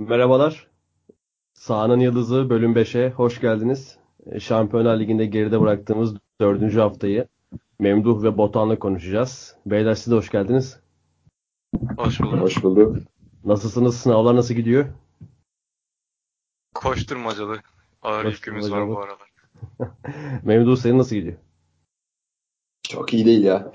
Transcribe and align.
Merhabalar. 0.00 0.66
Sahanın 1.54 2.00
Yıldızı 2.00 2.50
bölüm 2.50 2.72
5'e 2.72 3.10
hoş 3.10 3.40
geldiniz. 3.40 3.98
E, 4.26 4.40
Şampiyonlar 4.40 5.00
Ligi'nde 5.00 5.26
geride 5.26 5.60
bıraktığımız 5.60 6.14
dördüncü 6.40 6.80
haftayı 6.80 7.28
Memduh 7.78 8.22
ve 8.22 8.38
Botan'la 8.38 8.78
konuşacağız. 8.78 9.56
Beyler 9.66 9.94
siz 9.94 10.12
de 10.12 10.16
hoş 10.16 10.30
geldiniz. 10.30 10.80
Hoş 11.96 12.20
bulduk. 12.20 12.40
Hoş 12.40 12.62
bulduk. 12.62 12.96
Nasılsınız? 13.44 13.96
Sınavlar 14.00 14.36
nasıl 14.36 14.54
gidiyor? 14.54 14.86
Koşturmacalı. 16.74 17.60
Ağır 18.02 18.24
yükümüz 18.24 18.72
var 18.72 18.88
bu 18.88 19.00
aralar. 19.00 19.30
Memduh 20.42 20.76
senin 20.76 20.98
nasıl 20.98 21.16
gidiyor? 21.16 21.36
Çok 22.82 23.14
iyi 23.14 23.24
değil 23.24 23.44
ya. 23.44 23.72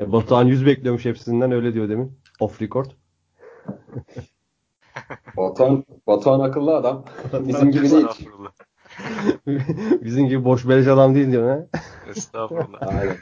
E, 0.00 0.12
Batuhan 0.12 0.44
100 0.44 0.66
bekliyormuş 0.66 1.04
hepsinden 1.04 1.52
öyle 1.52 1.74
diyor 1.74 1.88
demin. 1.88 2.18
Off 2.40 2.62
record. 2.62 2.90
Batuhan, 5.36 5.84
Batuhan 6.06 6.40
akıllı 6.40 6.76
adam. 6.76 7.04
Bizim 7.32 7.70
gibi 7.70 7.90
değil. 7.90 8.06
Bizim 10.04 10.28
gibi 10.28 10.44
boş 10.44 10.68
beleş 10.68 10.86
adam 10.86 11.14
değil 11.14 11.32
diyor 11.32 11.48
ha. 11.50 11.66
Estağfurullah. 12.10 12.82
Aynen. 12.82 13.16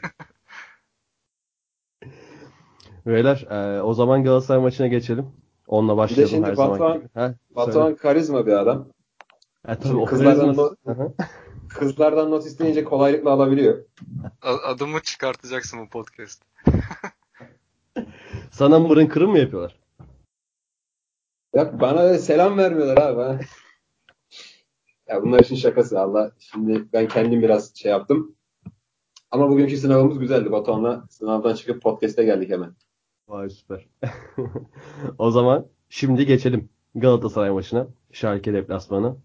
Beyler 3.07 3.47
e, 3.51 3.83
o 3.83 3.95
zaman 3.95 4.25
Galatasaray 4.25 4.63
maçına 4.63 4.87
geçelim. 4.87 5.27
Onunla 5.67 5.97
başlayalım 5.97 6.31
şimdi 6.31 6.47
her 6.47 6.55
zaman. 6.55 6.79
Batuhan- 6.79 6.99
gibi. 6.99 7.09
Ha, 7.15 7.35
Batuhan 7.57 7.85
söyle. 7.87 7.97
karizma 7.97 8.47
bir 8.47 8.53
adam. 8.53 8.89
Ha, 9.67 9.75
tabii, 9.75 9.89
Şimdi 9.89 9.97
o 10.01 10.05
kızlardan 10.05 10.55
not-. 10.55 10.77
Kızlardan 11.69 12.31
not 12.31 12.47
isteyince 12.47 12.85
kolaylıkla 12.85 13.31
alabiliyor. 13.31 13.85
Adımı 14.43 15.01
çıkartacaksın 15.01 15.81
bu 15.81 15.89
podcast. 15.89 16.43
Sana 18.51 18.79
mırın 18.79 19.07
kırın 19.07 19.31
mı 19.31 19.39
yapıyorlar? 19.39 19.84
Ya 21.55 21.81
bana 21.81 22.19
selam 22.19 22.59
vermiyorlar 22.59 22.97
abi. 22.97 23.45
Ya 25.09 25.23
bunlar 25.23 25.41
için 25.41 25.57
şakası 25.57 26.01
Allah. 26.01 26.33
Şimdi 26.39 26.85
ben 26.93 27.09
kendim 27.09 27.43
biraz 27.43 27.77
şey 27.77 27.91
yaptım. 27.91 28.37
Ama 29.31 29.49
bugünkü 29.49 29.77
sınavımız 29.77 30.19
güzeldi. 30.19 30.53
Batuhan'la 30.53 31.05
sınavdan 31.11 31.55
çıkıp 31.55 31.83
podcast'e 31.83 32.25
geldik 32.25 32.51
hemen. 32.51 32.75
Vay 33.29 33.51
süper. 33.51 33.87
o 35.19 35.31
zaman 35.31 35.67
şimdi 35.89 36.27
geçelim 36.27 36.69
Galatasaray 36.95 37.51
maçına. 37.51 37.87
Schalke 38.13 38.53
deplasmanı. 38.53 39.17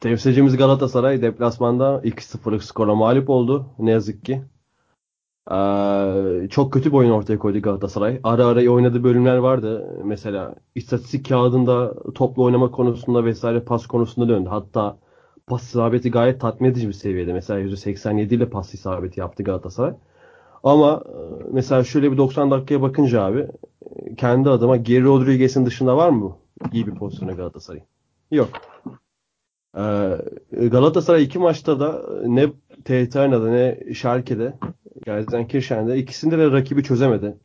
Temsilcimiz 0.00 0.56
Galatasaray 0.56 1.22
deplasmanda 1.22 2.00
2-0'lık 2.04 2.64
skora 2.64 2.94
mağlup 2.94 3.30
oldu. 3.30 3.66
Ne 3.78 3.90
yazık 3.90 4.24
ki. 4.24 4.42
Çok 6.50 6.72
kötü 6.72 6.90
bir 6.92 6.96
oyun 6.96 7.10
ortaya 7.10 7.38
koydu 7.38 7.62
Galatasaray. 7.62 8.20
Ara 8.24 8.46
ara 8.46 8.70
oynadığı 8.70 9.04
bölümler 9.04 9.36
vardı. 9.36 10.00
Mesela 10.04 10.54
istatistik 10.74 11.28
kağıdında 11.28 11.94
toplu 12.14 12.44
oynama 12.44 12.70
konusunda 12.70 13.24
vesaire 13.24 13.60
pas 13.60 13.86
konusunda 13.86 14.28
döndü. 14.28 14.48
Hatta 14.48 14.98
pas 15.46 15.62
isabeti 15.62 16.10
gayet 16.10 16.40
tatmin 16.40 16.68
edici 16.68 16.88
bir 16.88 16.92
seviyede. 16.92 17.32
Mesela 17.32 17.60
%87 17.60 18.34
ile 18.34 18.48
pas 18.48 18.74
isabeti 18.74 19.20
yaptı 19.20 19.42
Galatasaray. 19.42 19.94
Ama 20.64 21.02
mesela 21.52 21.84
şöyle 21.84 22.12
bir 22.12 22.16
90 22.16 22.50
dakikaya 22.50 22.82
bakınca 22.82 23.22
abi 23.22 23.46
kendi 24.16 24.50
adıma 24.50 24.76
Geri 24.76 25.04
Rodriguez'in 25.04 25.66
dışında 25.66 25.96
var 25.96 26.08
mı 26.08 26.36
iyi 26.72 26.86
bir 26.86 26.94
pozisyonu 26.94 27.36
Galatasaray? 27.36 27.82
Yok. 28.30 28.48
Galatasaray 30.52 31.22
iki 31.22 31.38
maçta 31.38 31.80
da 31.80 32.02
ne 32.26 32.46
TRT 32.84 33.16
Arena'da 33.16 33.50
ne 33.50 33.94
Schalke'de 33.94 34.54
Gelsenkirchen'de 35.04 35.98
ikisinde 35.98 36.38
de 36.38 36.50
rakibi 36.50 36.82
çözemedi. 36.82 37.36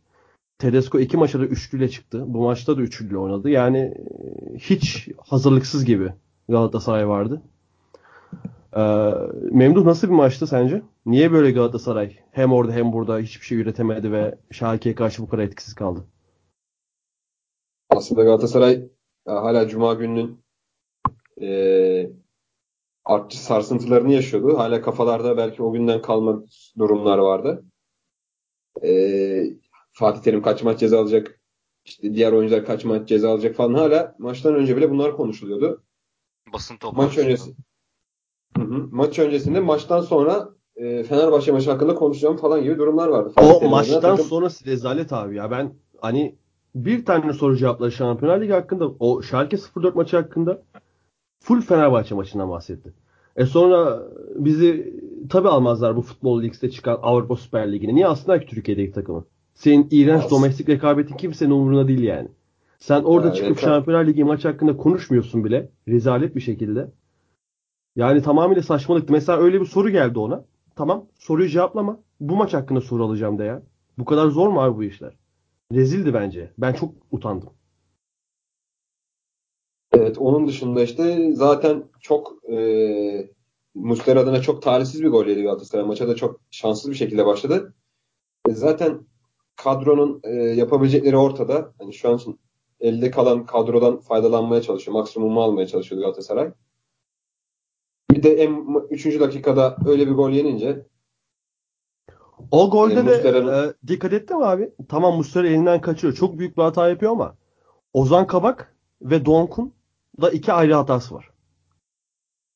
Tedesco 0.59 0.99
iki 0.99 1.17
maçta 1.17 1.39
da 1.39 1.45
üçlüyle 1.45 1.89
çıktı. 1.89 2.23
Bu 2.27 2.43
maçta 2.43 2.77
da 2.77 2.81
üçlüyle 2.81 3.17
oynadı. 3.17 3.49
Yani 3.49 3.77
e, 3.77 4.57
hiç 4.57 5.07
hazırlıksız 5.17 5.85
gibi 5.85 6.13
Galatasaray 6.49 7.07
vardı. 7.07 7.41
Ee, 8.77 9.11
Memduh 9.51 9.85
nasıl 9.85 10.07
bir 10.07 10.13
maçtı 10.13 10.47
sence? 10.47 10.81
Niye 11.05 11.31
böyle 11.31 11.51
Galatasaray 11.51 12.17
hem 12.31 12.53
orada 12.53 12.71
hem 12.71 12.93
burada 12.93 13.19
hiçbir 13.19 13.45
şey 13.45 13.57
üretemedi 13.57 14.11
ve 14.11 14.37
Schalke'ye 14.51 14.95
karşı 14.95 15.21
bu 15.21 15.27
kadar 15.27 15.43
etkisiz 15.43 15.75
kaldı? 15.75 16.05
Aslında 17.89 18.23
Galatasaray 18.23 18.73
ya 19.27 19.43
hala 19.43 19.67
Cuma 19.67 19.93
gününün 19.93 20.39
e, 21.41 21.47
artçı 23.05 23.43
sarsıntılarını 23.43 24.13
yaşıyordu. 24.13 24.57
Hala 24.57 24.81
kafalarda 24.81 25.37
belki 25.37 25.63
o 25.63 25.71
günden 25.71 26.01
kalma 26.01 26.43
durumlar 26.77 27.17
vardı. 27.17 27.65
E, 28.83 28.89
Fatih 29.93 30.21
Terim 30.21 30.41
kaç 30.41 30.63
maç 30.63 30.79
ceza 30.79 30.99
alacak? 30.99 31.39
İşte 31.85 32.13
diğer 32.13 32.31
oyuncular 32.31 32.65
kaç 32.65 32.85
maç 32.85 33.07
ceza 33.09 33.29
alacak 33.31 33.55
falan 33.55 33.73
hala 33.73 34.15
maçtan 34.19 34.55
önce 34.55 34.77
bile 34.77 34.91
bunlar 34.91 35.15
konuşuluyordu. 35.17 35.83
Basın 36.53 36.73
Maç 36.73 36.81
toplantısı. 36.81 37.21
öncesi. 37.21 37.55
Hı 38.57 38.61
hı. 38.63 38.87
Maç 38.91 39.19
öncesinde 39.19 39.59
maçtan 39.59 40.01
sonra 40.01 40.49
e, 40.75 41.03
Fenerbahçe 41.03 41.51
maçı 41.51 41.71
hakkında 41.71 41.95
konuşacağım 41.95 42.37
falan 42.37 42.63
gibi 42.63 42.77
durumlar 42.77 43.07
vardı. 43.07 43.31
Fatih 43.35 43.49
O 43.55 43.59
Terim 43.59 43.71
maçtan 43.71 44.01
takım- 44.01 44.25
sonrası 44.25 44.65
rezalet 44.65 45.13
abi 45.13 45.35
ya. 45.35 45.51
Ben 45.51 45.73
hani 46.01 46.35
bir 46.75 47.05
tane 47.05 47.33
soru 47.33 47.57
cevapları 47.57 47.91
Şampiyonlar 47.91 48.41
Ligi 48.41 48.53
hakkında 48.53 48.91
o 48.99 49.21
Schalke 49.21 49.57
04 49.57 49.95
maçı 49.95 50.17
hakkında 50.17 50.61
full 51.39 51.61
Fenerbahçe 51.61 52.15
maçından 52.15 52.49
bahsetti. 52.49 52.93
E 53.35 53.45
sonra 53.45 54.03
bizi 54.35 54.93
tabi 55.29 55.47
almazlar 55.47 55.95
bu 55.95 56.01
Futbol 56.01 56.41
Lig'de 56.43 56.69
çıkan 56.71 56.99
Avrupa 57.01 57.35
Süper 57.35 57.71
Ligi'ni. 57.71 57.95
Niye 57.95 58.07
aslında 58.07 58.39
ki 58.39 58.47
Türkiye'deki 58.47 58.91
takımı? 58.91 59.25
Senin 59.53 59.87
iğrenç 59.91 60.23
As- 60.23 60.31
domestik 60.31 60.69
rekabetin 60.69 61.17
kimsenin 61.17 61.51
umuruna 61.51 61.87
değil 61.87 62.03
yani. 62.03 62.27
Sen 62.79 63.03
orada 63.03 63.27
Ya, 63.27 63.33
çıkıp 63.33 63.57
rekab- 63.57 63.61
Şampiyonlar 63.61 64.05
Ligi 64.07 64.23
maç 64.23 64.45
hakkında 64.45 64.77
konuşmuyorsun 64.77 65.43
bile. 65.43 65.69
Rezalet 65.87 66.35
bir 66.35 66.41
şekilde. 66.41 66.91
Yani 67.95 68.21
tamamıyla 68.21 68.63
saçmalıktı. 68.63 69.13
Mesela 69.13 69.39
öyle 69.39 69.61
bir 69.61 69.65
soru 69.65 69.89
geldi 69.89 70.19
ona. 70.19 70.45
Tamam 70.75 71.05
soruyu 71.19 71.49
cevaplama. 71.49 71.99
Bu 72.19 72.35
maç 72.35 72.53
hakkında 72.53 72.81
soru 72.81 73.05
alacağım 73.05 73.39
de 73.39 73.43
ya. 73.43 73.61
Bu 73.97 74.05
kadar 74.05 74.27
zor 74.27 74.47
mu 74.49 74.61
abi 74.61 74.77
bu 74.77 74.83
işler? 74.83 75.13
Rezildi 75.73 76.13
bence. 76.13 76.51
Ben 76.57 76.73
çok 76.73 76.93
utandım. 77.11 77.49
Evet 79.97 80.17
onun 80.17 80.47
dışında 80.47 80.83
işte 80.83 81.29
zaten 81.33 81.83
çok 82.01 82.49
e, 82.51 83.29
Muslera 83.75 84.19
adına 84.19 84.41
çok 84.41 84.61
talihsiz 84.61 85.03
bir 85.03 85.09
gol 85.09 85.25
yedi 85.25 85.43
Galatasaray. 85.43 85.85
Maça 85.85 86.07
da 86.07 86.15
çok 86.15 86.39
şanssız 86.51 86.91
bir 86.91 86.95
şekilde 86.95 87.25
başladı. 87.25 87.73
E, 88.49 88.51
zaten 88.51 88.99
kadronun 89.55 90.21
e, 90.23 90.33
yapabilecekleri 90.33 91.17
ortada. 91.17 91.73
Hani 91.79 91.93
şu 91.93 92.09
an 92.09 92.19
elde 92.79 93.11
kalan 93.11 93.45
kadrodan 93.45 93.99
faydalanmaya 93.99 94.61
çalışıyor. 94.61 94.97
Maksimumu 94.97 95.43
almaya 95.43 95.67
çalışıyor 95.67 96.01
Galatasaray. 96.01 96.51
Bir 98.11 98.23
de 98.23 98.33
en 98.43 98.65
3. 98.89 99.19
dakikada 99.19 99.77
öyle 99.85 100.07
bir 100.07 100.11
gol 100.11 100.29
yenince 100.29 100.85
O 102.51 102.69
golde 102.69 102.99
E, 102.99 103.05
de 103.05 103.29
e, 103.29 103.87
dikkat 103.87 104.13
ettin 104.13 104.37
mi 104.37 104.45
abi? 104.45 104.73
Tamam 104.89 105.15
Muslera 105.15 105.47
elinden 105.47 105.81
kaçıyor. 105.81 106.13
Çok 106.13 106.39
büyük 106.39 106.57
bir 106.57 106.61
hata 106.61 106.89
yapıyor 106.89 107.11
ama 107.11 107.35
Ozan 107.93 108.27
Kabak 108.27 108.75
ve 109.01 109.25
Donk'un 109.25 109.74
da 110.21 110.29
iki 110.29 110.53
ayrı 110.53 110.73
hatası 110.73 111.15
var. 111.15 111.29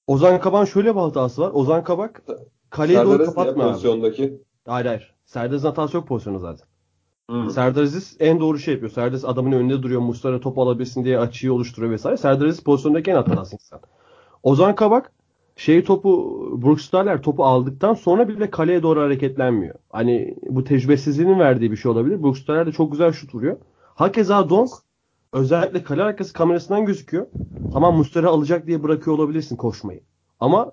Ozan 0.08 0.40
Kabak'ın 0.40 0.66
şöyle 0.66 0.96
bir 0.96 1.00
hatası 1.00 1.42
var. 1.42 1.52
Ozan 1.54 1.84
Kabak 1.84 2.24
kaleyi 2.70 2.98
doğru 2.98 3.10
Serdar 3.10 3.26
kapatmıyor 3.26 3.70
pozisyondaki. 3.70 4.42
Hayır 4.68 4.86
hayır. 4.86 5.16
Serdar 5.26 5.56
Aziz'in 5.56 5.68
hatası 5.68 5.98
yok 5.98 6.08
pozisyonu 6.08 6.40
zaten. 6.40 6.68
Hı. 7.30 7.50
Serdar 7.50 7.84
Aziz 7.84 8.18
en 8.20 8.40
doğru 8.40 8.60
şey 8.60 8.74
yapıyor. 8.74 8.92
Serdar 8.92 9.14
Aziz 9.14 9.26
adamın 9.26 9.52
önünde 9.52 9.84
duruyor. 9.84 10.02
Muslera 10.02 10.40
top 10.40 10.58
alabilsin 10.58 11.06
diye 11.06 11.20
açıyı 11.20 11.54
oluşturuyor 11.54 11.92
vesaire. 11.92 12.18
Serdar 12.18 12.46
Aziz 12.46 12.64
pozisyondaki 12.64 13.12
en 13.12 13.16
hatası 13.16 13.56
insan. 13.56 13.80
Ozan 14.44 14.76
Kabak 14.76 15.12
şey 15.56 15.84
topu 15.84 16.40
Brooks 16.62 16.92
topu 17.24 17.46
aldıktan 17.46 17.94
sonra 17.94 18.28
bile 18.28 18.50
kaleye 18.50 18.84
doğru 18.84 19.02
hareketlenmiyor. 19.02 19.76
Hani 19.90 20.36
bu 20.50 20.64
tecrübesizliğinin 20.64 21.40
verdiği 21.40 21.72
bir 21.72 21.78
şey 21.78 21.92
olabilir. 21.92 22.24
Brooks 22.24 22.48
de 22.48 22.72
çok 22.72 22.92
güzel 22.92 23.12
şut 23.12 23.36
vuruyor. 23.36 23.58
Hakeza 23.96 24.50
Donk 24.50 24.70
özellikle 25.34 25.84
kale 25.84 26.04
arkası 26.04 26.34
kamerasından 26.34 26.86
gözüküyor. 26.86 27.28
Tamam 27.74 27.98
Muslera 27.98 28.30
alacak 28.30 28.68
diye 28.68 28.84
bırakıyor 28.84 29.18
olabilirsin 29.18 29.56
koşmayı. 29.56 30.02
Ama 30.40 30.72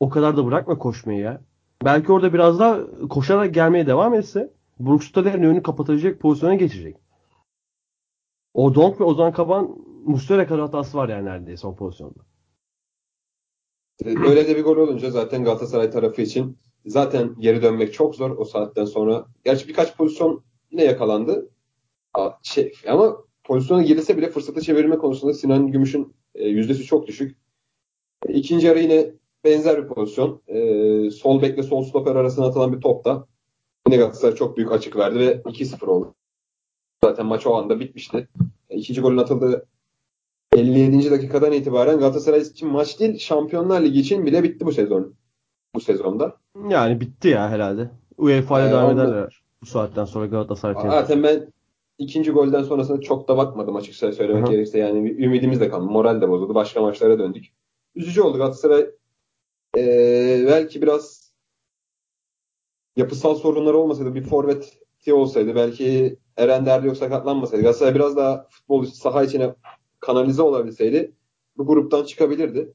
o 0.00 0.08
kadar 0.08 0.36
da 0.36 0.46
bırakma 0.46 0.78
koşmayı 0.78 1.20
ya. 1.20 1.40
Belki 1.84 2.12
orada 2.12 2.32
biraz 2.32 2.58
daha 2.58 2.80
koşarak 3.08 3.54
gelmeye 3.54 3.86
devam 3.86 4.14
etse 4.14 4.52
Brooks 4.80 5.12
Taller'in 5.12 5.42
önünü 5.42 5.62
kapatacak 5.62 6.20
pozisyona 6.20 6.54
geçecek. 6.54 6.96
O 8.54 8.74
Donk 8.74 9.00
ve 9.00 9.04
Ozan 9.04 9.32
Kaban 9.32 9.76
Muslera 10.04 10.46
kadar 10.46 10.60
hatası 10.60 10.98
var 10.98 11.08
yani 11.08 11.24
neredeyse 11.24 11.66
o 11.66 11.76
pozisyonda. 11.76 12.20
Öyle 14.04 14.48
de 14.48 14.56
bir 14.56 14.64
gol 14.64 14.76
olunca 14.76 15.10
zaten 15.10 15.44
Galatasaray 15.44 15.90
tarafı 15.90 16.22
için 16.22 16.58
zaten 16.86 17.34
geri 17.38 17.62
dönmek 17.62 17.92
çok 17.92 18.14
zor 18.14 18.30
o 18.30 18.44
saatten 18.44 18.84
sonra. 18.84 19.26
Gerçi 19.44 19.68
birkaç 19.68 19.96
pozisyon 19.96 20.44
yine 20.70 20.84
yakalandı. 20.84 21.50
Aa, 22.14 22.30
Şey, 22.42 22.72
ama 22.88 23.16
pozisyona 23.48 23.82
girilse 23.82 24.16
bile 24.16 24.30
fırsatı 24.30 24.60
çevirme 24.60 24.98
konusunda 24.98 25.34
Sinan 25.34 25.72
Gümüş'ün 25.72 26.14
e, 26.34 26.48
yüzdesi 26.48 26.84
çok 26.84 27.06
düşük. 27.06 27.36
E, 28.26 28.32
İkinci 28.32 28.66
yarı 28.66 28.78
yine 28.80 29.10
benzer 29.44 29.82
bir 29.82 29.88
pozisyon. 29.88 30.42
E, 30.46 31.10
sol 31.10 31.42
bekle 31.42 31.62
sol 31.62 31.84
stoper 31.84 32.16
arasına 32.16 32.46
atılan 32.46 32.72
bir 32.72 32.80
topta 32.80 33.26
yine 33.86 33.96
Galatasaray 33.96 34.34
çok 34.34 34.56
büyük 34.56 34.72
açık 34.72 34.96
verdi 34.96 35.18
ve 35.18 35.36
2-0 35.36 35.86
oldu. 35.86 36.14
Zaten 37.04 37.26
maç 37.26 37.46
o 37.46 37.54
anda 37.54 37.80
bitmişti. 37.80 38.28
E, 38.70 38.76
İkinci 38.76 39.00
golün 39.00 39.16
atıldığı 39.16 39.66
57. 40.56 41.10
dakikadan 41.10 41.52
itibaren 41.52 41.98
Galatasaray 41.98 42.40
için 42.40 42.68
maç 42.68 43.00
değil 43.00 43.18
Şampiyonlar 43.18 43.80
Ligi 43.82 44.00
için 44.00 44.26
bile 44.26 44.42
bitti 44.42 44.66
bu 44.66 44.72
sezon. 44.72 45.14
Bu 45.74 45.80
sezonda. 45.80 46.36
Yani 46.68 47.00
bitti 47.00 47.28
ya 47.28 47.48
herhalde. 47.48 47.90
UEFA 48.18 48.60
ile 48.60 48.68
Ee, 48.68 48.72
devam 48.72 48.98
ederler. 48.98 49.42
Bu 49.62 49.66
saatten 49.66 50.04
sonra 50.04 50.26
Galatasaray. 50.26 50.74
Zaten 50.82 51.22
ben 51.22 51.52
ikinci 51.98 52.30
golden 52.30 52.62
sonrasında 52.62 53.00
çok 53.00 53.28
da 53.28 53.36
bakmadım 53.36 53.76
açıkçası 53.76 54.16
söylemek 54.16 54.42
Hı 54.42 54.46
hı. 54.46 54.50
gerekirse. 54.50 54.78
Yani 54.78 55.04
bir 55.04 55.24
ümidimiz 55.24 55.60
de 55.60 55.68
kalmadı. 55.68 55.92
Moral 55.92 56.20
de 56.20 56.28
bozuldu. 56.28 56.54
Başka 56.54 56.80
maçlara 56.80 57.18
döndük. 57.18 57.44
Üzücü 57.94 58.22
oldu 58.22 58.38
Galatasaray. 58.38 58.86
Ee, 59.76 60.44
belki 60.46 60.82
biraz 60.82 61.32
yapısal 62.96 63.34
sorunları 63.34 63.78
olmasaydı 63.78 64.14
bir 64.14 64.22
forveti 64.22 65.12
olsaydı 65.12 65.54
belki 65.54 66.16
Eren 66.36 66.66
Derdi 66.66 66.86
yok 66.86 66.96
sakatlanmasaydı 66.96 67.62
Galatasaray 67.62 67.94
biraz 67.94 68.16
daha 68.16 68.46
futbol 68.50 68.84
saha 68.84 69.24
içine 69.24 69.54
kanalize 70.00 70.42
olabilseydi 70.42 71.12
bu 71.56 71.66
gruptan 71.66 72.04
çıkabilirdi. 72.04 72.74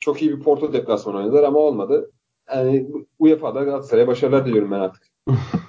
Çok 0.00 0.22
iyi 0.22 0.36
bir 0.36 0.42
Porto 0.42 0.72
deplasmanı 0.72 1.16
oynadılar 1.16 1.42
ama 1.42 1.58
olmadı. 1.58 2.12
Yani 2.54 2.88
UEFA'da 3.18 3.64
Galatasaray'a 3.64 4.06
başarılar 4.06 4.46
diliyorum 4.46 4.70
ben 4.70 4.80
artık. 4.80 5.02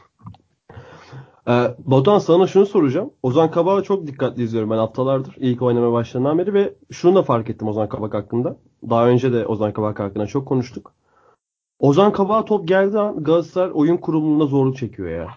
Ee, 1.47 1.75
Batuhan 1.79 2.19
sana 2.19 2.47
şunu 2.47 2.65
soracağım. 2.65 3.13
Ozan 3.23 3.51
Kabak'ı 3.51 3.83
çok 3.83 4.07
dikkatli 4.07 4.43
izliyorum 4.43 4.69
ben 4.69 4.77
haftalardır. 4.77 5.35
İlk 5.37 5.61
oynamaya 5.61 5.91
başladığından 5.91 6.37
beri 6.37 6.53
ve 6.53 6.75
şunu 6.91 7.15
da 7.15 7.23
fark 7.23 7.49
ettim 7.49 7.67
Ozan 7.67 7.89
Kabak 7.89 8.13
hakkında. 8.13 8.57
Daha 8.89 9.07
önce 9.07 9.33
de 9.33 9.45
Ozan 9.47 9.73
Kabak 9.73 9.99
hakkında 9.99 10.27
çok 10.27 10.47
konuştuk. 10.47 10.93
Ozan 11.79 12.11
Kabak'a 12.13 12.45
top 12.45 12.67
geldiği 12.67 12.99
an 12.99 13.23
Galatasaray 13.23 13.71
oyun 13.73 13.97
kurulumunda 13.97 14.45
zorluk 14.45 14.77
çekiyor 14.77 15.09
ya. 15.09 15.27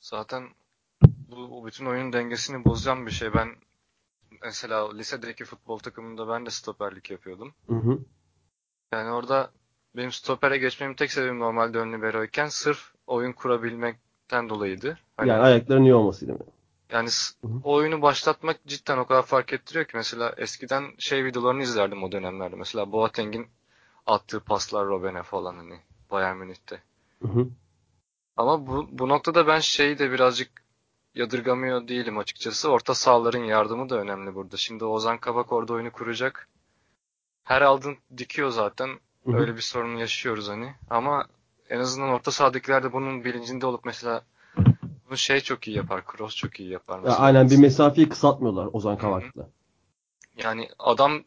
Zaten 0.00 0.44
bu, 1.30 1.66
bütün 1.66 1.86
oyunun 1.86 2.12
dengesini 2.12 2.64
bozan 2.64 3.06
bir 3.06 3.10
şey. 3.10 3.34
Ben 3.34 3.48
mesela 4.42 4.92
lisedeki 4.92 5.44
futbol 5.44 5.78
takımında 5.78 6.28
ben 6.28 6.46
de 6.46 6.50
stoperlik 6.50 7.10
yapıyordum. 7.10 7.54
Hı 7.66 7.74
hı. 7.74 7.98
Yani 8.92 9.10
orada 9.10 9.50
benim 9.96 10.12
stopere 10.12 10.58
geçmemin 10.58 10.94
tek 10.94 11.12
sebebi 11.12 11.38
normalde 11.38 11.78
ön 11.78 11.92
liberoyken 11.92 12.48
sırf 12.48 12.94
oyun 13.06 13.32
kurabilmekten 14.30 14.48
dolayıydı. 14.48 14.98
Hani 15.16 15.28
Yani 15.28 15.42
ayakların 15.42 15.84
iyi 15.84 15.94
olması 15.94 16.26
değil 16.28 16.38
mi? 16.38 16.44
Yani 16.92 17.10
s- 17.10 17.34
Hı 17.42 17.46
hı. 17.48 17.60
o 17.64 17.72
oyunu 17.74 18.02
başlatmak 18.02 18.66
cidden 18.66 18.98
o 18.98 19.06
kadar 19.06 19.22
fark 19.22 19.52
ettiriyor 19.52 19.84
ki 19.84 19.96
mesela 19.96 20.34
eskiden 20.36 20.84
şey 20.98 21.24
videolarını 21.24 21.62
izlerdim 21.62 22.02
o 22.02 22.12
dönemlerde. 22.12 22.56
Mesela 22.56 22.92
Boateng'in 22.92 23.46
attığı 24.06 24.40
paslar 24.40 24.86
Robben'e 24.86 25.22
falan 25.22 25.56
hani 25.56 25.80
Bayern 26.10 26.36
Münih'te. 26.36 26.82
Hı 27.22 27.28
hı. 27.28 27.48
Ama 28.36 28.66
bu, 28.66 28.88
bu 28.92 29.08
noktada 29.08 29.46
ben 29.46 29.60
şeyi 29.60 29.98
de 29.98 30.12
birazcık 30.12 30.50
yadırgamıyor 31.14 31.88
değilim 31.88 32.18
açıkçası. 32.18 32.70
Orta 32.70 32.94
sahaların 32.94 33.44
yardımı 33.44 33.88
da 33.90 33.96
önemli 33.98 34.34
burada. 34.34 34.56
Şimdi 34.56 34.84
Ozan 34.84 35.18
Kabak 35.18 35.52
orada 35.52 35.72
oyunu 35.72 35.92
kuracak. 35.92 36.48
Her 37.44 37.62
aldın 37.62 37.98
dikiyor 38.18 38.50
zaten. 38.50 38.90
Öyle 39.26 39.56
bir 39.56 39.60
sorun 39.60 39.96
yaşıyoruz 39.96 40.48
hani. 40.48 40.74
Ama 40.90 41.26
en 41.70 41.80
azından 41.80 42.08
orta 42.08 42.30
sahadakiler 42.30 42.82
de 42.82 42.92
bunun 42.92 43.24
bilincinde 43.24 43.66
olup 43.66 43.84
mesela 43.84 44.24
bunu 45.08 45.16
şey 45.16 45.40
çok 45.40 45.68
iyi 45.68 45.76
yapar. 45.76 46.06
Kroos 46.06 46.36
çok 46.36 46.60
iyi 46.60 46.68
yapar 46.70 46.94
Ya 46.96 47.00
mesela. 47.02 47.18
aynen 47.18 47.50
bir 47.50 47.56
mesafeyi 47.56 48.08
kısaltmıyorlar 48.08 48.68
Ozan 48.72 48.98
Kabak'la. 48.98 49.48
Yani 50.36 50.68
adam 50.78 51.24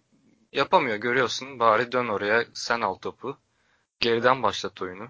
yapamıyor 0.52 0.96
görüyorsun. 0.98 1.60
Bari 1.60 1.92
dön 1.92 2.08
oraya 2.08 2.46
sen 2.54 2.82
al 2.82 2.96
topu. 2.96 3.38
Geriden 4.00 4.44
başlat 4.44 4.82
oyunu. 4.82 5.08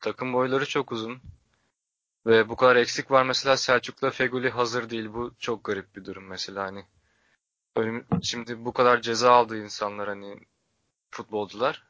Takım 0.00 0.32
boyları 0.32 0.66
çok 0.66 0.92
uzun. 0.92 1.18
Ve 2.26 2.48
bu 2.48 2.56
kadar 2.56 2.76
eksik 2.76 3.10
var 3.10 3.22
mesela 3.24 3.56
Selçuk'la 3.56 4.10
Feguli 4.10 4.50
hazır 4.50 4.90
değil. 4.90 5.12
Bu 5.14 5.32
çok 5.38 5.64
garip 5.64 5.96
bir 5.96 6.04
durum 6.04 6.24
mesela 6.24 6.64
hani. 6.64 6.84
Şimdi 8.22 8.64
bu 8.64 8.72
kadar 8.72 9.00
ceza 9.00 9.32
aldığı 9.32 9.64
insanlar 9.64 10.08
hani 10.08 10.40
futbolcular 11.10 11.84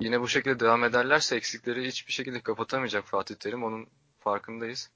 yine 0.00 0.20
bu 0.20 0.28
şekilde 0.28 0.60
devam 0.60 0.84
ederlerse 0.84 1.36
eksikleri 1.36 1.86
hiçbir 1.86 2.12
şekilde 2.12 2.40
kapatamayacak 2.40 3.04
Fatih 3.04 3.34
Terim. 3.34 3.64
Onun 3.64 3.86
farkındayız. 4.18 4.90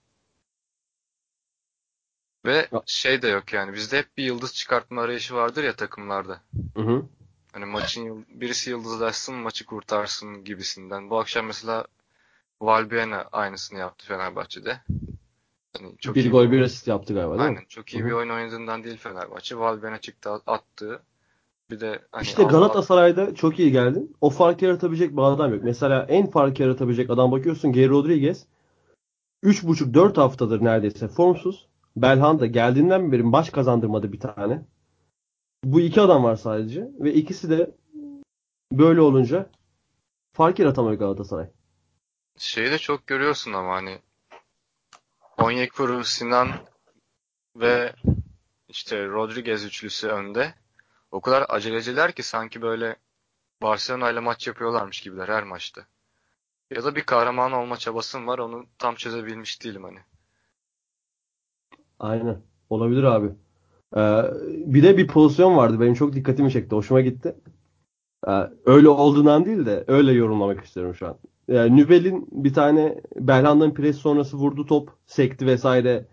Ve 2.46 2.68
şey 2.86 3.22
de 3.22 3.28
yok 3.28 3.52
yani 3.52 3.72
bizde 3.72 3.98
hep 3.98 4.16
bir 4.16 4.24
yıldız 4.24 4.54
çıkartma 4.54 5.02
arayışı 5.02 5.34
vardır 5.34 5.64
ya 5.64 5.76
takımlarda. 5.76 6.40
Hı 6.74 6.82
hı. 6.82 7.06
Hani 7.52 7.64
maçın 7.64 8.26
birisi 8.28 8.70
yıldızlaşsın 8.70 9.34
maçı 9.34 9.66
kurtarsın 9.66 10.44
gibisinden. 10.44 11.10
Bu 11.10 11.18
akşam 11.18 11.46
mesela 11.46 11.86
Valbuena 12.60 13.28
aynısını 13.32 13.78
yaptı 13.78 14.06
Fenerbahçe'de. 14.06 14.80
Hani 15.76 15.98
çok 15.98 16.14
bir 16.14 16.24
iyi 16.24 16.30
gol 16.30 16.50
bir 16.50 16.60
asist 16.60 16.88
yaptı 16.88 17.14
galiba 17.14 17.38
değil 17.38 17.50
mi? 17.50 17.56
Aynen 17.56 17.64
çok 17.68 17.94
iyi 17.94 17.98
Hı 17.98 18.04
hı. 18.04 18.08
bir 18.08 18.12
oyun 18.12 18.30
oynadığından 18.30 18.84
değil 18.84 18.96
Fenerbahçe. 18.96 19.58
Valbuena 19.58 19.98
çıktı 19.98 20.30
attı. 20.30 21.02
Bir 21.70 21.80
de 21.80 22.06
hani 22.12 22.22
İşte 22.22 22.42
Allah- 22.42 22.50
Galatasaray'da 22.50 23.34
çok 23.34 23.58
iyi 23.58 23.72
geldin. 23.72 24.16
O 24.20 24.30
fark 24.30 24.62
yaratabilecek 24.62 25.12
bir 25.16 25.22
adam 25.22 25.54
yok. 25.54 25.64
Mesela 25.64 26.06
en 26.08 26.30
fark 26.30 26.60
yaratabilecek 26.60 27.10
adam 27.10 27.32
bakıyorsun 27.32 27.72
Geri 27.72 27.88
Rodriguez 27.88 28.46
3,5-4 29.42 30.16
haftadır 30.20 30.64
neredeyse 30.64 31.08
formsuz. 31.08 31.68
Belhanda 31.96 32.46
geldiğinden 32.46 33.12
beri 33.12 33.22
maç 33.22 33.52
kazandırmadı 33.52 34.12
bir 34.12 34.20
tane. 34.20 34.62
Bu 35.64 35.80
iki 35.80 36.00
adam 36.00 36.24
var 36.24 36.36
sadece 36.36 36.90
ve 37.00 37.14
ikisi 37.14 37.50
de 37.50 37.74
böyle 38.72 39.00
olunca 39.00 39.50
fark 40.32 40.58
yaratamıyor 40.58 40.98
Galatasaray. 40.98 41.50
Şeyi 42.38 42.70
de 42.70 42.78
çok 42.78 43.06
görüyorsun 43.06 43.52
ama 43.52 43.74
hani 43.74 43.98
Onyekuru, 45.38 46.04
Sinan 46.04 46.48
ve 47.56 47.92
işte 48.68 49.06
Rodriguez 49.06 49.64
üçlüsü 49.64 50.08
önde. 50.08 50.54
O 51.10 51.20
kadar 51.20 51.46
aceleciler 51.48 52.12
ki 52.12 52.22
sanki 52.22 52.62
böyle 52.62 52.96
Barcelona 53.62 54.10
ile 54.10 54.20
maç 54.20 54.46
yapıyorlarmış 54.46 55.00
gibiler 55.00 55.28
her 55.28 55.44
maçta. 55.44 55.86
Ya 56.70 56.84
da 56.84 56.96
bir 56.96 57.02
kahraman 57.02 57.52
olma 57.52 57.76
çabasım 57.76 58.26
var 58.26 58.38
onu 58.38 58.66
tam 58.78 58.94
çözebilmiş 58.94 59.64
değilim 59.64 59.84
hani. 59.84 59.98
Aynen. 61.98 62.42
Olabilir 62.70 63.02
abi. 63.02 63.28
Ee, 63.96 64.22
bir 64.66 64.82
de 64.82 64.96
bir 64.96 65.06
pozisyon 65.08 65.56
vardı. 65.56 65.80
Benim 65.80 65.94
çok 65.94 66.12
dikkatimi 66.12 66.52
çekti. 66.52 66.76
Hoşuma 66.76 67.00
gitti. 67.00 67.36
Ee, 68.28 68.32
öyle 68.66 68.88
olduğundan 68.88 69.44
değil 69.44 69.66
de 69.66 69.84
öyle 69.88 70.12
yorumlamak 70.12 70.64
istiyorum 70.64 70.94
şu 70.94 71.06
an. 71.06 71.18
Yani 71.48 71.76
Nübel'in 71.76 72.28
bir 72.32 72.54
tane 72.54 73.00
Belhanda'nın 73.16 73.74
pres 73.74 73.96
sonrası 73.96 74.36
vurdu 74.36 74.66
top. 74.66 74.90
Sekti 75.06 75.46
vesaire. 75.46 76.06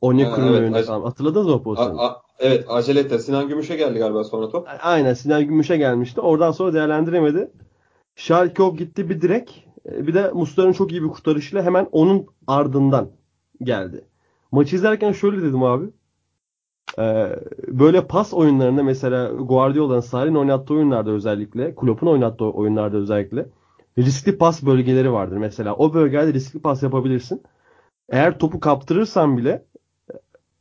Onyekuru'nun 0.00 0.52
evet, 0.52 0.62
önünde 0.62 0.82
falan. 0.82 1.02
Hatırladınız 1.02 1.46
mı 1.46 1.52
o 1.52 1.56
A- 1.56 1.62
pozisyonu? 1.62 2.00
a- 2.00 2.21
evet 2.42 2.64
acele 2.68 3.00
etti. 3.00 3.18
Sinan 3.18 3.48
Gümüş'e 3.48 3.76
geldi 3.76 3.98
galiba 3.98 4.24
sonra 4.24 4.48
top. 4.48 4.68
Aynen 4.82 5.14
Sinan 5.14 5.44
Gümüş'e 5.44 5.76
gelmişti. 5.76 6.20
Oradan 6.20 6.52
sonra 6.52 6.74
değerlendiremedi. 6.74 7.50
Şalkov 8.16 8.76
gitti 8.76 9.10
bir 9.10 9.20
direk. 9.20 9.68
e, 9.86 10.06
Bir 10.06 10.14
de 10.14 10.30
Muslera'nın 10.30 10.72
çok 10.72 10.92
iyi 10.92 11.02
bir 11.02 11.08
kurtarışıyla 11.08 11.64
hemen 11.64 11.88
onun 11.92 12.26
ardından 12.46 13.10
geldi. 13.62 14.04
Maçı 14.52 14.76
izlerken 14.76 15.12
şöyle 15.12 15.42
dedim 15.42 15.62
abi. 15.62 15.86
Ee, 16.98 17.36
böyle 17.68 18.06
pas 18.06 18.34
oyunlarında 18.34 18.82
mesela 18.82 19.28
Guardiola'nın 19.28 20.00
Sarri'nin 20.00 20.34
oynattığı 20.34 20.74
oyunlarda 20.74 21.10
özellikle, 21.10 21.74
Klopp'un 21.74 22.06
oynattığı 22.06 22.44
oyunlarda 22.44 22.96
özellikle 22.96 23.46
riskli 23.98 24.38
pas 24.38 24.62
bölgeleri 24.62 25.12
vardır. 25.12 25.36
Mesela 25.36 25.74
o 25.74 25.94
bölgelerde 25.94 26.32
riskli 26.32 26.60
pas 26.62 26.82
yapabilirsin. 26.82 27.42
Eğer 28.08 28.38
topu 28.38 28.60
kaptırırsan 28.60 29.36
bile 29.36 29.64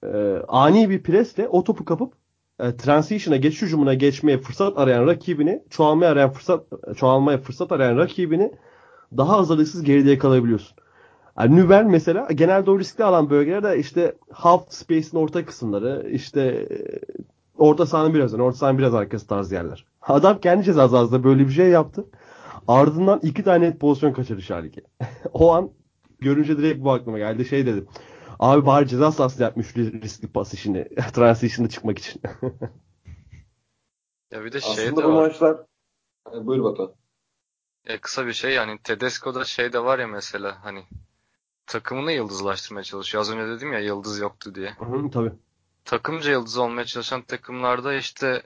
e, 0.04 0.42
ani 0.48 0.90
bir 0.90 1.04
presle 1.04 1.48
o 1.48 1.64
topu 1.64 1.86
kapıp 1.86 2.14
e, 2.60 2.76
transition'a 2.76 3.38
geçiş 3.38 3.62
hücumuna 3.62 3.94
geçmeye 3.94 4.38
fırsat 4.38 4.78
arayan 4.78 5.08
rakibini, 5.08 5.64
çoğalmaya 5.70 6.12
arayan 6.12 6.32
fırsat 6.32 6.66
çoğalmaya 6.98 7.38
fırsat 7.38 7.72
arayan 7.72 7.98
rakibini 7.98 8.52
daha 9.18 9.38
hazırlıksız 9.38 9.84
geride 9.84 10.12
yakalayabiliyorsun. 10.12 10.78
Yani 11.40 11.56
Nübel 11.56 11.84
mesela 11.84 12.28
genelde 12.36 12.72
o 12.72 12.80
riskli 12.80 13.04
alan 13.04 13.30
bölgelerde 13.30 13.80
işte 13.80 14.16
half 14.32 14.74
space'in 14.74 15.18
orta 15.18 15.46
kısımları, 15.46 16.10
işte 16.12 16.42
e, 16.42 16.78
orta 17.58 17.86
sahanın 17.86 18.14
biraz 18.14 18.34
önü, 18.34 18.42
orta 18.42 18.58
sahanın 18.58 18.78
biraz 18.78 18.94
arkası 18.94 19.28
tarz 19.28 19.52
yerler. 19.52 19.86
Adam 20.02 20.40
kendi 20.40 20.64
ceza 20.64 20.90
sahasında 20.90 21.24
böyle 21.24 21.48
bir 21.48 21.54
şey 21.54 21.70
yaptı. 21.70 22.06
Ardından 22.68 23.20
iki 23.24 23.44
tane 23.44 23.78
pozisyon 23.78 24.14
kaçırdı 24.14 24.42
Şalike. 24.42 24.82
o 25.34 25.54
an 25.54 25.70
görünce 26.20 26.58
direkt 26.58 26.84
bu 26.84 26.92
aklıma 26.92 27.18
geldi. 27.18 27.46
Şey 27.46 27.66
dedim. 27.66 27.88
Abi 28.42 28.66
bari 28.66 28.88
ceza 28.88 29.12
sahasında 29.12 29.44
yapmış 29.44 29.68
ris- 29.76 30.02
riskli 30.02 30.28
pas 30.28 30.54
işini. 30.54 30.90
Transition'da 31.14 31.70
çıkmak 31.70 32.00
için. 32.00 32.22
Ya 34.32 34.44
bir 34.46 34.52
de 34.52 34.62
şey 34.62 34.86
Aslında 34.86 35.02
de 35.02 35.06
bu 35.06 35.14
var. 35.14 35.28
maçlar 35.28 35.58
buyur 36.34 36.64
Batuhan. 36.64 36.94
Ya 37.86 38.02
kısa 38.02 38.28
bir 38.28 38.34
şey 38.34 38.54
yani 38.54 38.80
Tedesco'da 38.84 39.46
şey 39.46 39.74
de 39.74 39.84
var 39.84 40.00
ya 40.00 40.08
mesela 40.08 40.66
hani 40.66 40.86
takımını 41.66 42.12
yıldızlaştırmaya 42.12 42.84
çalışıyor. 42.84 43.22
Az 43.22 43.32
önce 43.32 43.52
dedim 43.58 43.74
ya 43.74 43.80
yıldız 43.80 44.20
yoktu 44.20 44.56
diye. 44.56 44.70
Hı, 44.70 45.12
Tabii. 45.14 45.32
Takımca 45.86 46.32
yıldız 46.32 46.58
olmaya 46.58 46.86
çalışan 46.86 47.22
takımlarda 47.22 47.94
işte 47.94 48.44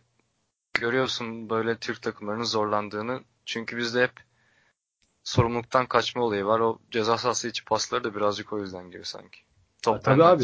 görüyorsun 0.74 1.50
böyle 1.50 1.78
Türk 1.78 2.02
takımlarının 2.02 2.44
zorlandığını. 2.44 3.22
Çünkü 3.46 3.78
bizde 3.78 4.04
hep 4.04 4.14
sorumluluktan 5.24 5.86
kaçma 5.86 6.22
olayı 6.24 6.46
var. 6.46 6.60
O 6.60 6.80
ceza 6.92 7.18
sahası 7.18 7.48
içi 7.48 7.66
pasları 7.66 8.04
da 8.04 8.16
birazcık 8.16 8.54
o 8.54 8.60
yüzden 8.60 8.86
giriyor 8.88 9.06
sanki. 9.06 9.40
Top 9.86 10.04
tabii 10.04 10.24
abi. 10.24 10.44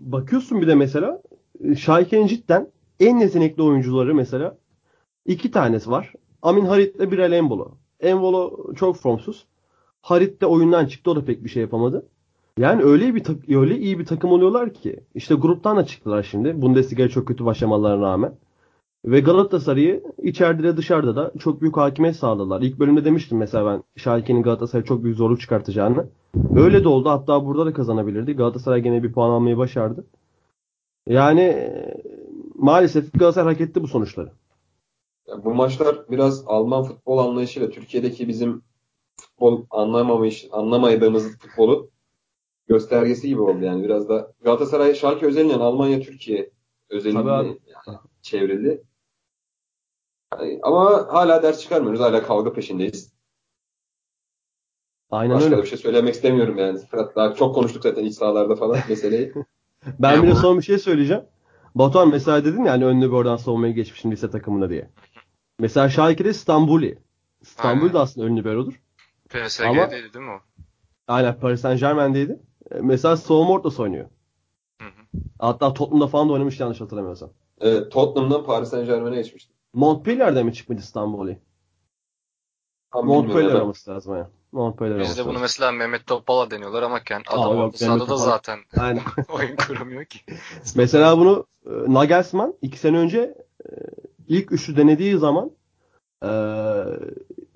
Bakıyorsun 0.00 0.60
bir 0.60 0.66
de 0.66 0.74
mesela 0.74 1.22
e, 1.64 1.76
Schalke'nin 1.76 2.26
cidden 2.26 2.68
en 3.00 3.18
yetenekli 3.18 3.62
oyuncuları 3.62 4.14
mesela 4.14 4.58
iki 5.26 5.50
tanesi 5.50 5.90
var. 5.90 6.12
Amin 6.42 6.64
Harit 6.64 6.96
ile 6.96 7.10
Birel 7.10 7.32
Embolo. 7.32 7.74
Embolo 8.00 8.74
çok 8.74 8.96
formsuz. 8.96 9.46
Harit 10.00 10.40
de 10.40 10.46
oyundan 10.46 10.86
çıktı. 10.86 11.10
O 11.10 11.16
da 11.16 11.24
pek 11.24 11.44
bir 11.44 11.48
şey 11.48 11.62
yapamadı. 11.62 12.06
Yani 12.58 12.82
öyle 12.82 13.14
bir 13.14 13.24
öyle 13.56 13.78
iyi 13.78 13.98
bir 13.98 14.06
takım 14.06 14.32
oluyorlar 14.32 14.74
ki 14.74 15.00
işte 15.14 15.34
gruptan 15.34 15.76
da 15.76 15.86
çıktılar 15.86 16.22
şimdi. 16.22 16.62
Bundesliga'ya 16.62 17.08
çok 17.08 17.28
kötü 17.28 17.44
başlamalarına 17.44 18.06
rağmen. 18.06 18.34
Ve 19.04 19.20
Galatasaray'ı 19.20 20.02
içeride 20.22 20.62
de 20.62 20.76
dışarıda 20.76 21.16
da 21.16 21.32
çok 21.38 21.60
büyük 21.60 21.76
hakimiyet 21.76 22.16
sağladılar. 22.16 22.62
İlk 22.62 22.78
bölümde 22.78 23.04
demiştim 23.04 23.38
mesela 23.38 23.66
ben 23.66 23.82
Schalke'nin 23.96 24.42
Galatasaray'a 24.42 24.84
çok 24.84 25.04
büyük 25.04 25.16
zorluk 25.16 25.40
çıkartacağını. 25.40 26.06
Öyle 26.56 26.84
de 26.84 26.88
oldu. 26.88 27.10
Hatta 27.10 27.46
burada 27.46 27.66
da 27.66 27.72
kazanabilirdi. 27.72 28.32
Galatasaray 28.32 28.82
gene 28.82 29.02
bir 29.02 29.12
puan 29.12 29.30
almayı 29.30 29.56
başardı. 29.56 30.04
Yani 31.08 31.40
e, 31.40 31.94
maalesef 32.54 33.12
Galatasaray 33.12 33.52
hak 33.52 33.60
etti 33.60 33.82
bu 33.82 33.88
sonuçları. 33.88 34.32
Yani 35.28 35.44
bu 35.44 35.54
maçlar 35.54 35.96
biraz 36.10 36.44
Alman 36.46 36.84
futbol 36.84 37.18
anlayışıyla 37.18 37.70
Türkiye'deki 37.70 38.28
bizim 38.28 38.62
futbol 39.20 39.64
anlamamış, 39.70 40.46
anlamadığımız 40.52 41.38
futbolu 41.38 41.90
göstergesi 42.68 43.28
gibi 43.28 43.40
oldu 43.40 43.64
yani. 43.64 43.84
Biraz 43.84 44.08
da 44.08 44.32
Galatasaray 44.44 44.94
Schalke 44.94 45.26
özelinden 45.26 45.58
Almanya 45.58 46.00
Türkiye 46.00 46.50
özelinde 46.90 47.58
yani 47.86 47.98
çevrildi. 48.22 48.82
Yani 50.40 50.60
ama 50.62 51.06
hala 51.12 51.42
ders 51.42 51.60
çıkarmıyoruz. 51.60 52.00
Hala 52.00 52.22
kavga 52.22 52.52
peşindeyiz. 52.52 53.14
Aynen 55.10 55.34
Başka 55.36 55.50
öyle. 55.50 55.62
bir 55.62 55.66
şey 55.68 55.78
söylemek 55.78 56.14
istemiyorum 56.14 56.58
yani. 56.58 56.78
Fırat 56.78 57.16
daha 57.16 57.34
çok 57.34 57.54
konuştuk 57.54 57.82
zaten 57.82 58.04
iç 58.04 58.14
sahalarda 58.14 58.56
falan 58.56 58.78
meseleyi. 58.88 59.32
Ben 59.98 60.22
bir 60.22 60.28
de 60.28 60.34
son 60.34 60.58
bir 60.58 60.62
şey 60.62 60.78
söyleyeceğim. 60.78 61.22
Batuhan 61.74 62.08
mesela 62.10 62.44
dedin 62.44 62.64
ya 62.64 62.72
hani 62.72 62.84
önlü 62.84 63.06
bir 63.06 63.12
oradan 63.12 63.36
savunmaya 63.36 63.72
geçmişim 63.72 64.12
lise 64.12 64.30
takımına 64.30 64.70
diye. 64.70 64.90
Mesela 65.58 65.88
Schalke'de 65.88 66.32
Stambuli. 66.32 66.98
Stambul 67.42 67.82
Aynen. 67.82 67.94
da 67.94 68.00
aslında 68.00 68.26
önlü 68.26 68.44
bir 68.44 68.54
olur. 68.54 68.80
PSG'deydi 69.28 69.68
Ama- 69.80 69.90
değil 69.90 70.14
mi 70.24 70.30
o? 70.30 70.40
Aynen 71.08 71.40
Paris 71.40 71.60
Saint 71.60 71.80
Germain'deydi. 71.80 72.38
E, 72.70 72.80
Mesela 72.80 73.16
savunma 73.16 73.52
ortası 73.52 73.82
oynuyor. 73.82 74.04
Hı 74.82 74.84
hı. 74.88 75.20
Hatta 75.38 75.74
Tottenham'da 75.74 76.06
falan 76.06 76.28
da 76.28 76.32
oynamış 76.32 76.60
yanlış 76.60 76.80
hatırlamıyorsam. 76.80 77.30
evet, 77.60 77.92
Tottenham'dan 77.92 78.44
Paris 78.44 78.68
Saint 78.68 78.86
Germain'e 78.86 79.16
geçmişti. 79.16 79.53
Montpellier'de 79.74 80.42
mi 80.42 80.54
çıkmıştı 80.54 80.86
Stambuli? 80.86 81.38
Tam 82.92 83.06
Montpellier 83.06 83.60
olması 83.60 83.90
lazım 83.90 84.16
ya. 84.16 84.30
Montpellier 84.52 85.00
Bizde 85.00 85.26
bunu 85.26 85.38
mesela 85.38 85.72
Mehmet 85.72 86.06
Topal'a 86.06 86.50
deniyorlar 86.50 86.82
ama 86.82 86.96
Aa, 86.96 87.40
adam 87.40 87.56
yok, 87.56 87.66
orta 87.66 87.78
sahada 87.78 88.08
da 88.08 88.16
zaten 88.16 88.58
Aynen. 88.78 89.02
oyun 89.28 89.56
kuramıyor 89.56 90.04
ki. 90.04 90.18
Mesela 90.76 91.18
bunu 91.18 91.46
e, 91.66 91.70
Nagelsmann 91.70 92.54
iki 92.62 92.78
sene 92.78 92.98
önce 92.98 93.18
e, 93.64 93.68
ilk 94.28 94.52
üçlü 94.52 94.76
denediği 94.76 95.18
zaman 95.18 95.50
e, 96.22 96.30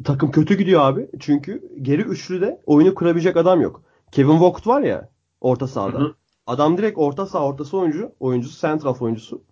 takım 0.05 0.31
kötü 0.31 0.55
gidiyor 0.55 0.81
abi. 0.81 1.09
Çünkü 1.21 1.73
geri 1.83 2.03
üçlüde 2.03 2.61
oyunu 2.67 2.95
kurabilecek 2.95 3.37
adam 3.37 3.61
yok. 3.61 3.83
Kevin 4.13 4.41
Vogt 4.41 4.67
var 4.67 4.81
ya 4.81 5.09
orta 5.41 5.67
sahada. 5.67 5.99
Hı 5.99 6.03
hı. 6.03 6.15
Adam 6.47 6.79
direkt 6.79 6.99
orta 6.99 7.27
saha 7.27 7.45
ortası 7.45 7.79
oyuncu, 7.79 8.13
oyuncusu, 8.21 8.61
central 8.61 8.97
oyuncusu. 9.01 9.43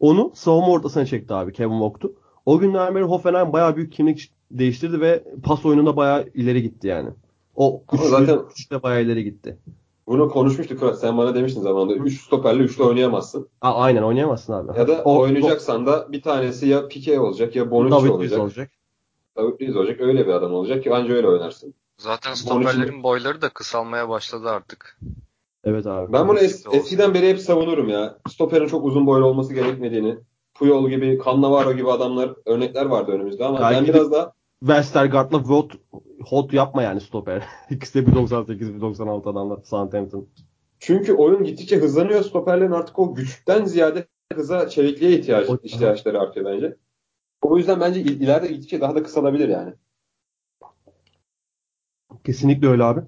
Onu 0.00 0.32
savunma 0.34 0.68
ortasına 0.68 1.06
çekti 1.06 1.34
abi 1.34 1.52
Kevin 1.52 1.80
Vogt'u. 1.80 2.14
O 2.46 2.58
günden 2.58 2.94
beri 2.94 3.04
Hoffenheim 3.04 3.52
bayağı 3.52 3.76
büyük 3.76 3.92
kimlik 3.92 4.32
değiştirdi 4.50 5.00
ve 5.00 5.24
pas 5.42 5.66
oyununda 5.66 5.96
bayağı 5.96 6.28
ileri 6.34 6.62
gitti 6.62 6.88
yani. 6.88 7.10
O 7.56 7.82
üçlü, 7.92 8.08
zaten- 8.08 8.40
üçlü 8.50 8.76
de 8.76 8.82
bayağı 8.82 9.02
ileri 9.02 9.24
gitti. 9.24 9.58
Bunu 10.06 10.28
konuşmuştuk 10.28 10.78
Fırat. 10.80 10.98
Sen 11.00 11.18
bana 11.18 11.34
demiştin 11.34 11.60
zamanında. 11.60 11.94
3 11.94 12.20
stoperle 12.22 12.62
3'lü 12.62 12.82
oynayamazsın. 12.82 13.48
A- 13.60 13.74
aynen 13.74 14.02
oynayamazsın 14.02 14.52
abi. 14.52 14.78
Ya 14.78 14.88
da 14.88 15.02
O- 15.04 15.18
oynayacaksan 15.18 15.86
da 15.86 16.12
bir 16.12 16.22
tanesi 16.22 16.68
ya 16.68 16.88
Pique 16.88 17.20
olacak 17.20 17.56
ya 17.56 17.70
Bonucci 17.70 17.96
David 17.96 18.10
olacak. 18.10 18.40
olacak. 18.40 18.70
David 19.36 19.60
Luiz 19.60 19.76
olacak. 19.76 20.00
Öyle 20.00 20.26
bir 20.26 20.32
adam 20.32 20.54
olacak 20.54 20.82
ki 20.84 20.94
anca 20.94 21.14
öyle 21.14 21.28
oynarsın. 21.28 21.74
Zaten 21.98 22.34
stoperlerin 22.34 23.02
boyları 23.02 23.42
da 23.42 23.48
kısalmaya 23.48 24.08
başladı 24.08 24.48
artık. 24.48 24.98
Evet 25.64 25.86
abi. 25.86 26.12
Ben 26.12 26.28
bunu 26.28 26.38
es- 26.38 26.76
eskiden 26.76 27.14
beri 27.14 27.28
hep 27.28 27.38
savunurum 27.40 27.88
ya. 27.88 28.18
Stoperin 28.28 28.66
çok 28.66 28.84
uzun 28.84 29.06
boylu 29.06 29.24
olması 29.26 29.54
gerekmediğini. 29.54 30.16
Puyol 30.54 30.88
gibi, 30.90 31.18
Cannavaro 31.24 31.72
gibi 31.72 31.90
adamlar 31.90 32.34
örnekler 32.46 32.86
vardı 32.86 33.12
önümüzde 33.12 33.44
ama 33.44 33.60
Belki 33.60 33.86
ben 33.88 33.94
biraz 33.94 34.12
daha 34.12 34.32
Westergaard'la 34.60 35.38
Vot 35.44 35.72
hot 36.28 36.52
yapma 36.52 36.82
yani 36.82 37.00
stoper. 37.00 37.44
İkisi 37.70 38.06
de 38.06 38.10
1.98 38.10 38.80
1.96 38.80 39.30
adamlar 39.30 39.58
Southampton. 39.64 40.28
çünkü 40.78 41.12
oyun 41.12 41.44
gittikçe 41.44 41.76
hızlanıyor. 41.76 42.22
Stoperlerin 42.22 42.72
artık 42.72 42.98
o 42.98 43.14
güçten 43.14 43.64
ziyade 43.64 44.06
hıza, 44.34 44.68
çevikliğe 44.68 45.18
ihtiyaç, 45.18 45.50
O- 45.50 45.58
ihtiyaçları 45.62 46.20
artıyor 46.20 46.46
bence. 46.46 46.76
O 47.42 47.56
yüzden 47.58 47.80
bence 47.80 48.00
il- 48.00 48.20
ileride 48.20 48.46
gittikçe 48.48 48.80
daha 48.80 48.94
da 48.94 49.02
kısalabilir 49.02 49.48
yani. 49.48 49.74
Kesinlikle 52.24 52.68
öyle 52.68 52.84
abi. 52.84 53.00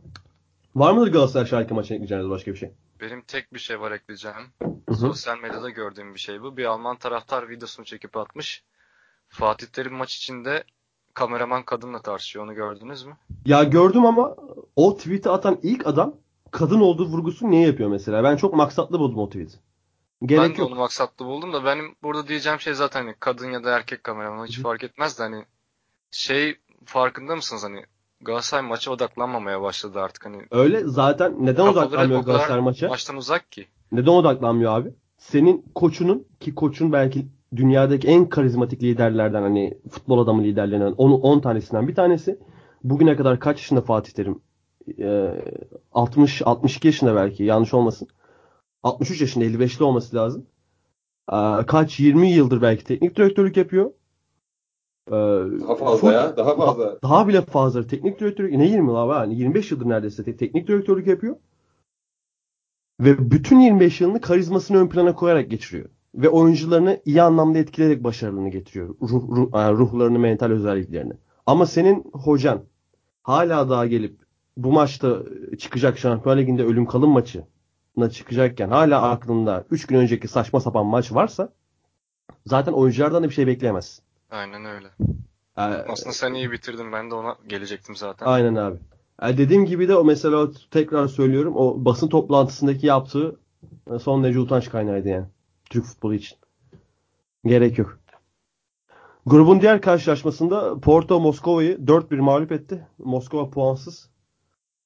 Var 0.76 0.92
mıdır 0.92 1.12
Galatasaray 1.12 1.46
Schalke 1.46 1.74
maçına 1.74 1.94
ekleyeceğiniz 1.94 2.30
başka 2.30 2.50
bir 2.52 2.56
şey? 2.56 2.70
Benim 3.00 3.22
tek 3.22 3.54
bir 3.54 3.58
şey 3.58 3.80
var 3.80 3.92
ekleyeceğim. 3.92 4.52
hı. 4.88 4.94
Sosyal 4.94 5.38
medyada 5.38 5.70
gördüğüm 5.70 6.14
bir 6.14 6.20
şey 6.20 6.42
bu. 6.42 6.56
Bir 6.56 6.64
Alman 6.64 6.96
taraftar 6.96 7.48
videosunu 7.48 7.86
çekip 7.86 8.16
atmış. 8.16 8.64
Fatih 9.28 9.66
Terim 9.66 9.94
maç 9.94 10.16
içinde 10.16 10.64
kameraman 11.14 11.62
kadınla 11.62 12.02
tartışıyor. 12.02 12.44
Onu 12.44 12.54
gördünüz 12.54 13.04
mü? 13.04 13.16
Ya 13.46 13.64
gördüm 13.64 14.06
ama 14.06 14.36
o 14.76 14.96
tweet'i 14.96 15.30
atan 15.30 15.58
ilk 15.62 15.86
adam 15.86 16.14
kadın 16.50 16.80
olduğu 16.80 17.06
vurgusu 17.06 17.50
niye 17.50 17.66
yapıyor 17.66 17.88
mesela? 17.90 18.24
Ben 18.24 18.36
çok 18.36 18.54
maksatlı 18.54 18.98
buldum 18.98 19.18
o 19.18 19.28
tweet'i. 19.28 19.56
Gerek 20.22 20.42
ben 20.42 20.56
de 20.56 20.60
yok. 20.60 20.70
onu 20.70 20.78
maksatlı 20.78 21.26
buldum 21.26 21.52
da 21.52 21.64
benim 21.64 21.94
burada 22.02 22.28
diyeceğim 22.28 22.60
şey 22.60 22.74
zaten 22.74 23.02
hani 23.04 23.14
kadın 23.20 23.50
ya 23.50 23.64
da 23.64 23.76
erkek 23.76 24.04
kameraman 24.04 24.46
hiç 24.46 24.58
Hı. 24.58 24.62
fark 24.62 24.84
etmez 24.84 25.18
de 25.18 25.22
hani 25.22 25.44
şey 26.10 26.56
farkında 26.84 27.36
mısınız 27.36 27.64
hani 27.64 27.84
Galatasaray 28.20 28.68
maça 28.68 28.90
odaklanmamaya 28.90 29.62
başladı 29.62 30.00
artık 30.00 30.26
hani 30.26 30.42
Öyle 30.50 30.82
zaten 30.84 31.34
neden 31.46 31.62
odaklanmıyor 31.66 32.20
kadar 32.20 32.32
Galatasaray 32.32 32.60
maça? 32.60 32.88
maçtan 32.88 33.16
uzak 33.16 33.52
ki. 33.52 33.66
Neden 33.92 34.10
odaklanmıyor 34.10 34.72
abi? 34.80 34.94
Senin 35.18 35.64
koçunun 35.74 36.26
ki 36.40 36.54
koçun 36.54 36.92
belki 36.92 37.26
dünyadaki 37.56 38.08
en 38.08 38.28
karizmatik 38.28 38.82
liderlerden 38.82 39.42
hani 39.42 39.78
futbol 39.90 40.18
adamı 40.18 40.42
liderlerinden 40.44 40.92
10 40.92 41.10
10 41.10 41.40
tanesinden 41.40 41.88
bir 41.88 41.94
tanesi. 41.94 42.38
Bugüne 42.84 43.16
kadar 43.16 43.40
kaç 43.40 43.58
yaşında 43.58 43.80
Fatih 43.80 44.12
Terim? 44.12 44.40
Ee, 44.98 45.44
60 45.92 46.42
62 46.42 46.88
yaşında 46.88 47.16
belki 47.16 47.44
yanlış 47.44 47.74
olmasın. 47.74 48.08
63 48.82 49.20
yaşında 49.20 49.44
55'li 49.44 49.84
olması 49.84 50.16
lazım. 50.16 50.46
Ee, 51.32 51.66
kaç 51.66 52.00
20 52.00 52.30
yıldır 52.30 52.62
belki 52.62 52.84
teknik 52.84 53.16
direktörlük 53.16 53.56
yapıyor. 53.56 53.90
Ee, 55.08 55.12
Daha 55.12 55.74
fazla 55.74 56.08
full- 56.08 56.12
ya. 56.12 56.36
Daha 56.36 56.56
fazla. 56.56 56.98
daha 57.02 57.28
bile 57.28 57.40
fazla 57.42 57.86
teknik 57.86 58.20
direktörlük 58.20 58.52
ne 58.54 58.66
20 58.66 58.86
yıl 58.88 58.94
abi 58.96 59.12
yani 59.12 59.34
25 59.38 59.70
yıldır 59.70 59.88
neredeyse 59.88 60.24
te- 60.24 60.36
teknik 60.36 60.68
direktörlük 60.68 61.06
yapıyor. 61.06 61.36
Ve 63.00 63.30
bütün 63.30 63.60
25 63.60 64.00
yılını 64.00 64.20
karizmasını 64.20 64.76
ön 64.76 64.88
plana 64.88 65.14
koyarak 65.14 65.50
geçiriyor. 65.50 65.88
Ve 66.14 66.28
oyuncularını 66.28 67.00
iyi 67.04 67.22
anlamda 67.22 67.58
etkileyerek 67.58 68.04
başarılarını 68.04 68.48
getiriyor. 68.48 68.94
Ruh, 69.02 69.28
ruh, 69.36 69.50
yani 69.54 69.78
ruhlarını, 69.78 70.18
mental 70.18 70.50
özelliklerini. 70.50 71.12
Ama 71.46 71.66
senin 71.66 72.10
hocan 72.12 72.60
hala 73.22 73.68
daha 73.70 73.86
gelip 73.86 74.20
bu 74.56 74.72
maçta 74.72 75.18
çıkacak 75.58 75.98
Şampiyonlar 75.98 76.42
Ligi'nde 76.42 76.64
ölüm 76.64 76.86
kalım 76.86 77.10
maçına 77.10 78.10
çıkacakken 78.12 78.68
hala 78.68 79.02
aklında 79.02 79.64
3 79.70 79.86
gün 79.86 79.96
önceki 79.98 80.28
saçma 80.28 80.60
sapan 80.60 80.86
maç 80.86 81.12
varsa 81.12 81.52
zaten 82.46 82.72
oyunculardan 82.72 83.22
da 83.22 83.28
bir 83.28 83.34
şey 83.34 83.46
bekleyemezsin. 83.46 84.05
Aynen 84.30 84.64
öyle. 84.64 84.86
Ee, 85.58 85.60
Aslında 85.62 86.12
sen 86.12 86.34
iyi 86.34 86.52
bitirdin. 86.52 86.92
Ben 86.92 87.10
de 87.10 87.14
ona 87.14 87.36
gelecektim 87.46 87.96
zaten. 87.96 88.26
Aynen 88.26 88.54
abi. 88.54 88.78
Yani 89.22 89.38
dediğim 89.38 89.64
gibi 89.66 89.88
de 89.88 89.96
o 89.96 90.04
mesela 90.04 90.48
tekrar 90.70 91.08
söylüyorum 91.08 91.56
o 91.56 91.84
basın 91.84 92.08
toplantısındaki 92.08 92.86
yaptığı 92.86 93.36
e, 93.94 93.98
son 93.98 94.24
derece 94.24 94.38
utanç 94.38 94.70
kaynağıydı 94.70 95.08
yani. 95.08 95.26
Türk 95.70 95.84
futbolu 95.84 96.14
için. 96.14 96.38
Gerek 97.44 97.78
yok. 97.78 97.98
Grubun 99.26 99.60
diğer 99.60 99.80
karşılaşmasında 99.80 100.80
Porto 100.80 101.20
Moskova'yı 101.20 101.76
4-1 101.76 102.16
mağlup 102.20 102.52
etti. 102.52 102.86
Moskova 102.98 103.50
puansız. 103.50 104.10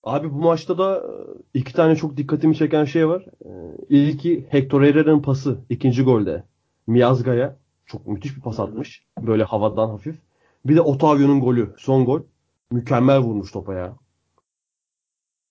Abi 0.05 0.33
bu 0.33 0.37
maçta 0.39 0.79
da 0.79 0.97
e, 0.97 1.11
iki 1.59 1.73
tane 1.73 1.97
çok 1.97 2.17
dikkatimi 2.17 2.57
çeken 2.57 2.85
şey 2.85 3.09
var. 3.09 3.25
E, 3.45 3.51
İlki 3.89 4.47
Hector 4.51 4.83
Herrera'nın 4.83 5.23
pası 5.23 5.59
ikinci 5.69 6.03
golde. 6.03 6.45
Miazga'ya 6.87 7.57
çok 7.93 8.07
müthiş 8.07 8.37
bir 8.37 8.43
pas 8.43 8.61
atmış. 8.61 9.05
Böyle 9.19 9.45
havadan 9.45 9.89
hafif. 9.89 10.17
Bir 10.65 10.77
de 10.77 10.81
Otavio'nun 10.81 11.41
golü. 11.41 11.75
Son 11.79 12.05
gol. 12.05 12.23
Mükemmel 12.71 13.19
vurmuş 13.19 13.53
topa 13.53 13.75
ya. 13.75 13.97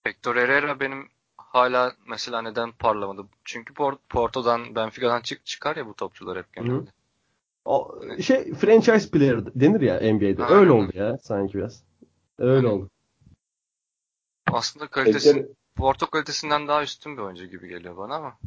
Hector 0.03 0.35
Herrera 0.35 0.79
benim 0.79 1.09
hala 1.37 1.93
mesela 2.07 2.41
neden 2.41 2.71
parlamadı? 2.71 3.27
Çünkü 3.43 3.73
Por- 3.73 3.97
Porto'dan, 4.09 4.75
Benfica'dan 4.75 5.21
çık 5.21 5.45
çıkar 5.45 5.75
ya 5.75 5.85
bu 5.85 5.93
topçular 5.93 6.37
hep 6.37 6.53
genelde. 6.53 6.89
O 7.65 8.01
şey 8.21 8.53
franchise 8.53 9.09
player 9.11 9.45
denir 9.55 9.81
ya 9.81 10.13
NBA'de. 10.13 10.43
Aynen. 10.43 10.57
Öyle 10.59 10.71
oldu 10.71 10.91
ya 10.93 11.17
sanki 11.17 11.53
biraz. 11.53 11.83
Öyle 12.37 12.67
Aynen. 12.67 12.77
oldu. 12.77 12.89
Aslında 14.51 14.87
kalitesi 14.87 15.47
Porto 15.75 16.09
kalitesinden 16.09 16.67
daha 16.67 16.83
üstün 16.83 17.17
bir 17.17 17.21
oyuncu 17.21 17.45
gibi 17.45 17.67
geliyor 17.67 17.97
bana 17.97 18.15
ama. 18.15 18.37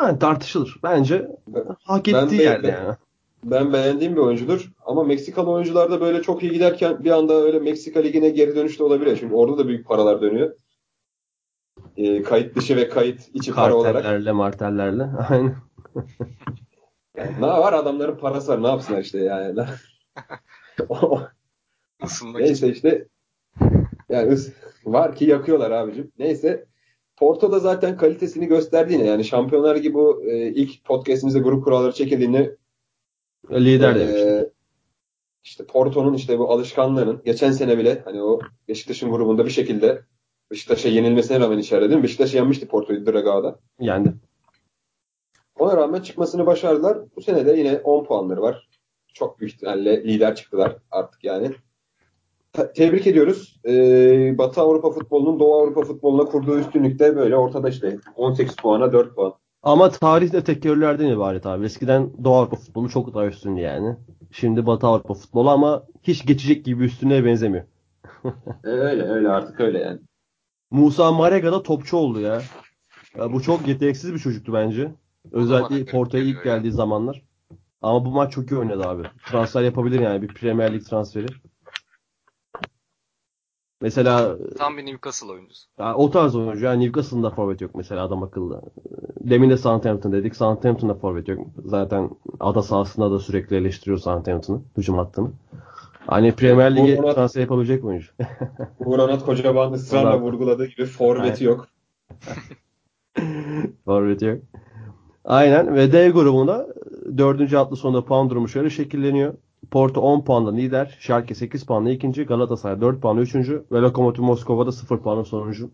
Yani 0.00 0.18
tartışılır. 0.18 0.76
Bence 0.82 1.28
Ben- 1.46 1.64
hak 1.84 2.06
ben 2.06 2.26
ettiği 2.26 2.38
de- 2.38 2.42
yerde 2.42 2.68
ben- 2.68 2.84
yani. 2.84 2.96
Ben 3.44 3.72
beğendiğim 3.72 4.16
bir 4.16 4.20
oyuncudur. 4.20 4.72
Ama 4.86 5.04
Meksikalı 5.04 5.50
oyuncular 5.50 5.90
da 5.90 6.00
böyle 6.00 6.22
çok 6.22 6.42
iyi 6.42 6.52
giderken 6.52 7.04
bir 7.04 7.10
anda 7.10 7.34
öyle 7.34 7.58
Meksika 7.58 8.00
Ligi'ne 8.00 8.28
geri 8.28 8.56
dönüş 8.56 8.78
de 8.78 8.84
olabilir. 8.84 9.16
Çünkü 9.20 9.34
orada 9.34 9.58
da 9.58 9.68
büyük 9.68 9.86
paralar 9.86 10.20
dönüyor. 10.22 10.54
Ee, 11.96 12.22
kayıt 12.22 12.56
dışı 12.56 12.76
ve 12.76 12.88
kayıt 12.88 13.20
içi 13.34 13.52
para 13.54 13.74
olarak. 13.74 13.94
Kartellerle, 13.94 14.32
martellerle. 14.32 15.02
Aynen. 15.28 15.56
Yani 17.16 17.32
ne 17.40 17.46
var 17.46 17.72
adamların 17.72 18.16
parası 18.16 18.52
var 18.52 18.62
ne 18.62 18.68
yapsınlar 18.68 19.00
işte 19.00 19.18
yani. 19.18 19.54
Neyse 22.34 22.68
işte 22.68 23.08
yani 24.08 24.36
var 24.84 25.14
ki 25.16 25.24
yakıyorlar 25.24 25.70
abicim. 25.70 26.12
Neyse 26.18 26.66
Porto 27.22 27.52
da 27.52 27.58
zaten 27.58 27.96
kalitesini 27.96 28.46
gösterdi 28.46 28.92
yine. 28.92 29.06
Yani 29.06 29.24
Şampiyonlar 29.24 29.76
gibi 29.76 29.94
bu 29.94 30.22
e, 30.24 30.48
ilk 30.48 30.84
podcastimizde 30.84 31.38
grup 31.38 31.64
kuralları 31.64 31.92
çekildiğinde 31.92 32.56
Lider 33.50 33.96
e, 33.96 34.00
demiştik. 34.00 34.52
işte 35.44 35.66
Porto'nun 35.66 36.14
işte 36.14 36.38
bu 36.38 36.50
alışkanlığının 36.50 37.22
geçen 37.24 37.50
sene 37.52 37.78
bile 37.78 38.02
hani 38.04 38.22
o 38.22 38.40
Beşiktaş'ın 38.68 39.10
grubunda 39.10 39.44
bir 39.44 39.50
şekilde 39.50 40.02
Beşiktaş'a 40.50 40.88
yenilmesine 40.88 41.40
rağmen 41.40 41.58
içeride 41.58 41.88
değil 41.88 41.98
mi? 41.98 42.02
Beşiktaş 42.02 42.34
yenmişti 42.34 42.68
Porto'yu 42.68 43.06
Dragao'da. 43.06 43.58
Yendi. 43.80 44.14
Ona 45.58 45.76
rağmen 45.76 46.00
çıkmasını 46.00 46.46
başardılar. 46.46 46.98
Bu 47.16 47.22
sene 47.22 47.46
de 47.46 47.52
yine 47.52 47.78
10 47.78 48.04
puanları 48.04 48.42
var. 48.42 48.68
Çok 49.14 49.40
büyük 49.40 49.54
ihtimalle 49.54 50.04
lider 50.04 50.34
çıktılar 50.34 50.76
artık 50.90 51.24
yani. 51.24 51.50
Te- 52.52 52.72
Tebrik 52.72 53.06
ediyoruz. 53.06 53.60
Ee, 53.68 54.38
Batı 54.38 54.60
Avrupa 54.60 54.90
futbolunun 54.90 55.40
Doğu 55.40 55.54
Avrupa 55.54 55.82
futboluna 55.82 56.24
kurduğu 56.24 56.58
üstünlükte 56.58 57.16
böyle 57.16 57.36
ortada 57.36 57.68
işte 57.68 57.98
18 58.16 58.56
puana 58.56 58.92
4 58.92 59.14
puan. 59.14 59.34
Ama 59.62 59.90
tarih 59.90 60.32
de 60.32 60.44
tekerrürlerden 60.44 61.06
ibaret 61.06 61.46
abi. 61.46 61.64
Eskiden 61.64 62.10
Doğu 62.24 62.34
Avrupa 62.34 62.56
futbolu 62.56 62.88
çok 62.88 63.14
daha 63.14 63.26
üstündü 63.26 63.60
yani. 63.60 63.96
Şimdi 64.30 64.66
Batı 64.66 64.86
Avrupa 64.86 65.14
futbolu 65.14 65.50
ama 65.50 65.82
hiç 66.02 66.26
geçecek 66.26 66.64
gibi 66.64 66.80
bir 66.80 66.84
üstünlüğe 66.84 67.24
benzemiyor. 67.24 67.64
Ee, 68.24 68.30
öyle 68.68 69.02
öyle 69.02 69.28
artık 69.28 69.60
öyle 69.60 69.78
yani. 69.78 70.00
Musa 70.70 71.12
Marega 71.12 71.52
da 71.52 71.62
topçu 71.62 71.96
oldu 71.96 72.20
ya. 72.20 72.42
ya. 73.18 73.32
Bu 73.32 73.42
çok 73.42 73.68
yeteneksiz 73.68 74.14
bir 74.14 74.18
çocuktu 74.18 74.52
bence. 74.52 74.92
Özellikle 75.32 75.84
Porto'ya 75.84 76.24
ilk 76.24 76.44
geldiği 76.44 76.72
zamanlar. 76.72 77.22
Ama 77.82 78.04
bu 78.04 78.10
maç 78.10 78.32
çok 78.32 78.50
iyi 78.50 78.56
oynadı 78.56 78.88
abi. 78.88 79.02
Transfer 79.26 79.62
yapabilir 79.62 80.00
yani 80.00 80.22
bir 80.22 80.28
Premier 80.28 80.74
Lig 80.74 80.84
transferi. 80.84 81.26
Mesela 83.82 84.36
Tam 84.58 84.76
bir 84.76 84.86
Newcastle 84.86 85.32
oyuncusu. 85.32 85.68
o 85.94 86.10
tarz 86.10 86.36
oyuncu. 86.36 86.64
Yani 86.64 86.84
Newcastle'da 86.84 87.30
forvet 87.30 87.60
yok 87.60 87.70
mesela 87.74 88.04
adam 88.04 88.22
akıllı. 88.22 88.62
Demin 89.20 89.50
de 89.50 89.56
Southampton 89.56 90.12
dedik. 90.12 90.36
Southampton'da 90.36 90.94
forvet 90.94 91.28
yok. 91.28 91.46
Zaten 91.64 92.10
ada 92.40 92.62
sahasında 92.62 93.10
da 93.10 93.18
sürekli 93.18 93.56
eleştiriyor 93.56 93.98
Southampton'ı. 93.98 94.60
Hücum 94.76 94.98
hattını. 94.98 95.30
Hani 96.06 96.32
Premier 96.32 96.76
Lig'e 96.76 97.02
Bu- 97.02 97.14
transfer 97.14 97.40
yapabilecek 97.40 97.84
oyuncu. 97.84 98.12
Uğur 98.84 98.98
Anat 98.98 99.24
Kocaman 99.24 99.72
ısrarla 99.72 100.20
vurguladığı 100.20 100.66
gibi 100.66 100.84
forveti 100.84 101.44
yok. 101.44 101.68
Forvet 103.84 104.22
yok. 104.22 104.38
Aynen 105.24 105.74
ve 105.74 105.92
D 105.92 106.10
grubunda 106.10 106.68
dördüncü 107.18 107.56
hafta 107.56 107.76
sonunda 107.76 108.04
puan 108.04 108.30
durumu 108.30 108.48
şöyle 108.48 108.70
şekilleniyor. 108.70 109.34
Porto 109.70 110.00
10 110.00 110.24
puanla 110.24 110.52
lider. 110.52 110.96
Schalke 111.00 111.34
8 111.34 111.66
puanla 111.66 111.90
ikinci. 111.90 112.24
Galatasaray 112.26 112.80
4 112.80 113.02
puanla 113.02 113.20
üçüncü. 113.20 113.64
Ve 113.72 113.80
Lokomotiv 113.80 114.22
Moskova'da 114.22 114.72
0 114.72 114.98
puanla 114.98 115.24
sonuncu. 115.24 115.70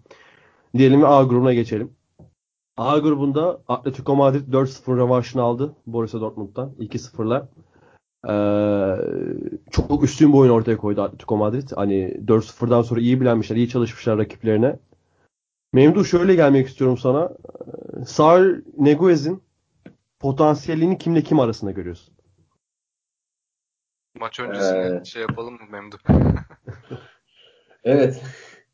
Diyelim 0.75 1.05
A 1.05 1.23
grubuna 1.23 1.55
geçelim. 1.55 1.93
A 2.77 2.99
grubunda 2.99 3.61
Atletico 3.69 4.17
Madrid 4.17 4.53
4-0 4.53 4.97
rövanşını 4.97 5.43
aldı. 5.43 5.75
Borussia 5.87 6.21
Dortmund'dan 6.21 6.73
2-0'la. 6.79 7.49
Ee, 8.29 8.33
çok 9.71 10.05
üstün 10.05 10.33
bir 10.33 10.39
oyun 10.39 10.53
ortaya 10.53 10.77
koydu 10.77 11.03
Atletico 11.03 11.37
Madrid. 11.37 11.69
Hani 11.77 12.17
4-0'dan 12.27 12.83
sonra 12.83 13.01
iyi 13.01 13.21
bilenmişler, 13.21 13.57
iyi 13.57 13.69
çalışmışlar 13.69 14.19
rakiplerine. 14.19 14.79
Memduh 15.73 16.05
şöyle 16.05 16.35
gelmek 16.35 16.69
istiyorum 16.69 16.99
sana. 16.99 17.31
Saul 18.07 18.55
Neguez'in 18.79 19.43
potansiyelini 20.21 20.99
kimle 20.99 21.23
kim 21.23 21.41
arasında 21.41 21.71
görüyorsun? 21.71 22.18
Maç 24.21 24.41
öncesinde 24.41 24.99
Ee. 25.01 25.05
şey 25.05 25.23
yapalım 25.23 25.55
mı 25.55 25.61
Memduh? 25.71 25.99
Evet. 27.85 28.23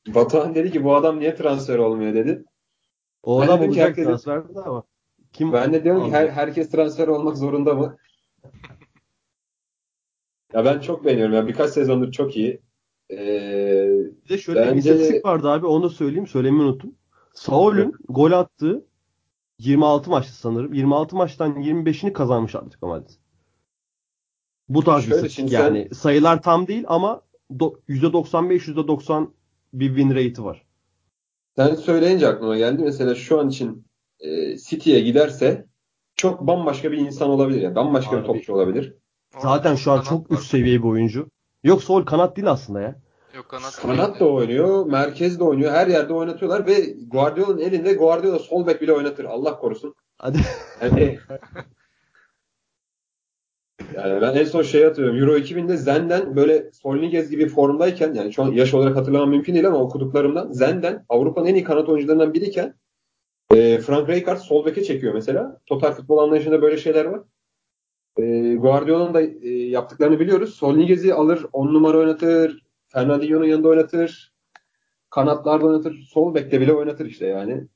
Batuhan 0.09 0.55
dedi 0.55 0.71
ki 0.73 0.85
bu 0.85 0.95
adam 0.97 1.21
niye 1.21 1.35
transfer 1.35 1.79
olmuyor 1.79 2.15
dedi. 2.15 2.45
O 3.23 3.41
Ben 3.41 3.47
adam 3.47 3.61
olacak 3.61 3.89
herkesin- 3.89 4.05
transferde 4.09 4.61
ama 4.61 4.83
kim 5.33 5.53
Ben 5.53 5.73
de 5.73 5.85
diyorum 5.85 6.05
ki 6.07 6.11
her, 6.13 6.29
herkes 6.29 6.71
transfer 6.71 7.09
olmak 7.09 7.37
zorunda 7.37 7.75
mı? 7.75 7.97
ya 10.55 10.65
ben 10.65 10.81
çok 10.81 11.05
beğeniyorum. 11.05 11.35
Ya 11.35 11.47
birkaç 11.47 11.71
sezondur 11.71 12.13
çok 12.13 12.37
iyi. 12.37 12.61
Ee, 13.11 13.17
Bir 14.25 14.29
de 14.29 14.39
şöyle 14.39 14.61
bir 14.63 14.67
Bence- 14.67 14.79
istatistik 14.79 15.25
vardı 15.25 15.51
abi 15.51 15.67
onu 15.67 15.83
da 15.83 15.89
söyleyeyim 15.89 16.27
söylemeyi 16.27 16.63
unuttum. 16.63 16.95
Saul'ün 17.33 17.95
gol 18.09 18.33
attığı 18.33 18.87
26 19.59 20.11
maçtı 20.11 20.33
sanırım. 20.37 20.73
26 20.75 21.17
maçtan 21.17 21.57
25'ini 21.63 22.13
kazanmış 22.13 22.55
Atletico 22.55 22.87
Madrid. 22.89 23.11
Bu 24.69 24.85
tarz 24.85 25.05
bir 25.07 25.11
Şöyle, 25.11 25.29
şimdi 25.29 25.51
sen- 25.51 25.63
yani. 25.65 25.89
Sayılar 25.95 26.43
tam 26.43 26.67
değil 26.67 26.85
ama 26.87 27.21
do- 27.51 27.77
%95 27.89 28.69
%90 28.69 29.29
bir 29.73 29.89
win 29.89 30.11
rate'i 30.11 30.45
var. 30.45 30.63
sen 31.57 31.75
söyleyince 31.75 32.29
aklıma 32.29 32.57
geldi. 32.57 32.83
Mesela 32.83 33.15
şu 33.15 33.41
an 33.41 33.49
için 33.49 33.87
e, 34.21 34.57
City'ye 34.59 35.01
giderse 35.01 35.67
çok 36.17 36.41
bambaşka 36.41 36.93
bir 36.93 36.99
insan 36.99 37.31
olabilir. 37.31 37.63
Yani 37.63 37.75
bambaşka 37.75 38.17
Abi- 38.17 38.21
bir 38.23 38.27
topçu 38.27 38.55
olabilir. 38.55 38.95
Zaten 39.43 39.75
şu 39.75 39.91
an 39.93 39.97
kanat 39.97 40.09
çok 40.09 40.31
var. 40.31 40.37
üst 40.37 40.47
seviye 40.51 40.79
bir 40.79 40.89
oyuncu. 40.89 41.29
Yok 41.65 41.83
Saul 41.83 42.03
kanat 42.05 42.37
değil 42.37 42.51
aslında 42.51 42.81
ya. 42.81 43.01
Yok 43.37 43.49
kanat. 43.49 43.77
Kanat 43.77 44.21
da 44.21 44.29
oynuyor, 44.29 44.87
merkez 44.87 45.39
de 45.41 45.45
oynuyor. 45.45 45.73
Her 45.73 45.87
yerde 45.87 46.13
oynatıyorlar 46.13 46.67
ve 46.67 46.95
Guardiola'nın 47.07 47.59
elinde 47.59 47.93
Guardiola 47.95 48.39
sol 48.39 48.67
bek 48.67 48.83
bile 48.83 48.93
oynatır. 48.93 49.25
Allah 49.25 49.57
korusun. 49.59 49.95
Hadi. 50.19 50.39
Yani, 50.83 51.19
yani 53.97 54.21
ben 54.21 54.35
en 54.35 54.45
son 54.45 54.63
şey 54.63 54.85
hatırlıyorum. 54.85 55.21
Euro 55.21 55.39
2000'de 55.39 55.77
Zen'den 55.77 56.37
böyle 56.37 56.73
Solniguez 56.73 57.31
gibi 57.31 57.49
formdayken 57.49 58.15
yani 58.15 58.33
şu 58.33 58.43
an 58.43 58.53
yaş 58.53 58.75
olarak 58.75 58.97
hatırlamam 58.97 59.31
mümkün 59.31 59.55
değil 59.55 59.67
ama 59.67 59.79
okuduklarımdan 59.79 60.53
Zen'den 60.53 61.05
Avrupa'nın 61.09 61.47
en 61.47 61.55
iyi 61.55 61.65
kanat 61.65 61.89
oyuncularından 61.89 62.35
biriyken 62.35 62.75
e, 63.55 63.79
Frank 63.79 64.09
Rijkaard 64.09 64.39
sol 64.39 64.67
beke 64.67 64.85
çekiyor 64.85 65.15
mesela. 65.15 65.61
Total 65.67 65.93
futbol 65.93 66.19
anlayışında 66.19 66.63
böyle 66.63 66.77
şeyler 66.77 67.05
var. 67.05 67.21
E, 68.19 68.55
Guardiola'nın 68.55 69.15
da 69.15 69.23
e, 69.23 69.49
yaptıklarını 69.49 70.21
biliyoruz. 70.21 70.55
Solniguez'i 70.55 71.15
alır 71.15 71.47
10 71.53 71.75
numara 71.75 71.99
oynatır. 71.99 72.65
Fernandinho'nun 72.89 73.45
yanında 73.45 73.69
oynatır. 73.69 74.35
Kanatlarda 75.11 75.67
oynatır. 75.67 75.95
Sol 76.09 76.35
bekte 76.35 76.61
bile 76.61 76.73
oynatır 76.73 77.07
işte 77.07 77.27
yani. 77.27 77.69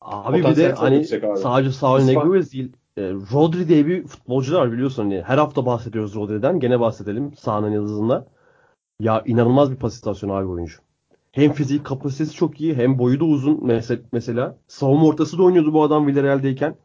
Abi 0.00 0.36
bir 0.36 0.42
Potansiyel 0.42 0.70
de 0.70 0.74
çok 0.74 0.82
hani 0.82 1.06
sadece 1.36 1.70
Saul 1.70 2.00
Neguez 2.00 2.52
değil. 2.52 2.72
E, 2.96 3.02
Rodri 3.12 3.68
diye 3.68 3.86
bir 3.86 4.06
futbolcu 4.06 4.56
var 4.56 4.72
biliyorsun 4.72 5.02
hani. 5.02 5.22
Her 5.22 5.38
hafta 5.38 5.66
bahsediyoruz 5.66 6.14
Rodri'den. 6.14 6.60
Gene 6.60 6.80
bahsedelim 6.80 7.32
sahanın 7.36 7.70
yıldızında. 7.70 8.26
Ya 9.00 9.22
inanılmaz 9.26 9.70
bir 9.70 9.76
pas 9.76 9.94
istasyonu 9.94 10.32
abi 10.32 10.46
oyuncu. 10.46 10.78
Hem 11.32 11.52
fizik 11.52 11.86
kapasitesi 11.86 12.34
çok 12.34 12.60
iyi 12.60 12.74
hem 12.74 12.98
boyu 12.98 13.20
da 13.20 13.24
uzun 13.24 13.56
mes- 13.56 14.02
mesela. 14.12 14.58
Savunma 14.68 15.06
ortası 15.06 15.38
da 15.38 15.42
oynuyordu 15.42 15.72
bu 15.72 15.82
adam 15.82 16.06
Villarreal'deyken. 16.06 16.76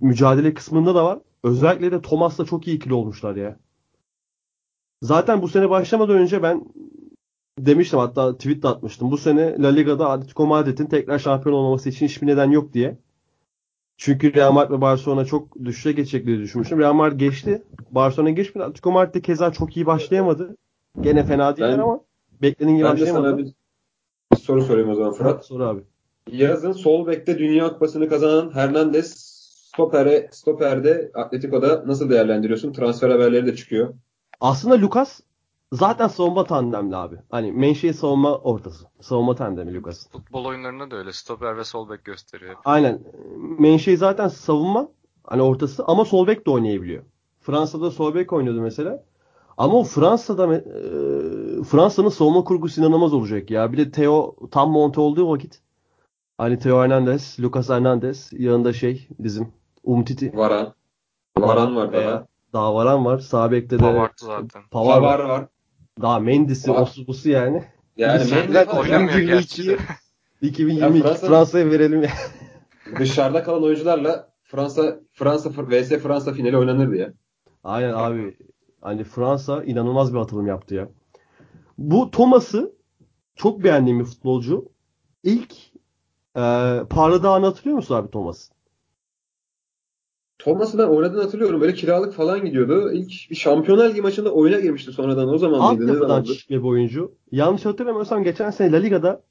Mücadele 0.00 0.54
kısmında 0.54 0.94
da 0.94 1.04
var. 1.04 1.18
Özellikle 1.44 1.92
de 1.92 2.02
Thomas'la 2.02 2.44
çok 2.44 2.66
iyi 2.66 2.76
ikili 2.76 2.94
olmuşlar 2.94 3.36
ya. 3.36 3.56
Zaten 5.02 5.42
bu 5.42 5.48
sene 5.48 5.70
başlamadan 5.70 6.16
önce 6.16 6.42
ben 6.42 6.64
demiştim 7.58 7.98
hatta 7.98 8.36
tweet 8.36 8.62
de 8.62 8.68
atmıştım. 8.68 9.10
Bu 9.10 9.18
sene 9.18 9.62
La 9.62 9.68
Liga'da 9.68 10.10
Atletico 10.10 10.46
Madrid'in 10.46 10.86
tekrar 10.86 11.18
şampiyon 11.18 11.56
olmaması 11.56 11.88
için 11.88 12.06
hiçbir 12.06 12.26
neden 12.26 12.50
yok 12.50 12.72
diye. 12.72 12.98
Çünkü 13.96 14.34
Real 14.34 14.52
Madrid 14.52 14.70
ve 14.70 14.80
Barcelona 14.80 15.24
çok 15.24 15.64
düşüşe 15.64 15.92
geçecek 15.92 16.26
diye 16.26 16.38
düşünmüştüm. 16.38 16.78
Real 16.78 16.92
Madrid 16.92 17.18
geçti. 17.20 17.62
Barcelona 17.90 18.30
geçmedi. 18.30 18.64
Atletico 18.64 18.92
Madrid 18.92 19.14
de 19.14 19.20
keza 19.20 19.52
çok 19.52 19.76
iyi 19.76 19.86
başlayamadı. 19.86 20.56
Gene 21.00 21.24
fena 21.24 21.56
değiller 21.56 21.78
Ben- 21.78 21.82
ama 21.82 22.00
beklediğin 22.42 22.76
gibi 22.76 22.84
Ben 22.86 22.96
de 22.96 23.00
başlayamadı. 23.00 23.28
sana 23.28 23.38
bir, 23.38 23.52
bir 24.32 24.36
soru 24.36 24.62
sorayım 24.62 24.90
o 24.90 24.94
zaman 24.94 25.12
Fırat. 25.12 25.46
Soru 25.46 25.64
abi. 25.64 25.80
Yazın 26.32 26.72
sol 26.72 27.06
bekte 27.06 27.38
Dünya 27.38 27.68
Kupası'nı 27.68 28.08
kazanan 28.08 28.54
Hernandez 28.54 29.14
stopere, 29.72 30.28
stoperde 30.32 31.10
Atletico'da 31.14 31.82
nasıl 31.86 32.10
değerlendiriyorsun? 32.10 32.72
Transfer 32.72 33.10
haberleri 33.10 33.46
de 33.46 33.56
çıkıyor. 33.56 33.94
Aslında 34.40 34.80
Lucas 34.80 35.20
zaten 35.72 36.08
savunma 36.08 36.44
tandemli 36.44 36.96
abi. 36.96 37.16
Hani 37.30 37.52
menşei 37.52 37.94
savunma 37.94 38.38
ortası. 38.38 38.86
Savunma 39.00 39.34
tandemi 39.34 39.74
Lucas. 39.74 40.08
Futbol 40.10 40.44
oyunlarında 40.44 40.90
da 40.90 40.96
öyle. 40.96 41.12
Stoper 41.12 41.56
ve 41.56 41.64
sol 41.64 41.88
bek 41.90 42.04
gösteriyor. 42.04 42.50
hep. 42.50 42.58
Aynen. 42.64 43.00
Menşei 43.58 43.96
zaten 43.96 44.28
savunma 44.28 44.88
hani 45.24 45.42
ortası 45.42 45.84
ama 45.86 46.04
sol 46.04 46.26
bek 46.26 46.46
de 46.46 46.50
oynayabiliyor. 46.50 47.02
Fransa'da 47.40 47.90
sol 47.90 48.14
bek 48.14 48.32
oynuyordu 48.32 48.60
mesela. 48.60 49.04
Ama 49.56 49.74
o 49.78 49.84
Fransa'da 49.84 50.54
e, 50.54 50.60
Fransa'nın 51.64 52.08
savunma 52.08 52.44
kurgusu 52.44 52.80
inanılmaz 52.80 53.14
olacak 53.14 53.50
ya. 53.50 53.72
Bir 53.72 53.78
de 53.78 53.90
Theo 53.90 54.36
tam 54.50 54.70
monte 54.70 55.00
olduğu 55.00 55.30
vakit 55.30 55.60
Hani 56.38 56.58
Theo 56.58 56.82
Hernandez, 56.82 57.36
Lucas 57.40 57.68
Hernandez, 57.68 58.30
yanında 58.32 58.72
şey 58.72 59.08
bizim 59.18 59.52
Umtiti. 59.84 60.36
Varan. 60.36 60.74
Varan 61.38 61.76
var 61.76 61.92
Veya 61.92 62.10
daha. 62.10 62.26
Daha 62.52 62.74
Varan 62.74 63.04
var. 63.04 63.18
Sağ 63.18 63.50
bekte 63.50 63.78
de 63.78 63.82
Pavard 63.82 64.12
zaten. 64.16 64.62
Pavard 64.70 65.02
var. 65.02 65.18
Pavar 65.18 65.28
var. 65.28 65.46
Daha 66.02 66.20
Mendis'i, 66.20 66.70
Var. 66.70 66.82
osu 66.82 67.06
busu 67.06 67.28
yani. 67.30 67.64
Yani 67.96 68.24
falan- 68.24 68.78
oynamıyor 68.78 69.18
gerçi 69.18 69.62
2022'yi 69.62 69.78
de. 69.78 69.82
2022 70.46 71.06
Ya 71.06 71.12
Fransa- 71.12 71.26
Fransa'ya 71.28 71.70
verelim 71.70 72.02
ya. 72.02 72.10
dışarıda 72.98 73.42
kalan 73.42 73.62
oyuncularla 73.62 74.28
Fransa 74.42 75.00
Fransa 75.12 75.50
vs 75.50 75.88
Fransa 75.88 76.32
finali 76.32 76.56
oynanırdı 76.56 76.96
ya. 76.96 77.12
Aynen 77.64 77.92
abi. 77.92 78.36
Hani 78.80 79.04
Fransa 79.04 79.64
inanılmaz 79.64 80.14
bir 80.14 80.18
atılım 80.18 80.46
yaptı 80.46 80.74
ya. 80.74 80.88
Bu 81.78 82.10
Thomas'ı 82.10 82.72
çok 83.36 83.64
beğendiğim 83.64 84.00
bir 84.00 84.04
futbolcu. 84.04 84.68
İlk 85.22 85.52
e, 86.36 86.42
parladığı 86.90 87.28
anı 87.30 87.46
hatırlıyor 87.46 87.76
musun 87.76 87.94
abi 87.94 88.10
Thomas? 88.10 88.50
Thomas'ı 90.46 90.78
ben 90.78 90.86
oynadığını 90.86 91.22
hatırlıyorum. 91.22 91.60
Böyle 91.60 91.74
kiralık 91.74 92.14
falan 92.14 92.44
gidiyordu. 92.44 92.92
İlk 92.92 93.30
bir 93.30 93.36
Şampiyonlar 93.36 93.90
Ligi 93.90 94.02
maçında 94.02 94.32
oyuna 94.32 94.60
girmişti 94.60 94.92
sonradan. 94.92 95.28
O 95.28 95.38
zaman 95.38 95.74
mıydı? 95.74 95.92
Ne 95.92 95.98
zamandı? 95.98 96.30
bir 96.50 96.62
oyuncu. 96.62 97.14
Yanlış 97.32 97.64
hatırlamıyorsam 97.64 98.22
geçen 98.22 98.50
sene 98.50 98.72
La 98.72 98.76
Liga'da 98.76 99.22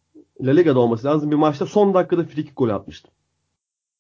La 0.41 0.51
Liga'da 0.51 0.79
olması 0.79 1.07
lazım 1.07 1.31
bir 1.31 1.35
maçta 1.35 1.65
son 1.65 1.93
dakikada 1.93 2.23
frikik 2.23 2.57
gol 2.57 2.69
atmıştı. 2.69 3.09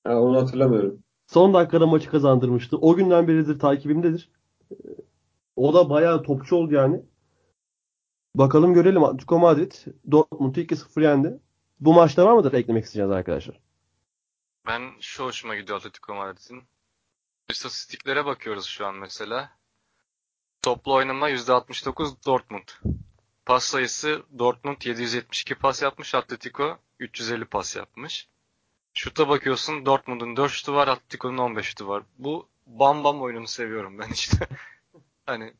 Ha, 0.03 0.21
onu 0.21 0.37
hatırlamıyorum. 0.37 0.99
Son 1.27 1.53
dakikada 1.53 1.87
maçı 1.87 2.09
kazandırmıştı. 2.09 2.77
O 2.77 2.95
günden 2.95 3.27
beridir 3.27 3.59
takibimdedir. 3.59 4.29
O 5.55 5.73
da 5.73 5.89
bayağı 5.89 6.23
topçu 6.23 6.55
oldu 6.55 6.73
yani. 6.73 7.01
Bakalım 8.35 8.73
görelim. 8.73 9.03
Atletico 9.03 9.39
Madrid 9.39 9.71
Dortmund'u 10.11 10.59
2-0 10.59 11.03
yendi. 11.03 11.39
Bu 11.79 11.93
maçta 11.93 12.25
var 12.25 12.33
mıdır 12.33 12.53
eklemek 12.53 12.85
isteyeceğiz 12.85 13.11
arkadaşlar? 13.11 13.59
Ben 14.67 14.81
şu 14.99 15.23
hoşuma 15.23 15.55
gidiyor 15.55 15.77
Atletico 15.77 16.15
Madrid'in. 16.15 16.63
İstatistiklere 17.49 18.25
bakıyoruz 18.25 18.65
şu 18.65 18.85
an 18.85 18.95
mesela. 18.95 19.51
Toplu 20.61 20.93
oynama 20.93 21.29
%69 21.29 22.25
Dortmund. 22.25 22.67
Pas 23.45 23.63
sayısı 23.63 24.23
Dortmund 24.39 24.77
772 24.85 25.55
pas 25.55 25.81
yapmış, 25.81 26.15
Atletico 26.15 26.77
350 26.99 27.45
pas 27.45 27.75
yapmış. 27.75 28.27
Şuta 28.93 29.29
bakıyorsun 29.29 29.85
Dortmund'un 29.85 30.35
4 30.35 30.51
şutu 30.51 30.73
var, 30.73 30.87
Atletico'nun 30.87 31.37
15 31.37 31.65
şutu 31.65 31.87
var. 31.87 32.03
Bu 32.17 32.47
bam 32.67 33.03
bam 33.03 33.21
oyununu 33.21 33.47
seviyorum 33.47 33.99
ben 33.99 34.09
işte. 34.09 34.47
hani 35.25 35.53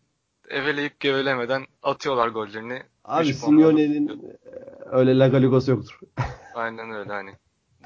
eveleyip 0.49 0.99
gevelemeden 0.99 1.65
atıyorlar 1.83 2.27
gollerini. 2.27 2.83
Abi 3.03 3.33
Simeone'nin 3.33 4.07
e, 4.07 4.37
öyle 4.85 5.19
La 5.19 5.27
Galigos 5.27 5.67
yoktur. 5.67 5.99
Aynen 6.55 6.91
öyle 6.91 7.13
hani. 7.13 7.35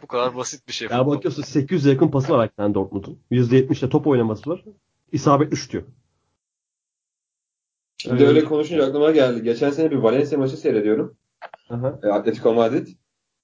Bu 0.02 0.08
kadar 0.08 0.36
basit 0.36 0.68
bir 0.68 0.74
şey. 0.74 0.88
Ya 0.88 0.98
futbol. 0.98 1.16
bakıyorsun 1.16 1.44
800 1.44 1.86
yakın 1.86 2.08
pası 2.08 2.34
var 2.34 2.40
hakikaten 2.40 2.74
Dortmund'un. 2.74 3.20
%70'de 3.32 3.90
top 3.90 4.08
oynaması 4.08 4.50
var. 4.50 4.64
İsabetli 5.12 5.58
şutuyor. 5.58 5.84
Şimdi 7.98 8.26
öyle 8.26 8.44
konuşunca 8.44 8.88
aklıma 8.88 9.12
geldi. 9.12 9.44
Geçen 9.44 9.70
sene 9.70 9.92
bir 9.92 9.96
Valencia 9.96 10.40
maçı 10.40 10.58
seyrediyorum. 10.58 11.18
Aha. 11.70 12.00
E, 12.04 12.08
Atletico 12.08 12.54
Madrid. 12.54 12.88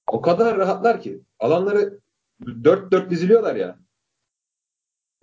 O 0.06 0.20
kadar 0.20 0.56
rahatlar 0.58 1.00
ki. 1.00 1.20
Alanları 1.38 2.00
4-4 2.40 3.10
diziliyorlar 3.10 3.56
ya. 3.56 3.78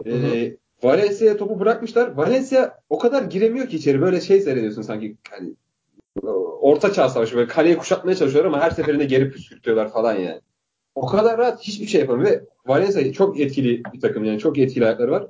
E, 0.05 0.57
Valencia'ya 0.83 1.37
topu 1.37 1.59
bırakmışlar. 1.59 2.11
Valencia 2.11 2.79
o 2.89 2.99
kadar 2.99 3.23
giremiyor 3.23 3.67
ki 3.67 3.77
içeri. 3.77 4.01
Böyle 4.01 4.21
şey 4.21 4.41
seyrediyorsun 4.41 4.81
sanki. 4.81 5.17
Hani, 5.29 5.53
orta 6.61 6.93
çağ 6.93 7.09
savaşı. 7.09 7.35
Böyle 7.35 7.47
kaleyi 7.47 7.77
kuşatmaya 7.77 8.15
çalışıyorlar 8.15 8.51
ama 8.51 8.63
her 8.63 8.71
seferinde 8.71 9.05
geri 9.05 9.31
püskürtüyorlar 9.31 9.91
falan 9.91 10.13
yani. 10.13 10.41
O 10.95 11.07
kadar 11.07 11.37
rahat 11.37 11.61
hiçbir 11.61 11.87
şey 11.87 12.01
yapamıyor. 12.01 12.31
Ve 12.31 12.45
Valencia 12.65 13.13
çok 13.13 13.39
etkili 13.39 13.83
bir 13.93 14.01
takım 14.01 14.23
yani. 14.23 14.39
Çok 14.39 14.57
etkili 14.57 14.85
ayakları 14.85 15.11
var. 15.11 15.27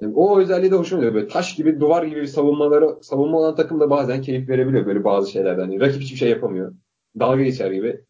Yani 0.00 0.14
o 0.16 0.40
özelliği 0.40 0.70
de 0.70 0.76
hoşuma 0.76 1.00
gidiyor. 1.00 1.14
Böyle 1.14 1.28
taş 1.28 1.54
gibi, 1.54 1.80
duvar 1.80 2.02
gibi 2.02 2.20
bir 2.20 2.26
savunmaları, 2.26 2.98
savunma 3.02 3.38
olan 3.38 3.56
takım 3.56 3.80
da 3.80 3.90
bazen 3.90 4.22
keyif 4.22 4.48
verebiliyor 4.48 4.86
böyle 4.86 5.04
bazı 5.04 5.30
şeylerden. 5.30 5.62
Yani 5.62 5.80
rakip 5.80 6.02
hiçbir 6.02 6.16
şey 6.16 6.30
yapamıyor. 6.30 6.74
Dalga 7.18 7.42
geçer 7.42 7.70
gibi. 7.70 8.04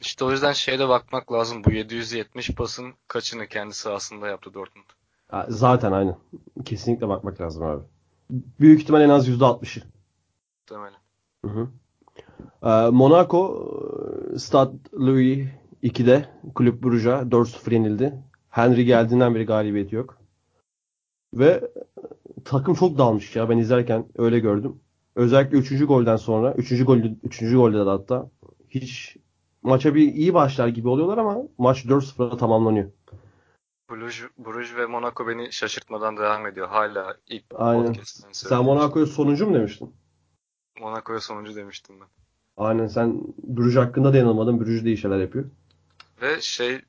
İşte 0.00 0.24
o 0.24 0.30
yüzden 0.30 0.52
şeye 0.52 0.78
de 0.78 0.88
bakmak 0.88 1.32
lazım. 1.32 1.64
Bu 1.64 1.72
770 1.72 2.50
pasın 2.50 2.92
kaçını 3.08 3.46
kendi 3.46 3.74
sahasında 3.74 4.28
yaptı 4.28 4.54
Dortmund. 4.54 4.86
Zaten 5.48 5.92
aynen. 5.92 6.16
Kesinlikle 6.64 7.08
bakmak 7.08 7.40
lazım 7.40 7.62
abi. 7.62 7.82
Büyük 8.30 8.80
ihtimal 8.80 9.00
en 9.00 9.08
az 9.08 9.28
%60'ı. 9.28 9.82
Muhtemelen. 10.60 11.00
Hı 11.44 11.48
hı. 11.48 11.68
Ee, 12.62 12.90
Monaco 12.90 13.68
e, 14.34 14.38
Stade 14.38 14.72
Louis 14.94 15.46
2'de 15.82 16.28
Kulüp 16.54 16.82
Brugge'a 16.82 17.22
4-0 17.22 17.74
yenildi. 17.74 18.14
Henry 18.50 18.84
geldiğinden 18.84 19.34
beri 19.34 19.46
galibiyeti 19.46 19.94
yok. 19.94 20.18
Ve 21.34 21.70
takım 22.44 22.74
çok 22.74 22.98
dalmış 22.98 23.36
ya. 23.36 23.48
Ben 23.48 23.58
izlerken 23.58 24.06
öyle 24.16 24.38
gördüm. 24.38 24.80
Özellikle 25.14 25.58
3. 25.58 25.86
golden 25.86 26.16
sonra 26.16 26.54
3. 26.54 26.84
gol 26.84 26.98
3. 27.22 27.40
golde 27.40 27.86
de 27.86 27.90
hatta 27.90 28.30
hiç 28.68 29.16
maça 29.62 29.94
bir 29.94 30.12
iyi 30.12 30.34
başlar 30.34 30.68
gibi 30.68 30.88
oluyorlar 30.88 31.18
ama 31.18 31.38
maç 31.58 31.84
4-0'a 31.84 32.36
tamamlanıyor. 32.36 32.90
Bruges, 33.90 34.22
Bruges 34.38 34.76
ve 34.76 34.86
Monaco 34.86 35.28
beni 35.28 35.52
şaşırtmadan 35.52 36.16
devam 36.16 36.46
ediyor. 36.46 36.68
Hala 36.68 37.16
ilk 37.26 37.44
Aynen. 37.54 37.96
Sen 38.32 38.64
Monaco'ya 38.64 39.06
sonuncu 39.06 39.46
mu 39.46 39.54
demiştin? 39.54 39.94
Monaco'ya 40.80 41.20
sonuncu 41.20 41.56
demiştim 41.56 42.00
ben. 42.00 42.08
Aynen 42.56 42.86
sen 42.86 43.22
Bruges 43.38 43.76
hakkında 43.76 44.12
da 44.12 44.16
yanılmadın. 44.16 44.60
Bruges 44.60 44.84
de 44.84 44.88
iyi 44.88 44.96
şeyler 44.96 45.18
yapıyor. 45.18 45.44
Ve 46.22 46.40
şey 46.40 46.82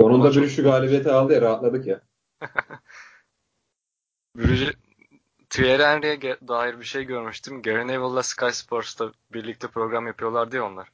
Sonunda 0.00 0.32
çok- 0.32 0.42
bir 0.42 0.48
şu 0.48 0.62
galibiyeti 0.62 1.10
aldı 1.10 1.32
ya 1.32 1.40
rahatladık 1.40 1.86
ya. 1.86 2.00
Bruges 4.36 4.74
Thierry 5.50 5.82
Henry'e 5.82 6.20
dair 6.48 6.80
bir 6.80 6.84
şey 6.84 7.04
görmüştüm. 7.04 7.62
Gary 7.62 7.86
Neville'la 7.86 8.22
Sky 8.22 8.50
Sports'ta 8.50 9.12
birlikte 9.32 9.68
program 9.68 10.06
yapıyorlardı 10.06 10.56
ya 10.56 10.66
onlar. 10.66 10.88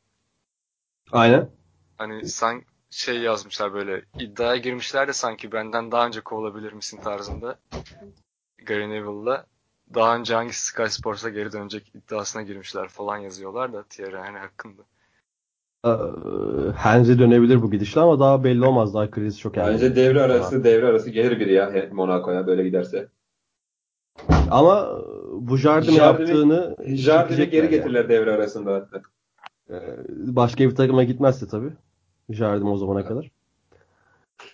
Aynen. 1.13 1.51
Hani 1.99 2.29
sen 2.29 2.65
şey 2.91 3.21
yazmışlar 3.21 3.75
böyle 3.75 4.05
iddiaya 4.19 4.57
girmişler 4.57 5.09
de 5.09 5.13
sanki 5.13 5.53
benden 5.53 5.93
daha 5.93 6.07
önce 6.07 6.21
kovulabilir 6.21 6.73
misin 6.73 7.01
tarzında. 7.01 7.59
Gary 8.59 8.91
Neville'la 8.91 9.47
daha 9.95 10.17
önce 10.17 10.35
hangi 10.35 10.53
Sky 10.53 10.87
Sports'a 10.89 11.29
geri 11.29 11.53
dönecek 11.53 11.93
iddiasına 11.95 12.43
girmişler 12.43 12.89
falan 12.89 13.17
yazıyorlar 13.17 13.73
da 13.73 13.83
Thierry 13.83 14.19
Henry 14.19 14.39
hakkında. 14.39 14.83
Ee, 15.87 15.89
Henry 16.77 17.19
dönebilir 17.19 17.63
bu 17.63 17.71
gidişle 17.71 18.01
ama 18.01 18.21
daha 18.21 18.45
belli 18.45 18.65
olmaz. 18.65 18.95
Daha 18.95 19.11
kriz 19.11 19.41
çok 19.41 19.57
yani. 19.57 19.73
Bence 19.73 19.97
devre 19.97 20.23
arası 20.23 20.65
devre 20.65 20.87
arası 20.87 21.11
gelir 21.11 21.41
biri 21.41 21.53
ya 21.53 21.89
Monaco'ya 21.93 22.47
böyle 22.47 22.63
giderse. 22.65 23.09
Ama 24.51 24.99
bu 25.33 25.57
Jardim 25.57 25.95
Jardim'i- 25.95 25.99
yaptığını 25.99 26.77
çekecekler 26.79 27.45
geri 27.45 27.57
yani. 27.65 27.71
getirirler 27.71 28.09
devre 28.09 28.33
arasında 28.33 28.75
hatta. 28.75 29.03
Ee, 29.71 29.97
Başka 30.09 30.65
bir 30.65 30.75
takıma 30.75 31.05
gitmezse 31.05 31.49
tabii. 31.49 31.71
Jardim 32.31 32.69
o 32.71 32.77
zamana 32.77 33.05
kadar. 33.07 33.31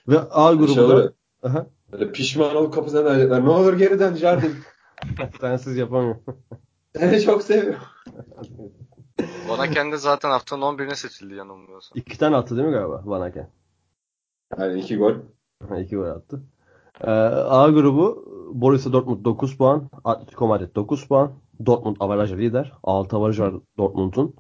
Ve 0.08 0.18
A 0.30 0.48
Şey 0.48 0.58
grubunda 0.58 1.12
Aha, 1.42 1.66
böyle 1.92 2.12
pişman 2.12 2.56
olup 2.56 2.74
kapısına 2.74 3.04
dönecekler. 3.04 3.44
Ne 3.44 3.48
olur 3.48 3.78
geri 3.78 3.98
dön 3.98 4.14
Jardin. 4.14 4.54
sensiz 5.40 5.76
yapamıyor. 5.76 6.16
Seni 6.98 7.20
çok 7.22 7.42
seviyorum. 7.42 7.80
Bana 9.48 9.70
kendi 9.70 9.96
zaten 9.96 10.30
haftanın 10.30 10.62
11'ine 10.62 10.94
seçildi 10.96 11.34
yanılmıyorsam. 11.34 11.98
İki 11.98 12.18
tane 12.18 12.36
attı 12.36 12.56
değil 12.56 12.68
mi 12.68 12.74
galiba 12.74 13.02
Van 13.04 13.20
Aken? 13.20 13.48
Yani 14.58 14.80
iki 14.80 14.96
gol. 14.96 15.14
Ha, 15.68 15.78
İki 15.80 15.96
gol 15.96 16.04
attı. 16.04 16.40
Ee, 17.00 17.10
A 17.10 17.68
grubu 17.70 18.24
Borussia 18.54 18.92
Dortmund 18.92 19.24
9 19.24 19.56
puan, 19.56 19.90
Atletico 20.04 20.46
Madrid 20.46 20.74
9 20.74 21.08
puan, 21.08 21.32
Dortmund 21.66 21.96
avarajı 22.00 22.38
lider. 22.38 22.72
6 22.82 23.16
avarajı 23.16 23.42
var 23.42 23.54
Dortmund'un. 23.78 24.34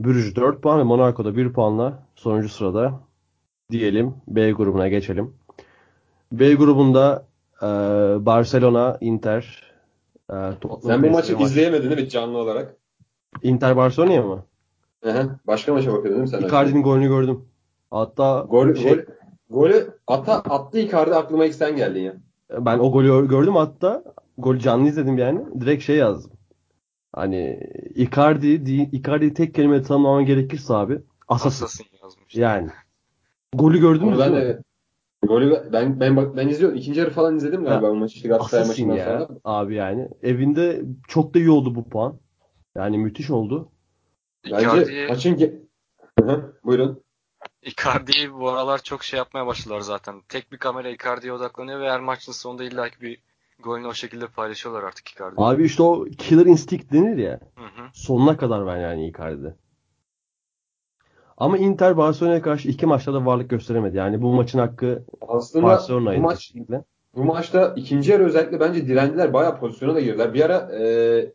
Bruges 0.00 0.36
4 0.36 0.62
puan 0.62 0.78
ve 0.78 0.82
Monaco'da 0.82 1.36
1 1.36 1.52
puanla 1.52 2.06
sonuncu 2.16 2.48
sırada 2.48 3.00
diyelim 3.70 4.14
B 4.28 4.50
grubuna 4.52 4.88
geçelim. 4.88 5.34
B 6.32 6.54
grubunda 6.54 7.26
e, 7.62 7.66
Barcelona, 8.26 8.98
Inter, 9.00 9.72
e, 10.30 10.34
Tottenham 10.60 10.80
Sen 10.82 11.02
bu 11.02 11.10
maçı 11.10 11.38
maç- 11.38 11.42
izleyemedin 11.50 11.90
değil 11.90 12.02
mi 12.02 12.08
canlı 12.08 12.38
olarak? 12.38 12.76
Inter 13.42 13.76
Barcelona'ya 13.76 14.22
mı? 14.22 14.44
Hı-hı. 15.02 15.38
Başka 15.46 15.72
maça 15.72 15.92
bakıyordun 15.92 16.10
değil 16.10 16.20
mi 16.22 16.28
sen? 16.28 16.48
Icardi'nin 16.48 16.82
golünü 16.82 17.08
gördüm. 17.08 17.44
Hatta 17.90 18.46
Gol, 18.50 18.74
şey, 18.74 18.94
gol, 18.94 19.02
golü 19.50 19.90
ata, 20.06 20.32
attı 20.34 20.78
Icardi 20.78 21.14
aklıma 21.14 21.44
ilk 21.46 21.54
sen 21.54 21.76
geldin 21.76 22.00
ya. 22.00 22.14
Ben 22.58 22.78
o 22.78 22.92
golü 22.92 23.28
gördüm 23.28 23.54
hatta 23.56 24.04
golü 24.38 24.60
canlı 24.60 24.88
izledim 24.88 25.18
yani. 25.18 25.60
Direkt 25.60 25.84
şey 25.84 25.96
yazdım. 25.96 26.30
Hani 27.12 27.60
Icardi, 27.94 28.66
di- 28.66 28.88
Icardi'yi 28.92 29.34
tek 29.34 29.54
kelime 29.54 29.82
tanımlaman 29.82 30.26
gerekirse 30.26 30.74
abi 30.74 30.98
Assassin. 31.28 31.64
Assassin 31.64 31.86
yazmış. 32.02 32.34
Yani. 32.34 32.68
Golü 33.54 33.80
gördün 33.80 34.08
mü? 34.08 34.16
Ben 34.18 34.32
de 34.34 34.62
golü 35.22 35.62
ben 35.72 36.00
ben 36.00 36.16
bak 36.16 36.36
ben 36.36 36.48
izliyorum. 36.48 36.78
İkinci 36.78 37.00
yarı 37.00 37.10
falan 37.10 37.36
izledim 37.36 37.64
galiba 37.64 37.90
bu 37.90 37.94
maçı. 37.96 38.28
Galatasaray 38.28 38.66
maçından 38.66 38.94
ya 38.94 39.04
sonra. 39.04 39.28
abi 39.44 39.74
yani. 39.74 40.08
Evinde 40.22 40.82
çok 41.08 41.34
da 41.34 41.38
iyi 41.38 41.50
oldu 41.50 41.74
bu 41.74 41.88
puan. 41.88 42.18
Yani 42.76 42.98
müthiş 42.98 43.30
oldu. 43.30 43.68
Bence 44.44 44.60
Icardi'yi 44.60 45.08
maçın 45.08 45.36
ge- 45.36 45.60
Hı-hı. 46.20 46.52
Buyurun. 46.64 47.02
Icardi'yi 47.62 48.34
bu 48.34 48.50
aralar 48.50 48.82
çok 48.82 49.04
şey 49.04 49.18
yapmaya 49.18 49.46
başladılar 49.46 49.80
zaten. 49.80 50.22
Tek 50.28 50.52
bir 50.52 50.58
kamera 50.58 50.88
Icardi'ye 50.90 51.32
odaklanıyor 51.32 51.80
ve 51.80 51.90
her 51.90 52.00
maçın 52.00 52.32
sonunda 52.32 52.64
illaki 52.64 53.00
bir 53.00 53.22
golünü 53.62 53.86
o 53.86 53.94
şekilde 53.94 54.26
paylaşıyorlar 54.26 54.82
artık 54.82 55.08
Icardi. 55.08 55.34
Abi 55.38 55.64
işte 55.64 55.82
o 55.82 56.04
killer 56.04 56.46
instinct 56.46 56.92
denir 56.92 57.16
ya. 57.16 57.40
Hı 57.54 57.64
hı. 57.64 57.88
Sonuna 57.92 58.36
kadar 58.36 58.66
ben 58.66 58.76
yani 58.76 59.08
Icardi'de. 59.08 59.54
Ama 61.36 61.58
Inter 61.58 61.96
Barcelona'ya 61.96 62.42
karşı 62.42 62.68
iki 62.68 62.86
maçta 62.86 63.14
da 63.14 63.26
varlık 63.26 63.50
gösteremedi. 63.50 63.96
Yani 63.96 64.22
bu 64.22 64.32
maçın 64.32 64.58
hakkı 64.58 65.04
Aslında 65.28 65.64
bu 65.64 65.68
Barcelona'ydı 65.68 66.20
maç 66.20 66.46
kesinlikle. 66.46 66.84
Bu 67.14 67.24
maçta 67.24 67.74
ikinci 67.76 68.12
yarı 68.12 68.24
özellikle 68.24 68.60
bence 68.60 68.86
direndiler. 68.86 69.32
Bayağı 69.32 69.60
pozisyona 69.60 69.94
da 69.94 70.00
girdiler. 70.00 70.34
Bir 70.34 70.40
ara 70.40 70.78
e, 70.78 71.32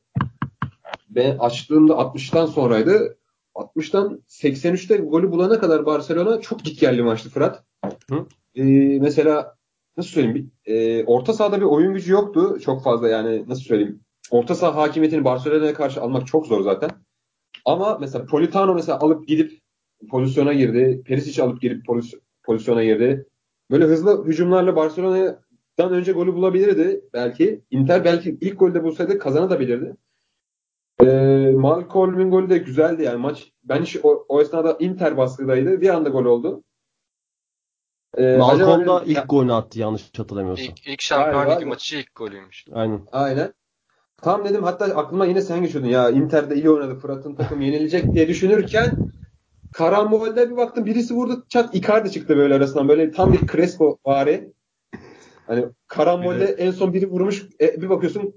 ben 1.18 1.38
açtığımda 1.38 1.94
60'tan 1.94 2.48
sonraydı. 2.48 3.18
60'tan 3.56 4.22
83'te 4.28 4.98
golü 4.98 5.32
bulana 5.32 5.60
kadar 5.60 5.86
Barcelona 5.86 6.42
çok 6.42 6.64
gitgelli 6.64 7.02
maçtı 7.04 7.30
Fırat. 7.30 7.64
Hı. 8.10 8.26
E, 8.56 8.64
mesela 9.00 9.56
nasıl 9.98 10.10
söyleyeyim? 10.10 10.52
Bir, 10.66 10.74
e, 10.74 11.06
orta 11.06 11.34
sahada 11.34 11.58
bir 11.58 11.66
oyun 11.66 11.94
gücü 11.94 12.14
yoktu. 12.14 12.58
Çok 12.64 12.84
fazla 12.84 13.10
yani 13.10 13.44
nasıl 13.48 13.62
söyleyeyim? 13.62 14.00
Orta 14.32 14.56
saha 14.56 14.82
hakimiyetini 14.82 15.26
Barcelona'ya 15.26 15.74
karşı 15.74 16.02
almak 16.02 16.28
çok 16.28 16.48
zor 16.48 16.62
zaten. 16.62 16.90
Ama 17.66 17.98
mesela 18.02 18.26
Politano 18.26 18.74
mesela 18.74 19.00
alıp 19.00 19.28
gidip 19.28 19.52
pozisyona 20.10 20.54
girdi. 20.54 21.02
Perisic 21.06 21.44
alıp 21.44 21.62
girip 21.62 21.86
pozisy- 21.86 22.20
pozisyona 22.44 22.84
girdi. 22.84 23.26
Böyle 23.72 23.86
hızlı 23.86 24.26
hücumlarla 24.26 24.76
Barcelona'dan 24.76 25.92
önce 25.92 26.12
golü 26.12 26.34
bulabilirdi 26.34 27.02
belki. 27.14 27.62
Inter 27.72 28.06
belki 28.06 28.38
ilk 28.42 28.60
golde 28.60 28.84
bulsaydı 28.84 29.20
kazanabilirdi. 29.20 29.96
Ee, 31.04 31.52
Malcolm'un 31.56 32.32
golü 32.32 32.50
de 32.50 32.58
güzeldi 32.58 33.04
yani 33.04 33.18
maç. 33.18 33.52
Ben 33.64 33.82
hiç 33.82 33.98
o, 34.04 34.26
o 34.30 34.42
esnada 34.42 34.78
Inter 34.80 35.18
baskıdaydı. 35.18 35.82
Bir 35.82 35.90
anda 35.90 36.10
gol 36.10 36.26
oldu. 36.26 36.64
Ee, 38.18 38.38
Malcolm 38.38 38.88
da 38.88 39.04
ilk 39.06 39.30
golünü 39.30 39.54
attı 39.54 39.80
yanlış 39.80 40.12
hatırlamıyorsam. 40.18 40.66
İlk, 40.66 40.88
ilk 40.88 41.12
Ligi 41.12 41.62
de. 41.62 41.66
maçı 41.66 41.98
ilk 41.98 42.16
golüymüş. 42.16 42.66
Aynen. 42.74 43.02
Aynen. 43.12 43.54
Tam 44.22 44.46
dedim 44.46 44.64
hatta 44.64 44.86
aklıma 44.86 45.26
yine 45.26 45.42
sen 45.42 45.62
geçiyordun 45.62 45.90
ya 45.90 46.10
Inter'de 46.10 46.56
iyi 46.56 46.70
oynadı 46.70 46.96
Fırat'ın 46.96 47.36
takım 47.36 47.62
yenilecek 47.62 48.14
diye 48.14 48.28
düşünürken 48.28 48.98
karambolde 49.74 50.52
bir 50.52 50.58
baktım 50.58 50.86
birisi 50.86 51.14
vurdu 51.14 51.46
çat 51.50 51.76
Icardi 51.76 52.12
çıktı 52.12 52.38
böyle 52.38 52.54
arasından 52.54 52.88
böyle 52.88 53.12
tam 53.12 53.34
bir 53.34 53.48
Crespo 53.48 53.98
vari. 54.06 54.54
Hani 55.48 55.66
karambolde 55.88 56.46
en 56.46 56.72
son 56.72 56.94
biri 56.94 57.10
vurmuş 57.10 57.46
e, 57.62 57.82
bir 57.82 57.90
bakıyorsun 57.90 58.34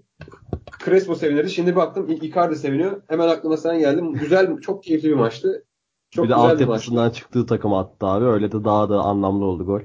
Crespo 0.84 1.14
sevinirdi. 1.14 1.50
Şimdi 1.50 1.70
bir 1.70 1.76
baktım 1.76 2.10
Icardi 2.10 2.56
seviniyor. 2.56 3.02
Hemen 3.08 3.28
aklıma 3.28 3.56
sen 3.56 3.78
geldin. 3.78 4.12
Güzel 4.12 4.60
çok 4.60 4.82
keyifli 4.84 5.08
bir 5.08 5.14
maçtı. 5.14 5.64
Çok 6.10 6.24
bir 6.24 6.30
de 6.30 6.34
bir 6.34 6.38
altyapısından 6.38 7.10
çıktığı 7.10 7.46
takım 7.46 7.74
attı 7.74 8.06
abi. 8.06 8.24
Öyle 8.24 8.52
de 8.52 8.64
daha 8.64 8.90
da 8.90 9.00
anlamlı 9.00 9.44
oldu 9.44 9.66
gol. 9.66 9.80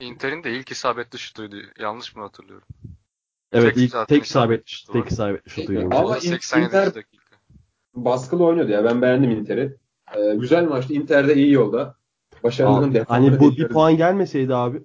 Inter'in 0.00 0.44
de 0.44 0.52
ilk 0.52 0.70
isabetli 0.70 1.18
şutuydu. 1.18 1.56
Yanlış 1.78 2.16
mı 2.16 2.22
hatırlıyorum? 2.22 2.68
Evet 3.52 3.74
Tek 3.74 3.84
ilk 3.84 3.92
tek 4.08 4.24
isabet 4.24 4.26
isabetli 4.26 4.70
şutu 4.70 4.92
tek 4.92 5.10
isabetli 5.10 5.50
şutuydu. 5.50 5.80
Ama 5.80 5.98
Ama 5.98 6.16
In- 6.16 6.20
87. 6.20 6.66
Inter- 6.66 6.94
dakika. 6.94 7.20
Baskılı 7.94 8.44
oynuyordu 8.44 8.72
ya. 8.72 8.84
Ben 8.84 9.02
beğendim 9.02 9.30
Inter'i. 9.30 9.76
Ee, 10.16 10.34
güzel 10.34 10.68
maçtı. 10.68 10.94
Inter 10.94 11.28
de 11.28 11.34
iyi 11.34 11.52
yolda. 11.52 12.00
Abi, 12.44 12.52
devamını 12.52 13.04
hani 13.08 13.40
bu 13.40 13.56
bir 13.56 13.68
puan 13.68 13.96
gelmeseydi 13.96 14.54
abi 14.54 14.82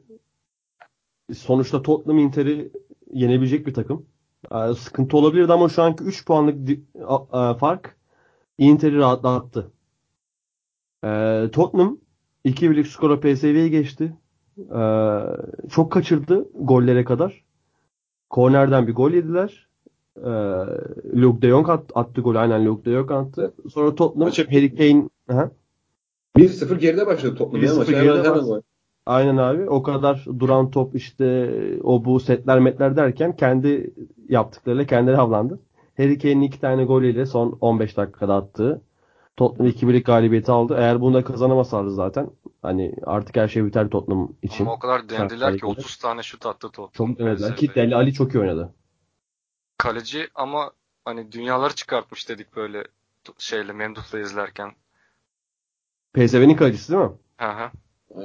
sonuçta 1.33 1.81
Tottenham 1.81 2.19
Inter'i 2.19 2.71
yenebilecek 3.11 3.67
bir 3.67 3.73
takım. 3.73 4.05
Ee, 4.51 4.73
sıkıntı 4.73 5.17
olabilirdi 5.17 5.53
ama 5.53 5.69
şu 5.69 5.83
anki 5.83 6.03
3 6.03 6.25
puanlık 6.25 6.57
fark 7.59 7.95
Inter'i 8.57 8.97
rahatlattı. 8.97 9.71
Ee, 11.05 11.49
Tottenham 11.51 11.97
2-1'lik 12.45 12.87
skora 12.87 13.19
PSV'ye 13.19 13.67
geçti. 13.69 14.13
Ee, 14.75 15.19
çok 15.69 15.91
kaçırdı 15.91 16.49
gollere 16.53 17.03
kadar. 17.05 17.45
Kornerden 18.29 18.87
bir 18.87 18.93
gol 18.95 19.11
yediler. 19.11 19.65
Luke 21.15 21.41
de 21.41 21.47
Jong 21.49 21.69
at- 21.69 21.91
attı 21.95 22.21
golü. 22.21 22.39
Aynen 22.39 22.65
Luke 22.65 22.85
de 22.85 22.93
Jong 22.93 23.11
attı. 23.11 23.53
Sonra 23.73 23.95
Tottenham 23.95 24.27
Maçı- 24.29 24.47
Harry 24.49 24.75
Kane 24.75 25.09
Aha. 25.29 25.51
1-0 26.37 26.75
geride 26.79 27.07
başladı 27.07 27.35
Tottenham. 27.35 27.63
ya 27.63 27.69
1-0 27.71 27.77
maçı. 27.77 27.91
geride 27.91 28.29
gol. 28.29 28.61
Aynen 29.05 29.37
abi. 29.37 29.69
O 29.69 29.83
kadar 29.83 30.25
duran 30.39 30.71
top 30.71 30.95
işte 30.95 31.51
o 31.83 32.05
bu 32.05 32.19
setler 32.19 32.59
metler 32.59 32.95
derken 32.95 33.35
kendi 33.35 33.93
yaptıklarıyla 34.29 34.85
kendileri 34.85 35.17
avlandı. 35.17 35.59
Harry 35.97 36.19
Kane'in 36.19 36.41
iki 36.41 36.59
tane 36.59 36.83
golüyle 36.85 37.25
son 37.25 37.57
15 37.61 37.97
dakikada 37.97 38.35
attığı 38.35 38.81
Tottenham 39.37 39.71
2-1'lik 39.71 40.05
galibiyeti 40.05 40.51
aldı. 40.51 40.75
Eğer 40.79 41.01
bunu 41.01 41.13
da 41.13 41.23
kazanamasalardı 41.23 41.91
zaten 41.91 42.29
hani 42.61 42.95
artık 43.03 43.35
her 43.37 43.47
şey 43.47 43.65
biter 43.65 43.89
Tottenham 43.89 44.29
için. 44.41 44.63
Ama 44.65 44.73
o 44.73 44.79
kadar 44.79 45.09
denediler 45.09 45.29
ki 45.29 45.39
Şartlara 45.39 45.51
göre. 45.51 45.71
30 45.71 45.95
tane 45.97 46.23
şut 46.23 46.45
attı 46.45 46.69
Tottenham. 46.69 47.13
Çok 47.15 47.19
denediler 47.19 47.55
ki 47.55 47.75
Deli 47.75 47.95
Ali 47.95 48.13
çok 48.13 48.35
iyi 48.35 48.39
oynadı. 48.39 48.73
Kaleci 49.77 50.27
ama 50.35 50.71
hani 51.05 51.31
dünyaları 51.31 51.75
çıkartmış 51.75 52.29
dedik 52.29 52.55
böyle 52.55 52.83
şeyle 53.37 53.73
Memduh'la 53.73 54.19
izlerken. 54.19 54.71
PSV'nin 56.13 56.55
kalecisi 56.55 56.91
değil 56.91 57.03
mi? 57.03 57.11
Hı 57.37 57.47
hı. 57.49 57.71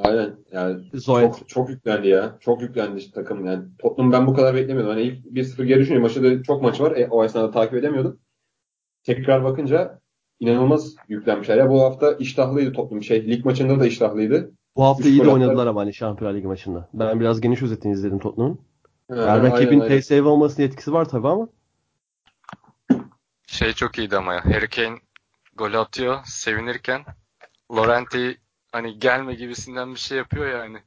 Aynen. 0.05 0.37
Yani 0.53 0.83
çok, 1.07 1.49
çok 1.49 1.71
yüklendi 1.71 2.09
ya. 2.09 2.37
Çok 2.41 2.63
yüklendi 2.63 2.99
işte 2.99 3.13
takım. 3.13 3.47
Yani 3.47 3.65
Tottenham 3.79 4.13
ben 4.13 4.27
bu 4.27 4.35
kadar 4.35 4.55
beklemiyordum. 4.55 4.93
Hani 4.93 5.03
ilk 5.03 5.27
1-0 5.27 5.65
geri 5.65 5.81
düşünüyorum. 5.81 6.03
Maçta 6.03 6.23
da 6.23 6.43
çok 6.43 6.63
maç 6.63 6.81
var. 6.81 6.97
E, 6.97 7.09
o 7.11 7.25
esnada 7.25 7.51
takip 7.51 7.75
edemiyordum. 7.75 8.21
Tekrar 9.03 9.45
bakınca 9.45 10.01
inanılmaz 10.41 10.95
yüklenmişler. 11.09 11.57
Ya 11.57 11.71
bu 11.71 11.83
hafta 11.83 12.13
iştahlıydı 12.13 12.73
Tottenham. 12.73 13.03
Şey, 13.03 13.27
lig 13.27 13.45
maçında 13.45 13.81
da 13.81 13.87
iştahlıydı. 13.87 14.53
Bu 14.77 14.85
hafta 14.85 15.03
Üç 15.03 15.09
iyi 15.09 15.25
de 15.25 15.29
oynadılar 15.29 15.67
ama 15.67 15.81
hani 15.81 15.95
Şampiyonlar 15.95 16.37
Ligi 16.37 16.47
maçında. 16.47 16.89
Ben 16.95 17.21
biraz 17.21 17.41
geniş 17.41 17.63
özetini 17.63 17.93
izledim 17.93 18.19
Tottenham'ın. 18.19 18.59
Ha, 19.11 19.17
Yani 19.17 19.51
rakibin. 19.51 19.81
PSV 20.01 20.23
olmasının 20.25 20.67
etkisi 20.67 20.93
var 20.93 21.09
tabii 21.09 21.29
ama 21.29 21.49
Şey 23.47 23.73
çok 23.73 23.99
iyiydi 23.99 24.17
ama 24.17 24.35
ya. 24.35 24.45
Harry 24.45 24.69
Kane 24.69 24.97
golü 25.57 25.79
atıyor 25.79 26.19
sevinirken 26.25 27.01
Laurenti 27.77 28.39
hani 28.73 28.99
gelme 28.99 29.35
gibisinden 29.35 29.95
bir 29.95 29.99
şey 30.01 30.19
yapıyor 30.19 30.47
ya 30.47 30.59
hani. 30.61 30.83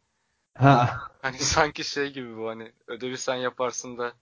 ha 0.55 1.09
Hani 1.21 1.37
sanki 1.37 1.83
şey 1.83 2.13
gibi 2.13 2.37
bu 2.37 2.47
hani 2.49 2.71
ödevi 2.87 3.17
sen 3.17 3.35
yaparsın 3.35 3.97
da 3.97 4.13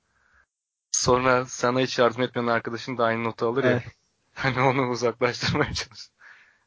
sonra 0.92 1.46
sana 1.46 1.80
hiç 1.80 2.00
yardım 2.00 2.22
etmeyen 2.22 2.48
arkadaşın 2.48 2.98
da 2.98 3.04
aynı 3.06 3.24
notu 3.24 3.46
alır 3.48 3.64
ya. 3.64 3.72
Evet. 3.72 3.84
Hani 4.34 4.62
onu 4.62 4.90
uzaklaştırmaya 4.90 5.74
çalış. 5.74 6.10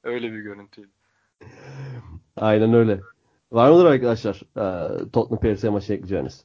Öyle 0.05 0.33
bir 0.33 0.39
görüntüydü. 0.39 0.91
Aynen 2.37 2.75
öyle. 2.75 3.01
Var 3.53 3.71
mıdır 3.71 3.85
arkadaşlar 3.85 4.43
e, 4.57 5.11
Tottenham 5.11 5.41
PSV 5.41 5.71
maçı 5.71 5.93
ekleyeceğiniz? 5.93 6.45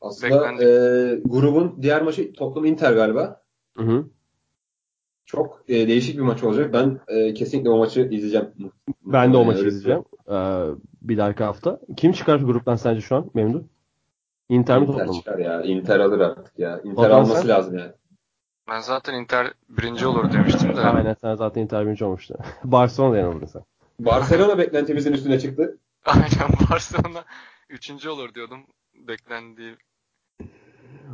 Aslında 0.00 0.34
Beklendik. 0.36 0.62
e, 0.62 1.20
grubun 1.24 1.82
diğer 1.82 2.02
maçı 2.02 2.32
Tottenham 2.32 2.64
Inter 2.64 2.92
galiba. 2.92 3.42
Hı 3.76 3.82
hı. 3.82 4.10
Çok 5.26 5.64
e, 5.68 5.88
değişik 5.88 6.16
bir 6.16 6.22
maç 6.22 6.42
olacak. 6.42 6.72
Ben 6.72 7.00
e, 7.08 7.34
kesinlikle 7.34 7.70
o 7.70 7.78
maçı 7.78 8.00
izleyeceğim. 8.00 8.50
Ben 9.04 9.32
de 9.32 9.36
o 9.36 9.44
maçı 9.44 9.66
izleyeceğim. 9.66 10.04
Ee, 10.28 10.64
bir 11.02 11.18
dahaki 11.18 11.44
hafta. 11.44 11.80
Kim 11.96 12.12
çıkar 12.12 12.36
gruptan 12.36 12.76
sence 12.76 13.00
şu 13.00 13.16
an 13.16 13.30
Memdu? 13.34 13.64
Inter 14.48 14.78
mi 14.78 14.86
Inter 14.86 15.08
çıkar 15.12 15.38
ya. 15.38 15.62
Inter 15.62 16.00
alır 16.00 16.20
artık 16.20 16.58
ya. 16.58 16.78
Inter 16.78 16.94
Tottenham 16.94 17.24
alması 17.24 17.40
sen? 17.40 17.48
lazım 17.48 17.78
yani. 17.78 17.92
Ben 18.70 18.80
zaten 18.80 19.14
Inter 19.14 19.52
birinci 19.68 20.06
olur 20.06 20.32
demiştim 20.32 20.76
de. 20.76 20.80
Aynen 20.80 21.16
sen 21.20 21.34
zaten 21.34 21.62
Inter 21.62 21.86
birinci 21.86 22.04
olmuştu. 22.04 22.34
Barcelona'da 22.64 23.16
yanıldın 23.16 23.46
sen. 23.46 23.62
Barcelona 24.00 24.58
beklentimizin 24.58 25.12
üstüne 25.12 25.38
çıktı. 25.40 25.78
Aynen 26.04 26.52
Barcelona 26.70 27.24
üçüncü 27.70 28.08
olur 28.08 28.34
diyordum. 28.34 28.60
Beklendiği 28.94 29.76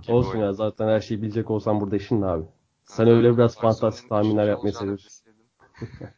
Olsun 0.08 0.38
ya 0.38 0.52
zaten 0.52 0.88
her 0.88 1.00
şeyi 1.00 1.22
bilecek 1.22 1.50
olsan 1.50 1.80
burada 1.80 1.96
işin 1.96 2.20
ne 2.20 2.26
abi? 2.26 2.44
Sen 2.84 3.08
öyle 3.08 3.32
biraz 3.36 3.58
fantastik 3.58 4.08
tahminler 4.08 4.48
yapmayı 4.48 4.74
olacağını 4.74 4.98
seviyorsun. 4.98 5.10
bilseydim. 5.80 6.14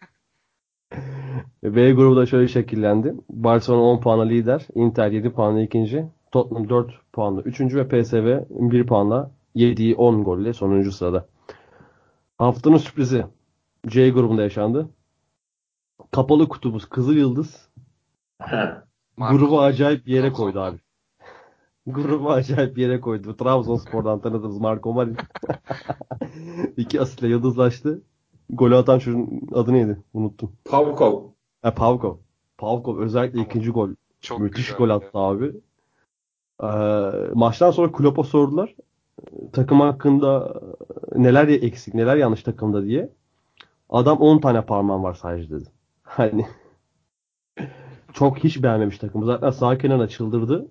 B 1.77 1.93
grubu 1.93 2.17
da 2.17 2.27
şöyle 2.27 2.49
şekillendi. 2.49 3.15
Barcelona 3.31 3.83
10 3.83 4.01
puanla 4.01 4.25
lider. 4.25 4.67
Inter 4.75 5.11
7 5.11 5.33
puanla 5.33 5.61
ikinci. 5.61 6.07
Tottenham 6.33 6.69
4 6.69 6.93
puanla 7.13 7.41
üçüncü 7.43 7.77
ve 7.77 7.89
PSV 7.89 8.41
1 8.51 8.87
puanla 8.87 9.31
7'yi 9.57 9.95
10 9.95 10.25
golle 10.25 10.53
sonuncu 10.53 10.93
sırada. 10.93 11.29
Haftanın 12.39 12.77
sürprizi 12.77 13.25
C 13.87 14.11
grubunda 14.11 14.43
yaşandı. 14.43 14.89
Kapalı 16.11 16.49
kutumuz 16.49 16.89
Kızıl 16.89 17.15
Yıldız 17.15 17.69
grubu 19.19 19.61
acayip 19.61 20.07
bir 20.07 20.13
yere 20.13 20.33
koydu 20.33 20.61
abi. 20.61 20.84
Grubu 21.87 22.31
acayip 22.31 22.77
bir 22.77 22.83
yere 22.83 23.01
koydu. 23.01 23.37
Trabzonspor'dan 23.37 24.21
tanıdığımız 24.21 24.59
Marco 24.59 24.93
Marin. 24.93 25.17
İki 26.77 27.01
asistle 27.01 27.29
yıldızlaştı. 27.29 28.03
Golü 28.51 28.77
atan 28.77 28.99
çocuğun 28.99 29.41
adı 29.53 29.73
neydi? 29.73 29.99
Unuttum. 30.15 30.53
Pavkov. 30.65 31.23
Ha, 31.63 31.75
Pavkov. 31.75 32.17
Pavkov 32.59 32.99
özellikle 32.99 33.33
Tamam. 33.33 33.47
ikinci 33.47 33.71
gol. 33.71 33.89
Çok 34.21 34.41
Müthiş 34.41 34.67
güzel 34.67 34.79
gol 34.79 34.89
ya. 34.89 34.95
attı 34.95 35.19
abi. 35.19 35.53
Ee, 36.63 36.67
maçtan 37.35 37.71
sonra 37.71 37.93
Klopp'a 37.93 38.23
sordular. 38.25 38.75
Takım 39.53 39.81
hakkında 39.81 40.61
neler 41.17 41.49
eksik, 41.49 41.95
neler 41.95 42.17
yanlış 42.17 42.43
takımda 42.43 42.85
diye. 42.85 43.13
Adam 43.91 44.19
10 44.19 44.39
tane 44.39 44.63
parmağım 44.63 45.03
var 45.03 45.15
sadece 45.15 45.51
dedi. 45.51 45.69
Hani 46.03 46.47
çok 48.13 48.39
hiç 48.39 48.63
beğenmemiş 48.63 48.99
takımı. 48.99 49.27
Zaten 49.27 49.51
sağ 49.51 49.79
kenarına 49.79 50.09
çıldırdı. 50.09 50.69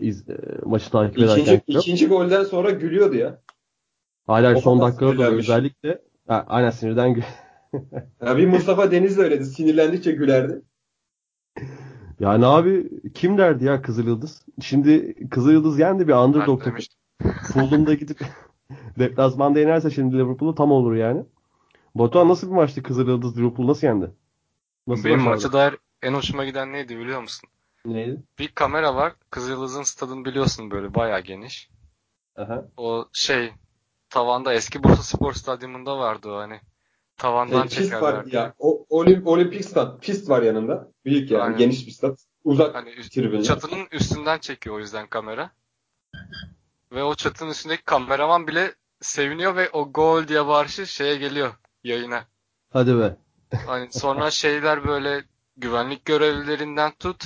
İz, 0.00 0.28
e, 0.30 0.36
maçı 0.64 0.90
takip 0.90 1.18
ederken. 1.18 1.42
İkinci, 1.42 1.62
ikinci 1.78 2.08
golden 2.08 2.44
sonra 2.44 2.70
gülüyordu 2.70 3.14
ya. 3.14 3.42
Hala 4.26 4.56
O 4.56 4.60
son 4.60 4.78
kadar 4.78 4.88
dakikalarda 4.92 5.32
da 5.32 5.36
özellikle 5.36 6.02
ha, 6.28 6.44
aynen 6.48 6.70
sinirden 6.70 7.10
gü- 7.14 7.22
ya 8.26 8.36
bir 8.36 8.46
Mustafa 8.46 8.90
Deniz 8.90 9.18
de 9.18 9.22
öyleydi. 9.22 9.44
Sinirlendikçe 9.44 10.12
gülerdi. 10.12 10.62
Yani 12.20 12.46
abi 12.46 12.90
kim 13.14 13.38
derdi 13.38 13.64
ya 13.64 13.82
Kızıl 13.82 14.06
Yıldız? 14.06 14.42
Şimdi 14.60 15.14
Kızıl 15.28 15.50
Yıldız 15.52 15.78
yendi 15.78 16.08
bir 16.08 16.12
underdog 16.12 16.64
takım. 16.64 16.84
Fulham'da 17.52 17.94
gidip 17.94 18.18
deplasmanda 18.98 19.58
yenerse 19.60 19.90
şimdi 19.90 20.18
Liverpool'u 20.18 20.54
tam 20.54 20.72
olur 20.72 20.94
yani. 20.94 21.24
Batuhan 21.94 22.28
nasıl 22.28 22.46
bir 22.50 22.54
maçtı 22.54 22.82
Kızıl 22.82 23.08
Yıldız 23.08 23.38
Liverpool 23.38 23.66
nasıl 23.68 23.86
yendi? 23.86 24.10
Nasıl 24.86 25.04
Benim 25.04 25.18
başardı? 25.18 25.34
maça 25.34 25.52
dair 25.52 25.74
en 26.02 26.14
hoşuma 26.14 26.44
giden 26.44 26.72
neydi 26.72 26.98
biliyor 26.98 27.20
musun? 27.22 27.50
Neydi? 27.84 28.22
Bir 28.38 28.48
kamera 28.48 28.94
var. 28.94 29.12
Kızılyıldız'ın 29.30 29.82
stadını 29.82 30.24
biliyorsun 30.24 30.70
böyle 30.70 30.94
bayağı 30.94 31.20
geniş. 31.20 31.70
Aha. 32.36 32.64
O 32.76 33.08
şey 33.12 33.52
tavanda 34.10 34.54
eski 34.54 34.84
Bursa 34.84 35.02
Spor 35.02 35.32
Stadyumunda 35.32 35.98
vardı 35.98 36.28
o 36.30 36.36
hani. 36.36 36.60
Tavandan 37.16 37.66
E, 37.66 37.68
pist 37.68 37.92
var 37.92 38.24
ya. 38.26 38.54
O, 38.58 38.86
olim, 38.88 39.26
olimpik 39.26 39.64
stat. 39.64 40.02
Pist 40.02 40.28
var 40.30 40.42
yanında. 40.42 40.88
Büyük 41.04 41.30
yani. 41.30 41.42
Aynen. 41.42 41.58
Geniş 41.58 41.86
bir 41.86 41.92
stat. 41.92 42.18
Uzak 42.44 42.74
Hani 42.74 42.90
üst- 42.90 43.12
tribünler. 43.14 43.42
çatının 43.42 43.86
üstünden 43.92 44.38
çekiyor 44.38 44.76
o 44.76 44.78
yüzden 44.78 45.06
kamera. 45.06 45.50
Ve 46.92 47.02
o 47.02 47.14
çatının 47.14 47.50
üstündeki 47.50 47.82
kameraman 47.84 48.46
bile 48.46 48.74
seviniyor 49.00 49.56
ve 49.56 49.70
o 49.70 49.92
gol 49.92 50.28
diye 50.28 50.46
bağırışı 50.46 50.86
şeye 50.86 51.16
geliyor 51.16 51.54
yayına. 51.84 52.24
Hadi 52.70 52.98
be. 52.98 53.16
Hani 53.66 53.92
sonra 53.92 54.30
şeyler 54.30 54.86
böyle 54.86 55.24
güvenlik 55.56 56.04
görevlilerinden 56.04 56.92
tut 56.98 57.24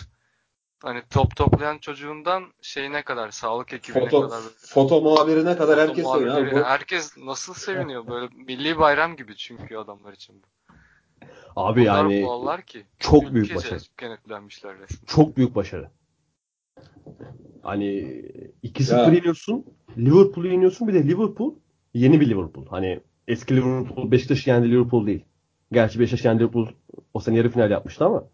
hani 0.84 1.02
top 1.10 1.36
toplayan 1.36 1.78
çocuğundan 1.78 2.44
şeyine 2.62 3.02
kadar 3.02 3.30
sağlık 3.30 3.72
ekibine 3.72 4.04
Foto, 4.04 4.22
kadar 4.22 4.42
böyle. 4.42 4.54
foto 4.66 5.00
muhabirine 5.00 5.56
kadar 5.56 5.76
Foto 5.76 5.88
herkes 5.88 6.06
abi. 6.06 6.50
Bu- 6.50 6.64
herkes 6.64 7.16
nasıl 7.18 7.54
seviniyor 7.54 8.06
böyle 8.06 8.28
milli 8.34 8.78
bayram 8.78 9.16
gibi 9.16 9.36
çünkü 9.36 9.76
adamlar 9.76 10.12
için 10.12 10.42
bu. 10.42 10.46
Abi 11.56 11.82
O 11.82 11.84
kadar 11.84 12.04
yani 12.10 12.62
ki. 12.66 12.86
çok 12.98 13.34
büyük 13.34 13.54
başarı. 13.56 13.78
kenetlenmişler 13.98 14.78
resmen. 14.78 15.06
Çok 15.06 15.36
büyük 15.36 15.54
başarı. 15.54 15.90
Hani 17.62 17.86
2-0 18.62 18.96
Ya. 19.08 19.12
yeniyorsun. 19.14 19.64
Liverpool'u 19.98 20.46
yeniyorsun. 20.48 20.88
Bir 20.88 20.94
de 20.94 21.08
Liverpool 21.08 21.54
yeni 21.94 22.20
bir 22.20 22.30
Liverpool. 22.30 22.66
Hani 22.66 23.00
eski 23.28 23.56
Liverpool 23.56 24.10
Beşiktaş'ı 24.10 24.50
yendi 24.50 24.70
Liverpool 24.70 25.06
değil. 25.06 25.24
Gerçi 25.72 26.00
Beşiktaş 26.00 26.24
yendi 26.24 26.40
Liverpool 26.42 26.68
o 27.14 27.20
sene 27.20 27.36
yarı 27.36 27.50
final 27.50 27.70
yapmıştı 27.70 28.04
ama. 28.04 28.24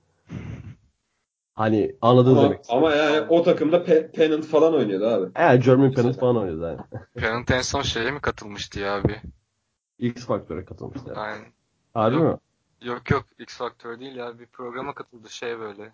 Hani 1.60 1.96
anladınız 2.02 2.38
Ama, 2.38 2.44
demek. 2.46 2.60
ama 2.68 2.92
yani 2.94 3.26
o 3.28 3.42
takımda 3.42 3.76
pe- 3.76 4.12
Pennant 4.12 4.46
falan 4.46 4.74
oynuyordu 4.74 5.06
abi. 5.06 5.30
Eğer 5.34 5.54
German 5.54 5.92
Pennant 5.92 6.18
falan 6.20 6.36
oynuyordu 6.36 6.62
yani. 6.62 6.80
Pennant 7.14 7.50
en 7.50 7.60
son 7.62 7.82
şeye 7.82 8.10
mi 8.10 8.20
katılmıştı 8.20 8.80
ya 8.80 8.96
abi? 8.96 9.20
X 9.98 10.26
Factor'a 10.26 10.64
katılmıştı. 10.64 11.08
Yani. 11.08 11.18
Aynen. 11.18 11.46
Harbi 11.94 12.16
Yok. 12.16 12.24
mi? 12.82 12.88
Yok 12.88 13.10
yok 13.10 13.24
X 13.38 13.56
Factor 13.56 14.00
değil 14.00 14.16
ya 14.16 14.38
bir 14.38 14.46
programa 14.46 14.94
katıldı 14.94 15.30
şey 15.30 15.58
böyle. 15.58 15.92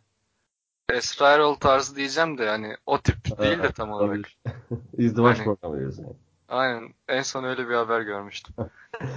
Esra 0.93 1.31
Erol 1.31 1.55
tarzı 1.55 1.97
diyeceğim 1.97 2.39
de 2.39 2.45
yani 2.45 2.77
o 2.87 2.99
tip 2.99 3.39
değil 3.39 3.63
de 3.63 3.73
tam 3.73 3.91
olarak. 3.93 4.21
İzdivaç 4.99 5.39
Hani- 5.39 5.45
programı 5.45 5.79
diyorsun. 5.81 6.03
yani. 6.03 6.17
Aynen 6.49 6.95
en 7.09 7.23
son 7.23 7.45
öyle 7.45 7.69
bir 7.69 7.75
haber 7.75 8.01
görmüştüm. 8.01 8.55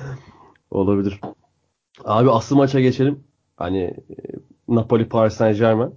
Olabilir. 0.71 1.19
Abi 2.03 2.31
asıl 2.31 2.55
maça 2.55 2.79
geçelim. 2.79 3.23
Hani 3.57 3.83
e, 3.83 4.15
Napoli 4.67 5.09
Paris 5.09 5.33
Saint 5.33 5.57
Germain. 5.57 5.95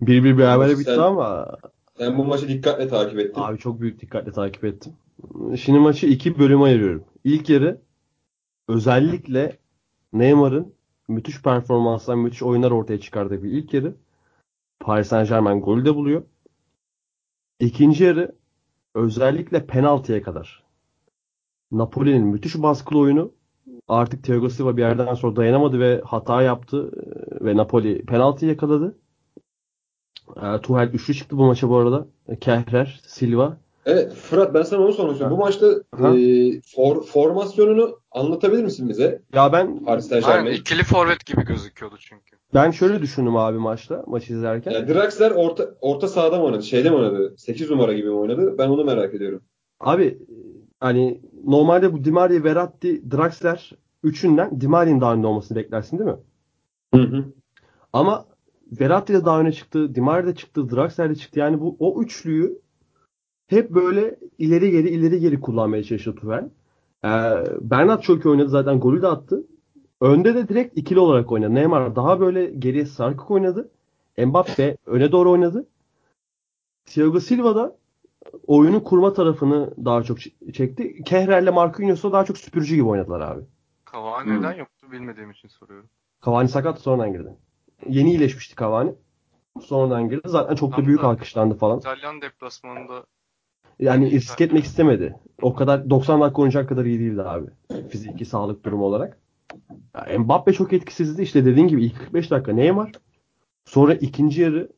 1-1 0.00 0.38
berabere 0.38 0.68
Sen- 0.68 0.78
bitti 0.80 0.92
ama 0.92 1.56
Sen 1.98 2.18
bu 2.18 2.24
maçı 2.24 2.48
dikkatle 2.48 2.88
takip 2.88 3.18
ettin. 3.18 3.40
abi 3.40 3.58
çok 3.58 3.80
büyük 3.80 4.00
dikkatle 4.00 4.32
takip 4.32 4.64
ettim. 4.64 4.92
Şimdi 5.56 5.78
maçı 5.78 6.06
iki 6.06 6.38
bölüme 6.38 6.62
ayırıyorum. 6.64 7.04
İlk 7.24 7.50
yarı 7.50 7.80
özellikle 8.68 9.58
Neymar'ın 10.12 10.74
müthiş 11.08 11.42
performanslar, 11.42 12.14
müthiş 12.14 12.42
oyunlar 12.42 12.70
ortaya 12.70 13.00
çıkardığı 13.00 13.42
bir 13.42 13.50
ilk 13.52 13.74
yarı. 13.74 13.94
Paris 14.80 15.08
Saint 15.08 15.28
Germain 15.28 15.60
golü 15.60 15.84
de 15.84 15.94
buluyor. 15.94 16.22
İkinci 17.60 18.04
yarı 18.04 18.34
özellikle 18.94 19.66
penaltıya 19.66 20.22
kadar. 20.22 20.62
Napoli'nin 21.72 22.26
müthiş 22.26 22.62
baskılı 22.62 22.98
oyunu 22.98 23.32
artık 23.88 24.24
Thiago 24.24 24.48
Silva 24.48 24.76
bir 24.76 24.82
yerden 24.82 25.14
sonra 25.14 25.36
dayanamadı 25.36 25.80
ve 25.80 26.00
hata 26.04 26.42
yaptı 26.42 26.90
ve 27.44 27.56
Napoli 27.56 28.04
penaltı 28.06 28.46
yakaladı. 28.46 28.98
Ee, 30.36 30.60
Tuchel 30.62 30.90
üçlü 30.92 31.14
çıktı 31.14 31.38
bu 31.38 31.44
maça 31.44 31.68
bu 31.68 31.76
arada. 31.76 32.06
Kehrer, 32.40 33.00
Silva. 33.06 33.56
Evet 33.86 34.12
Fırat 34.12 34.54
ben 34.54 34.62
sana 34.62 34.80
onu 34.84 34.92
sormak 34.92 35.12
istiyorum. 35.12 35.36
Bu 35.36 35.40
maçta 35.40 35.66
e, 35.66 36.06
for- 36.60 37.06
formasyonunu 37.06 37.98
anlatabilir 38.12 38.64
misin 38.64 38.88
bize? 38.88 39.22
Ya 39.34 39.52
ben 39.52 39.84
Paris 39.84 40.08
Saint 40.08 40.24
Aynen 40.24 40.44
Germain. 40.44 40.60
ikili 40.60 40.82
forvet 40.82 41.26
gibi 41.26 41.44
gözüküyordu 41.44 41.96
çünkü. 41.98 42.36
ben 42.54 42.70
şöyle 42.70 43.02
düşündüm 43.02 43.36
abi 43.36 43.58
maçta, 43.58 44.04
maçı 44.06 44.32
izlerken. 44.32 44.70
Yani 44.70 44.88
Draxler 44.88 45.30
orta, 45.30 45.68
orta 45.80 46.08
sahada 46.08 46.38
mı 46.38 46.44
oynadı? 46.44 46.62
Şeyde 46.62 46.90
mi 46.90 46.96
oynadı? 46.96 47.34
8 47.38 47.70
numara 47.70 47.92
gibi 47.92 48.08
mi 48.08 48.14
oynadı? 48.16 48.54
Ben 48.58 48.68
onu 48.68 48.84
merak 48.84 49.14
ediyorum. 49.14 49.40
Abi 49.80 50.18
hani 50.80 51.20
normalde 51.44 51.92
bu 51.92 52.04
Di 52.04 52.10
Maria, 52.12 52.44
Verratti, 52.44 53.10
Draxler 53.10 53.70
üçünden 54.02 54.60
Di 54.60 54.68
Maria'nın 54.68 55.00
daha 55.00 55.14
önde 55.14 55.26
olmasını 55.26 55.56
beklersin 55.58 55.98
değil 55.98 56.10
mi? 56.10 56.16
Hı 56.94 57.00
hı. 57.00 57.24
Ama 57.92 58.26
Verratti 58.72 59.12
de 59.12 59.24
daha 59.24 59.40
öne 59.40 59.52
çıktı, 59.52 59.94
Di 59.94 60.00
Maria 60.00 60.26
da 60.26 60.34
çıktı, 60.34 60.70
Draxler 60.70 61.10
de 61.10 61.14
çıktı. 61.14 61.38
Yani 61.38 61.60
bu 61.60 61.76
o 61.78 62.02
üçlüyü 62.02 62.58
hep 63.46 63.70
böyle 63.70 64.18
ileri 64.38 64.70
geri 64.70 64.88
ileri 64.88 65.20
geri 65.20 65.40
kullanmaya 65.40 65.82
çalıştı 65.82 66.14
Tuchel. 66.14 66.50
Ee, 67.04 67.08
Bernat 67.60 68.02
çok 68.02 68.24
iyi 68.24 68.28
oynadı 68.28 68.48
zaten 68.48 68.80
golü 68.80 69.02
de 69.02 69.06
attı. 69.06 69.46
Önde 70.00 70.34
de 70.34 70.48
direkt 70.48 70.78
ikili 70.78 70.98
olarak 71.00 71.32
oynadı. 71.32 71.54
Neymar 71.54 71.96
daha 71.96 72.20
böyle 72.20 72.46
geriye 72.46 72.86
sarkık 72.86 73.30
oynadı. 73.30 73.70
Mbappe 74.18 74.76
öne 74.86 75.12
doğru 75.12 75.30
oynadı. 75.30 75.66
Thiago 76.86 77.20
Silva 77.20 77.54
da 77.54 77.76
oyunun 78.46 78.80
kurma 78.80 79.12
tarafını 79.12 79.74
daha 79.84 80.02
çok 80.02 80.18
çekti. 80.54 81.02
Kehrer'le 81.04 81.52
Marquinhos'la 81.52 82.12
daha 82.12 82.24
çok 82.24 82.38
süpürücü 82.38 82.74
gibi 82.74 82.84
oynadılar 82.88 83.20
abi. 83.20 83.44
Cavani 83.92 84.30
Hmm. 84.30 84.38
neden 84.38 84.52
yoktu 84.52 84.86
bilmediğim 84.92 85.30
için 85.30 85.48
soruyorum. 85.48 85.88
Cavani 86.24 86.48
sakat 86.48 86.80
sonradan 86.80 87.12
girdi. 87.12 87.36
Yeni 87.88 88.10
iyileşmişti 88.10 88.54
Cavani. 88.60 88.94
Sonradan 89.62 90.08
girdi. 90.08 90.20
Zaten 90.26 90.54
çok 90.54 90.76
da 90.76 90.86
büyük 90.86 91.02
da- 91.02 91.06
alkışlandı 91.06 91.54
falan. 91.54 91.78
İtalyan 91.78 92.22
deplasmanında 92.22 93.04
Yani 93.78 94.10
risk 94.10 94.40
etmek 94.40 94.64
istemedi. 94.64 95.16
O 95.42 95.54
kadar 95.54 95.90
90 95.90 96.20
dakika 96.20 96.42
oynayacak 96.42 96.68
kadar 96.68 96.84
iyi 96.84 97.00
değildi 97.00 97.22
abi. 97.22 97.46
Fiziki 97.90 98.24
sağlık 98.24 98.64
durumu 98.64 98.84
olarak. 98.84 99.18
Ya 100.10 100.18
Mbappe 100.18 100.52
çok 100.52 100.72
etkisizdi. 100.72 101.22
İşte 101.22 101.44
dediğin 101.44 101.68
gibi 101.68 101.84
ilk 101.84 101.98
45 101.98 102.30
dakika 102.30 102.52
Neymar. 102.52 102.92
Sonra 103.64 103.94
ikinci 103.94 104.42
yarı 104.42 104.68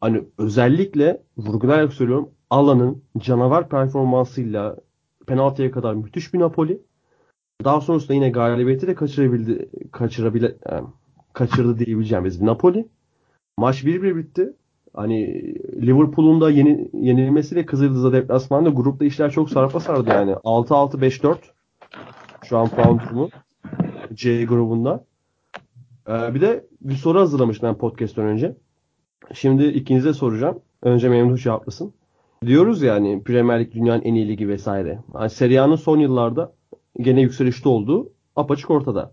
hani 0.00 0.24
özellikle 0.38 1.22
vurgulayarak 1.36 1.92
söylüyorum 1.92 2.30
Alan'ın 2.50 3.04
canavar 3.18 3.68
performansıyla 3.68 4.76
penaltıya 5.26 5.70
kadar 5.70 5.94
müthiş 5.94 6.34
bir 6.34 6.38
Napoli. 6.38 6.82
Daha 7.64 7.80
sonrasında 7.80 8.14
yine 8.14 8.30
galibiyeti 8.30 8.86
de 8.86 8.94
kaçırabildi, 8.94 9.68
kaçırabile, 9.92 10.56
yani 10.70 10.86
kaçırdı 11.32 11.78
diyebileceğimiz 11.78 12.40
Napoli. 12.40 12.86
Maç 13.58 13.84
1-1 13.84 14.16
bitti. 14.16 14.52
Hani 14.94 15.26
Liverpool'un 15.86 16.40
da 16.40 16.50
yeni, 16.50 16.88
yenilmesiyle 16.92 17.66
Kızıldız'a 17.66 18.12
deplasmanda 18.12 18.68
grupta 18.68 19.04
işler 19.04 19.30
çok 19.30 19.50
sarpa 19.50 19.80
sardı 19.80 20.10
yani. 20.10 20.32
6-6-5-4 20.32 21.36
şu 22.44 22.58
an 22.58 22.68
puan 22.68 23.00
durumu 23.00 23.30
C 24.14 24.44
grubunda. 24.44 25.04
Ee, 26.08 26.34
bir 26.34 26.40
de 26.40 26.66
bir 26.80 26.94
soru 26.94 27.20
hazırlamıştım 27.20 27.68
ben 27.68 27.78
podcast'ten 27.78 28.24
önce. 28.24 28.56
Şimdi 29.34 29.66
ikinize 29.66 30.12
soracağım. 30.12 30.60
Önce 30.82 31.08
Memduh 31.08 31.38
cevaplasın. 31.38 31.92
Diyoruz 32.46 32.82
ya 32.82 32.94
hani 32.94 33.22
Premier 33.22 33.60
Lig 33.60 33.72
dünyanın 33.72 34.02
en 34.02 34.14
iyi 34.14 34.28
ligi 34.28 34.48
vesaire. 34.48 34.98
Yani 35.14 35.30
Serie 35.30 35.76
son 35.76 35.98
yıllarda 35.98 36.52
gene 37.00 37.20
yükselişte 37.20 37.68
olduğu 37.68 38.12
apaçık 38.36 38.70
ortada. 38.70 39.12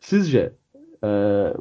Sizce 0.00 0.52
eee, 1.04 1.54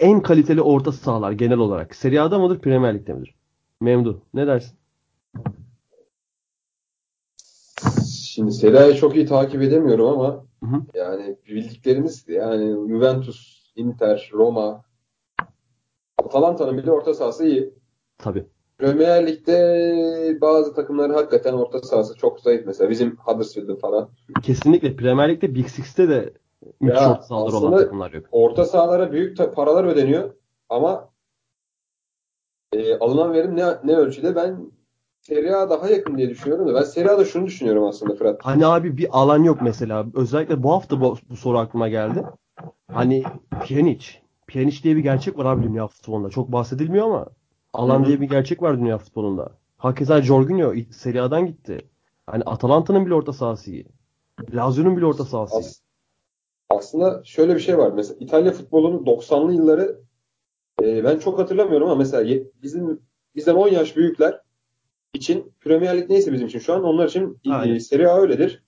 en 0.00 0.22
kaliteli 0.22 0.62
orta 0.62 0.92
sahalar 0.92 1.32
genel 1.32 1.58
olarak 1.58 1.94
Serie 1.94 2.18
A'da 2.20 2.38
mıdır 2.38 2.58
Premier 2.58 2.94
Lig'de 2.94 3.12
midir? 3.12 3.34
Memduh 3.80 4.16
ne 4.34 4.46
dersin? 4.46 4.78
Şimdi 8.06 8.52
Seria'yı 8.52 8.94
çok 8.94 9.16
iyi 9.16 9.26
takip 9.26 9.62
edemiyorum 9.62 10.06
ama 10.06 10.44
Hı 10.60 10.66
hı. 10.66 10.82
yani 10.94 11.36
bildiklerimiz 11.48 12.24
yani 12.28 12.88
Juventus, 12.88 13.66
Inter, 13.76 14.30
Roma, 14.32 14.84
Atalanta'nın 16.18 16.78
bile 16.78 16.90
orta 16.90 17.14
sahası 17.14 17.46
iyi. 17.46 17.74
Tabii. 18.18 18.44
Premier 18.78 19.26
Lig'de 19.26 20.38
bazı 20.40 20.74
takımların 20.74 21.14
hakikaten 21.14 21.52
orta 21.52 21.78
sahası 21.78 22.14
çok 22.16 22.40
zayıf. 22.40 22.66
Mesela 22.66 22.90
bizim 22.90 23.16
Huddersfield'ın 23.16 23.76
falan. 23.76 24.08
Kesinlikle 24.42 24.96
Premier 24.96 25.28
Lig'de 25.28 25.54
Big 25.54 25.66
Six'te 25.68 26.08
de 26.08 26.32
müthiş 26.80 27.00
Ya 27.00 27.10
orta 27.10 27.22
sahaları 27.22 27.56
olan 27.56 27.78
takımlar 27.78 28.12
yok. 28.12 28.26
Orta 28.32 28.64
sahalara 28.64 29.12
büyük 29.12 29.54
paralar 29.54 29.84
ödeniyor 29.84 30.34
ama 30.68 31.10
e, 32.72 32.98
alınan 32.98 33.32
verim 33.32 33.56
ne, 33.56 33.64
ne 33.84 33.96
ölçüde 33.96 34.36
ben 34.36 34.72
Serie 35.20 35.52
A 35.52 35.70
daha 35.70 35.88
yakın 35.88 36.18
diye 36.18 36.28
düşünüyorum 36.30 36.68
da 36.68 36.74
ben 36.74 36.82
Serie 36.82 37.10
A'da 37.10 37.24
şunu 37.24 37.46
düşünüyorum 37.46 37.84
aslında 37.84 38.14
Fırat. 38.14 38.40
Hani 38.44 38.66
abi 38.66 38.96
bir 38.96 39.08
alan 39.12 39.42
yok 39.42 39.62
mesela. 39.62 40.06
Özellikle 40.14 40.62
bu 40.62 40.72
hafta 40.72 41.00
bu, 41.00 41.16
bu 41.30 41.36
soru 41.36 41.58
aklıma 41.58 41.88
geldi. 41.88 42.24
Hani 42.92 43.24
Pjanic. 43.62 44.06
Pjanic 44.46 44.82
diye 44.82 44.96
bir 44.96 45.02
gerçek 45.02 45.38
var 45.38 45.44
abi 45.44 45.62
dünya 45.62 45.86
futbolunda. 45.86 46.30
Çok 46.30 46.52
bahsedilmiyor 46.52 47.06
ama 47.06 47.26
alan 47.72 48.04
diye 48.04 48.20
bir 48.20 48.28
gerçek 48.28 48.62
var 48.62 48.78
dünya 48.78 48.98
futbolunda. 48.98 49.52
Hakeza 49.76 50.22
Jorginho 50.22 50.74
Serie 50.90 51.20
A'dan 51.20 51.46
gitti. 51.46 51.88
Hani 52.26 52.42
Atalanta'nın 52.42 53.06
bile 53.06 53.14
orta 53.14 53.32
sahası 53.32 53.70
iyi. 53.70 53.86
Lazio'nun 54.54 54.96
bile 54.96 55.06
orta 55.06 55.24
sahası 55.24 55.54
iyi. 55.54 55.58
As- 55.58 55.80
aslında 56.70 57.22
şöyle 57.24 57.54
bir 57.54 57.60
şey 57.60 57.78
var. 57.78 57.92
Mesela 57.92 58.16
İtalya 58.20 58.52
futbolunun 58.52 59.04
90'lı 59.04 59.52
yılları 59.54 60.00
e, 60.82 61.04
ben 61.04 61.18
çok 61.18 61.38
hatırlamıyorum 61.38 61.86
ama 61.88 61.96
mesela 61.96 62.42
bizim 62.62 63.00
bizden 63.34 63.54
10 63.54 63.68
yaş 63.68 63.96
büyükler 63.96 64.40
için 65.14 65.52
Premier 65.60 65.96
Lig 65.96 66.10
neyse 66.10 66.32
bizim 66.32 66.46
için 66.46 66.58
şu 66.58 66.74
an 66.74 66.84
onlar 66.84 67.08
için 67.08 67.38
e, 67.46 67.50
Aynen. 67.50 67.78
Serie 67.78 68.06
A 68.06 68.20
öyledir. 68.20 68.62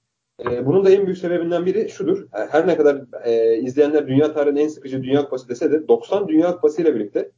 E, 0.51 0.67
bunun 0.67 0.85
da 0.85 0.91
en 0.91 1.07
büyük 1.07 1.19
sebebinden 1.19 1.67
biri 1.67 1.89
şudur. 1.91 2.23
E, 2.23 2.47
Her 2.51 2.67
ne 2.67 2.77
kadar 2.77 3.05
e, 3.25 3.57
izleyenler 3.57 4.09
dünya 4.09 4.33
tarihinin 4.33 4.61
en 4.61 4.69
sıkıcı 4.69 5.03
Dünya 5.03 5.25
Kupası 5.25 5.49
dese 5.49 5.73
de 5.73 5.89
90 5.89 6.29
Dünya 6.29 6.53
Kupası 6.55 6.83
ile 6.83 6.95
birlikte 6.95 7.31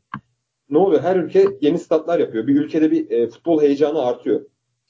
ne 0.70 0.78
oluyor? 0.78 1.02
Her 1.02 1.16
ülke 1.16 1.46
yeni 1.61 1.78
statlar 1.78 2.18
yapıyor. 2.18 2.46
Bir 2.46 2.61
ülkede 2.61 2.90
bir 2.90 3.11
e, 3.11 3.28
futbol 3.28 3.62
heyecanı 3.62 4.02
artıyor. 4.02 4.40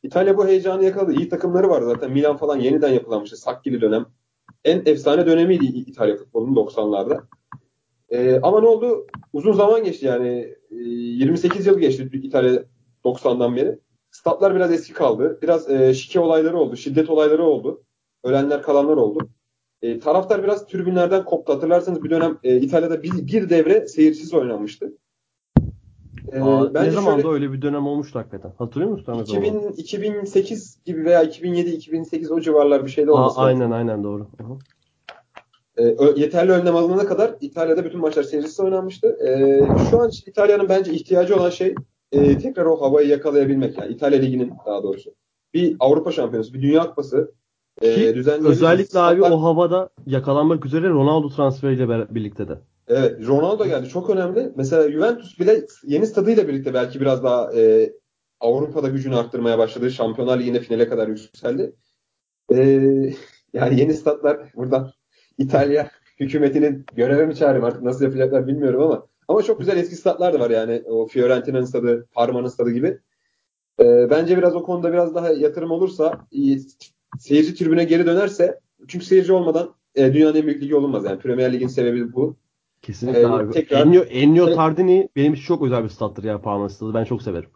İtalya 0.02 0.36
bu 0.36 0.46
heyecanı 0.46 0.84
yakaladı. 0.84 1.12
İyi 1.12 1.28
takımları 1.28 1.68
var 1.68 1.82
zaten. 1.82 2.12
Milan 2.12 2.36
falan 2.36 2.56
yeniden 2.58 2.88
yapılanmıştı. 2.88 3.36
Sakkili 3.36 3.80
dönem. 3.80 4.06
En 4.64 4.82
efsane 4.86 5.26
dönemiydi 5.26 5.64
İtalya 5.64 6.16
futbolunun 6.16 6.54
90'larda. 6.54 7.22
E, 8.08 8.40
ama 8.42 8.60
ne 8.60 8.66
oldu? 8.66 9.06
Uzun 9.32 9.52
zaman 9.52 9.84
geçti 9.84 10.06
yani. 10.06 10.56
E, 10.70 10.74
28 10.74 11.66
yıl 11.66 11.78
geçti 11.78 12.10
İtalya 12.12 12.64
90'dan 13.04 13.56
beri. 13.56 13.78
Statlar 14.10 14.54
biraz 14.54 14.72
eski 14.72 14.92
kaldı. 14.92 15.38
Biraz 15.42 15.70
e, 15.70 15.94
şike 15.94 16.20
olayları 16.20 16.58
oldu. 16.58 16.76
Şiddet 16.76 17.10
olayları 17.10 17.44
oldu. 17.44 17.82
Ölenler 18.24 18.62
kalanlar 18.62 18.96
oldu. 18.96 19.28
E, 19.82 19.98
taraftar 19.98 20.42
biraz 20.42 20.66
tribünlerden 20.66 21.24
koptu. 21.24 21.52
Hatırlarsanız 21.52 22.04
bir 22.04 22.10
dönem 22.10 22.38
e, 22.42 22.56
İtalya'da 22.56 23.02
bir, 23.02 23.26
bir 23.26 23.50
devre 23.50 23.86
seyircisiz 23.88 24.34
oynanmıştı. 24.34 24.92
E, 26.32 26.40
Aa, 26.40 26.64
ne 26.64 26.74
bence 26.74 26.90
zaman 26.90 27.12
şöyle- 27.14 27.28
da 27.28 27.32
öyle 27.32 27.52
bir 27.52 27.62
dönem 27.62 27.86
olmuştu 27.86 28.18
hakikaten. 28.18 28.52
Hatırlıyor 28.58 28.90
musun? 28.92 29.12
Ahmet 29.12 29.30
Orhan? 29.30 29.42
2000, 29.42 29.72
2008 29.76 30.78
gibi 30.84 31.04
veya 31.04 31.22
2007-2008 31.22 32.30
o 32.32 32.40
civarlar 32.40 32.84
bir 32.84 32.90
şeyde 32.90 33.10
Aa, 33.10 33.14
olması 33.14 33.40
lazım. 33.40 33.44
aynen 33.44 33.70
aynen 33.70 34.04
doğru. 34.04 34.28
Aha. 34.44 34.52
E, 35.76 35.82
ö- 35.82 36.14
yeterli 36.16 36.52
önlem 36.52 36.76
alınana 36.76 37.06
kadar 37.06 37.34
İtalya'da 37.40 37.84
bütün 37.84 38.00
maçlar 38.00 38.22
seyircisiz 38.22 38.60
oynanmıştı. 38.60 39.08
E, 39.26 39.60
şu 39.90 40.00
an 40.00 40.10
İtalya'nın 40.26 40.68
bence 40.68 40.92
ihtiyacı 40.92 41.36
olan 41.36 41.50
şey 41.50 41.74
e, 42.12 42.38
tekrar 42.38 42.64
o 42.64 42.80
havayı 42.80 43.08
yakalayabilmek. 43.08 43.78
Yani 43.78 43.92
İtalya 43.92 44.18
Ligi'nin 44.20 44.52
daha 44.66 44.82
doğrusu. 44.82 45.10
Bir 45.54 45.76
Avrupa 45.80 46.12
Şampiyonası, 46.12 46.54
bir 46.54 46.62
Dünya 46.62 46.86
Kupası 46.86 47.32
e, 47.82 47.94
Ki 47.94 48.14
düzenleyebiliriz. 48.14 48.62
özellikle 48.62 48.98
abi 48.98 49.20
Statlar- 49.20 49.30
o 49.32 49.42
havada 49.42 49.88
yakalanmak 50.06 50.66
üzere 50.66 50.88
Ronaldo 50.88 51.28
transferiyle 51.28 52.14
birlikte 52.14 52.48
de. 52.48 52.58
Evet, 52.90 53.26
Ronaldo 53.26 53.66
geldi. 53.66 53.88
Çok 53.88 54.10
önemli. 54.10 54.52
Mesela 54.56 54.90
Juventus 54.92 55.38
bile 55.40 55.66
yeni 55.84 56.06
stadıyla 56.06 56.48
birlikte 56.48 56.74
belki 56.74 57.00
biraz 57.00 57.24
daha 57.24 57.52
e, 57.54 57.92
Avrupa'da 58.40 58.88
gücünü 58.88 59.16
arttırmaya 59.16 59.58
başladı. 59.58 59.90
Şampiyonlar 59.90 60.38
Ligi'nde 60.38 60.60
finale 60.60 60.88
kadar 60.88 61.08
yükseldi. 61.08 61.72
E, 62.54 62.56
yani 63.52 63.80
yeni 63.80 63.94
statlar 63.94 64.52
buradan 64.56 64.92
İtalya 65.38 65.90
hükümetinin 66.20 66.86
göreve 66.96 67.26
mi 67.26 67.36
çağırayım 67.36 67.64
artık 67.64 67.82
nasıl 67.82 68.04
yapacaklar 68.04 68.46
bilmiyorum 68.46 68.82
ama 68.82 69.06
ama 69.28 69.42
çok 69.42 69.58
güzel 69.60 69.76
eski 69.76 69.96
statlar 69.96 70.34
da 70.34 70.40
var 70.40 70.50
yani. 70.50 70.82
O 70.86 71.06
Fiorentina'nın 71.06 71.64
stadı, 71.64 72.08
Parma'nın 72.12 72.48
stadı 72.48 72.70
gibi. 72.70 72.98
E, 73.80 74.10
bence 74.10 74.36
biraz 74.38 74.56
o 74.56 74.62
konuda 74.62 74.92
biraz 74.92 75.14
daha 75.14 75.30
yatırım 75.30 75.70
olursa 75.70 76.26
seyirci 77.18 77.54
tribüne 77.54 77.84
geri 77.84 78.06
dönerse 78.06 78.60
çünkü 78.88 79.04
seyirci 79.04 79.32
olmadan 79.32 79.74
e, 79.94 80.14
dünyanın 80.14 80.36
en 80.36 80.46
büyük 80.46 80.62
ligi 80.62 80.76
olunmaz 80.76 81.04
yani. 81.04 81.18
Premier 81.18 81.52
Lig'in 81.52 81.68
sebebi 81.68 82.12
bu. 82.12 82.36
Kesinlikle 82.90 83.20
Ee, 83.20 83.26
abi. 83.26 83.50
tekrar- 83.52 83.80
Ennio, 83.80 84.02
Ennio. 84.02 84.54
Tardini 84.54 85.08
benim 85.16 85.34
için 85.34 85.44
çok 85.44 85.62
özel 85.62 85.84
bir 85.84 85.88
stattır 85.88 86.24
ya 86.24 86.40
Parma 86.40 86.68
stadı. 86.68 86.94
Ben 86.94 87.04
çok 87.04 87.22
severim. 87.22 87.50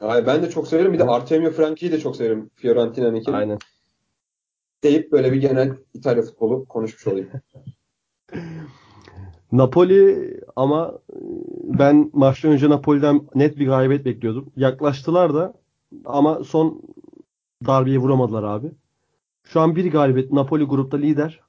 Ay, 0.00 0.26
ben 0.26 0.42
de 0.42 0.50
çok 0.50 0.68
severim. 0.68 0.92
Bir 0.92 0.98
de. 0.98 1.04
Artemio 1.04 1.50
Franchi'yi 1.50 1.92
de 1.92 2.00
çok 2.00 2.16
severim. 2.16 2.50
Fiorentina'nınki. 2.54 3.32
Aynen. 3.32 3.58
Deyip 4.82 5.12
böyle 5.12 5.32
bir 5.32 5.36
genel 5.40 5.76
İtalya 5.94 6.22
futbolu 6.22 6.64
konuşmuş 6.64 7.06
olayım. 7.06 7.28
Napoli 9.52 10.34
ama 10.56 10.98
e, 11.12 11.16
ben 11.78 12.10
maçtan 12.12 12.52
önce 12.52 12.70
Napoli'den 12.70 13.20
net 13.34 13.58
bir 13.58 13.66
galibiyet 13.66 14.04
bekliyordum. 14.04 14.52
Yaklaştılar 14.56 15.34
da 15.34 15.54
ama 16.04 16.44
son 16.44 16.82
darbeyi 17.66 17.98
vuramadılar 17.98 18.42
abi. 18.42 18.70
Şu 19.44 19.60
an 19.60 19.76
bir 19.76 19.92
galibiyet. 19.92 20.32
Napoli 20.32 20.64
grupta 20.64 20.96
lider. 20.96 21.40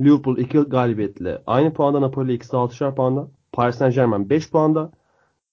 Liverpool 0.00 0.38
2 0.38 0.58
galibiyetle 0.58 1.42
aynı 1.46 1.72
puanda. 1.72 2.00
Napoli 2.00 2.32
ikisi 2.32 2.52
de 2.52 2.56
6'şer 2.56 2.94
puanda. 2.94 3.28
Paris 3.52 3.76
Saint 3.76 3.94
Germain 3.94 4.30
5 4.30 4.50
puanda. 4.50 4.90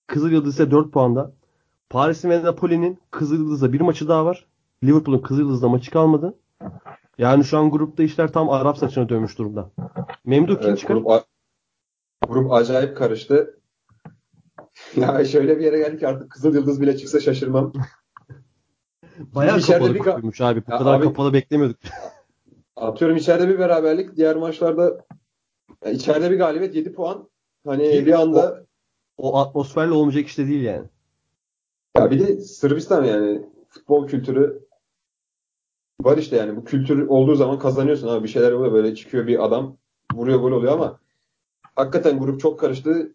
Kızıl 0.08 0.32
Yıldız 0.32 0.54
ise 0.54 0.72
4 0.72 0.92
puanda. 0.92 1.32
Paris'in 1.90 2.30
ve 2.30 2.44
Napoli'nin 2.44 3.00
Kızıl 3.12 3.36
Yıldız'da 3.36 3.74
bir 3.74 3.82
maçı 3.82 4.08
daha 4.08 4.26
var. 4.26 4.46
Liverpool'un 4.84 5.20
Kızıl 5.22 5.42
Yıldız'da 5.42 5.70
maçı 5.70 5.92
kalmadı. 5.92 6.34
Yani 7.18 7.44
şu 7.44 7.58
an 7.58 7.72
grupta 7.72 8.04
işler 8.04 8.32
tam 8.32 8.50
Arap 8.50 8.78
saçına 8.78 9.10
dönmüş 9.10 9.38
durumda. 9.38 9.72
Memduh 10.26 10.60
kim 10.60 10.70
Evet, 10.70 10.80
çıkar? 10.80 10.94
grup, 10.96 11.08
a- 11.10 11.24
grup 12.28 12.52
acayip 12.52 12.98
karıştı. 12.98 13.60
Ya 14.96 15.26
şöyle 15.26 15.58
bir 15.60 15.64
yere 15.64 15.78
geldik 15.78 16.04
artık 16.04 16.32
Kızıl 16.32 16.56
Yıldız 16.56 16.82
bile 16.82 16.98
çıksa 16.98 17.20
şaşırmam. 17.20 17.74
Bayağı 19.20 19.62
kapalı 19.62 19.94
bir 19.94 20.00
kutuymuş 20.00 20.42
abi. 20.42 20.64
Bu 20.68 20.72
Ya 20.72 20.78
kadar 20.78 20.94
abi- 20.94 21.04
kapalı 21.04 21.34
beklemiyorduk. 21.34 21.78
Atıyorum 22.76 23.18
içeride 23.18 23.48
bir 23.50 23.60
beraberlik. 23.60 24.16
Diğer 24.18 24.36
maçlarda 24.36 25.06
içeride 25.92 26.32
bir 26.32 26.38
galibiyet 26.38 26.76
7 26.76 26.92
puan. 26.94 27.30
Hani 27.66 27.92
Ki 27.92 28.06
bir 28.06 28.14
anda 28.22 28.66
O 29.18 29.38
atmosferle 29.38 29.92
olmayacak 29.92 30.28
işte 30.28 30.48
değil 30.48 30.64
yani. 30.64 30.88
ya 31.98 32.12
bir 32.12 32.20
de 32.20 32.42
Sırbistan 32.42 33.04
yani 33.04 33.46
futbol 33.70 34.08
kültürü 34.08 34.66
var 36.02 36.18
işte 36.18 36.36
yani 36.36 36.56
bu 36.56 36.64
kültür 36.64 37.08
olduğu 37.08 37.36
zaman 37.36 37.60
kazanıyorsun 37.60 38.08
abi 38.08 38.24
bir 38.24 38.30
şeyler 38.30 38.52
oluyor 38.52 38.74
böyle 38.74 38.96
çıkıyor 38.96 39.28
bir 39.28 39.46
adam 39.46 39.78
vuruyor 40.14 40.40
gol 40.40 40.52
oluyor 40.52 40.74
ama 40.74 41.00
hakikaten 41.76 42.20
grup 42.20 42.40
çok 42.40 42.60
karıştı. 42.60 43.14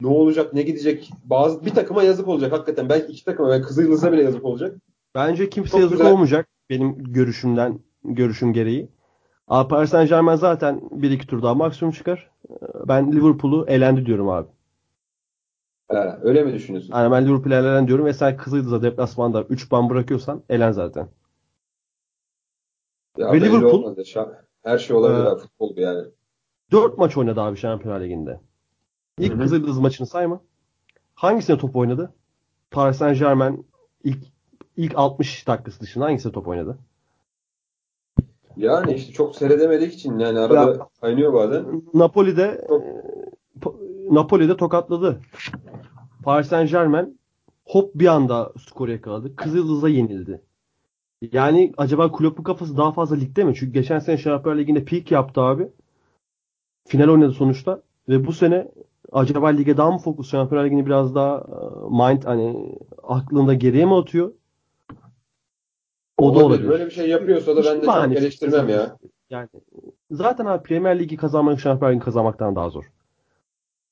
Ne 0.00 0.08
olacak, 0.08 0.54
ne 0.54 0.62
gidecek? 0.62 1.10
Bazı 1.24 1.64
bir 1.64 1.70
takıma 1.74 2.02
yazık 2.02 2.28
olacak 2.28 2.52
hakikaten. 2.52 2.88
Belki 2.88 3.12
iki 3.12 3.24
takıma, 3.24 3.48
belki 3.48 3.66
Kızılyıldız'a 3.66 4.12
bile 4.12 4.22
yazık 4.22 4.44
olacak. 4.44 4.76
Bence 5.14 5.50
kimse 5.50 5.70
Çok 5.70 5.80
yazık 5.80 5.98
güzel. 5.98 6.12
olmayacak 6.12 6.48
benim 6.70 7.12
görüşümden 7.12 7.80
görüşüm 8.04 8.52
gereği. 8.52 8.88
Ama 9.50 9.68
Paris 9.68 9.90
Saint 9.90 10.08
Germain 10.08 10.36
zaten 10.36 10.80
bir 10.90 11.10
iki 11.10 11.26
tur 11.26 11.42
daha 11.42 11.54
maksimum 11.54 11.92
çıkar. 11.92 12.30
Ben 12.88 13.12
Liverpool'u 13.12 13.66
elendi 13.68 14.06
diyorum 14.06 14.28
abi. 14.28 14.48
He, 15.90 15.96
öyle 16.22 16.42
mi 16.44 16.52
düşünüyorsun? 16.52 16.94
Yani 16.94 17.12
ben 17.12 17.26
Liverpool'u 17.26 17.54
elendi 17.54 17.88
diyorum 17.88 18.06
ve 18.06 18.12
sen 18.12 18.36
Kızıldız'a 18.36 18.82
deplasmanda 18.82 19.42
3 19.42 19.68
puan 19.68 19.90
bırakıyorsan 19.90 20.42
elen 20.48 20.72
zaten. 20.72 21.08
Ya 23.18 23.32
Ve 23.32 23.38
Liverpool- 23.38 24.34
Her 24.62 24.78
şey 24.78 24.96
olabilir 24.96 25.24
Ee, 25.24 25.28
abi 25.28 25.40
futbol 25.40 25.76
bu 25.76 25.80
yani. 25.80 26.08
4 26.72 26.98
maç 26.98 27.16
oynadı 27.16 27.40
abi 27.40 27.56
Şampiyonlar 27.56 28.00
Ligi'nde. 28.00 28.40
İlk 29.18 29.32
Hı 29.32 29.36
hı. 29.36 29.40
Kızıldız 29.40 29.78
maçını 29.78 30.06
sayma. 30.06 30.40
Hangisine 31.14 31.58
top 31.58 31.76
oynadı? 31.76 32.14
Paris 32.70 32.96
Saint 32.96 33.18
Germain 33.18 33.66
ilk 34.04 34.18
ilk 34.76 34.92
60 34.96 35.48
dakikası 35.48 35.80
dışında 35.80 36.04
hangisine 36.04 36.32
top 36.32 36.48
oynadı? 36.48 36.78
Yani 38.56 38.94
işte 38.94 39.12
çok 39.12 39.36
seyredemediği 39.36 39.90
için 39.90 40.18
yani 40.18 40.38
arada 40.38 40.54
Ya- 40.54 40.88
kaynıyor 41.00 41.32
bazen. 41.32 41.82
Napoli'de 41.94 42.64
Çok- 42.68 42.82
e, 42.82 43.02
Po- 43.60 44.14
Napoli'de 44.14 44.56
tokatladı. 44.56 45.20
Paris 46.24 46.48
Saint 46.48 46.70
Germain 46.70 47.18
hop 47.64 47.94
bir 47.94 48.06
anda 48.06 48.52
skoru 48.68 48.90
yakaladı. 48.90 49.36
Kızıldız'a 49.36 49.88
yenildi. 49.88 50.42
Yani 51.32 51.72
acaba 51.76 52.12
Klopp'un 52.12 52.42
kafası 52.42 52.76
daha 52.76 52.92
fazla 52.92 53.16
ligde 53.16 53.44
mi? 53.44 53.54
Çünkü 53.54 53.72
geçen 53.72 53.98
sene 53.98 54.18
Şampiyonlar 54.18 54.60
Ligi'nde 54.60 54.84
peak 54.84 55.10
yaptı 55.10 55.40
abi. 55.40 55.68
Final 56.88 57.08
oynadı 57.08 57.32
sonuçta. 57.32 57.82
Ve 58.08 58.26
bu 58.26 58.32
sene 58.32 58.68
acaba 59.12 59.48
lige 59.48 59.76
daha 59.76 59.90
mı 59.90 59.98
fokus? 59.98 60.30
Şampiyonlar 60.30 60.66
Ligi'ni 60.66 60.86
biraz 60.86 61.14
daha 61.14 61.38
e, 61.38 61.54
mind 61.90 62.24
hani 62.24 62.76
aklında 63.02 63.54
geriye 63.54 63.84
mi 63.84 63.94
atıyor? 63.94 64.32
O 66.22 66.34
da 66.34 66.44
olabilir. 66.46 66.68
Böyle 66.68 66.86
bir 66.86 66.90
şey 66.90 67.08
yapıyorsa 67.08 67.56
da 67.56 67.64
ben 67.64 67.82
de 67.82 67.86
çok 67.86 68.22
eleştirmem 68.22 68.68
ya. 68.68 68.96
Yani 69.30 69.48
zaten 70.10 70.46
abi 70.46 70.62
Premier 70.62 70.98
Ligi 70.98 71.16
kazanmak 71.16 71.60
Şampiyonlar 71.60 71.94
Ligi 71.94 72.04
kazanmaktan 72.04 72.56
daha 72.56 72.70
zor. 72.70 72.84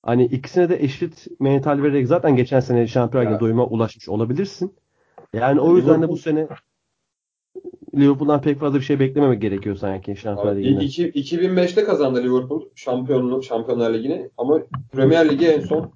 Hani 0.03 0.25
ikisine 0.25 0.69
de 0.69 0.83
eşit 0.85 1.27
mental 1.41 1.83
vererek 1.83 2.07
zaten 2.07 2.37
geçen 2.37 2.61
sene 2.61 2.87
Şampiyonlar 2.87 3.27
Ligi 3.27 3.35
Ya. 3.35 3.41
doyuma 3.41 3.65
ulaşmış 3.67 4.09
olabilirsin. 4.09 4.75
Yani 5.33 5.61
o 5.61 5.77
yüzden 5.77 6.03
de 6.03 6.09
bu 6.09 6.17
sene 6.17 6.49
Liverpool'dan 7.95 8.41
pek 8.41 8.59
fazla 8.59 8.79
bir 8.79 8.85
şey 8.85 9.01
beklememek 9.01 9.43
gerekiyor 9.43 9.77
sanki 9.77 10.17
Şampiyonlar 10.17 10.57
Ligi'nde. 10.57 10.85
iki- 10.85 11.09
2005'te 11.13 11.85
kazandı 11.85 12.23
Liverpool 12.23 12.63
şampiyonluk 12.75 13.45
Şampiyonlar 13.45 13.95
Ligi'ni 13.95 14.31
ama 14.39 14.61
Premier 14.93 15.29
Ligi 15.29 15.47
en 15.47 15.61
son 15.61 15.93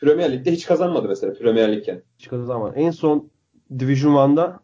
Premier 0.00 0.32
Lig'de 0.32 0.52
hiç 0.52 0.66
kazanmadı 0.66 1.08
mesela 1.08 1.32
Premier 1.32 1.72
Lig'ken. 1.72 2.02
Çıkarız 2.18 2.50
ama 2.50 2.72
en 2.74 2.90
son 2.90 3.28
Division 3.78 4.12
1'da 4.14 4.60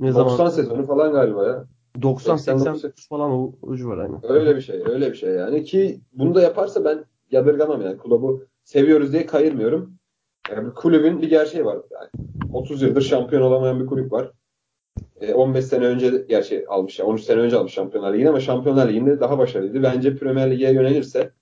ne 0.00 0.14
90 0.14 0.36
zaman? 0.36 0.50
sezonu 0.50 0.86
falan 0.86 1.12
galiba 1.12 1.46
ya. 1.46 1.64
90 2.02 2.36
80 2.36 2.58
89 2.58 3.08
falan 3.08 3.30
o 3.30 3.52
ucu 3.62 3.88
var 3.88 3.98
aynı. 3.98 4.20
Öyle 4.22 4.56
bir 4.56 4.60
şey, 4.60 4.82
öyle 4.86 5.10
bir 5.10 5.16
şey 5.16 5.30
yani 5.30 5.64
ki 5.64 6.00
bunu 6.12 6.34
da 6.34 6.42
yaparsa 6.42 6.84
ben 6.84 7.04
yadırgamam 7.30 7.82
yani. 7.82 7.98
Kulübü 7.98 8.46
seviyoruz 8.64 9.12
diye 9.12 9.26
kayırmıyorum. 9.26 9.98
Yani 10.50 10.74
kulübün 10.74 11.22
bir 11.22 11.30
gerçeği 11.30 11.64
var. 11.64 11.78
Yani 11.90 12.08
30 12.52 12.82
yıldır 12.82 13.00
şampiyon 13.00 13.42
olamayan 13.42 13.80
bir 13.80 13.86
kulüp 13.86 14.12
var. 14.12 14.32
E, 15.20 15.34
15 15.34 15.64
sene 15.64 15.86
önce 15.86 16.24
gerçi 16.28 16.68
almış 16.68 16.98
ya 16.98 17.06
13 17.06 17.22
sene 17.22 17.40
önce 17.40 17.56
almış 17.56 17.72
Şampiyonlar 17.72 18.14
Ligi'ni 18.14 18.28
ama 18.28 18.40
Şampiyonlar 18.40 18.88
Ligi'nde 18.88 19.20
daha 19.20 19.38
başarılıydı. 19.38 19.82
Bence 19.82 20.16
Premier 20.16 20.50
Lig'e 20.50 20.72
yönelirse 20.72 21.32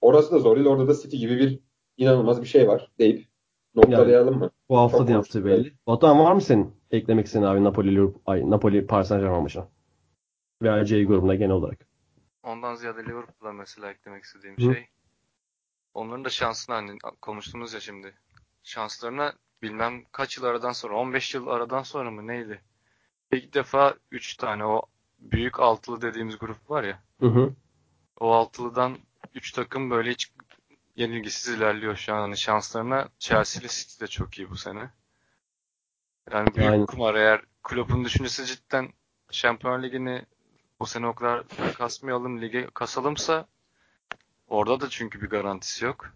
orası 0.00 0.32
da 0.32 0.38
zor 0.38 0.56
değil. 0.56 0.66
Orada 0.66 0.88
da 0.88 0.94
City 0.94 1.16
gibi 1.16 1.38
bir 1.38 1.58
inanılmaz 1.96 2.42
bir 2.42 2.46
şey 2.46 2.68
var 2.68 2.90
deyip 2.98 3.29
noktalayalım 3.82 4.38
mı? 4.38 4.50
Bu 4.68 4.78
hafta 4.78 4.98
Çok 4.98 5.08
da 5.08 5.12
yaptığı 5.12 5.42
konuştuk, 5.42 5.64
belli. 5.64 5.74
Batuhan 5.86 6.18
var 6.18 6.32
mı 6.32 6.40
senin 6.40 6.76
eklemek 6.90 7.26
istediğin 7.26 7.46
abi 7.46 7.64
Napoli 7.64 8.12
ay, 8.26 8.50
Napoli 8.50 8.86
Paris 8.86 9.08
Saint-Germain 9.08 9.42
maçına? 9.42 9.68
Veya 10.62 10.84
C 10.84 11.04
grubunda 11.04 11.34
genel 11.34 11.50
olarak. 11.50 11.86
Ondan 12.42 12.74
ziyade 12.74 13.04
Liverpool'a 13.04 13.52
mesela 13.52 13.90
eklemek 13.90 14.24
istediğim 14.24 14.56
Hı. 14.56 14.60
şey. 14.62 14.86
Onların 15.94 16.24
da 16.24 16.30
şansını 16.30 16.74
hani 16.74 16.98
konuştunuz 17.22 17.74
ya 17.74 17.80
şimdi. 17.80 18.14
Şanslarına 18.62 19.32
bilmem 19.62 20.04
kaç 20.12 20.36
yıl 20.36 20.44
aradan 20.44 20.72
sonra 20.72 20.94
15 20.94 21.34
yıl 21.34 21.46
aradan 21.46 21.82
sonra 21.82 22.10
mı 22.10 22.26
neydi? 22.26 22.62
İlk 23.32 23.54
defa 23.54 23.94
3 24.10 24.36
tane 24.36 24.64
o 24.64 24.82
büyük 25.18 25.60
altılı 25.60 26.02
dediğimiz 26.02 26.38
grup 26.38 26.70
var 26.70 26.84
ya. 26.84 27.02
Hı 27.20 27.26
hı. 27.26 27.52
O 28.20 28.32
altılıdan 28.32 28.98
3 29.34 29.52
takım 29.52 29.90
böyle 29.90 30.10
hiç 30.10 30.32
yenilgisiz 30.96 31.54
ilerliyor 31.54 31.96
şu 31.96 32.14
an. 32.14 32.20
Hani 32.20 32.36
şanslarına 32.36 33.08
Chelsea 33.18 33.60
ile 33.60 33.68
City 33.68 34.04
de 34.04 34.08
çok 34.08 34.38
iyi 34.38 34.50
bu 34.50 34.56
sene. 34.56 34.90
Yani 36.32 36.54
büyük 36.54 36.70
Aynen. 36.70 36.86
kumar 36.86 37.14
eğer 37.14 37.40
Klopp'un 37.62 38.04
düşüncesi 38.04 38.46
cidden 38.46 38.88
Şampiyonlar 39.30 39.82
Ligi'ni 39.82 40.22
bu 40.80 40.86
sene 40.86 41.06
o 41.06 41.14
kadar 41.14 41.44
kasmayalım 41.78 42.40
lige 42.42 42.68
kasalımsa 42.74 43.46
orada 44.48 44.80
da 44.80 44.88
çünkü 44.88 45.22
bir 45.22 45.30
garantisi 45.30 45.84
yok. 45.84 46.12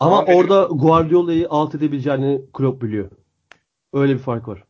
Ama 0.00 0.18
Ama 0.18 0.34
orada 0.34 0.68
Guardiola'yı 0.70 1.46
alt 1.50 1.74
edebileceğini 1.74 2.42
Klopp 2.54 2.82
biliyor. 2.82 3.10
Öyle 3.92 4.14
bir 4.14 4.18
fark 4.18 4.48
var. 4.48 4.64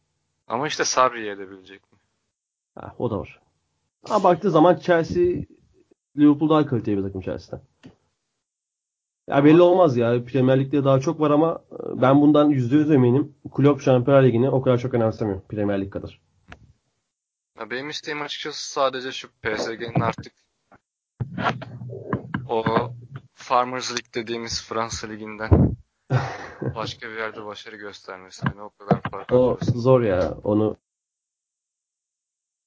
Ama 0.49 0.67
işte 0.69 0.85
Sarri'ye 0.85 1.33
edebilecek 1.33 1.93
mi? 1.93 1.99
Ha, 2.75 2.95
o 2.99 3.11
da 3.11 3.19
var. 3.19 3.41
Ama 4.11 4.25
baktığı 4.25 4.51
zaman 4.51 4.77
Chelsea 4.77 5.25
Liverpool 6.17 6.51
daha 6.51 6.67
kaliteli 6.67 6.97
bir 6.99 7.03
takım 7.03 7.21
Chelsea'den. 7.21 7.65
Ya 9.29 9.45
belli 9.45 9.63
olmaz 9.63 9.97
ya. 9.97 10.25
Premier 10.25 10.61
Lig'de 10.61 10.85
daha 10.85 11.01
çok 11.01 11.21
var 11.21 11.31
ama 11.31 11.65
e, 11.73 12.03
ben 12.03 12.21
bundan 12.21 12.51
%100 12.51 12.95
eminim. 12.95 13.35
Klopp 13.55 13.83
Şampiyonlar 13.83 14.23
Ligi'ni 14.25 14.51
o 14.51 14.63
kadar 14.63 14.79
çok 14.79 14.95
önemsemiyor 14.95 15.41
Premier 15.41 15.81
Lig 15.81 15.93
kadar. 15.93 16.21
Ya 17.61 17.71
benim 17.71 17.89
isteğim 17.91 18.23
açıkçası 18.23 18.71
sadece 18.73 19.13
şu 19.13 19.29
PSG'nin 19.43 20.01
artık 20.01 20.33
o 22.49 22.65
Farmers 23.35 23.91
League 23.91 24.15
dediğimiz 24.15 24.63
Fransa 24.63 25.07
Ligi'nden 25.07 25.77
başka 26.75 27.09
bir 27.11 27.17
yerde 27.17 27.45
başarı 27.45 27.77
göstermesi. 27.77 28.47
Yani 28.47 28.63
o 28.63 28.71
kadar 28.71 29.03
fark 29.11 29.33
O 29.33 29.51
atıyorsun. 29.51 29.81
zor 29.81 30.01
ya. 30.03 30.35
Onu 30.45 30.77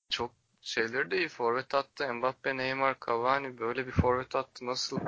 Çok 0.09 0.31
şeyleri 0.61 1.11
de 1.11 1.17
iyi. 1.17 1.27
Forvet 1.29 1.75
attı. 1.75 2.13
Mbappe, 2.13 2.57
Neymar, 2.57 2.95
Cavani 3.07 3.57
böyle 3.59 3.87
bir 3.87 3.91
forvet 3.91 4.35
attı. 4.35 4.65
Nasıl 4.65 4.99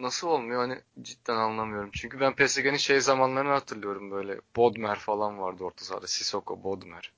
nasıl 0.00 0.28
olmuyor 0.28 0.60
hani 0.60 0.78
cidden 1.02 1.36
anlamıyorum. 1.36 1.90
Çünkü 1.92 2.20
ben 2.20 2.34
PSG'nin 2.34 2.76
şey 2.76 3.00
zamanlarını 3.00 3.50
hatırlıyorum 3.50 4.10
böyle. 4.10 4.40
Bodmer 4.56 4.98
falan 4.98 5.38
vardı 5.38 5.64
orta 5.64 5.84
sahada. 5.84 6.06
Sissoko, 6.06 6.64
Bodmer. 6.64 7.12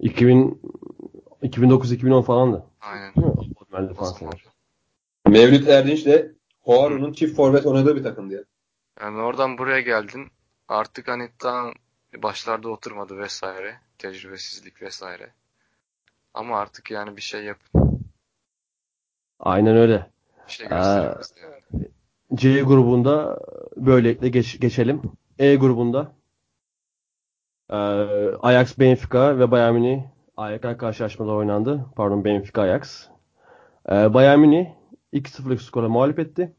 2000 0.00 0.60
2009-2010 1.42 2.22
falandı. 2.22 2.64
Aynen. 2.80 3.12
Defansı 3.88 4.18
zaman. 4.18 4.32
var. 4.32 4.44
Mevlüt 5.28 5.68
Erdinç 5.68 6.06
de 6.06 6.32
Hoaru'nun 6.60 7.12
çift 7.12 7.36
forvet 7.36 7.66
oynadığı 7.66 7.96
bir 7.96 8.02
takımdı 8.02 8.34
ya. 8.34 8.44
Yani 9.00 9.20
oradan 9.20 9.58
buraya 9.58 9.80
geldin. 9.80 10.30
Artık 10.68 11.08
hani 11.08 11.30
tam 11.38 11.74
başlarda 12.16 12.68
oturmadı 12.68 13.18
vesaire. 13.18 13.80
Tecrübesizlik 13.98 14.82
vesaire. 14.82 15.32
Ama 16.34 16.58
artık 16.58 16.90
yani 16.90 17.16
bir 17.16 17.22
şey 17.22 17.44
yapın. 17.44 18.00
Aynen 19.40 19.76
öyle. 19.76 20.13
Bir 20.46 20.52
şey 20.52 20.66
yani. 20.70 21.14
C 22.34 22.62
grubunda 22.62 23.38
böylelikle 23.76 24.28
geç, 24.28 24.60
geçelim. 24.60 25.02
E 25.38 25.54
grubunda 25.56 26.12
e, 27.70 27.76
Ajax, 28.42 28.78
Benfica 28.78 29.38
ve 29.38 29.50
Bayern 29.50 29.74
Münih 29.74 30.02
AYK 30.36 30.78
karşılaşmaları 30.78 31.36
oynandı. 31.36 31.86
Pardon 31.96 32.24
Benfica 32.24 32.62
Ajax. 32.62 33.08
E, 33.90 34.14
Bayern 34.14 34.40
Münih 34.40 34.66
2-0'lık 35.12 35.62
skora 35.62 35.88
mağlup 35.88 36.18
etti. 36.18 36.52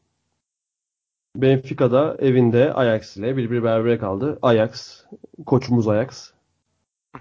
Benfica 1.36 1.92
da 1.92 2.16
evinde 2.18 2.74
Ajax 2.74 3.16
ile 3.16 3.30
1-1 3.30 3.62
berabere 3.62 3.98
kaldı. 3.98 4.38
Ajax, 4.42 5.04
koçumuz 5.46 5.88
Ajax. 5.88 6.30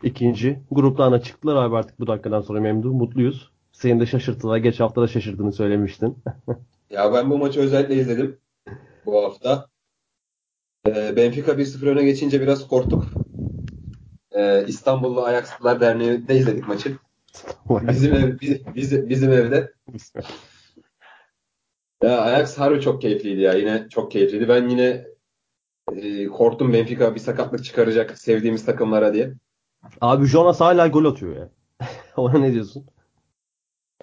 İkinci. 0.04 0.60
Gruptan 0.72 1.12
da 1.14 1.22
çıktılar 1.22 1.56
abi 1.56 1.76
artık 1.76 2.00
bu 2.00 2.08
dakikadan 2.08 2.42
sonra 2.42 2.62
memnun, 2.62 2.96
mutluyuz. 2.96 3.55
Senin 3.76 4.00
de 4.00 4.06
şaşırtılar. 4.06 4.58
Geç 4.58 4.80
hafta 4.80 5.02
da 5.02 5.08
şaşırdığını 5.08 5.54
söylemiştin. 5.54 6.18
Ya 6.90 7.14
ben 7.14 7.30
bu 7.30 7.38
maçı 7.38 7.60
özellikle 7.62 7.96
izledim 7.96 8.38
bu 9.06 9.24
hafta. 9.24 9.68
Ee, 10.88 11.16
Benfica 11.16 11.58
1-0 11.58 11.88
öne 11.88 12.04
geçince 12.04 12.42
biraz 12.42 12.68
korktuk. 12.68 13.06
Ee, 14.32 14.66
İstanbullu 14.68 15.24
Ajaxlılar 15.26 15.80
Derneği'nde 15.82 16.38
izledik 16.38 16.68
maçı. 16.68 16.98
Bizim 17.70 18.14
ev, 18.14 18.40
biz- 18.42 18.62
biz- 18.76 19.10
bizim 19.10 19.32
evde. 19.32 19.74
Ya 22.04 22.22
Ajax 22.22 22.58
harbi 22.58 22.82
çok 22.82 23.02
keyifliydi 23.02 23.42
ya. 23.42 23.54
Yine 23.54 23.88
çok 23.90 24.12
keyifliydi. 24.12 24.50
Ben 24.50 24.70
yine 24.70 25.06
e, 25.96 26.26
korktum 26.28 26.74
Benfica 26.74 27.16
bir 27.16 27.20
sakatlık 27.20 27.64
çıkaracak 27.66 28.18
sevdiğimiz 28.20 28.66
takımlara 28.66 29.14
diye. 29.14 29.34
Abi 30.02 30.26
Jonas 30.26 30.62
hala 30.62 30.88
gol 30.88 31.06
atıyor 31.06 31.36
ya. 31.36 31.50
Ona 32.18 32.38
ne 32.38 32.54
diyorsun? 32.54 32.86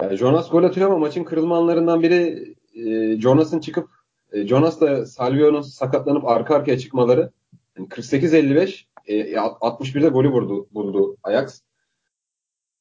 Yani 0.01 0.15
Jonas 0.17 0.49
gol 0.49 0.63
atıyor 0.63 0.89
ama 0.89 0.97
maçın 0.99 1.23
kırılma 1.23 1.57
anlarından 1.57 2.03
biri 2.03 2.53
e, 2.75 3.21
Jonas'ın 3.21 3.59
çıkıp 3.59 3.89
e, 4.31 4.47
Jonas'la 4.47 5.05
Salvio'nun 5.05 5.61
sakatlanıp 5.61 6.25
arka 6.25 6.55
arkaya 6.55 6.79
çıkmaları. 6.79 7.31
Yani 7.77 7.87
48-55 7.87 8.85
e, 9.05 9.33
61'de 9.33 10.07
golü 10.07 10.29
vurdu, 10.29 10.67
buldu 10.71 11.17
Ajax. 11.23 11.61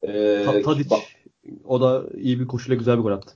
E, 0.02 0.42
Ta- 0.44 0.62
Tadic. 0.62 0.90
bak- 0.90 1.00
O 1.64 1.80
da 1.80 2.04
iyi 2.14 2.40
bir 2.40 2.46
koşuyla 2.46 2.76
güzel 2.76 2.98
bir 2.98 3.02
gol 3.02 3.12
attı. 3.12 3.34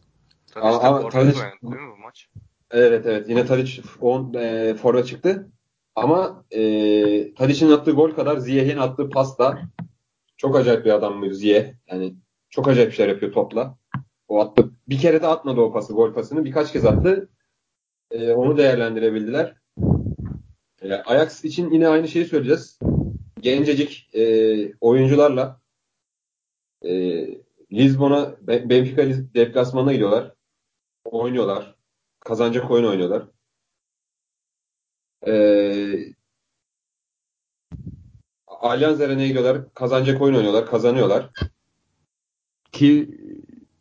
Ama- 0.54 1.00
Tadic- 1.00 1.34
değil 1.62 1.82
mi 1.82 1.92
bu 1.98 2.02
maç? 2.02 2.28
Evet 2.70 3.06
evet 3.06 3.28
yine 3.28 3.46
Tadic 3.46 3.82
on, 4.00 4.34
e, 4.34 4.74
forvet 4.74 5.06
çıktı. 5.06 5.48
Ama 5.94 6.44
e, 6.50 7.34
Tadic'in 7.34 7.70
attığı 7.70 7.90
gol 7.92 8.10
kadar 8.10 8.36
Ziyech'in 8.36 8.78
attığı 8.78 9.10
pas 9.10 9.38
da 9.38 9.58
çok 10.36 10.56
acayip 10.56 10.84
bir 10.84 10.90
adam 10.90 11.14
mı 11.18 11.34
Ziyech. 11.34 11.74
Yani 11.90 12.14
çok 12.50 12.68
acayip 12.68 12.92
şeyler 12.92 13.12
yapıyor 13.12 13.32
topla. 13.32 13.78
O 14.28 14.40
attı. 14.40 14.70
Bir 14.88 14.98
kere 14.98 15.22
de 15.22 15.26
atmadı 15.26 15.60
o 15.60 15.72
pası, 15.72 15.92
gol 15.92 16.14
pasını. 16.14 16.44
Birkaç 16.44 16.72
kez 16.72 16.84
attı. 16.84 17.28
E, 18.10 18.32
onu 18.32 18.56
değerlendirebildiler. 18.56 19.56
E, 20.82 20.94
Ajax 20.94 21.44
için 21.44 21.70
yine 21.70 21.88
aynı 21.88 22.08
şeyi 22.08 22.24
söyleyeceğiz. 22.24 22.78
Gencecik 23.40 24.14
e, 24.14 24.22
oyuncularla 24.80 25.60
e, 26.82 26.90
Lisbon'a, 27.72 28.36
Be- 28.40 28.70
Benfica 28.70 29.34
deplasmanına 29.34 29.92
gidiyorlar. 29.92 30.32
Oynuyorlar. 31.04 31.74
Kazanacak 32.20 32.70
oyun 32.70 32.84
oynuyorlar. 32.84 33.28
Ee, 35.26 36.14
Allianz 38.46 39.00
Arena'ya 39.00 39.26
gidiyorlar. 39.28 39.74
Kazanacak 39.74 40.22
oyun 40.22 40.34
oynuyorlar. 40.34 40.66
Kazanıyorlar. 40.66 41.30
Ki 42.76 43.08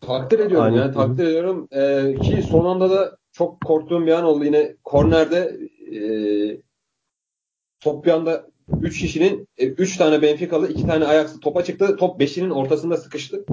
Takdir 0.01 0.39
ediyorum 0.39 0.65
Aynen. 0.65 0.77
yani 0.77 0.93
takdir 0.93 1.23
ediyorum. 1.23 1.67
Ee, 1.71 2.15
ki 2.21 2.43
son 2.49 2.65
anda 2.65 2.89
da 2.89 3.17
çok 3.31 3.61
korktuğum 3.61 4.05
bir 4.05 4.11
an 4.11 4.23
oldu. 4.23 4.45
Yine 4.45 4.75
kornerde 4.83 5.59
e, 5.95 5.99
top 7.79 8.05
bir 8.05 8.11
anda 8.11 8.47
3 8.81 8.99
kişinin 8.99 9.47
3 9.57 9.97
tane 9.97 10.21
Benficalı 10.21 10.67
2 10.67 10.87
tane 10.87 11.05
Ajax'lı 11.05 11.39
topa 11.39 11.63
çıktı. 11.63 11.95
Top 11.95 12.21
5'inin 12.21 12.49
ortasında 12.49 12.97
sıkıştı. 12.97 13.45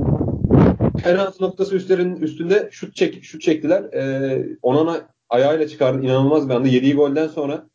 Penaltı 1.04 1.44
noktası 1.44 1.76
üstlerinin 1.76 2.16
üstünde 2.16 2.68
şut 2.72 2.96
çek 2.96 3.24
şut 3.24 3.42
çektiler. 3.42 3.82
Ee, 3.82 4.46
Onana 4.62 5.08
ayağıyla 5.28 5.68
çıkardı. 5.68 6.06
İnanılmaz 6.06 6.48
bir 6.48 6.54
anda. 6.54 6.68
Yediği 6.68 6.94
golden 6.94 7.26
sonra 7.28 7.66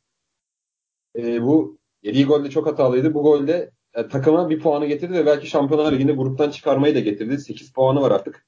e, 1.18 1.42
bu 1.42 1.78
yediği 2.04 2.26
golde 2.26 2.50
çok 2.50 2.68
hatalıydı. 2.68 3.14
Bu 3.14 3.24
golde 3.24 3.72
e, 3.98 4.08
takıma 4.08 4.50
bir 4.50 4.60
puanı 4.60 4.86
getirdi 4.86 5.14
ve 5.14 5.26
belki 5.26 5.48
Şampiyonlar 5.48 5.92
Ligi'nde 5.94 6.14
gruptan 6.14 6.50
çıkarmayı 6.52 6.96
da 6.96 7.00
getirdi. 7.00 7.38
8 7.38 7.74
puanı 7.74 8.02
var 8.02 8.12
artık. 8.12 8.46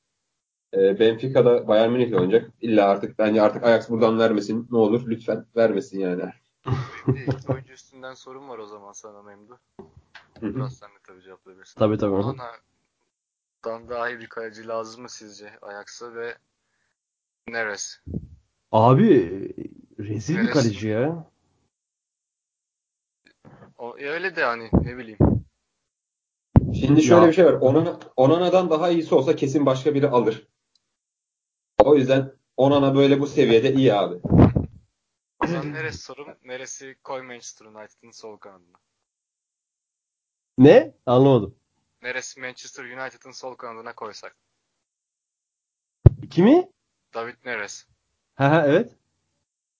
E, 0.74 1.00
Benfica'da 1.00 1.68
Bayern 1.68 1.92
Münih'le 1.92 2.14
oynayacak. 2.14 2.52
İlla 2.62 2.88
artık 2.90 3.20
bence 3.20 3.42
artık 3.42 3.64
Ajax 3.64 3.90
buradan 3.90 4.20
vermesin. 4.20 4.68
Ne 4.72 4.78
olur 4.78 5.08
lütfen 5.08 5.46
vermesin 5.56 6.00
yani. 6.00 6.24
Bir 7.08 7.54
oyuncu 7.54 7.74
üstünden 7.74 8.14
sorun 8.14 8.50
var 8.50 8.58
o 8.58 8.66
zaman 8.66 8.92
sana 8.92 9.22
Memdu. 9.24 9.60
Hı 10.40 10.46
hı. 10.48 10.56
Biraz 10.56 10.78
sen 10.78 10.90
de 10.90 11.00
tabii 11.08 11.22
cevaplayabilirsin. 11.22 11.80
Tabii 11.80 11.98
tabii. 11.98 12.12
Onana'dan 12.16 13.90
daha 13.90 14.10
iyi 14.10 14.20
bir 14.20 14.28
kaleci 14.28 14.68
lazım 14.68 15.02
mı 15.02 15.10
sizce 15.10 15.50
Ajax'a 15.62 16.16
ve 16.16 16.36
Neres? 17.48 18.02
Abi 18.72 19.20
rezil 20.00 20.34
bir 20.36 20.40
Neresi? 20.40 20.54
kaleci 20.54 20.88
ya. 20.88 21.26
O, 23.78 23.98
e, 23.98 24.10
öyle 24.10 24.36
de 24.36 24.44
hani 24.44 24.70
ne 24.74 24.98
bileyim. 24.98 25.39
Şimdi 26.80 27.02
şöyle 27.04 27.22
Ya. 27.22 27.28
bir 27.28 27.34
şey 27.34 27.46
var. 27.46 27.54
Onana, 27.54 28.00
Onana'dan 28.16 28.70
daha 28.70 28.90
iyisi 28.90 29.16
olsa 29.16 29.36
kesin 29.36 29.66
başka 29.66 29.94
biri 29.94 30.08
alır. 30.08 30.48
O 31.84 31.96
yüzden 31.96 32.34
Onana 32.58 32.96
böyle 32.96 33.20
bu 33.20 33.28
seviyede 33.28 33.74
iyi 33.74 33.94
abi. 33.94 34.20
O 35.44 35.48
zaman 35.48 35.74
Neres 35.74 36.02
sorum. 36.02 36.28
Neres'i 36.44 36.96
koy 37.04 37.22
Manchester 37.22 37.66
United'ın 37.66 38.12
sol 38.12 38.38
kanadına. 38.38 38.78
Ne? 40.58 40.94
Anlamadım. 41.06 41.56
Neres'i 42.02 42.40
Manchester 42.42 42.84
United'ın 42.84 43.32
sol 43.32 43.56
kanadına 43.56 43.94
koysak. 43.96 44.36
Kimi? 46.30 46.70
David 47.14 47.36
Neres. 47.46 47.86
Ha 48.36 48.52
ha 48.52 48.64
evet. 48.68 48.92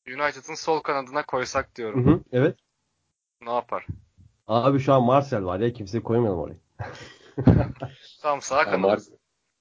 United'ın 0.08 0.56
sol 0.56 0.80
kanadına 0.80 1.26
koysak 1.26 1.70
Hı 1.70 1.76
diyorum. 1.76 2.08
hı, 2.08 2.22
evet. 2.32 2.58
Ne 3.42 3.52
yapar? 3.54 3.88
Abi 4.48 4.80
şu 4.80 4.94
an 4.94 5.04
Marcel 5.04 5.46
var 5.46 5.60
ya 5.60 5.74
kimseyi 5.74 6.04
koymayalım 6.04 6.40
oraya. 6.40 6.58
Tamam 8.22 8.42
sağ 8.42 8.64
kanat. 8.64 9.00
Mars- 9.00 9.10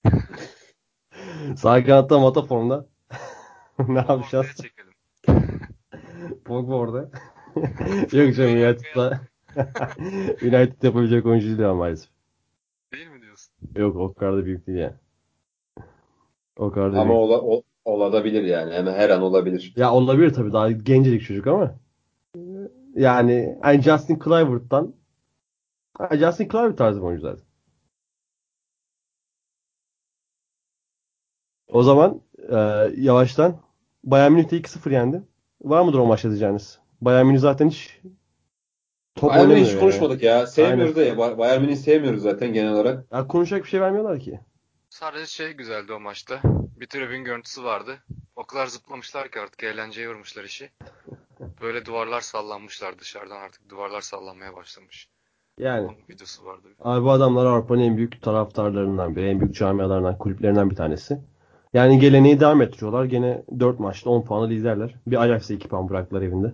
Sağ 1.57 1.85
kanatta 1.85 2.19
Mata 2.19 2.43
formda. 2.43 2.87
ne 3.89 3.99
yapacağız? 3.99 4.47
çekelim. 4.63 4.95
Pogba 6.45 6.75
orada. 6.75 7.11
Yok 8.13 8.35
canım 8.37 8.53
United'da 8.55 9.21
United 10.43 10.83
yapabilecek 10.83 11.27
oyuncu 11.27 11.47
değil 11.49 11.65
ama 11.69 11.75
maalesef. 11.75 12.11
Değil 12.93 13.09
mi 13.09 13.23
diyorsun? 13.23 13.55
Yok 13.77 13.97
o 13.97 14.15
kadar 14.15 14.37
da 14.37 14.45
büyük 14.45 14.67
değil 14.67 14.79
yani. 14.79 14.95
O 16.57 16.71
kadar 16.71 16.93
da 16.93 17.01
Ama 17.01 17.05
büyük. 17.05 17.19
ola, 17.19 17.41
ol, 17.41 17.63
olabilir 17.85 18.43
yani. 18.43 18.75
Hemen 18.75 18.93
her 18.95 19.11
an 19.11 19.23
olabilir. 19.23 19.73
Ya 19.77 19.93
olabilir 19.93 20.33
tabii 20.33 20.53
daha 20.53 20.71
gencecik 20.71 21.23
çocuk 21.23 21.47
ama. 21.47 21.75
Yani, 22.95 23.59
yani 23.65 23.83
Justin 23.83 24.19
Kluivert'tan 24.19 24.95
Ha, 25.99 26.17
Justin 26.17 26.49
Kluivert 26.49 26.79
tarzı 26.79 27.01
bir 27.01 27.07
oyuncu 27.07 27.23
zaten. 27.23 27.45
O 31.69 31.83
zaman 31.83 32.23
e, 32.49 32.57
yavaştan 32.97 33.61
Bayern 34.05 34.33
Münih'te 34.33 34.57
2-0 34.57 34.93
yendi. 34.93 35.23
Var 35.61 35.83
mıdır 35.83 35.99
o 35.99 36.07
maçta 36.07 36.29
diyeceğiniz? 36.29 36.79
Bayern 37.01 37.27
Münih 37.27 37.39
zaten 37.39 37.69
hiç 37.69 38.01
top 39.15 39.31
Bayern 39.31 39.49
Münih 39.49 39.61
hiç 39.65 39.71
yani. 39.71 39.81
konuşmadık 39.81 40.23
ya. 40.23 40.47
Sevmiyoruz 40.47 40.97
da 40.97 41.03
ya. 41.03 41.19
Bay- 41.19 41.39
Bayern 41.39 41.61
Münih'i 41.61 41.77
sevmiyoruz 41.77 42.23
zaten 42.23 42.53
genel 42.53 42.73
olarak. 42.73 43.13
Ya 43.13 43.27
konuşacak 43.29 43.65
bir 43.65 43.69
şey 43.69 43.81
vermiyorlar 43.81 44.21
ki. 44.21 44.41
Sadece 44.91 45.27
şey 45.27 45.53
güzeldi 45.53 45.93
o 45.93 46.01
maçta. 46.01 46.41
Bir 46.77 46.87
tribün 46.87 47.25
görüntüsü 47.25 47.65
vardı. 47.65 47.99
O 48.37 48.45
kadar 48.47 48.67
zıplamışlar 48.67 49.31
ki 49.31 49.41
artık 49.41 49.63
eğlenceye 49.65 50.07
yormuşlar 50.07 50.45
işi. 50.45 50.71
Böyle 51.61 51.85
duvarlar 51.85 52.21
sallanmışlar 52.21 52.99
dışarıdan 52.99 53.41
artık 53.41 53.69
duvarlar 53.69 54.01
sallanmaya 54.01 54.55
başlamış. 54.57 55.09
Yani 55.59 55.87
Onun 55.87 55.97
videosu 56.11 56.45
vardı. 56.45 56.69
abi 56.81 57.05
bu 57.05 57.11
adamlar 57.11 57.47
Avrupa'nın 57.47 57.81
en 57.81 57.97
büyük 57.97 58.23
taraftarlarından 58.23 59.17
biri, 59.17 59.29
en 59.29 59.41
büyük 59.41 59.55
camialarından, 59.55 60.19
kulüplerinden 60.19 60.71
bir 60.71 60.77
tanesi. 60.77 61.19
Yani 61.75 61.99
geleneği 61.99 62.41
devam 62.41 62.63
ettiriyorlar. 62.63 63.05
Gene 63.05 63.43
4 63.61 63.81
maçta 63.81 64.11
10 64.11 64.23
puanı 64.23 64.49
liderler. 64.51 64.95
Bir 65.07 65.23
Ajax'a 65.23 65.55
2 65.55 65.69
puan 65.69 65.89
bıraktılar 65.89 66.23
evinde. 66.23 66.53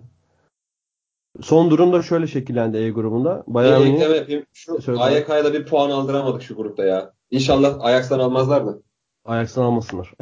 Son 1.41 1.71
durum 1.71 1.93
da 1.93 2.01
şöyle 2.01 2.27
şekillendi 2.27 2.77
E 2.77 2.89
grubunda. 2.89 3.43
Bayern 3.47 3.79
Bir 3.81 3.85
Münih 3.85 3.95
ekleme 3.95 4.15
yapayım. 4.15 4.45
Şu. 4.53 5.01
AYK'ya 5.01 5.45
da 5.45 5.53
bir 5.53 5.65
puan 5.65 5.89
aldıramadık 5.89 6.41
şu 6.41 6.55
grupta 6.55 6.85
ya. 6.85 7.13
İnşallah 7.31 7.77
Ajax'tan 7.81 8.19
almazlar 8.19 8.65
da. 8.65 8.77
Ajax'tan 9.25 9.63
almasınlar. 9.63 10.11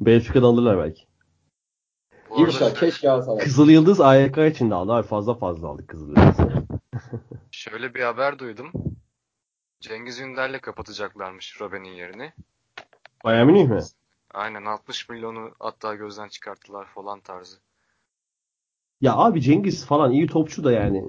Benfica'dan 0.00 0.48
alırlar 0.48 0.78
belki. 0.78 1.02
İnşallah 2.38 2.74
keşke 2.74 3.10
alsalar. 3.10 3.44
Kızıl 3.44 3.68
Yıldız 3.68 4.00
AYK 4.00 4.38
için 4.38 4.70
de 4.70 4.74
aldı. 4.74 4.92
Abi 4.92 5.06
fazla 5.06 5.34
fazla 5.34 5.68
aldık 5.68 5.88
Kızıl 5.88 6.08
Yıldız. 6.08 6.36
Şöyle 7.70 7.94
bir 7.94 8.02
haber 8.02 8.38
duydum. 8.38 8.72
Cengiz 9.80 10.20
Ünder'le 10.20 10.58
kapatacaklarmış 10.58 11.60
Robben'in 11.60 11.92
yerini. 11.92 12.32
Bayern 13.24 13.46
Münih 13.46 13.68
mi? 13.68 13.80
Aynen 14.34 14.64
60 14.64 15.08
milyonu 15.08 15.54
hatta 15.58 15.94
gözden 15.94 16.28
çıkarttılar 16.28 16.86
falan 16.86 17.20
tarzı. 17.20 17.56
Ya 19.00 19.16
abi 19.16 19.40
Cengiz 19.40 19.86
falan 19.86 20.12
iyi 20.12 20.26
topçu 20.26 20.64
da 20.64 20.72
yani. 20.72 21.04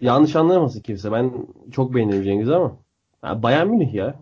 Yanlış 0.00 0.36
anlamasın 0.36 0.80
kimse. 0.80 1.12
Ben 1.12 1.46
çok 1.72 1.94
beğenirim 1.94 2.22
Cengiz'i 2.22 2.54
ama. 2.54 2.76
Ya 3.24 3.42
Bayern 3.42 3.66
Münih 3.66 3.94
ya. 3.94 4.14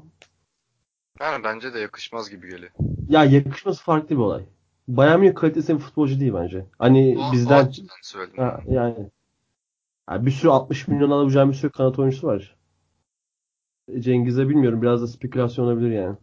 Yani 1.20 1.44
bence 1.44 1.74
de 1.74 1.78
yakışmaz 1.78 2.30
gibi 2.30 2.50
geliyor. 2.50 2.70
Ya 3.08 3.24
yakışması 3.24 3.84
farklı 3.84 4.10
bir 4.16 4.20
olay. 4.20 4.44
Bayern 4.88 5.20
Münih 5.20 5.34
kalitesi 5.34 5.74
bir 5.74 5.80
futbolcu 5.80 6.20
değil 6.20 6.34
bence. 6.34 6.66
Hani 6.78 7.18
O, 7.18 7.28
o 7.28 7.32
bizden 7.32 7.72
söyledim. 8.02 8.44
ha, 8.44 8.60
yani 8.68 9.10
ya 10.10 10.26
bir 10.26 10.30
sürü 10.30 10.50
60 10.50 10.88
milyon 10.88 11.10
alabileceğim 11.10 11.48
bir 11.50 11.54
sürü 11.54 11.72
kanat 11.72 11.98
oyuncusu 11.98 12.26
var. 12.26 12.56
Cengiz'e 13.98 14.48
bilmiyorum. 14.48 14.82
Biraz 14.82 15.02
da 15.02 15.06
spekülasyon 15.06 15.64
olabilir 15.64 15.90
yani. 15.90 16.16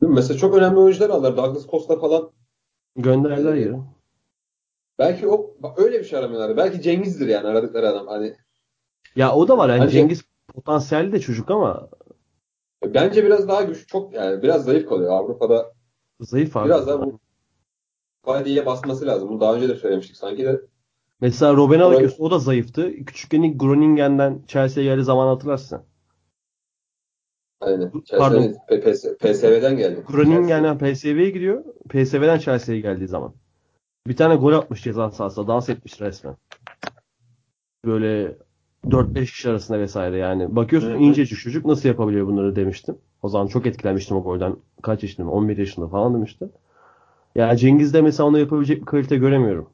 Değil 0.00 0.10
mi? 0.10 0.14
Mesela 0.14 0.38
çok 0.38 0.54
önemli 0.54 0.78
oyuncular 0.78 1.10
alırlar. 1.10 1.36
Douglas 1.36 1.66
Costa 1.66 1.98
falan. 1.98 2.30
Gönderdiler 2.96 3.54
Ee, 3.54 3.60
ya. 3.60 3.84
Belki 4.98 5.28
o 5.28 5.56
öyle 5.76 5.98
bir 5.98 6.04
şey 6.04 6.18
aramıyorlar. 6.18 6.56
Belki 6.56 6.82
Cengiz'dir 6.82 7.28
yani 7.28 7.46
aradıkları 7.48 7.88
adam. 7.88 8.06
Hani 8.06 8.36
Ya 9.16 9.34
o 9.34 9.48
da 9.48 9.58
var. 9.58 9.68
Yani 9.68 9.80
Bence- 9.80 9.92
Cengiz 9.92 10.22
potansiyelli 10.54 11.12
de 11.12 11.20
çocuk 11.20 11.50
ama 11.50 11.88
bence 12.84 13.24
biraz 13.24 13.48
daha 13.48 13.62
güç 13.62 13.86
çok 13.88 14.14
yani 14.14 14.42
biraz 14.42 14.64
zayıf 14.64 14.88
kalıyor. 14.88 15.10
Avrupa'da 15.12 15.72
zayıf 16.20 16.56
abi. 16.56 16.68
biraz 16.68 16.86
daha 16.86 17.02
bu 17.06 17.18
body'ye 18.26 18.66
basması 18.66 19.06
lazım. 19.06 19.28
Bunu 19.28 19.40
daha 19.40 19.54
önce 19.54 19.68
de 19.68 19.74
söylemiştik 19.74 20.16
sanki 20.16 20.44
de. 20.44 20.60
Mesela 21.20 21.56
Robben'e 21.56 21.82
Ama- 21.82 21.94
bakıyorsun. 21.94 22.24
O 22.24 22.30
da 22.30 22.38
zayıftı. 22.38 23.04
Küçükken 23.04 23.58
Groningen'den 23.58 24.42
Chelsea'ye 24.46 24.88
geldiği 24.88 25.04
zaman 25.04 25.26
hatırlarsın. 25.26 25.82
Aynen. 27.60 27.92
Pardon. 28.18 28.54
PSV'den 29.20 29.76
geldi. 29.76 30.04
Groningen'den 30.08 30.78
PSV'ye 30.78 31.30
gidiyor. 31.30 31.64
PSV'den 31.88 32.38
Chelsea'ye 32.38 32.80
geldiği 32.80 33.08
zaman. 33.08 33.34
Bir 34.06 34.16
tane 34.16 34.36
gol 34.36 34.52
atmış 34.52 34.82
ceza 34.82 35.10
sahasında. 35.10 35.48
Dans 35.48 35.68
etmiş 35.68 36.00
resmen. 36.00 36.36
Böyle 37.84 38.36
4-5 38.84 39.32
kişi 39.32 39.50
arasında 39.50 39.78
vesaire 39.78 40.16
yani. 40.16 40.56
Bakıyorsun 40.56 40.90
hı. 40.90 40.96
incecik 40.96 41.38
çocuk 41.38 41.66
nasıl 41.66 41.88
yapabiliyor 41.88 42.26
bunları 42.26 42.56
demiştim. 42.56 42.98
O 43.22 43.28
zaman 43.28 43.46
çok 43.46 43.66
etkilenmiştim 43.66 44.16
o 44.16 44.22
golden. 44.22 44.56
Kaç 44.82 45.02
yaşındayım? 45.02 45.32
11 45.32 45.58
yaşında 45.58 45.88
falan 45.88 46.14
demişti. 46.14 46.48
Yani 47.34 47.58
Cengiz'de 47.58 48.02
mesela 48.02 48.26
onu 48.26 48.38
yapabilecek 48.38 48.80
bir 48.80 48.86
kalite 48.86 49.16
göremiyorum. 49.16 49.68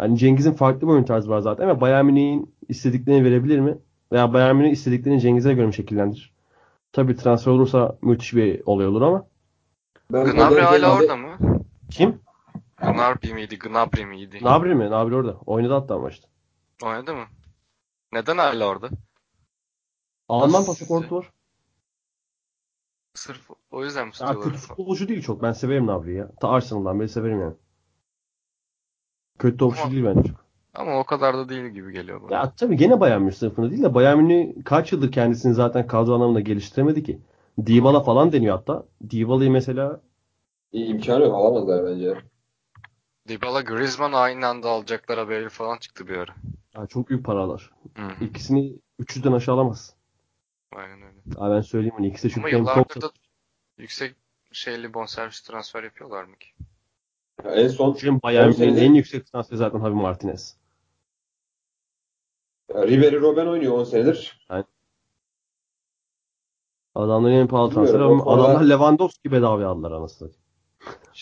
Yani 0.00 0.18
Cengiz'in 0.18 0.52
farklı 0.52 0.80
bir 0.80 0.92
oyun 0.92 1.04
tarzı 1.04 1.30
var 1.30 1.40
zaten 1.40 1.64
ama 1.64 1.80
Bayern 1.80 2.06
Münih'in 2.06 2.54
istediklerini 2.68 3.24
verebilir 3.24 3.58
mi? 3.60 3.78
Veya 4.12 4.32
Bayern 4.32 4.56
Münih 4.56 4.70
istediklerini 4.70 5.20
Cengiz'e 5.20 5.54
göre 5.54 5.66
mi 5.66 5.74
şekillendirir? 5.74 6.34
Tabii 6.92 7.16
transfer 7.16 7.52
olursa 7.52 7.98
müthiş 8.02 8.34
bir 8.34 8.62
olay 8.66 8.86
olur 8.86 9.02
ama. 9.02 9.26
Ben 10.12 10.24
Gnabry 10.24 10.36
Gnabry 10.36 10.60
hala 10.60 10.96
orada 10.96 11.16
mı? 11.16 11.38
Kim? 11.90 12.20
Gnabry 12.78 13.34
miydi? 13.34 13.58
Gnabry 13.58 14.06
miydi? 14.06 14.38
Nabri 14.42 14.74
mi? 14.74 14.90
Nabri 14.90 15.14
orada. 15.14 15.36
Oynadı 15.46 15.72
hatta 15.72 15.98
maçta. 15.98 16.28
Oynadı 16.82 17.14
mı? 17.14 17.24
Neden 18.12 18.38
hala 18.38 18.66
orada? 18.66 18.88
Alman 20.28 20.66
pasaportu 20.66 21.16
var. 21.16 21.30
Sırf 23.14 23.50
o 23.70 23.84
yüzden 23.84 24.06
mi 24.06 24.12
tutuyorlar? 24.12 24.44
kötü 24.44 24.58
futbolcu 24.58 25.08
değil 25.08 25.22
çok. 25.22 25.42
Ben 25.42 25.52
severim 25.52 25.86
Nabri'yi 25.86 26.16
ya. 26.16 26.30
Ta 26.40 26.48
Arsenal'dan 26.48 27.00
beri 27.00 27.08
severim 27.08 27.40
yani. 27.40 27.54
Kötü 29.40 29.56
topçu 29.56 29.82
Ama- 29.82 29.92
değil 29.92 30.04
bence. 30.04 30.28
çok. 30.28 30.44
Ama 30.74 30.98
o 30.98 31.04
kadar 31.04 31.36
da 31.36 31.48
değil 31.48 31.66
gibi 31.66 31.92
geliyor 31.92 32.22
bana. 32.22 32.34
Ya 32.36 32.52
tabii 32.56 32.76
gene 32.76 33.00
Bayern 33.00 33.20
Münih 33.22 33.32
sınıfında 33.34 33.70
değil 33.70 33.82
de 33.82 33.94
Bayern 33.94 34.18
Münih 34.18 34.64
kaç 34.64 34.92
yıldır 34.92 35.12
kendisini 35.12 35.54
zaten 35.54 35.86
kadro 35.86 36.14
anlamında 36.14 36.40
geliştiremedi 36.40 37.02
ki. 37.02 37.18
Dybala 37.66 38.00
falan 38.00 38.32
deniyor 38.32 38.56
hatta. 38.56 38.84
Dybala'yı 39.10 39.50
mesela 39.50 40.00
İyi, 40.72 40.86
imkanı 40.86 41.24
yok. 41.24 41.34
Alamazlar 41.34 41.84
bence. 41.86 42.14
Dybala 43.28 43.60
Griezmann 43.60 44.12
aynı 44.12 44.46
anda 44.46 44.68
alacaklar 44.68 45.18
haberi 45.18 45.48
falan 45.48 45.76
çıktı 45.78 46.08
bir 46.08 46.16
ara. 46.16 46.32
ya 46.74 46.86
çok 46.86 47.08
büyük 47.08 47.24
paralar. 47.24 47.70
Hı, 47.96 48.24
İkisini 48.24 48.76
300'den 48.98 49.32
aşağı 49.32 49.54
alamaz. 49.54 49.94
aynen 50.76 51.02
öyle. 51.02 51.18
Abi 51.36 51.54
ben 51.56 51.60
söyleyeyim 51.60 51.94
onu. 51.98 52.06
İkisi 52.06 52.28
de 52.28 52.32
Ama 52.40 52.48
çünkü 52.48 52.56
hem 52.56 52.58
yıllardır 52.58 53.00
da 53.00 53.10
yüksek 53.78 54.14
şeyli 54.52 54.94
bonservis 54.94 55.40
transfer 55.40 55.82
yapıyorlar 55.84 56.24
mı 56.24 56.36
ki? 56.36 56.48
Ya 57.44 57.50
en 57.50 57.68
son 57.68 57.94
Hem 57.94 58.20
Bayern 58.22 58.48
Münih'in 58.48 58.76
en 58.76 58.94
yüksek 58.94 59.26
transferi 59.26 59.58
zaten 59.58 59.78
Javi 59.78 59.94
Martinez. 59.94 60.56
Ya 62.74 62.86
Ribery 62.86 63.20
Robben 63.20 63.46
oynuyor 63.46 63.78
10 63.78 63.84
senedir. 63.84 64.46
Adamların 66.94 67.34
en 67.34 67.46
pahalı 67.46 67.74
transferi 67.74 68.02
ama 68.02 68.34
adamlar 68.34 68.64
Lewandowski 68.64 69.32
bedava 69.32 69.66
aldılar 69.66 69.92
anasını. 69.92 70.28
satayım. 70.28 70.40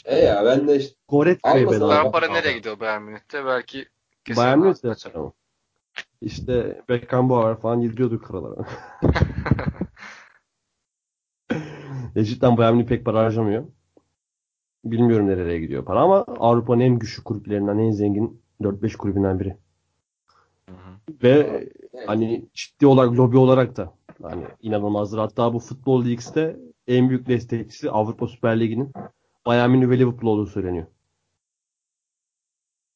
E 0.04 0.16
ya 0.16 0.44
ben 0.44 0.68
de 0.68 0.76
işte 0.76 0.96
Goretzka'yı 1.08 1.70
bedava. 1.70 2.04
Ben 2.04 2.12
para 2.12 2.28
nereye 2.28 2.52
gidiyor 2.52 2.80
Bayern 2.80 3.02
Münih'te? 3.02 3.44
Belki 3.44 3.88
kesin 4.24 4.42
Bayern 4.42 4.58
Münih 4.58 4.74
de 4.74 4.88
kaçar. 4.88 5.10
yapar 5.10 5.20
ama. 5.20 5.32
İşte 6.20 6.82
Beckenbauer 6.88 7.60
falan 7.60 7.80
yediriyordu 7.80 8.22
kralara. 8.22 8.64
ya 12.14 12.24
cidden 12.24 12.56
Bayern 12.56 12.74
Münih 12.74 12.88
pek 12.88 13.04
para 13.04 13.18
harcamıyor. 13.18 13.64
Bilmiyorum 14.84 15.26
nereye 15.26 15.60
gidiyor 15.60 15.84
para 15.84 16.00
ama 16.00 16.24
Avrupa'nın 16.28 16.80
en 16.80 16.98
güçlü 16.98 17.24
kulüplerinden, 17.24 17.78
en 17.78 17.90
zengin 17.90 18.42
4-5 18.62 18.96
kulübünden 18.96 19.40
biri. 19.40 19.56
Ve 21.22 21.68
hani 22.06 22.48
ciddi 22.54 22.86
olarak 22.86 23.12
lobi 23.12 23.36
olarak 23.36 23.76
da 23.76 23.94
hani 24.22 24.44
inanılmazdır. 24.62 25.18
Hatta 25.18 25.54
bu 25.54 25.58
Futbol 25.58 26.04
Leagues'te 26.04 26.56
en 26.86 27.08
büyük 27.08 27.26
destekçisi 27.26 27.90
Avrupa 27.90 28.26
Süper 28.26 28.60
Ligi'nin 28.60 28.92
Bayern 29.46 29.70
Münih 29.70 29.88
ve 29.90 29.98
Liverpool 29.98 30.30
olduğu 30.32 30.46
söyleniyor. 30.46 30.86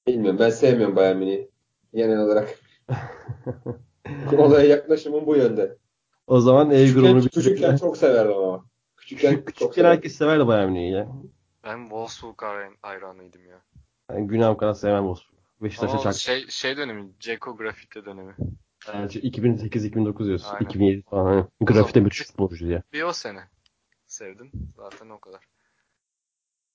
bilmiyorum 0.06 0.38
ben 0.38 0.50
sevmiyorum 0.50 0.96
Bayern 0.96 1.16
Münih'i 1.18 1.50
genel 1.94 2.18
olarak. 2.20 2.58
Olaya 4.38 4.66
yaklaşımım 4.68 5.26
bu 5.26 5.36
yönde. 5.36 5.78
O 6.26 6.40
zaman 6.40 6.70
E 6.70 6.84
Küçükken, 6.84 7.02
grubunu 7.02 7.22
küçükken 7.22 7.52
bitirelim. 7.54 7.76
çok 7.76 7.96
severdim 7.96 8.36
ama. 8.36 8.64
Küçükken, 8.96 9.30
Küçük, 9.30 9.46
çok 9.46 9.46
küçükken 9.46 9.72
severdim. 9.74 9.96
herkes 9.96 10.16
severdi 10.16 10.46
Bayern 10.46 10.68
Münihi 10.72 10.90
ya. 10.92 11.08
Ben 11.64 11.80
Wolfsburg 11.82 12.42
hayran- 12.42 12.76
hayranıydım 12.82 13.46
ya. 13.46 13.60
Yani 14.10 14.26
Güney 14.26 14.56
kadar 14.56 14.74
sevmem 14.74 15.02
Wolfsburg. 15.04 15.38
Beşiktaş'a 15.62 15.98
çak. 15.98 16.14
şey, 16.14 16.46
şey 16.48 16.76
dönemi, 16.76 17.10
Ceko 17.20 17.56
grafite 17.56 18.04
dönemi. 18.04 18.34
Yani 18.94 19.06
2008-2009 19.06 20.26
diyorsun. 20.26 20.54
Aynen. 20.54 20.64
2007 20.66 21.02
falan. 21.02 21.24
Hani. 21.32 21.44
Grafite 21.60 22.00
müthiş 22.00 22.26
futbolcu 22.26 22.66
diye. 22.66 22.82
Bir 22.92 23.02
o 23.02 23.12
sene 23.12 23.40
sevdim. 24.06 24.50
Zaten 24.76 25.10
o 25.10 25.18
kadar. 25.20 25.40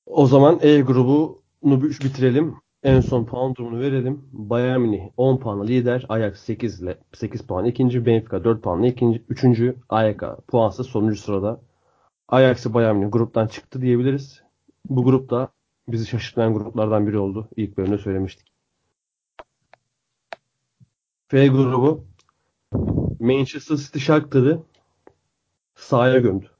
O 0.06 0.28
zaman 0.28 0.60
E 0.62 0.82
grubunu 0.82 1.82
bir- 1.84 2.00
bitirelim. 2.00 2.56
En 2.84 3.00
son 3.00 3.26
puan 3.26 3.56
durumunu 3.56 3.80
verelim. 3.82 4.30
Bayern 4.32 4.80
Münih 4.82 5.10
10 5.18 5.38
puanla 5.40 5.64
lider. 5.64 6.06
Ajax 6.10 6.40
8 6.40 6.82
ile 6.82 6.98
8 7.14 7.42
puan 7.42 7.66
ikinci. 7.66 8.06
Benfica 8.06 8.44
4 8.44 8.64
puanla 8.64 8.88
ikinci. 8.88 9.24
Üçüncü 9.30 9.76
AYK 9.90 10.24
puansız 10.48 10.88
sonuncu 10.88 11.16
sırada. 11.22 11.62
Ajax'ı 12.28 12.74
Bayern 12.74 12.96
Münih 12.96 13.12
gruptan 13.12 13.48
çıktı 13.48 13.82
diyebiliriz. 13.82 14.44
Bu 14.90 15.04
grupta 15.04 15.48
bizi 15.88 16.06
şaşırtmayan 16.06 16.54
gruplardan 16.54 17.08
biri 17.08 17.18
oldu. 17.18 17.50
İlk 17.56 17.78
bölümde 17.78 17.98
söylemiştik. 17.98 18.48
F 21.28 21.48
grubu 21.48 22.06
Manchester 23.20 23.76
City 23.76 24.00
Shakhtar'ı 24.00 24.64
sahaya 25.76 26.20
gömdü. 26.20 26.52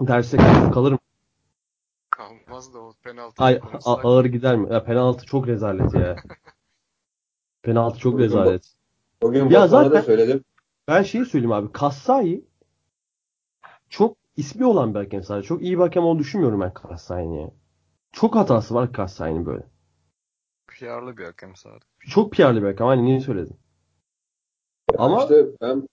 Derse 0.00 0.36
kalır 0.72 0.92
mı? 0.92 0.98
Kalmaz 2.10 2.74
da 2.74 2.78
o 2.78 2.92
penaltı. 3.02 3.44
Ay, 3.44 3.60
a- 3.84 3.94
ağır 4.08 4.24
gider 4.24 4.56
mi? 4.56 4.72
Ya 4.72 4.84
penaltı 4.84 5.26
çok 5.26 5.46
rezalet 5.46 5.94
ya. 5.94 6.16
penaltı 7.62 7.98
çok 7.98 8.12
Bugün 8.12 8.24
rezalet. 8.24 8.74
Bugün 9.22 9.50
Ya 9.50 9.68
zaten- 9.68 9.92
da 9.92 10.02
söyledim. 10.02 10.44
Ben 10.88 11.02
şeyi 11.02 11.24
söyleyeyim 11.24 11.52
abi. 11.52 11.72
Kassai 11.72 12.44
çok 13.88 14.16
ismi 14.40 14.66
olan 14.66 14.94
bir 14.94 14.98
hakem 14.98 15.22
sadece. 15.22 15.48
Çok 15.48 15.62
iyi 15.62 15.72
bir 15.78 15.82
hakem 15.82 16.04
olduğunu 16.04 16.18
düşünmüyorum 16.18 16.60
ben 16.60 16.74
Kassai'nin 16.74 17.32
ya. 17.40 17.50
Çok 18.12 18.34
hatası 18.36 18.74
var 18.74 18.92
Kassai'nin 18.92 19.46
böyle. 19.46 19.62
PR'lı 20.68 21.16
bir 21.16 21.24
hakem 21.24 21.56
sadece. 21.56 21.86
Çok 22.10 22.32
PR'lı 22.32 22.62
bir 22.62 22.66
hakem. 22.66 22.86
Aynen 22.86 23.04
iyi 23.04 23.20
söyledin. 23.20 23.56
Ama 24.98 25.22
İşte 25.22 25.46
ben 25.60 25.88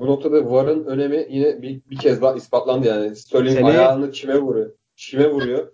bu 0.00 0.06
noktada 0.06 0.50
VAR'ın 0.50 0.84
önemi 0.84 1.26
yine 1.30 1.62
bir, 1.62 1.82
bir 1.90 1.96
kez 1.96 2.22
daha 2.22 2.34
ispatlandı 2.34 2.86
yani. 2.86 3.16
Sterling 3.16 3.58
Seneye- 3.58 3.78
ayağını 3.78 4.12
çime 4.12 4.38
vuruyor. 4.38 4.70
Çime 4.96 5.30
vuruyor. 5.30 5.72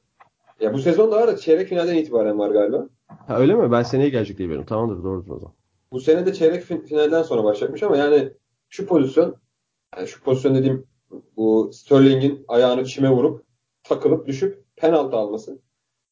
Ya 0.60 0.74
bu 0.74 0.78
sezon 0.78 1.12
da 1.12 1.16
var 1.16 1.28
da 1.28 1.36
çeyrek 1.36 1.68
finalden 1.68 1.94
itibaren 1.96 2.38
var 2.38 2.50
galiba. 2.50 2.88
ha, 3.08 3.38
öyle 3.38 3.54
mi? 3.54 3.72
Ben 3.72 3.82
seneye 3.82 4.08
gelecek 4.08 4.38
diye 4.38 4.48
biliyorum. 4.48 4.66
Tamamdır 4.66 5.04
doğrudur 5.04 5.30
o 5.30 5.38
zaman. 5.38 5.54
Bu 5.92 6.00
sene 6.00 6.26
de 6.26 6.32
çeyrek 6.34 6.62
fin- 6.64 6.86
finalden 6.86 7.22
sonra 7.22 7.44
başlayacakmış 7.44 7.82
ama 7.82 7.96
yani 7.96 8.32
şu 8.68 8.86
pozisyon 8.86 9.36
yani 9.96 10.08
şu 10.08 10.22
pozisyon 10.22 10.54
dediğim 10.54 10.86
bu 11.36 11.70
Sterling'in 11.72 12.44
ayağını 12.48 12.84
çime 12.84 13.10
vurup 13.10 13.44
takılıp 13.82 14.26
düşüp 14.26 14.64
penaltı 14.76 15.16
alması. 15.16 15.58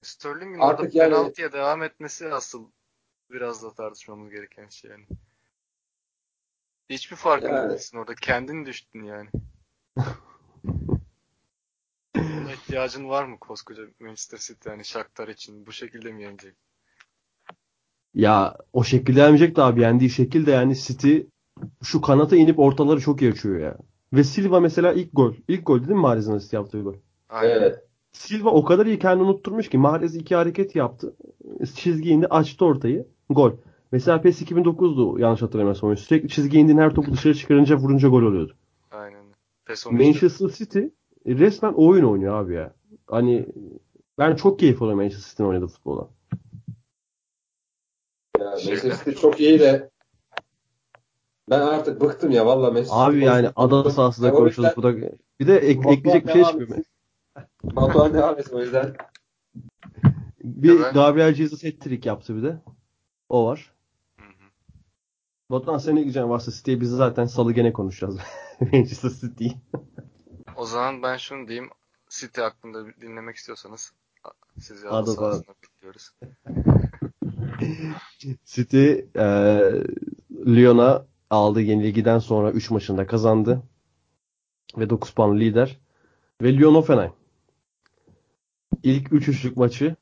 Sterling'in 0.03 0.59
Artık 0.59 0.85
orada 0.87 0.99
yani- 0.99 1.11
penaltıya 1.15 1.53
devam 1.53 1.83
etmesi 1.83 2.29
asıl 2.35 2.71
biraz 3.31 3.63
da 3.63 3.75
tartışmamız 3.75 4.31
gereken 4.31 4.69
şey 4.69 4.91
yani. 4.91 5.05
Hiçbir 6.91 7.17
farkında 7.17 7.51
Yani. 7.53 7.71
değilsin 7.71 7.99
orada. 7.99 8.15
Kendin 8.15 8.67
düştün 8.67 9.03
yani. 9.05 9.29
Buna 12.17 12.53
ihtiyacın 12.53 13.09
var 13.09 13.25
mı 13.25 13.39
koskoca 13.39 13.83
Manchester 14.01 14.39
City 14.39 14.69
yani 14.69 14.85
Shakhtar 14.85 15.29
için 15.29 15.67
bu 15.67 15.73
şekilde 15.73 16.13
mi 16.13 16.23
yenecek? 16.23 16.55
Ya 18.15 18.59
o 18.73 18.85
şekilde 18.85 19.21
yenmeyecek 19.21 19.57
de 19.57 19.63
abi. 19.63 19.81
Yendiği 19.81 20.11
şekilde 20.11 20.51
yani 20.51 20.77
City 20.77 21.19
şu 21.83 22.01
kanata 22.01 22.37
inip 22.37 22.59
ortaları 22.59 23.01
çok 23.01 23.23
iyi 23.23 23.33
açıyor 23.33 23.59
ya. 23.61 23.77
Ve 24.13 24.25
Silva 24.25 24.61
mesela 24.61 24.93
ilk 24.93 25.09
gol. 25.13 25.35
İlk 25.49 25.67
gol 25.67 25.79
değil 25.79 25.91
mi 25.91 25.95
Mahrez'in 25.97 26.33
asist 26.33 26.53
yaptığı 26.53 26.83
gol? 26.83 26.95
Aynen. 27.29 27.55
Evet. 27.55 27.85
Silva 28.13 28.51
o 28.51 28.65
kadar 28.65 28.87
iyi 28.87 28.99
kendini 28.99 29.27
unutturmuş 29.27 29.69
ki 29.69 29.79
Mahrez 29.79 30.17
iki 30.17 30.35
hareket 30.35 30.77
yaptı. 30.77 31.17
Çizgiye 31.75 32.15
indi 32.15 32.27
açtı 32.27 32.65
ortayı. 32.65 33.07
Gol. 33.31 33.53
Mesela 33.93 34.21
PES 34.21 34.43
2009'du 34.43 35.19
yanlış 35.19 35.43
hatırlamıyorsam. 35.43 35.97
Sürekli 35.97 36.29
çizgiye 36.29 36.63
indiğin 36.63 36.79
her 36.79 36.95
topu 36.95 37.13
dışarı 37.13 37.35
çıkarınca 37.35 37.77
vurunca 37.77 38.09
gol 38.09 38.23
oluyordu. 38.23 38.55
Aynen. 38.91 39.25
PES 39.65 39.87
13'te 39.87 40.05
Manchester 40.05 40.49
City 40.49 40.81
resmen 41.27 41.73
oyun 41.73 42.05
oynuyor 42.05 42.35
abi 42.35 42.55
ya. 42.55 42.75
Hani 43.07 43.47
ben 44.19 44.37
çok 44.37 44.59
keyif 44.59 44.83
alıyorum 44.83 45.03
Manchester 45.03 45.31
City'nin 45.31 45.49
oynadığı 45.49 45.67
futbola. 45.67 46.09
Ya 48.39 48.51
Manchester 48.51 48.97
City 48.97 49.11
çok 49.11 49.41
iyi 49.41 49.61
de 49.61 49.91
ben 51.51 51.61
artık 51.61 52.01
bıktım 52.01 52.31
ya 52.31 52.47
valla 52.47 52.71
Manchester 52.71 52.97
Abi 52.97 53.25
yani 53.25 53.51
ada 53.57 53.91
sahasında 53.91 54.27
Ya 54.27 54.33
konuşuyoruz. 54.33 54.77
yüzden 54.77 54.77
Bu 54.77 54.83
da 55.13 55.17
bir 55.41 55.47
de 55.47 55.59
ek- 55.59 55.79
Batuhan 55.79 55.97
ekleyecek 55.97 56.27
bir 56.27 56.33
şey 56.33 56.45
çıkmıyor. 56.45 56.69
etsin. 56.69 56.85
Batuhan 57.77 58.15
devam 58.15 58.39
etsin 58.39 58.57
o 58.57 58.61
yüzden. 58.61 58.97
Bir 60.45 60.83
ben- 60.83 60.93
Gabriel 60.95 61.35
Jesus 61.35 61.65
hat-trick 61.65 62.09
yaptı 62.09 62.37
bir 62.37 62.43
de. 62.43 62.59
O 63.29 63.47
var. 63.47 63.73
Hı 64.17 64.23
hı. 64.25 64.49
Batuhan 65.51 65.79
sen 65.79 65.97
ne 65.97 66.01
diyeceksin 66.03 66.31
varsa 66.31 66.53
City'ye 66.53 66.81
biz 66.81 66.91
zaten 66.91 67.25
salı 67.27 67.53
gene 67.53 67.73
konuşacağız. 67.73 68.19
Manchester 68.73 69.11
City. 69.11 69.49
O 70.57 70.65
zaman 70.67 71.03
ben 71.03 71.17
şunu 71.17 71.49
diyeyim. 71.49 71.71
City 72.11 72.41
hakkında 72.41 72.85
dinlemek 73.01 73.37
istiyorsanız 73.37 73.93
sizi 74.59 74.85
bakalım. 74.85 75.07
sahasında 75.17 75.55
bekliyoruz. 75.63 76.11
City 78.45 78.93
e, 79.17 79.25
Lyon'a 80.47 81.07
aldığı 81.33 81.61
yenilgiden 81.61 82.19
sonra 82.19 82.51
3 82.51 82.71
maçında 82.71 83.07
kazandı. 83.07 83.63
Ve 84.79 84.91
9 84.91 85.11
puan 85.11 85.41
lider. 85.41 85.81
Ve 86.43 86.57
Lyon 86.57 86.75
Hoffenheim. 86.75 87.13
İlk 88.83 89.13
3 89.13 89.29
üçlük 89.29 89.57
maçı 89.57 89.97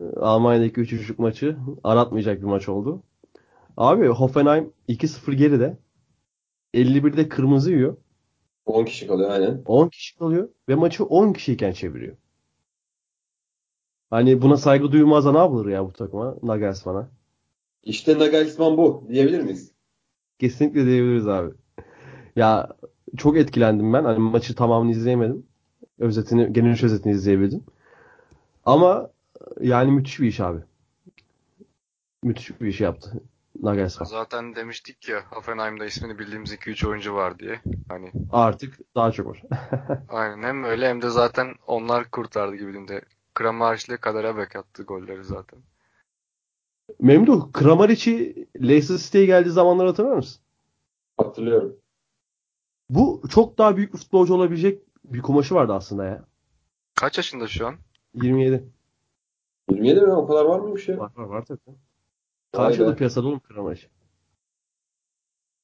e, 0.00 0.04
Almanya'daki 0.04 0.80
3 0.80 0.92
üçlük 0.92 1.18
maçı 1.18 1.56
aratmayacak 1.84 2.38
bir 2.40 2.46
maç 2.46 2.68
oldu. 2.68 3.02
Abi 3.76 4.06
Hoffenheim 4.06 4.72
2-0 4.88 5.32
geride. 5.32 5.78
51'de 6.74 7.28
kırmızı 7.28 7.72
yiyor. 7.72 7.96
10 8.66 8.84
kişi 8.84 9.06
kalıyor 9.06 9.30
aynen. 9.30 9.62
10 9.66 9.88
kişi 9.88 10.18
kalıyor 10.18 10.48
ve 10.68 10.74
maçı 10.74 11.04
10 11.04 11.32
kişiyken 11.32 11.72
çeviriyor. 11.72 12.16
Hani 14.10 14.42
buna 14.42 14.56
saygı 14.56 14.92
duyulmazsa 14.92 15.32
ne 15.32 15.38
yapılır 15.38 15.66
ya 15.66 15.84
bu 15.84 15.92
takıma 15.92 16.36
Nagelsmann'a? 16.42 17.08
İşte 17.82 18.18
Nagelsmann 18.18 18.76
bu 18.76 19.04
diyebilir 19.08 19.40
miyiz? 19.40 19.75
Kesinlikle 20.38 20.86
diyebiliriz 20.86 21.28
abi. 21.28 21.54
Ya 22.36 22.68
çok 23.16 23.36
etkilendim 23.36 23.92
ben. 23.92 24.04
Hani 24.04 24.18
maçı 24.18 24.54
tamamını 24.54 24.90
izleyemedim. 24.90 25.46
Özetini, 25.98 26.52
genel 26.52 26.84
özetini 26.84 27.12
izleyebildim. 27.12 27.64
Ama 28.64 29.10
yani 29.60 29.90
müthiş 29.92 30.20
bir 30.20 30.26
iş 30.28 30.40
abi. 30.40 30.60
Müthiş 32.22 32.60
bir 32.60 32.66
iş 32.66 32.80
yaptı 32.80 33.20
Nagelsmann. 33.62 34.06
Zaten 34.08 34.56
demiştik 34.56 35.08
ya 35.08 35.22
Hoffenheim'da 35.30 35.84
ismini 35.84 36.18
bildiğimiz 36.18 36.52
2-3 36.52 36.88
oyuncu 36.88 37.14
var 37.14 37.38
diye. 37.38 37.60
Hani 37.88 38.12
Artık 38.32 38.78
daha 38.94 39.12
çok 39.12 39.26
var. 39.26 39.42
aynen 40.08 40.42
hem 40.42 40.64
öyle 40.64 40.88
hem 40.88 41.02
de 41.02 41.10
zaten 41.10 41.54
onlar 41.66 42.10
kurtardı 42.10 42.56
gibi 42.56 42.88
de. 42.88 43.00
Kramaric 43.34 43.84
ile 43.88 43.96
Kaderabek 43.96 44.56
attı 44.56 44.82
golleri 44.82 45.24
zaten. 45.24 45.58
Memduh, 47.00 47.52
Kramaric'i 47.52 48.46
Leicester 48.62 48.96
City'ye 48.98 49.26
geldiği 49.26 49.50
zamanları 49.50 49.86
hatırlar 49.86 50.16
mısın? 50.16 50.42
Hatırlıyorum. 51.16 51.76
Bu 52.90 53.22
çok 53.30 53.58
daha 53.58 53.76
büyük 53.76 53.92
bir 53.92 53.98
futbolcu 53.98 54.34
olabilecek 54.34 54.82
bir 55.04 55.22
kumaşı 55.22 55.54
vardı 55.54 55.72
aslında 55.72 56.04
ya. 56.04 56.24
Kaç 56.94 57.16
yaşında 57.16 57.46
şu 57.46 57.66
an? 57.66 57.74
27. 58.14 58.64
27 59.70 60.00
mi? 60.00 60.12
O 60.12 60.26
kadar 60.26 60.44
var 60.44 60.60
mıymış 60.60 60.88
ya? 60.88 60.98
Var 60.98 61.12
var 61.16 61.24
var 61.24 61.44
tabii. 61.44 61.60
Karşıda 62.52 62.94
piyasada 62.96 63.26
oğlum 63.26 63.40
Kramaric. 63.40 63.86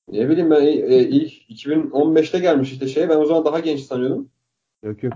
Ne 0.09 0.29
bileyim 0.29 0.51
ben 0.51 0.63
e, 0.63 0.99
ilk 0.99 1.51
2015'te 1.51 2.39
gelmiş 2.39 2.73
işte 2.73 2.89
şey. 2.89 3.09
Ben 3.09 3.17
o 3.17 3.25
zaman 3.27 3.45
daha 3.45 3.61
genç 3.61 3.81
sanıyordum. 3.81 4.31
Yok 4.83 5.03
yok. 5.03 5.13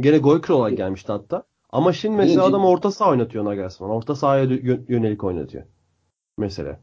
Gene 0.00 0.18
gol 0.18 0.42
kralı 0.42 0.70
gelmişti 0.70 1.12
hatta. 1.12 1.42
Ama 1.74 1.92
şimdi 1.92 2.16
mesela 2.16 2.40
Birinci- 2.42 2.48
adam 2.50 2.64
orta 2.64 2.90
saha 2.90 3.10
oynatıyor 3.10 3.44
Nagelsmann. 3.44 3.90
Orta 3.90 4.14
sahaya 4.14 4.44
yö- 4.44 4.84
yönelik 4.92 5.24
oynatıyor. 5.24 5.64
Mesela. 6.38 6.80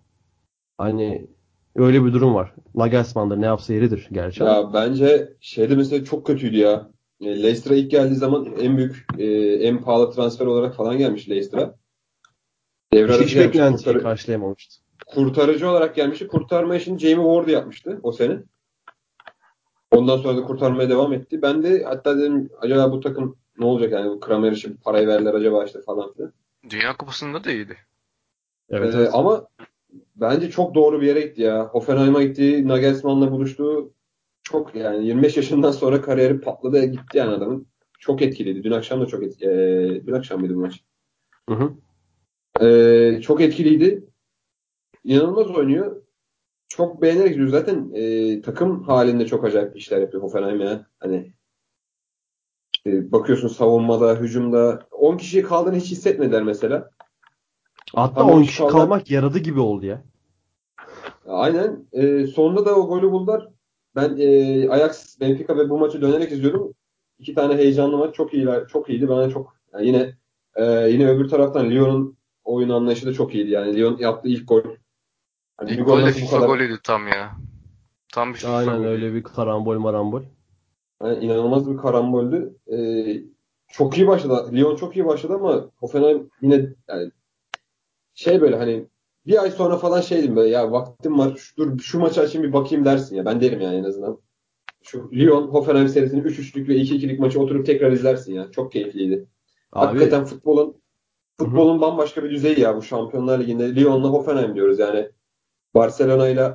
Hani 0.78 1.28
öyle 1.76 2.06
bir 2.06 2.14
durum 2.14 2.36
var. 2.36 2.54
Nagelsmann'dır 2.76 3.42
ne 3.42 3.46
yapsa 3.46 3.74
yeridir 3.74 4.08
gerçi. 4.12 4.44
ama. 4.44 4.52
Ya 4.54 4.74
bence 4.74 5.34
şeyde 5.40 5.76
mesela 5.76 6.06
çok 6.06 6.26
kötüydü 6.28 6.58
ya. 6.58 6.90
E, 7.22 7.26
Leicester'a 7.44 7.76
ilk 7.76 7.92
geldiği 7.92 8.16
zaman 8.16 8.46
en 8.62 8.78
büyük, 8.78 9.06
e, 9.18 9.26
en 9.68 9.82
pahalı 9.82 10.12
transfer 10.12 10.46
olarak 10.46 10.76
falan 10.76 10.98
gelmiş 10.98 11.30
Leicester'a. 11.30 11.76
Devre 12.94 13.14
Hiç 13.14 13.36
beklentiyi 13.38 13.78
Kurtarı- 13.86 14.02
karşılayamamıştı. 14.04 14.84
kurtarıcı 15.06 15.70
olarak 15.70 15.96
gelmişti. 15.96 16.28
Kurtarma 16.28 16.76
işini 16.76 17.00
Jamie 17.00 17.26
Ward 17.26 17.48
yapmıştı 17.48 18.00
o 18.04 18.12
sene. 18.12 18.44
Ondan 19.92 20.18
sonra 20.18 20.38
da 20.38 20.44
kurtarmaya 20.44 20.90
devam 20.90 21.14
etti. 21.14 21.42
Ben 21.42 21.64
de 21.64 21.84
hatta 21.84 22.18
dedim 22.18 22.50
acaba 22.62 22.92
bu 22.92 23.00
takım 23.00 23.38
ne 23.62 23.66
olacak 23.66 23.92
yani 23.92 24.10
bu 24.10 24.20
Kramer 24.20 24.52
için 24.52 24.78
parayı 24.84 25.08
verdiler 25.08 25.34
acaba 25.34 25.66
işte 25.66 25.82
falan 25.82 26.14
filan. 26.14 26.34
Dünya 26.70 26.98
Kupası'nda 26.98 27.44
da 27.44 27.52
iyiydi. 27.52 27.78
Evet, 28.70 28.96
Ee, 28.96 28.98
evet. 28.98 29.10
Ama 29.14 29.48
bence 30.16 30.50
çok 30.50 30.76
doğru 30.76 31.02
bir 31.02 31.08
yere 31.08 31.22
gitti 31.22 31.42
ya. 31.42 31.66
Hoffenheim'a 31.66 32.24
gitti, 32.24 32.68
Nagelsmann'la 32.68 33.32
buluştu. 33.32 33.94
Çok 34.44 34.76
yani 34.76 35.06
25 35.08 35.38
yaşından 35.38 35.72
sonra 35.72 36.02
kariyeri 36.02 36.42
patladı 36.42 36.86
gitti 36.86 37.18
yani 37.18 37.32
adamın. 37.32 37.68
Çok 38.00 38.22
etkiliydi. 38.22 38.64
Dün 38.64 38.72
akşam 38.72 39.02
da 39.02 39.06
çok 39.06 39.24
etkili. 39.24 39.50
Ee, 39.50 40.06
dün 40.08 40.14
akşam 40.14 40.40
mıydı 40.40 40.56
bu 40.56 40.60
maç? 40.60 40.84
Hı 41.50 41.56
hı. 41.56 41.74
Ee, 42.66 43.22
çok 43.22 43.42
etkiliydi. 43.42 44.04
İnanılmaz 45.04 45.52
oynuyor. 45.52 46.02
Çok 46.68 47.02
beğenerek 47.02 47.32
izliyoruz. 47.32 47.52
Zaten 47.52 47.92
e, 47.94 48.42
takım 48.42 48.84
halinde 48.84 49.26
çok 49.26 49.46
acayip 49.46 49.78
işler 49.78 50.02
yapıyor 50.02 50.24
Hoffenheim 50.24 50.62
ya. 50.62 50.88
Hani 51.00 51.34
e, 52.88 53.12
bakıyorsun 53.12 53.48
savunmada, 53.48 54.16
hücumda 54.16 54.88
10 54.92 55.18
kişiyi 55.18 55.44
kaldığını 55.44 55.76
hiç 55.76 55.92
hissetmediler 55.92 56.44
mesela. 56.44 56.90
Hatta 57.96 58.22
Ama 58.22 58.34
10 58.34 58.40
o 58.42 58.44
kişi 58.44 58.58
kalmak- 58.58 58.72
kalmak 58.72 59.12
yaradı 59.12 59.40
gibi 59.40 59.60
oldu 59.60 59.86
ya. 59.86 60.04
Aynen. 61.28 61.86
E, 61.94 62.28
sonunda 62.28 62.66
da 62.66 62.76
o 62.76 62.88
golü 62.88 63.12
buldular. 63.12 63.48
Ben 63.96 64.18
e, 64.18 64.70
Ajax, 64.70 65.20
Benfica 65.20 65.58
ve 65.58 65.70
bu 65.70 65.80
maçı 65.80 66.02
dönerek 66.02 66.32
izliyordum. 66.32 66.74
İki 67.20 67.34
tane 67.34 67.58
heyecanlı 67.58 67.98
maç 67.98 68.16
çok 68.16 68.34
iyiler, 68.34 68.68
çok 68.68 68.90
iyiydi. 68.90 69.10
Bana 69.10 69.30
çok 69.30 69.56
yani 69.74 69.88
yine 69.88 70.16
e, 70.56 70.64
yine 70.90 71.10
öbür 71.10 71.30
taraftan 71.30 71.70
Lyon'un 71.70 72.18
oyun 72.44 72.70
anlayışı 72.70 73.06
da 73.08 73.14
çok 73.14 73.36
iyiydi. 73.36 73.52
Yani 73.52 73.76
Lyon 73.76 73.98
yaptığı 73.98 74.28
ilk 74.30 74.48
gol. 74.48 74.62
Hani 75.58 75.70
bir 75.72 75.78
İlk 75.78 75.86
gol 75.86 76.06
de 76.06 76.12
FIFA 76.12 76.36
kadar 76.38 76.48
golüydü 76.48 76.78
tam 76.84 77.08
ya. 77.08 77.32
Tam 78.14 78.30
bir 78.34 78.38
FIFA 78.38 78.56
Aynen 78.56 78.78
golü. 78.78 78.88
öyle 78.88 79.14
bir 79.14 79.24
karambol 79.24 79.80
marambol. 79.80 80.22
Yani 81.04 81.26
inanılmaz 81.26 81.72
bir 81.72 81.78
karamboldü. 81.78 82.56
Ee, 82.72 83.24
çok 83.68 83.98
iyi 83.98 84.08
başladı. 84.08 84.50
Lyon 84.54 84.76
çok 84.76 84.96
iyi 84.96 85.06
başladı 85.06 85.34
ama 85.34 85.70
Hoffenheim 85.78 86.30
yine 86.42 86.68
yani 86.88 87.12
şey 88.14 88.42
böyle 88.42 88.56
hani 88.56 88.86
bir 89.26 89.44
ay 89.44 89.52
sonra 89.52 89.78
falan 89.78 90.02
şeydim 90.02 90.36
böyle 90.36 90.50
ya 90.50 90.72
vaktim 90.72 91.20
var 91.20 91.36
şu, 91.38 91.58
dur 91.58 91.80
şu 91.80 92.00
maçı 92.00 92.22
açayım 92.22 92.48
bir 92.48 92.54
bakayım 92.54 92.86
dersin 92.86 93.16
ya. 93.16 93.26
Ben 93.26 93.42
derim 93.42 93.62
yani 93.62 93.76
en 93.76 93.84
azından. 93.84 94.20
Şu 94.84 95.12
Lyon 95.14 95.48
Hoffenheim 95.48 95.88
serisinin 95.88 96.24
3-3'lük 96.24 96.68
ve 96.68 96.76
2-2'lik 96.76 97.20
maçı 97.20 97.42
oturup 97.42 97.66
tekrar 97.66 97.92
izlersin 97.92 98.34
ya. 98.34 98.52
Çok 98.52 98.72
keyifliydi. 98.72 99.26
Abi 99.72 99.86
Hakikaten 99.86 100.26
futbolun 100.26 100.82
futbolun 101.38 101.82
bambaşka 101.82 102.24
bir 102.24 102.30
düzeyi 102.30 102.60
ya 102.60 102.78
bu 102.78 102.82
Şampiyonlar 102.82 103.40
Ligi'nde 103.40 103.76
Lyon'la 103.76 104.08
Hoffenheim 104.08 104.56
diyoruz 104.56 104.80
yani. 104.80 105.10
Barcelona 105.76 106.30
ile 106.30 106.54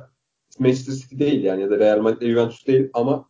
Manchester 0.59 0.93
City 0.93 1.19
değil 1.19 1.43
yani 1.43 1.61
ya 1.61 1.69
da 1.69 1.79
Real 1.79 1.99
Madrid 1.99 2.29
Juventus 2.29 2.67
değil 2.67 2.89
ama 2.93 3.29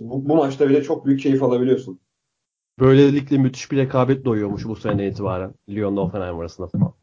bu, 0.00 0.28
bu 0.28 0.36
maçta 0.36 0.68
bile 0.68 0.82
çok 0.82 1.06
büyük 1.06 1.20
keyif 1.20 1.42
alabiliyorsun. 1.42 2.00
böylelikle 2.80 3.38
müthiş 3.38 3.72
bir 3.72 3.76
rekabet 3.76 4.24
doğuyormuş 4.24 4.64
bu 4.64 4.76
seneden 4.76 5.04
itibaren. 5.04 5.54
Lyon'la 5.68 6.00
Hoffenheim 6.00 6.38
arasında 6.38 6.66
falan. 6.66 6.94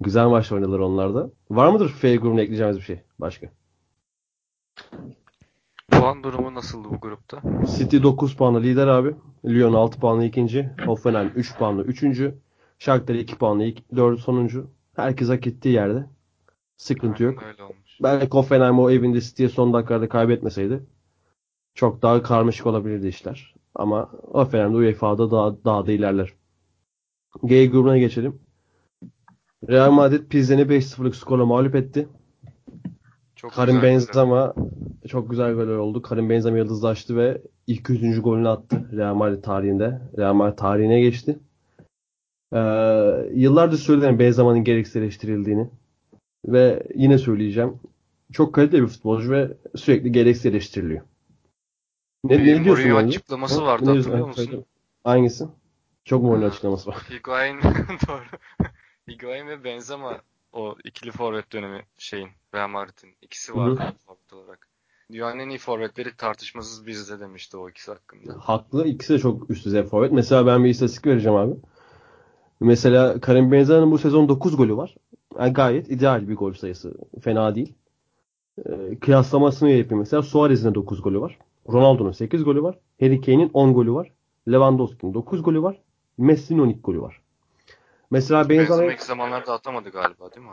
Güzel 0.00 0.26
maç 0.26 0.52
oynadılar 0.52 0.78
onlarda. 0.78 1.30
Var 1.50 1.68
mıdır 1.72 1.88
F 1.88 2.16
grubuna 2.16 2.40
ekleyeceğimiz 2.40 2.76
bir 2.78 2.82
şey? 2.82 3.02
Başka. 3.18 3.50
Puan 5.90 6.22
durumu 6.22 6.54
nasıldı 6.54 6.88
bu 6.90 7.00
grupta? 7.00 7.42
City 7.76 8.02
9 8.02 8.36
puanla 8.36 8.58
lider 8.60 8.86
abi. 8.86 9.14
Lyon 9.44 9.72
6 9.74 10.00
puanla 10.00 10.24
ikinci. 10.24 10.70
Hoffenheim 10.86 11.32
3 11.36 11.56
puanla 11.58 11.82
üçüncü. 11.82 12.34
Shakhtar 12.78 13.14
2 13.14 13.36
puanla 13.38 13.64
ilk, 13.64 13.96
4 13.96 14.20
sonuncu. 14.20 14.70
Herkes 14.96 15.28
hak 15.28 15.46
ettiği 15.46 15.68
yerde. 15.68 16.06
Sıkıntı 16.76 17.22
yok. 17.22 17.38
Aynen 17.38 17.52
öyle 17.52 17.62
olmuş. 17.62 17.89
Belki 18.00 18.30
Hoffenheim 18.30 18.78
o 18.78 18.90
evinde 18.90 19.20
City'ye 19.20 19.48
son 19.48 19.72
dakikada 19.72 20.08
kaybetmeseydi 20.08 20.82
çok 21.74 22.02
daha 22.02 22.22
karmaşık 22.22 22.66
olabilirdi 22.66 23.08
işler. 23.08 23.54
Ama 23.74 24.10
Hoffenheim 24.12 24.72
de 24.72 24.76
UEFA'da 24.76 25.30
daha, 25.30 25.64
daha 25.64 25.86
da 25.86 25.92
ilerler. 25.92 26.34
G 27.44 27.66
grubuna 27.66 27.98
geçelim. 27.98 28.40
Real 29.68 29.90
Madrid 29.90 30.28
Pilsen'i 30.28 30.62
5-0'lık 30.62 31.16
skorla 31.16 31.46
mağlup 31.46 31.74
etti. 31.74 32.08
Çok 33.36 33.52
Karim 33.52 33.74
güzel. 33.74 33.90
Benzema 33.90 34.54
çok 35.08 35.30
güzel 35.30 35.54
goller 35.54 35.76
oldu. 35.76 36.02
Karim 36.02 36.30
Benzema 36.30 36.58
yıldızlaştı 36.58 37.16
ve 37.16 37.42
ilk 37.66 37.90
100. 37.90 38.22
golünü 38.22 38.48
attı 38.48 38.88
Real 38.92 39.14
Madrid 39.14 39.42
tarihinde. 39.42 40.00
Real 40.18 40.34
Madrid 40.34 40.58
tarihine 40.58 41.00
geçti. 41.00 41.38
Ee, 42.52 42.58
yıllardır 43.34 43.76
söylerim 43.76 44.18
Benzema'nın 44.18 44.64
gereksiz 44.64 44.96
eleştirildiğini. 44.96 45.70
Ve 46.46 46.86
yine 46.94 47.18
söyleyeceğim. 47.18 47.80
Çok 48.32 48.54
kaliteli 48.54 48.82
bir 48.82 48.86
futbolcu 48.86 49.30
ve 49.30 49.56
sürekli 49.76 50.12
gereksiz 50.12 50.46
eleştiriliyor. 50.46 51.02
Ne, 52.24 52.38
ne 52.38 52.44
diyorsun 52.44 52.66
Mourinho 52.66 52.96
açıklaması 52.96 53.60
Ha, 53.60 53.66
vardı, 53.66 53.84
ne 53.84 53.90
hatırlıyor 53.90 54.20
Ha, 54.20 54.26
musun? 54.26 54.44
söyle. 54.44 54.64
Hangisi? 55.04 55.44
Çok 56.04 56.24
Ha. 56.24 56.46
açıklaması 56.46 56.90
var? 56.90 56.96
Higuain 57.10 57.60
doğru. 58.08 58.24
Higuain 59.08 59.46
ve 59.46 59.64
Benzema 59.64 60.20
o 60.52 60.76
ikili 60.84 61.10
forvet 61.10 61.52
dönemi 61.52 61.82
şeyin 61.98 62.28
Real 62.54 62.68
Madrid'in 62.68 63.14
ikisi 63.22 63.56
vardı 63.56 63.94
forvet 64.06 64.32
olarak. 64.32 64.68
Dünyanın 65.12 65.38
en 65.38 65.48
iyi 65.48 65.58
forvetleri 65.58 66.16
tartışmasız 66.16 66.86
bizde 66.86 67.20
demişti 67.20 67.56
o 67.56 67.70
ikisi 67.70 67.90
hakkında. 67.90 68.34
Haklı. 68.40 68.86
İkisi 68.86 69.14
de 69.14 69.18
çok 69.18 69.50
üst 69.50 69.64
düzey 69.66 69.82
forvet. 69.82 70.12
Mesela 70.12 70.46
ben 70.46 70.64
bir 70.64 70.70
istatistik 70.70 71.06
vereceğim 71.06 71.38
abi. 71.38 71.54
Mesela 72.60 73.20
Karim 73.20 73.52
Benzema'nın 73.52 73.90
bu 73.90 73.98
sezon 73.98 74.28
9 74.28 74.56
golü 74.56 74.76
var. 74.76 74.94
Yani 75.38 75.52
gayet 75.52 75.90
ideal 75.90 76.28
bir 76.28 76.36
gol 76.36 76.52
sayısı. 76.52 76.94
Fena 77.20 77.54
değil. 77.54 77.74
Ee, 78.66 78.98
kıyaslamasını 79.00 79.70
yapayım 79.70 79.98
mesela. 79.98 80.22
Suarez'in 80.22 80.70
de 80.70 80.74
9 80.74 81.02
golü 81.02 81.20
var. 81.20 81.38
Ronaldo'nun 81.68 82.12
8 82.12 82.44
golü 82.44 82.62
var. 82.62 82.78
Harry 83.00 83.20
Kane'in 83.20 83.50
10 83.54 83.74
golü 83.74 83.92
var. 83.92 84.12
Lewandowski'nin 84.48 85.14
9 85.14 85.42
golü 85.42 85.62
var. 85.62 85.80
Messi'nin 86.18 86.58
12 86.58 86.80
golü 86.80 87.00
var. 87.00 87.20
Mesela 88.10 88.48
Benzema 88.48 88.92
ilk 88.92 89.02
zamanlarda 89.02 89.52
atamadı 89.52 89.90
galiba 89.90 90.32
değil 90.32 90.46
mi 90.46 90.52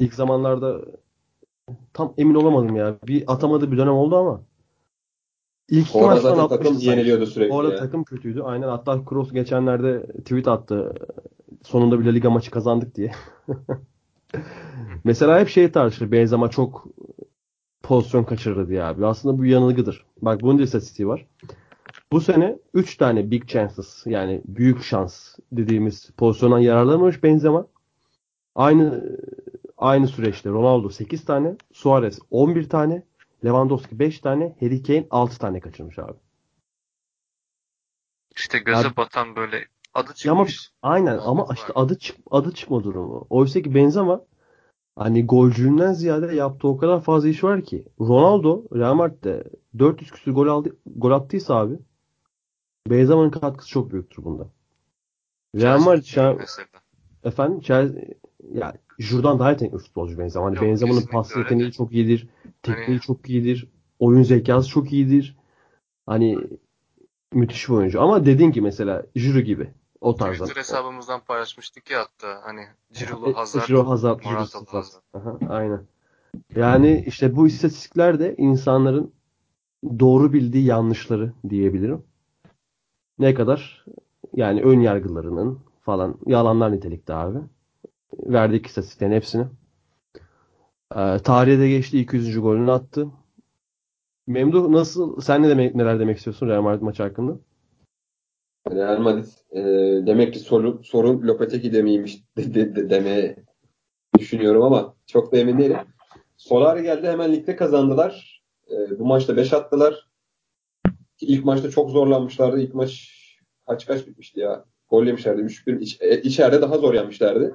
ilk 0.00 0.14
zamanlarda 0.14 0.80
tam 1.92 2.14
emin 2.18 2.34
olamadım 2.34 2.76
ya. 2.76 2.96
Bir 3.08 3.24
atamadığı 3.32 3.72
bir 3.72 3.78
dönem 3.78 3.92
oldu 3.92 4.16
ama 4.16 4.42
ilk 5.68 5.88
iki 5.88 5.98
O 5.98 6.04
ara 6.04 6.14
maçtan 6.14 6.28
zaten 6.28 6.42
60 6.42 6.58
takım 6.58 6.78
yeniliyordu 6.78 7.26
sürekli 7.26 7.52
O 7.52 7.58
arada 7.58 7.72
ya. 7.72 7.78
takım 7.78 8.04
kötüydü. 8.04 8.42
Aynen 8.42 8.68
hatta 8.68 9.04
Kroos 9.04 9.32
geçenlerde 9.32 10.06
tweet 10.06 10.48
attı. 10.48 10.94
Sonunda 11.62 12.00
bile 12.00 12.14
liga 12.14 12.30
maçı 12.30 12.50
kazandık 12.50 12.94
diye. 12.94 13.12
Mesela 15.04 15.40
hep 15.40 15.48
şey 15.48 15.72
tartışılır. 15.72 16.12
Benzema 16.12 16.50
çok 16.50 16.86
pozisyon 17.82 18.24
kaçırdı 18.24 18.68
diye 18.68 18.82
abi. 18.82 19.06
Aslında 19.06 19.38
bu 19.38 19.44
yanılgıdır. 19.44 20.06
Bak 20.22 20.40
bunun 20.42 20.58
da 20.58 20.62
istatistiği 20.62 21.08
var. 21.08 21.26
Bu 22.12 22.20
sene 22.20 22.58
3 22.74 22.96
tane 22.96 23.30
big 23.30 23.46
chances 23.48 24.02
yani 24.06 24.42
büyük 24.44 24.82
şans 24.82 25.38
dediğimiz 25.52 26.10
pozisyondan 26.10 26.58
yararlanmamış 26.58 27.22
Benzema. 27.22 27.66
Aynı 28.54 29.18
aynı 29.78 30.08
süreçte 30.08 30.50
Ronaldo 30.50 30.88
8 30.88 31.24
tane, 31.24 31.56
Suarez 31.72 32.18
11 32.30 32.68
tane, 32.68 33.02
Lewandowski 33.44 33.98
5 33.98 34.20
tane, 34.20 34.56
Harry 34.60 34.82
Kane 34.82 35.06
6 35.10 35.38
tane 35.38 35.60
kaçırmış 35.60 35.98
abi. 35.98 36.18
İşte 38.36 38.58
göze 38.58 38.88
Abi- 38.88 38.96
batan 38.96 39.36
böyle 39.36 39.64
adı 39.94 40.12
ama 40.28 40.46
çıkmış. 40.46 40.72
aynen 40.82 41.16
Muhabbet 41.16 41.28
ama 41.28 41.46
işte 41.54 41.72
adı 41.74 41.98
çık 41.98 42.16
adı 42.30 42.52
çıkma 42.54 42.84
durumu. 42.84 43.26
Oysa 43.30 43.62
ki 43.62 43.74
Benzema 43.74 44.20
hani 44.96 45.26
golcülüğünden 45.26 45.92
ziyade 45.92 46.34
yaptığı 46.34 46.68
o 46.68 46.76
kadar 46.76 47.00
fazla 47.00 47.28
iş 47.28 47.44
var 47.44 47.62
ki. 47.62 47.84
Ronaldo 48.00 48.64
Real 48.74 48.94
Madrid'de 48.94 49.44
400 49.78 50.10
küsur 50.10 50.32
gol 50.32 50.46
aldı 50.46 50.76
gol 50.86 51.10
attıysa 51.10 51.56
abi 51.56 51.78
Benzema'nın 52.90 53.30
katkısı 53.30 53.70
çok 53.70 53.92
büyüktür 53.92 54.24
bunda. 54.24 54.48
Real 55.56 55.80
Madrid 55.80 56.04
şu 56.04 56.22
an 56.22 56.36
mesela. 56.36 56.68
efendim 57.24 57.60
Chelsea, 57.60 58.02
ya 58.54 58.74
Jurdan 58.98 59.38
daha 59.38 59.50
yetenekli 59.50 59.78
futbolcu 59.78 60.18
Benzema. 60.18 60.46
Hani 60.46 60.60
Benzema'nın 60.60 61.06
pas 61.12 61.36
yeteneği 61.36 61.72
çok 61.72 61.92
iyidir. 61.92 62.28
Tekniği 62.62 62.86
Hani- 62.86 63.00
çok 63.00 63.30
iyidir. 63.30 63.68
Oyun 63.98 64.22
zekası 64.22 64.68
çok 64.68 64.92
iyidir. 64.92 65.36
Hani 66.06 66.38
müthiş 67.32 67.68
bir 67.68 67.74
oyuncu. 67.74 68.02
Ama 68.02 68.26
dediğin 68.26 68.50
gibi 68.50 68.64
mesela 68.64 69.06
Juru 69.16 69.40
gibi. 69.40 69.70
O 70.02 70.16
tarzda. 70.16 70.44
Twitter 70.44 70.60
hesabımızdan 70.60 71.20
paylaşmıştık 71.20 71.90
ya 71.90 72.00
hatta 72.00 72.40
hani 72.44 72.66
Cirulu 72.92 73.36
Hazard, 73.36 73.66
Ciro 73.66 73.88
Hazard, 73.88 74.24
Morata 74.24 74.58
Hazard. 74.66 75.02
Aha, 75.14 75.38
aynen. 75.48 75.80
Yani 76.56 77.04
işte 77.06 77.36
bu 77.36 77.46
istatistikler 77.46 78.20
de 78.20 78.34
insanların 78.38 79.12
doğru 79.84 80.32
bildiği 80.32 80.64
yanlışları 80.64 81.32
diyebilirim. 81.48 82.02
Ne 83.18 83.34
kadar 83.34 83.84
yani 84.34 84.62
ön 84.62 84.80
yargılarının 84.80 85.60
falan 85.80 86.14
yalanlar 86.26 86.72
nitelikte 86.72 87.14
abi. 87.14 87.38
Verdik 88.12 88.66
istatistiklerin 88.66 89.12
hepsini. 89.12 89.46
Ee, 90.96 91.18
tarihe 91.18 91.58
de 91.58 91.68
geçti 91.68 92.00
200. 92.00 92.40
golünü 92.40 92.70
attı. 92.70 93.08
Memduh 94.26 94.68
nasıl 94.68 95.20
sen 95.20 95.42
ne 95.42 95.48
demek 95.48 95.74
neler 95.74 96.00
demek 96.00 96.16
istiyorsun 96.16 96.48
Real 96.48 96.62
Madrid 96.62 96.82
maçı 96.82 97.02
hakkında? 97.02 97.36
Real 98.70 98.98
Madrid 98.98 99.24
e, 99.52 99.62
demek 100.06 100.34
ki 100.34 100.38
sorun, 100.40 100.82
sorun 100.82 101.22
Lopetegui'de 101.28 101.82
miymiş 101.82 102.18
de, 102.36 102.54
de, 102.54 102.76
de- 102.76 102.90
demeye 102.90 103.36
düşünüyorum 104.18 104.62
ama 104.62 104.94
çok 105.06 105.32
da 105.32 105.36
emin 105.36 105.58
değilim. 105.58 105.76
Solari 106.36 106.82
geldi 106.82 107.06
hemen 107.06 107.32
ligde 107.32 107.56
kazandılar. 107.56 108.42
E, 108.70 108.98
bu 108.98 109.06
maçta 109.06 109.36
5 109.36 109.52
attılar. 109.52 110.08
İlk 111.20 111.44
maçta 111.44 111.70
çok 111.70 111.90
zorlanmışlardı. 111.90 112.60
İlk 112.60 112.74
maç 112.74 113.12
kaç 113.66 113.86
kaç 113.86 114.06
bitmişti 114.06 114.40
ya. 114.40 114.64
Gol 114.90 115.06
yemişlerdi. 115.06 115.40
3-1 115.42 115.80
iç, 115.80 115.98
e, 116.00 116.22
içeride 116.22 116.62
daha 116.62 116.78
zor 116.78 116.94
yenmişlerdi. 116.94 117.54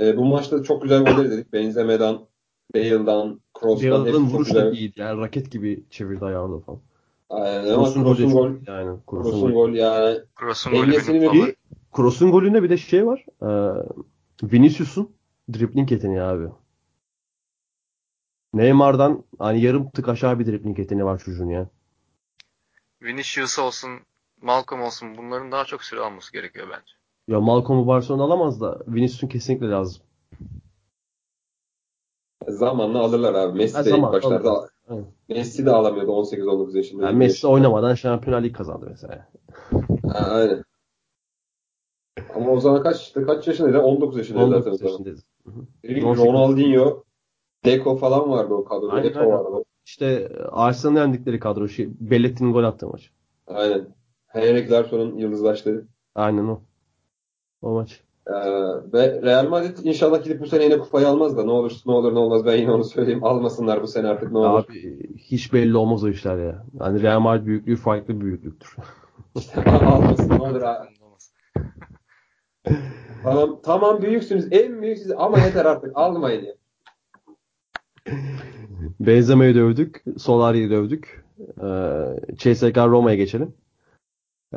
E, 0.00 0.16
bu 0.16 0.24
maçta 0.24 0.62
çok 0.62 0.82
güzel 0.82 1.04
goller 1.04 1.30
dedik. 1.30 1.52
Benzema'dan, 1.52 2.28
Bale'dan, 2.74 3.40
hepsi 4.06 4.12
çok 4.12 4.34
vuruş 4.34 4.54
da 4.54 4.70
iyiydi. 4.70 5.00
Yani 5.00 5.20
raket 5.20 5.50
gibi 5.50 5.84
çevirdi 5.90 6.24
ayağını 6.24 6.60
falan. 6.60 6.80
Aynen, 7.30 7.74
ama 7.74 7.92
çok 7.92 8.04
gol, 8.04 8.18
yani. 8.66 8.98
Golü. 9.06 9.52
gol 9.52 9.68
yani 9.70 10.20
Kroos'un 10.36 10.72
golü 10.72 11.00
favori. 11.20 11.56
Kroos'un 11.92 12.30
golünde 12.30 12.62
bir 12.62 12.70
de 12.70 12.76
şey 12.76 13.06
var. 13.06 13.24
Ee, 13.42 13.82
Vinicius'un 14.42 15.16
dribbling 15.52 15.92
yeteneği 15.92 16.22
abi. 16.22 16.48
Neymar'dan 18.54 19.24
hani 19.38 19.60
yarım 19.60 19.90
tık 19.90 20.08
aşağı 20.08 20.38
bir 20.38 20.46
dribbling 20.46 20.78
yeteneği 20.78 21.04
var 21.04 21.18
çocuğun 21.18 21.48
ya. 21.48 21.68
Vinicius 23.02 23.58
olsun, 23.58 23.90
Malcolm 24.42 24.82
olsun 24.82 25.16
bunların 25.16 25.52
daha 25.52 25.64
çok 25.64 25.84
süre 25.84 26.00
alması 26.00 26.32
gerekiyor 26.32 26.66
bence. 26.70 26.92
Ya 27.28 27.40
Malcolm'u 27.40 27.86
Barcelona 27.86 28.22
alamaz 28.22 28.60
da 28.60 28.78
Vinicius'un 28.86 29.28
kesinlikle 29.28 29.68
lazım. 29.68 30.02
Zamanla 32.48 32.98
alırlar 32.98 33.34
abi. 33.34 33.58
Messi 33.58 33.76
Ha, 33.76 33.84
de 33.84 33.88
ilk 33.88 33.96
zaman 33.96 34.12
başlarda. 34.12 34.68
Evet. 34.90 35.04
Messi 35.28 35.66
de 35.66 35.70
alamıyordu 35.70 36.10
18-19 36.10 36.76
yaşında. 36.76 37.02
Yani 37.02 37.10
20 37.12 37.18
Messi 37.18 37.32
yaşında. 37.34 37.52
oynamadan 37.52 37.94
Şampiyonlar 37.94 38.42
Ligi 38.42 38.52
kazandı 38.52 38.86
mesela. 38.90 39.28
Ha, 40.12 40.18
aynen. 40.30 40.62
Ama 42.34 42.50
o 42.50 42.60
zaman 42.60 42.82
kaç 42.82 43.12
kaç 43.26 43.48
yaşındaydı? 43.48 43.78
19 43.78 44.18
yaşındaydı 44.18 44.46
zaten 44.50 44.70
o 44.70 44.74
19 44.74 44.78
zaman. 44.78 44.90
yaşındayız. 44.92 45.24
Dediğim 45.82 46.00
gibi 46.00 46.06
18. 46.08 46.26
Ronaldinho, 46.26 47.04
Deco 47.64 47.96
falan 47.96 48.30
vardı 48.30 48.54
o 48.54 48.64
kadroda. 48.64 48.92
Aynen, 48.92 49.08
Eto'o 49.08 49.22
aynen. 49.22 49.32
vardı. 49.32 49.64
İşte 49.86 50.32
Arsenal'ın 50.50 50.96
yendikleri 51.00 51.38
kadro. 51.38 51.68
Şey, 51.68 51.88
Belletti'nin 52.00 52.52
gol 52.52 52.64
attığı 52.64 52.86
maç. 52.88 53.10
Aynen. 53.46 53.88
Henrik 54.26 54.70
Larsson'un 54.72 55.16
yıldızlaştığı. 55.16 55.88
Aynen 56.14 56.48
o. 56.48 56.60
O 57.62 57.70
maç. 57.70 58.00
Ee, 58.28 58.32
ve 58.92 59.22
Real 59.22 59.48
Madrid 59.48 59.78
inşallah 59.82 60.24
gidip 60.24 60.40
bu 60.40 60.46
sene 60.46 60.64
yine 60.64 60.78
kupayı 60.78 61.08
almaz 61.08 61.36
da 61.36 61.44
ne 61.44 61.50
olur 61.50 61.72
ne 61.86 61.92
olur 61.92 62.14
ne 62.14 62.18
olmaz 62.18 62.46
ben 62.46 62.56
yine 62.56 62.72
onu 62.72 62.84
söyleyeyim. 62.84 63.24
Almasınlar 63.24 63.82
bu 63.82 63.86
sene 63.86 64.08
artık 64.08 64.32
ne 64.32 64.38
olur. 64.38 64.64
Abi 64.64 64.98
hiç 65.16 65.52
belli 65.52 65.76
olmaz 65.76 66.04
o 66.04 66.08
işler 66.08 66.38
ya. 66.38 66.66
Yani 66.80 67.02
Real 67.02 67.20
Madrid 67.20 67.46
büyüklüğü 67.46 67.76
farklı 67.76 68.16
bir 68.16 68.20
büyüklüktür. 68.20 68.76
Almasın 69.66 70.30
ne 70.30 70.42
olur 70.42 70.62
ha. 70.62 70.88
Tamam, 73.22 73.60
tamam 73.62 74.02
büyüksünüz. 74.02 74.48
En 74.50 74.82
büyüksünüz 74.82 75.14
ama 75.18 75.38
yeter 75.38 75.64
artık. 75.64 75.90
Almayın 75.94 76.44
ya. 76.44 76.54
Benzema'yı 79.00 79.54
dövdük. 79.54 80.04
Solari'yi 80.18 80.70
dövdük. 80.70 81.24
Ee, 81.40 82.36
CSK 82.36 82.76
Roma'ya 82.76 83.16
geçelim. 83.16 83.54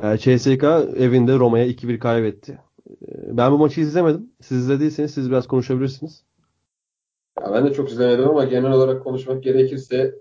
Ee, 0.04 0.18
CSK 0.18 0.64
evinde 0.98 1.40
Roma'ya 1.40 1.68
2-1 1.68 2.00
kaybetti. 2.00 2.60
Ee, 2.90 3.38
ben 3.38 3.52
bu 3.52 3.58
maçı 3.58 3.82
izlemedim. 3.82 4.32
Siz 4.42 4.58
izlediyseniz 4.58 5.14
siz 5.14 5.30
biraz 5.30 5.48
konuşabilirsiniz. 5.48 6.24
Ya 7.40 7.54
ben 7.54 7.66
de 7.66 7.74
çok 7.74 7.90
izlemedim 7.92 8.30
ama 8.30 8.46
genel 8.46 8.72
olarak 8.72 9.04
konuşmak 9.04 9.44
gerekirse 9.44 10.16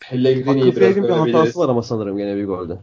Pellegrini'yi 0.00 0.76
biraz 0.76 0.96
bir 0.96 1.08
hatası 1.08 1.58
var 1.58 1.68
ama 1.68 1.82
sanırım 1.82 2.16
gene 2.16 2.36
bir 2.36 2.46
golde. 2.46 2.78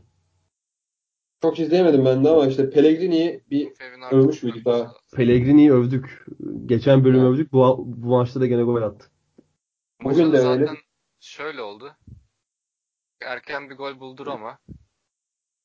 Çok 1.42 1.60
izleyemedim 1.60 2.06
ben 2.06 2.24
de 2.24 2.30
ama 2.30 2.48
işte 2.48 2.70
Pellegrini'yi 2.70 3.44
bir 3.52 3.72
Övmüş 4.12 4.44
müydük 4.44 4.66
daha? 4.66 4.94
Pellegrini'yi 5.16 5.72
övdük. 5.72 6.26
Geçen 6.66 7.04
bölüm 7.04 7.20
Evet. 7.20 7.30
övdük. 7.30 7.54
Bu, 7.54 7.84
bu 7.88 8.08
maçta 8.08 8.42
da 8.42 8.48
gene 8.48 8.64
gol 8.64 8.82
attı. 8.82 9.06
Bugün 10.04 10.32
de 10.32 10.38
zaten 10.38 10.62
öyle. 10.62 10.80
şöyle 11.20 11.62
oldu. 11.62 11.92
Erken 13.22 13.70
bir 13.70 13.76
gol 13.76 14.00
buldur 14.00 14.28
ama 14.28 14.60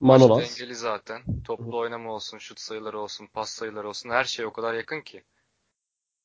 Manolas. 0.01 0.39
maç 0.39 0.59
dengeli 0.61 0.75
zaten. 0.75 1.23
Toplu 1.45 1.79
oynama 1.79 2.13
olsun, 2.13 2.39
şut 2.39 2.61
sayıları 2.61 2.99
olsun, 2.99 3.27
pas 3.27 3.51
sayıları 3.51 3.89
olsun 3.89 4.11
her 4.11 4.25
şey 4.25 4.47
o 4.47 4.53
kadar 4.53 4.75
yakın 4.75 5.01
ki. 5.01 5.25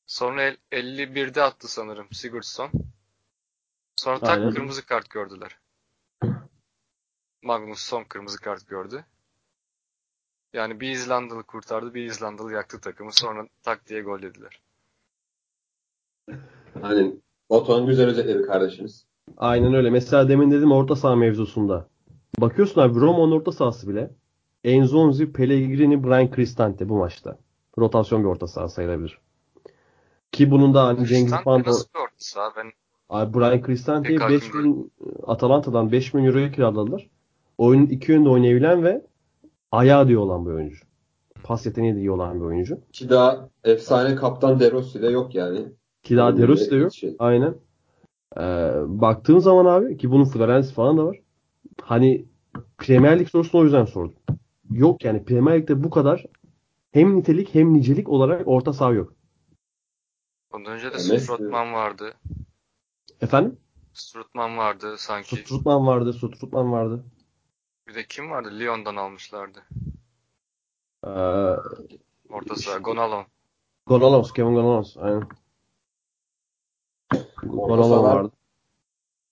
Sonra 0.07 0.43
el- 0.43 0.57
51'de 0.71 1.43
attı 1.43 1.67
sanırım 1.67 2.07
Sigurdsson. 2.11 2.71
Sonra 3.95 4.23
tak 4.23 4.29
Aynen. 4.29 4.51
kırmızı 4.51 4.85
kart 4.85 5.09
gördüler. 5.09 5.59
Magnus 7.41 7.81
son 7.81 8.03
kırmızı 8.03 8.37
kart 8.41 8.67
gördü. 8.67 9.05
Yani 10.53 10.79
bir 10.79 10.89
İzlandalı 10.91 11.43
kurtardı, 11.43 11.93
bir 11.93 12.05
İzlandalı 12.05 12.53
yaktı 12.53 12.79
takımı. 12.81 13.13
Sonra 13.13 13.47
tak 13.63 13.87
diye 13.87 14.01
gol 14.01 14.19
yediler. 14.23 14.61
Hani 16.81 17.15
Batuhan 17.49 17.85
güzel 17.85 18.07
özetledi 18.07 18.41
kardeşimiz. 18.41 19.05
Aynen 19.37 19.73
öyle. 19.73 19.89
Mesela 19.89 20.29
demin 20.29 20.51
dedim 20.51 20.71
orta 20.71 20.95
saha 20.95 21.15
mevzusunda. 21.15 21.87
Bakıyorsun 22.41 22.81
abi 22.81 22.99
Roma'nın 22.99 23.31
orta 23.31 23.51
sahası 23.51 23.89
bile 23.89 24.11
Enzonzi, 24.63 25.33
Pellegrini, 25.33 26.03
Brian 26.03 26.31
Cristante 26.35 26.89
bu 26.89 26.97
maçta. 26.97 27.37
Rotasyon 27.77 28.23
bir 28.23 28.27
orta 28.27 28.47
saha 28.47 28.69
sayılabilir. 28.69 29.19
Ki 30.31 30.51
bunun 30.51 30.73
da 30.73 30.85
hani 30.87 31.07
Cengiz 31.07 31.31
da 31.31 31.43
nasıl 31.45 31.85
bir 31.95 31.99
orta 31.99 32.15
saha? 32.17 32.49
Ben 32.57 32.71
Abi 33.09 33.33
Brian 33.33 33.61
Cristante'yi 33.65 34.19
Pek 34.19 34.29
5 34.29 34.43
hakim 34.43 34.57
milyon 34.59 34.91
Atalanta'dan 35.27 35.91
5 35.91 36.13
milyon 36.13 36.27
euroya 36.29 36.51
kiraladılar. 36.51 37.09
Oyunun 37.57 37.85
iki 37.85 38.11
yönde 38.11 38.29
oynayabilen 38.29 38.83
ve 38.83 39.05
ayağı 39.71 40.07
diye 40.07 40.17
olan 40.17 40.45
bir 40.45 40.51
oyuncu. 40.51 40.85
Pas 41.43 41.65
yeteneği 41.65 41.95
de 41.95 41.99
iyi 41.99 42.11
olan 42.11 42.39
bir 42.39 42.45
oyuncu. 42.45 42.79
Ki 42.93 43.09
daha 43.09 43.49
efsane 43.63 44.15
kaptan 44.15 44.59
De 44.59 44.71
Rossi 44.71 45.01
de 45.01 45.07
yok 45.07 45.35
yani. 45.35 45.65
Ki 46.03 46.17
daha 46.17 46.37
De 46.37 46.47
Rossi 46.47 46.71
de 46.71 46.75
yok. 46.75 46.93
şey. 46.93 47.15
Aynen. 47.19 47.55
Ee, 48.37 48.41
baktığım 48.85 49.39
zaman 49.39 49.65
abi 49.65 49.97
ki 49.97 50.11
bunun 50.11 50.25
Florenzi 50.25 50.73
falan 50.73 50.97
da 50.97 51.05
var. 51.05 51.19
Hani 51.85 52.25
Premier 52.77 53.19
Lig 53.19 53.29
sorusunu 53.29 53.61
o 53.61 53.63
yüzden 53.63 53.85
sordum. 53.85 54.15
Yok 54.71 55.03
yani 55.03 55.25
Premier 55.25 55.59
Lig'de 55.59 55.83
bu 55.83 55.89
kadar 55.89 56.25
hem 56.91 57.17
nitelik 57.17 57.55
hem 57.55 57.73
nicelik 57.73 58.09
olarak 58.09 58.47
orta 58.47 58.73
saha 58.73 58.91
yok. 58.91 59.13
ondan 60.53 60.73
önce 60.73 60.83
de 60.93 60.97
Ya 60.97 61.03
Messi- 61.03 61.19
Strootman 61.19 61.73
vardı. 61.73 62.13
Efendim? 63.21 63.57
Strootman 63.93 64.57
vardı 64.57 64.97
sanki. 64.97 65.35
Sutrutman 65.35 65.87
vardı, 65.87 66.13
Sutrutman 66.13 66.71
vardı. 66.71 67.03
Bir 67.87 67.95
de 67.95 68.05
kim 68.07 68.31
vardı? 68.31 68.59
Lyon'dan 68.59 68.95
almışlardı. 68.95 69.63
Ee, 71.03 71.09
Orta 72.29 72.55
saha. 72.55 72.77
Gonalon. 72.77 73.25
Gonalons, 73.85 74.33
Kevin 74.33 74.53
Gonalons. 74.53 74.97
Aynen. 74.97 75.27
Sahalar- 77.41 78.03
vardı. 78.15 78.31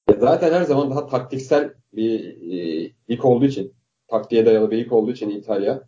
Ya 0.10 0.16
zaten 0.20 0.54
her 0.54 0.64
zaman 0.64 0.92
daha 0.92 1.08
taktiksel 1.08 1.74
bir 1.94 2.20
e, 2.52 2.92
lig 3.10 3.26
olduğu 3.26 3.46
için, 3.46 3.74
taktiğe 4.08 4.46
dayalı 4.46 4.72
bir 4.72 4.78
lig 4.78 4.94
olduğu 4.94 5.12
için 5.12 5.30
İtalya. 5.30 5.88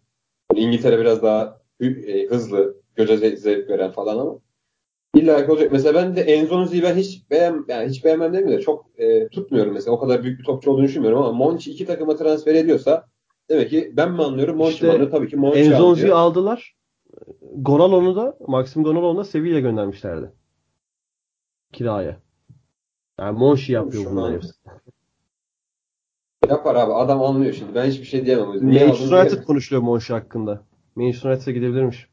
Yani 0.54 0.66
İngiltere 0.66 1.00
biraz 1.00 1.24
daha 1.24 1.62
e, 1.82 2.26
hızlı, 2.26 2.82
göze 2.96 3.14
ze- 3.14 3.36
zevk 3.38 3.70
veren 3.70 3.92
falan 3.92 4.18
ama 4.18 4.40
illa 5.16 5.46
ki 5.46 5.52
olacak. 5.52 5.72
Mesela 5.72 5.94
ben 5.94 6.16
de 6.16 6.22
Enzonzi'yi 6.22 6.84
ben 6.84 6.96
hiç 6.96 7.30
beğen 7.32 7.66
yani 7.68 7.90
hiç 7.90 8.06
beğenmem 8.06 8.34
demeyeyim 8.34 8.60
de 8.60 8.64
çok 8.64 9.00
e, 9.00 9.28
tutmuyorum 9.28 9.74
mesela. 9.74 9.96
O 9.96 10.00
kadar 10.00 10.24
büyük 10.24 10.40
bir 10.40 10.44
topçu 10.46 10.72
olduğunu 10.72 10.84
düşünmüyorum 10.86 11.20
ama 11.20 11.32
Monchi 11.32 11.72
iki 11.72 11.86
takıma 11.86 12.16
transfer 12.16 12.56
ediyorsa 12.56 13.06
demek 13.50 13.70
ki 13.70 13.94
ben 13.98 14.12
mi 14.12 14.24
anlıyorum? 14.24 14.58
Monchi 14.58 14.74
İşte 14.74 14.86
mi 14.88 14.92
anlıyor? 14.94 15.12
Tabii 15.12 15.30
ki 15.30 15.36
Monchi 15.38 15.76
anlıyor. 15.76 16.10
aldılar. 16.18 16.76
Gonalon'u 17.56 18.16
da 18.16 18.38
Maxim 18.48 18.84
Gonalon'u 18.84 19.18
da 19.18 19.24
Sevilla'ya 19.24 19.60
göndermişlerdi. 19.60 20.32
Kiraya. 21.74 22.18
Yani 23.20 23.40
Monchi 23.40 23.72
yapıyor 23.74 24.12
bunları 24.12 24.34
hepsi. 24.34 24.52
Yapar 26.50 26.76
abi. 26.76 26.94
Adam 26.94 27.24
anlıyor 27.24 27.54
şimdi. 27.54 27.76
Ben 27.76 27.86
hiçbir 27.86 28.06
şey 28.06 28.26
diyemem. 28.26 28.48
Manchester 28.48 29.22
United 29.24 29.44
konuşuluyor 29.44 29.84
Monchi 29.84 30.14
hakkında. 30.14 30.64
Manchester 30.96 31.30
United'a 31.30 31.52
gidebilirmiş. 31.52 32.08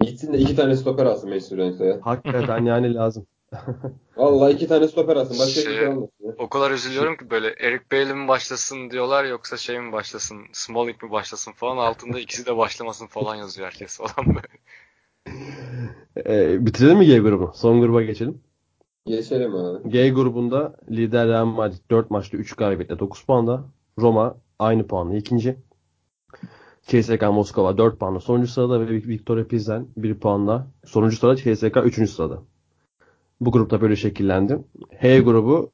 Gitsin 0.00 0.32
de 0.32 0.38
iki 0.38 0.56
tane 0.56 0.76
stoper 0.76 1.06
alsın 1.06 1.28
Manchester 1.28 1.58
United'a 1.58 1.84
ya. 1.84 1.98
Hakikaten 2.02 2.64
yani 2.64 2.94
lazım. 2.94 3.26
Vallahi 4.16 4.52
iki 4.52 4.66
tane 4.68 4.88
stoper 4.88 5.16
alsın. 5.16 5.38
Başka 5.38 5.46
Şey- 5.46 5.62
hiçbir 5.62 5.76
şey 5.76 5.88
olmasın. 5.88 6.12
ya. 6.20 6.32
O 6.38 6.48
kadar 6.48 6.70
üzülüyorum 6.70 7.16
ki 7.16 7.30
böyle 7.30 7.46
Eric 7.60 7.84
Bailey 7.92 8.14
mi 8.14 8.28
başlasın 8.28 8.90
diyorlar 8.90 9.24
yoksa 9.24 9.56
şey 9.56 9.80
mi 9.80 9.92
başlasın, 9.92 10.38
Smalling 10.52 11.02
mi 11.02 11.10
başlasın 11.10 11.52
falan 11.52 11.76
altında 11.76 12.20
ikisi 12.20 12.46
de 12.46 12.56
başlamasın 12.56 13.06
falan 13.06 13.34
yazıyor 13.34 13.66
herkes 13.66 13.98
falan 13.98 14.34
böyle. 14.34 14.48
Ee, 16.26 16.56
bitirelim 16.66 16.98
mi 16.98 17.06
G 17.06 17.18
grubu? 17.18 17.52
Son 17.54 17.80
gruba 17.80 18.02
geçelim. 18.02 18.42
Geçelim 19.06 19.54
abi. 19.54 19.90
G 19.90 20.10
grubunda 20.10 20.76
lider 20.90 21.28
Real 21.28 21.46
Madrid 21.46 21.90
4 21.90 22.10
maçta 22.10 22.36
3 22.36 22.56
galibiyetle 22.56 22.98
9 22.98 23.22
puanda. 23.24 23.64
Roma 23.98 24.36
aynı 24.58 24.86
puanla 24.86 25.16
ikinci. 25.16 25.56
CSKA 26.82 27.32
Moskova 27.32 27.78
4 27.78 27.98
puanla 27.98 28.20
sonuncu 28.20 28.48
sırada 28.48 28.80
ve 28.80 28.86
Victoria 28.88 29.44
Pilsen 29.44 29.86
1 29.96 30.14
puanla 30.14 30.66
sonuncu 30.84 31.16
sırada 31.16 31.36
CSKA 31.36 31.82
3. 31.82 32.10
sırada. 32.10 32.42
Bu 33.40 33.52
grupta 33.52 33.80
böyle 33.80 33.96
şekillendi. 33.96 34.58
H 34.98 35.20
grubu 35.20 35.72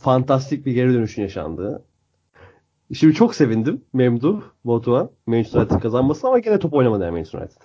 fantastik 0.00 0.66
bir 0.66 0.72
geri 0.72 0.94
dönüşün 0.94 1.22
yaşandığı. 1.22 1.84
Şimdi 2.92 3.14
çok 3.14 3.34
sevindim 3.34 3.84
Memduh, 3.92 4.42
Batuhan, 4.64 5.10
Manchester 5.26 5.60
United 5.60 5.80
kazanması 5.80 6.28
ama 6.28 6.38
gene 6.38 6.58
top 6.58 6.74
oynamadı 6.74 7.04
yani 7.04 7.12
Manchester 7.12 7.38
United. 7.38 7.56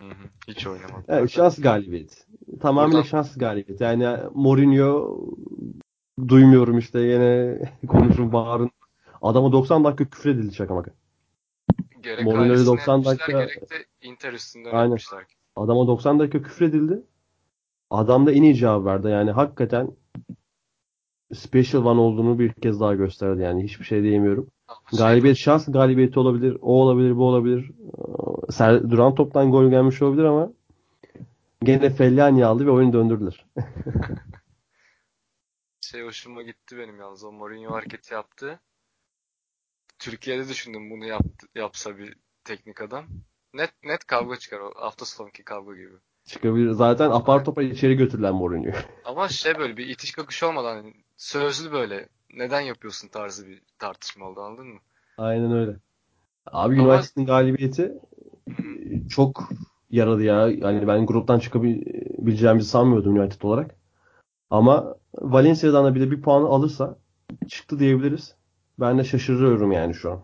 Hı 0.00 0.04
hı, 0.04 0.28
Hiç 0.48 0.66
oynamadı. 0.66 1.04
Yani 1.08 1.30
şans 1.30 1.60
galibiyeti. 1.60 2.16
Tamamıyla 2.60 2.98
Buradan- 2.98 3.08
şans 3.08 3.36
galibiyeti. 3.38 3.84
Yani 3.84 4.16
Mourinho 4.34 5.18
duymuyorum 6.28 6.78
işte 6.78 7.00
yine 7.00 7.58
konuşun 7.88 8.32
bağırın. 8.32 8.70
Adama 9.22 9.52
90 9.52 9.84
dakika 9.84 10.04
küfür 10.10 10.30
edildi 10.30 10.54
şaka 10.54 10.74
maka. 10.74 10.90
Gerek 12.02 12.24
Mourinho'yu 12.24 12.50
ailesine 12.52 12.66
90 12.66 13.00
etmişler, 13.00 13.18
dakika- 13.18 13.32
gerek 13.44 13.70
de 13.70 13.74
Inter 14.02 14.32
üstünden 14.32 14.70
Aynen. 14.74 14.86
etmişler. 14.90 15.24
Adama 15.56 15.86
90 15.86 16.18
dakika 16.18 16.42
küfür 16.42 16.66
edildi. 16.66 17.02
Adam 17.90 18.26
da 18.26 18.32
en 18.32 18.42
iyi 18.42 18.54
cevap 18.54 18.84
verdi. 18.84 19.08
Yani 19.08 19.30
hakikaten 19.30 19.90
special 21.34 21.84
one 21.84 22.00
olduğunu 22.00 22.38
bir 22.38 22.52
kez 22.52 22.80
daha 22.80 22.94
gösterdi. 22.94 23.42
Yani 23.42 23.62
hiçbir 23.64 23.84
şey 23.84 24.02
diyemiyorum. 24.02 24.46
Şey- 24.90 24.98
Galibiyet 24.98 25.36
şans 25.36 25.72
galibiyeti 25.72 26.18
olabilir. 26.20 26.56
O 26.62 26.82
olabilir, 26.82 27.16
bu 27.16 27.24
olabilir. 27.28 27.70
Ser, 28.50 28.90
duran 28.90 29.14
toptan 29.14 29.50
gol 29.50 29.70
gelmiş 29.70 30.02
olabilir 30.02 30.24
ama 30.24 30.52
gene 31.62 31.90
Fellaini 31.90 32.46
aldı 32.46 32.66
ve 32.66 32.70
oyunu 32.70 32.92
döndürdüler. 32.92 33.46
Şey 35.80 36.02
hoşuma 36.02 36.42
gitti 36.42 36.78
benim 36.78 37.00
yalnız 37.00 37.24
o 37.24 37.32
Mourinho 37.32 37.74
hareketi 37.74 38.14
yaptı. 38.14 38.60
Türkiye'de 39.98 40.48
düşündüm 40.48 40.90
bunu 40.90 41.04
yaptı, 41.06 41.46
yapsa 41.54 41.98
bir 41.98 42.16
teknik 42.44 42.80
adam. 42.80 43.06
Net 43.54 43.72
net 43.84 44.06
kavga 44.06 44.36
çıkar 44.36 44.60
o 44.60 44.72
hafta 44.76 45.04
sonunki 45.04 45.44
kavga 45.44 45.74
gibi. 45.74 45.94
Çıkabilir. 46.24 46.70
Zaten 46.70 47.10
apar 47.10 47.44
topar 47.44 47.62
içeri 47.62 47.94
götürülen 47.96 48.34
Mourinho. 48.34 48.72
Ama 49.04 49.28
şey 49.28 49.58
böyle 49.58 49.76
bir 49.76 49.88
itiş 49.88 50.12
kakış 50.12 50.42
olmadan 50.42 50.76
hani 50.76 50.94
sözlü 51.16 51.72
böyle 51.72 52.08
neden 52.34 52.60
yapıyorsun 52.60 53.08
tarzı 53.08 53.46
bir 53.46 53.62
tartışma 53.78 54.26
oldu 54.26 54.40
anladın 54.40 54.66
mı? 54.66 54.80
Aynen 55.18 55.52
öyle. 55.52 55.76
Abi 56.46 56.80
Ama- 56.80 56.94
United'ın 56.94 57.26
galibiyeti 57.26 57.92
çok 59.08 59.48
yaradı 59.90 60.22
ya. 60.22 60.48
Yani 60.48 60.88
ben 60.88 61.06
gruptan 61.06 61.38
çıkabileceğimizi 61.38 62.68
sanmıyordum 62.68 63.16
United 63.16 63.42
olarak. 63.42 63.74
Ama 64.50 64.96
Valencia'dan 65.20 65.84
da 65.84 65.94
bir 65.94 66.00
de 66.00 66.10
bir 66.10 66.22
puan 66.22 66.42
alırsa 66.42 66.98
çıktı 67.48 67.78
diyebiliriz. 67.78 68.34
Ben 68.80 68.98
de 68.98 69.04
şaşırıyorum 69.04 69.72
yani 69.72 69.94
şu 69.94 70.12
an. 70.12 70.20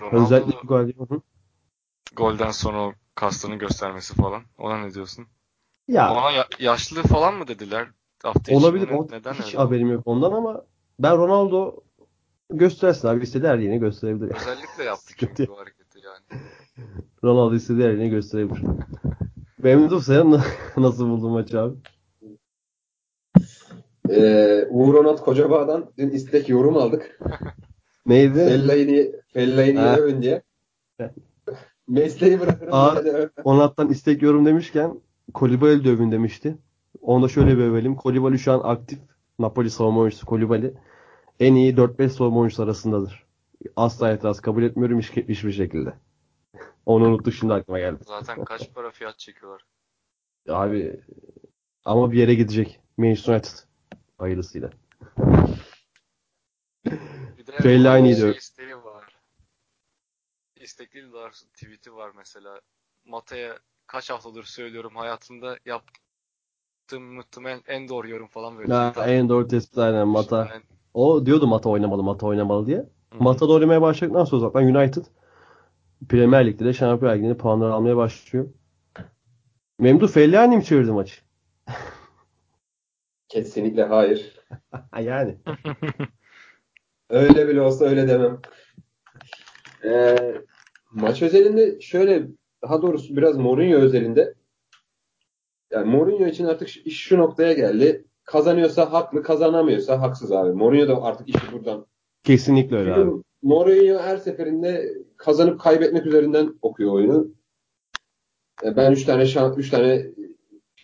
Ronaldo- 0.00 0.24
Özellikle. 0.24 1.04
Hı. 1.14 1.20
Golden 2.16 2.50
sonra 2.50 2.78
o 2.86 2.92
kastını 3.14 3.54
göstermesi 3.54 4.14
falan. 4.14 4.42
Ona 4.58 4.78
ne 4.78 4.94
diyorsun? 4.94 5.26
Ya 5.88 6.12
Ona 6.12 6.30
ya- 6.30 6.48
yaşlı 6.58 7.02
falan 7.02 7.34
mı 7.34 7.48
dediler 7.48 7.88
hafta 8.22 8.54
olabilir. 8.54 8.88
O, 8.88 9.06
Neden 9.10 9.32
hiç 9.34 9.46
öyle? 9.46 9.56
haberim 9.56 9.90
yok 9.92 10.02
ondan 10.04 10.32
ama 10.32 10.64
ben 10.98 11.16
Ronaldo 11.16 11.76
göstersin 12.50 13.08
abi 13.08 13.22
istediği 13.22 13.48
her 13.48 13.58
yerini 13.58 13.78
gösterebilir. 13.80 14.34
Özellikle 14.34 14.84
yaptı 14.84 15.14
çünkü 15.16 15.48
bu 15.48 15.58
hareketi 15.58 15.98
yani. 16.04 16.42
Ronaldo 17.24 17.54
istediği 17.54 17.84
her 17.84 17.90
yerini 17.90 18.10
gösterebilir. 18.10 18.62
Memnun 19.62 19.98
sen 19.98 20.40
nasıl 20.76 21.08
buldun 21.08 21.32
maçı 21.32 21.60
abi? 21.60 21.76
Ee, 24.10 24.66
Uğur 24.70 24.94
Onat 24.94 25.20
Kocabağ'dan 25.20 25.92
dün 25.98 26.10
istek 26.10 26.48
yorum 26.48 26.76
aldık. 26.76 27.20
Neydi? 28.06 28.34
Fellaini, 28.34 29.12
Fellaini 29.32 29.78
övün 29.78 30.22
diye. 30.22 30.42
Mesleği 31.88 32.40
bırakırım. 32.40 32.72
Öv- 32.72 33.30
Onat'tan 33.44 33.88
istek 33.88 34.22
yorum 34.22 34.46
demişken 34.46 35.00
Kolibali 35.34 35.84
de 35.84 35.90
övün 35.90 36.12
demişti. 36.12 36.58
Onu 37.02 37.24
da 37.24 37.28
şöyle 37.28 37.58
bir 37.58 37.62
övelim. 37.62 37.94
Kolibali 37.94 38.38
şu 38.38 38.52
an 38.52 38.60
aktif 38.64 38.98
Napoli 39.38 39.70
savunma 39.70 40.00
oyuncusu 40.00 40.26
Kolibali. 40.26 40.74
En 41.40 41.54
iyi 41.54 41.76
4-5 41.76 42.08
savunma 42.08 42.40
oyuncusu 42.40 42.62
arasındadır. 42.62 43.26
Asla 43.76 44.12
itiraz 44.12 44.40
kabul 44.40 44.62
etmiyorum 44.62 44.98
hiç, 44.98 45.10
hiçbir 45.10 45.52
şekilde. 45.52 45.92
Onu 46.86 47.04
unuttuk 47.08 47.34
şimdi 47.34 47.54
aklıma 47.54 47.78
geldi. 47.78 47.98
Zaten 48.06 48.44
kaç 48.44 48.74
para 48.74 48.90
fiyat 48.90 49.18
çekiyorlar. 49.18 49.62
Abi 50.48 51.00
ama 51.84 52.12
bir 52.12 52.18
yere 52.18 52.34
gidecek. 52.34 52.80
Manchester 52.96 53.32
United. 53.34 53.58
Hayırlısıyla. 54.18 54.70
Bir 57.38 57.46
de 57.46 57.52
Fellaini 57.62 58.16
şey 58.16 58.30
isteği 58.30 58.76
var. 58.76 59.16
İstek 60.56 60.94
değil 60.94 61.12
daha 61.12 61.22
doğrusu 61.22 61.46
tweet'i 61.48 61.94
var 61.94 62.10
mesela. 62.16 62.60
Mata'ya 63.04 63.58
kaç 63.86 64.10
haftadır 64.10 64.44
söylüyorum 64.44 64.96
hayatımda 64.96 65.58
yaptığım 65.64 67.14
muhtemelen 67.14 67.62
en 67.66 67.88
doğru 67.88 68.08
yorum 68.08 68.26
falan 68.26 68.58
böyle. 68.58 68.72
Ha, 68.72 68.90
tweet 68.90 69.08
en 69.08 69.28
doğru 69.28 69.48
tespit 69.48 69.78
aynen. 69.78 70.08
Mata. 70.08 70.48
Yani- 70.50 70.62
O 70.94 71.26
diyordu 71.26 71.46
Mata 71.46 71.68
oynamalı, 71.68 72.02
Mata 72.02 72.26
oynamalı 72.26 72.66
diye. 72.66 72.78
Hı. 72.78 72.88
Mata 73.20 73.48
da 73.48 73.52
oynamaya 73.52 73.82
başladıktan 73.82 74.24
sonra 74.24 74.40
zaten 74.40 74.74
United 74.74 75.04
Premier 76.08 76.46
Lig'de 76.46 76.64
de 76.64 76.72
Şampiyonlar 76.72 77.16
Ligi'nde 77.16 77.36
puanlar 77.36 77.70
almaya 77.70 77.96
başlıyor. 77.96 78.48
Memduh 79.78 80.08
Fellaini 80.08 80.56
mi 80.56 80.64
çevirdi 80.64 80.92
maçı? 80.92 81.20
Kesinlikle 83.28 83.84
hayır. 83.84 84.40
Ha, 84.90 85.00
yani. 85.00 85.36
Öyle 87.10 87.48
bile 87.48 87.60
olsa 87.60 87.84
öyle 87.84 88.08
demem. 88.08 88.40
Ee, 89.84 90.34
maç 90.90 91.22
özelinde 91.22 91.80
şöyle 91.80 92.26
daha 92.62 92.82
doğrusu 92.82 93.16
biraz 93.16 93.36
Mourinho 93.36 93.76
özelinde 93.76 94.34
yani 95.70 95.90
Mourinho 95.90 96.26
için 96.26 96.44
artık 96.44 96.86
iş 96.86 97.00
şu 97.00 97.18
noktaya 97.18 97.52
geldi. 97.52 98.04
Kazanıyorsa 98.24 98.92
haklı, 98.92 99.22
kazanamıyorsa 99.22 100.00
haksız 100.00 100.32
abi. 100.32 100.52
Mourinho 100.52 100.88
da 100.88 101.02
artık 101.02 101.28
işi 101.28 101.52
buradan. 101.52 101.86
Kesinlikle 102.24 102.76
öyle 102.76 102.94
abi. 102.94 103.22
Mourinho 103.42 103.98
her 103.98 104.16
seferinde 104.16 104.94
kazanıp 105.16 105.60
kaybetmek 105.60 106.06
üzerinden 106.06 106.54
okuyor 106.62 106.92
oyunu. 106.92 107.28
E, 108.64 108.76
Ben 108.76 108.92
3 108.92 109.04
tane 109.04 109.26
şan, 109.26 109.54
üç 109.56 109.70
tane 109.70 110.06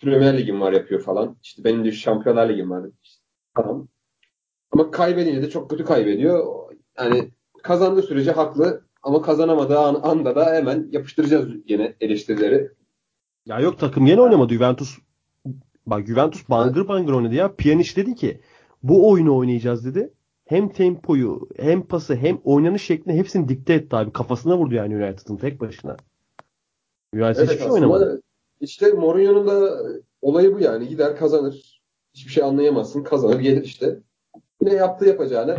Premier 0.01 0.37
Ligim 0.37 0.61
var 0.61 0.73
yapıyor 0.73 1.01
falan. 1.01 1.37
İşte 1.43 1.63
benim 1.63 1.85
de 1.85 1.91
Şampiyonlar 1.91 2.49
Ligim 2.49 2.69
var. 2.69 2.85
İşte, 3.03 3.23
tamam. 3.55 3.87
Ama 4.71 4.91
kaybedince 4.91 5.41
de 5.41 5.49
çok 5.49 5.69
kötü 5.69 5.85
kaybediyor. 5.85 6.45
Yani 6.99 7.31
kazandığı 7.63 8.01
sürece 8.01 8.31
haklı 8.31 8.81
ama 9.03 9.21
kazanamadığı 9.21 9.79
an, 9.79 9.99
anda 10.03 10.35
da 10.35 10.53
hemen 10.53 10.87
yapıştıracağız 10.91 11.49
yine 11.67 11.95
eleştirileri. 12.01 12.71
Ya 13.45 13.59
yok 13.59 13.79
takım 13.79 14.05
yeni 14.05 14.21
oynamadı 14.21 14.53
Juventus. 14.53 14.97
Bak 15.85 16.07
Juventus 16.07 16.49
bangır 16.49 16.87
bangır 16.87 17.13
oynadı 17.13 17.35
ya. 17.35 17.55
Pjanic 17.55 17.95
dedi 17.95 18.15
ki 18.15 18.41
bu 18.83 19.09
oyunu 19.09 19.37
oynayacağız 19.37 19.85
dedi. 19.85 20.13
Hem 20.47 20.69
tempoyu 20.69 21.49
hem 21.57 21.87
pası 21.87 22.15
hem 22.15 22.41
oynanış 22.43 22.83
şeklini 22.83 23.17
hepsini 23.17 23.49
dikte 23.49 23.73
etti 23.73 23.95
abi. 23.95 24.11
Kafasına 24.11 24.57
vurdu 24.57 24.75
yani 24.75 24.95
United'ın 24.95 25.37
tek 25.37 25.61
başına. 25.61 25.97
United 27.13 27.43
hiçbir 27.43 27.57
şey 27.57 27.71
oynamadı. 27.71 28.21
işte 28.61 28.91
Mourinho'nun 28.91 29.47
da 29.47 29.79
olayı 30.21 30.55
bu 30.55 30.59
yani. 30.59 30.87
Gider 30.87 31.15
kazanır. 31.17 31.81
Hiçbir 32.13 32.31
şey 32.31 32.43
anlayamazsın. 32.43 33.03
Kazanır 33.03 33.39
gelir 33.39 33.63
işte. 33.63 33.99
Yine 34.61 34.73
yaptığı 34.73 35.05
yapacağını. 35.05 35.57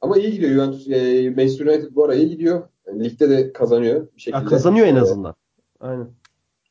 Ama 0.00 0.16
iyi 0.16 0.32
gidiyor 0.32 0.50
Juventus. 0.50 0.88
E, 0.88 1.30
Manchester 1.30 1.66
United 1.66 1.94
bu 1.94 2.04
ara 2.04 2.14
iyi 2.14 2.28
gidiyor. 2.28 2.68
Yani 2.86 3.04
ligde 3.04 3.30
de 3.30 3.52
kazanıyor 3.52 4.08
bir 4.16 4.20
şekilde. 4.20 4.42
Ya 4.42 4.48
kazanıyor 4.48 4.86
en 4.86 4.96
azından. 4.96 5.34
Aynen. 5.80 6.08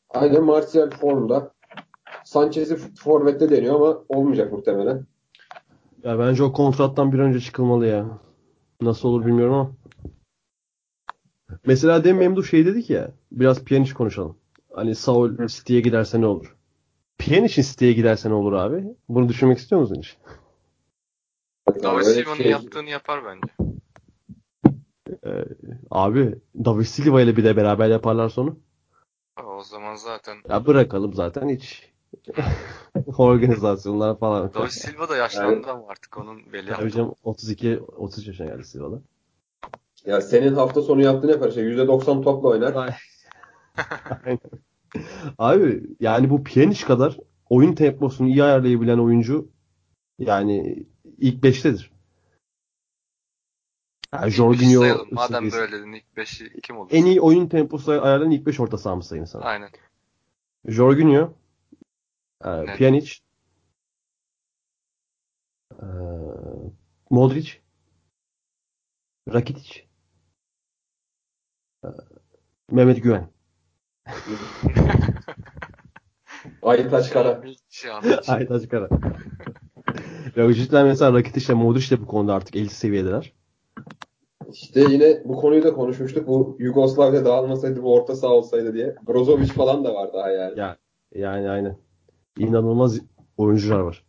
Aynen 0.09 0.43
Martial 0.43 0.89
formda. 0.89 1.51
Sanchez'i 2.23 2.75
forvette 2.75 3.49
deniyor 3.49 3.75
ama 3.75 4.03
olmayacak 4.09 4.51
muhtemelen. 4.51 5.05
Ya 6.05 6.19
bence 6.19 6.43
o 6.43 6.53
kontrattan 6.53 7.11
bir 7.11 7.19
önce 7.19 7.39
çıkılmalı 7.39 7.85
ya. 7.87 8.05
Nasıl 8.81 9.09
olur 9.09 9.25
bilmiyorum 9.25 9.53
ama. 9.53 9.71
Mesela 11.65 12.03
demin 12.03 12.19
Memduh 12.19 12.43
şey 12.45 12.65
dedik 12.65 12.89
ya. 12.89 13.11
Biraz 13.31 13.63
Pjanic 13.63 13.93
konuşalım. 13.93 14.37
Hani 14.73 14.95
Saul 14.95 15.47
City'ye 15.47 15.81
giderse 15.81 16.21
ne 16.21 16.25
olur? 16.25 16.55
Pjanic'in 17.17 17.61
City'ye 17.61 17.93
giderse 17.93 18.29
ne 18.29 18.33
olur 18.33 18.53
abi? 18.53 18.83
Bunu 19.09 19.29
düşünmek 19.29 19.57
istiyor 19.57 19.81
musun 19.81 19.95
hiç? 19.99 20.17
David 21.83 22.03
Silva'nın 22.03 22.37
şey- 22.37 22.51
yaptığını 22.51 22.89
yapar 22.89 23.21
bence. 23.25 23.53
Abi 25.91 26.35
David 26.65 26.85
Silva 26.85 27.21
ile 27.21 27.37
bir 27.37 27.43
de 27.43 27.57
beraber 27.57 27.89
yaparlar 27.89 28.29
sonu. 28.29 28.59
O 29.45 29.63
zaman 29.63 29.95
zaten 29.95 30.37
Ya 30.49 30.65
bırakalım 30.65 31.13
zaten 31.13 31.49
hiç 31.49 31.94
Organizasyonlar 33.17 34.19
falan. 34.19 34.53
David 34.53 34.69
Silva 34.69 35.09
da 35.09 35.15
yaşlandı 35.15 35.67
ama 35.67 35.87
artık 35.87 36.17
onun 36.17 36.53
belli 36.53 36.73
Tabii 36.73 36.91
canım 36.91 37.15
32 37.23 37.79
30 37.79 38.27
yaşına 38.27 38.47
geldi 38.47 38.63
Silva'da. 38.63 39.01
Ya 40.05 40.21
senin 40.21 40.55
hafta 40.55 40.81
sonu 40.81 41.01
yaptığın 41.01 41.29
yapar 41.29 41.51
şey 41.51 41.63
%90 41.63 42.23
topla 42.23 42.49
oynar. 42.49 42.99
Abi 45.37 45.83
yani 45.99 46.29
bu 46.29 46.43
Pjanic 46.43 46.85
kadar 46.85 47.17
oyun 47.49 47.75
temposunu 47.75 48.27
iyi 48.27 48.43
ayarlayabilen 48.43 48.97
oyuncu 48.97 49.47
yani 50.19 50.85
ilk 51.17 51.43
5'tedir. 51.43 51.89
Yani 54.13 54.31
Jorginho 54.31 54.81
sayalım. 54.81 55.07
Madem 55.11 55.51
böyle 55.51 55.71
dedin 55.71 55.93
ilk 55.93 56.05
5'i 56.17 56.61
kim 56.61 56.77
olur? 56.77 56.89
en 56.91 57.05
iyi 57.05 57.21
oyun 57.21 57.47
temposu 57.47 57.91
ayarlayan 57.91 58.31
ilk 58.31 58.45
5 58.45 58.59
orta 58.59 58.77
sahamız 58.77 59.07
sayın 59.07 59.25
sana. 59.25 59.43
Aynen. 59.43 59.69
Jorginho, 60.67 61.33
Evet. 62.45 62.77
Pjanic, 62.77 63.11
e, 65.71 65.85
Modric, 67.09 67.51
Rakitic, 69.33 69.87
e, 71.83 71.87
Mehmet 72.71 73.03
Güven. 73.03 73.27
Aytaç 76.61 77.09
Kara. 77.09 77.41
Yanlış. 77.85 78.29
Aytaç 78.29 78.69
Kara. 78.69 78.89
Ya 80.35 80.53
cidden 80.53 80.87
mesela 80.87 81.13
Rakitic 81.13 81.45
ile 81.45 81.53
Modric 81.53 81.97
de 81.97 82.01
bu 82.01 82.07
konuda 82.07 82.33
artık 82.33 82.55
elit 82.55 82.71
seviyedeler. 82.71 83.33
İşte 84.51 84.81
yine 84.81 85.21
bu 85.25 85.35
konuyu 85.35 85.63
da 85.63 85.73
konuşmuştuk. 85.73 86.27
Bu 86.27 86.57
Yugoslavya 86.59 87.25
dağılmasaydı 87.25 87.83
bu 87.83 87.93
orta 87.93 88.15
saha 88.15 88.33
olsaydı 88.33 88.73
diye. 88.73 88.95
Brozovic 89.07 89.47
falan 89.47 89.85
da 89.85 89.93
var 89.95 90.13
daha 90.13 90.29
yani. 90.29 90.59
Ya 90.59 90.77
yani 91.15 91.49
aynen. 91.49 91.84
İnanılmaz 92.37 92.99
oyuncular 93.37 93.79
var. 93.79 94.03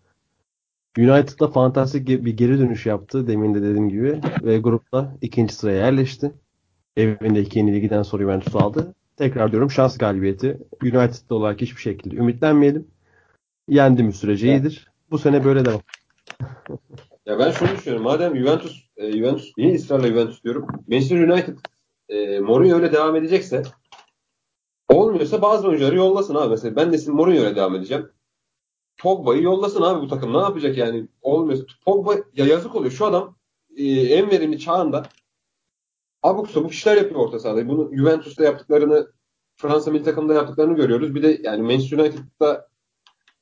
United'da 0.98 1.48
fantastik 1.48 2.08
bir 2.08 2.36
geri 2.36 2.58
dönüş 2.58 2.86
yaptı 2.86 3.26
demin 3.26 3.54
de 3.54 3.62
dediğim 3.62 3.88
gibi 3.88 4.20
ve 4.42 4.58
grupta 4.58 5.12
ikinci 5.20 5.54
sıraya 5.54 5.78
yerleşti. 5.78 6.32
Evinde 6.96 7.40
iki 7.40 7.58
yenilgiden 7.58 8.02
sonra 8.02 8.22
Juventus 8.22 8.56
aldı. 8.56 8.94
Tekrar 9.16 9.50
diyorum 9.52 9.70
şans 9.70 9.98
galibiyeti. 9.98 10.58
United'da 10.82 11.34
olarak 11.34 11.60
hiçbir 11.60 11.80
şekilde 11.80 12.16
ümitlenmeyelim. 12.16 12.86
Yendim 13.68 14.12
sürece 14.12 14.48
Evet. 14.48 14.60
iyidir. 14.60 14.90
Bu 15.10 15.18
sene 15.18 15.44
böyle 15.44 15.64
devam. 15.64 15.80
Ya 17.26 17.38
ben 17.38 17.50
şunu 17.50 17.68
düşünüyorum. 17.68 18.04
Madem 18.04 18.36
Juventus, 18.36 18.84
e, 18.96 19.12
Juventus 19.12 19.52
niye 19.58 19.74
ısrarla 19.74 20.08
Juventus 20.08 20.44
diyorum? 20.44 20.66
Manchester 20.88 21.28
United 21.28 21.56
e, 22.08 22.40
Mourinho 22.40 22.76
öyle 22.76 22.92
devam 22.92 23.16
edecekse 23.16 23.62
olmuyorsa 24.88 25.42
bazı 25.42 25.68
oyuncuları 25.68 25.96
yollasın 25.96 26.34
abi. 26.34 26.50
Mesela 26.50 26.76
ben 26.76 26.92
de 26.92 26.98
şimdi 26.98 27.10
Mourinho 27.10 27.40
öyle 27.40 27.56
devam 27.56 27.74
edeceğim. 27.76 28.08
Pogba'yı 28.98 29.42
yollasın 29.42 29.82
abi 29.82 30.00
bu 30.00 30.08
takım. 30.08 30.32
Ne 30.32 30.38
yapacak 30.38 30.76
yani? 30.76 31.08
Olmuyorsa. 31.22 31.64
Pogba 31.84 32.14
ya 32.34 32.46
yazık 32.46 32.74
oluyor. 32.74 32.92
Şu 32.92 33.06
adam 33.06 33.36
e, 33.76 33.84
en 33.90 34.30
verimli 34.30 34.58
çağında 34.58 35.02
abuk 36.22 36.50
sabuk 36.50 36.72
işler 36.72 36.96
yapıyor 36.96 37.20
orta 37.20 37.38
sahada. 37.38 37.68
Bunu 37.68 37.96
Juventus'ta 37.96 38.44
yaptıklarını 38.44 39.06
Fransa 39.56 39.90
milli 39.90 40.02
takımında 40.02 40.34
yaptıklarını 40.34 40.76
görüyoruz. 40.76 41.14
Bir 41.14 41.22
de 41.22 41.40
yani 41.42 41.62
Manchester 41.62 41.98
United'da 41.98 42.68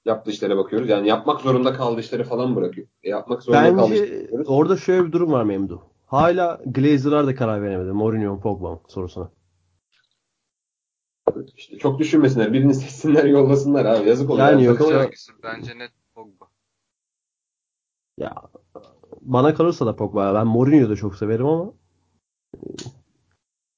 yaptığı 0.04 0.30
işlere 0.30 0.56
bakıyoruz. 0.56 0.88
Yani 0.88 1.08
yapmak 1.08 1.40
zorunda 1.40 1.72
kaldığı 1.72 2.00
işleri 2.00 2.24
falan 2.24 2.56
bırakıyor. 2.56 2.86
E, 3.02 3.10
yapmak 3.10 3.42
zorunda 3.42 3.76
kaldığı 3.76 3.94
işleri 3.94 4.28
Bence 4.32 4.50
orada 4.50 4.76
şöyle 4.76 5.06
bir 5.06 5.12
durum 5.12 5.32
var 5.32 5.44
Memdu. 5.44 5.82
Hala 6.06 6.60
Glazer'lar 6.66 7.26
da 7.26 7.34
karar 7.34 7.62
veremedi. 7.62 7.92
Mourinho 7.92 8.40
Pogba 8.40 8.80
sorusuna. 8.88 9.30
İşte 11.56 11.78
çok 11.78 11.98
düşünmesinler. 11.98 12.52
Birini 12.52 12.74
seçsinler 12.74 13.24
yollasınlar 13.24 13.84
abi. 13.84 14.08
Yazık 14.08 14.30
oluyor. 14.30 14.46
Yani 14.48 14.66
takıma 14.66 14.90
yoksa- 14.90 15.02
yok. 15.02 15.12
Bence 15.42 15.78
net 15.78 15.90
Pogba. 16.14 16.44
Ya 18.18 18.34
bana 19.20 19.54
kalırsa 19.54 19.86
da 19.86 19.96
Pogba. 19.96 20.34
Ben 20.34 20.46
Mourinho'yu 20.46 20.90
da 20.90 20.96
çok 20.96 21.16
severim 21.16 21.46
ama 21.46 21.72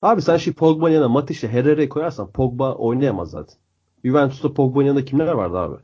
Abi 0.03 0.23
sen 0.23 0.37
şimdi 0.37 0.57
Pogba'nın 0.57 0.93
yanına 0.95 1.09
Matic'le 1.09 1.49
Herrera'yı 1.49 1.89
koyarsan 1.89 2.33
Pogba 2.33 2.75
oynayamaz 2.75 3.31
zaten. 3.31 3.59
Juventus'ta 4.05 4.55
Pogba'nın 4.55 4.85
yanında 4.87 5.05
kimler 5.05 5.33
vardı 5.33 5.59
abi? 5.59 5.77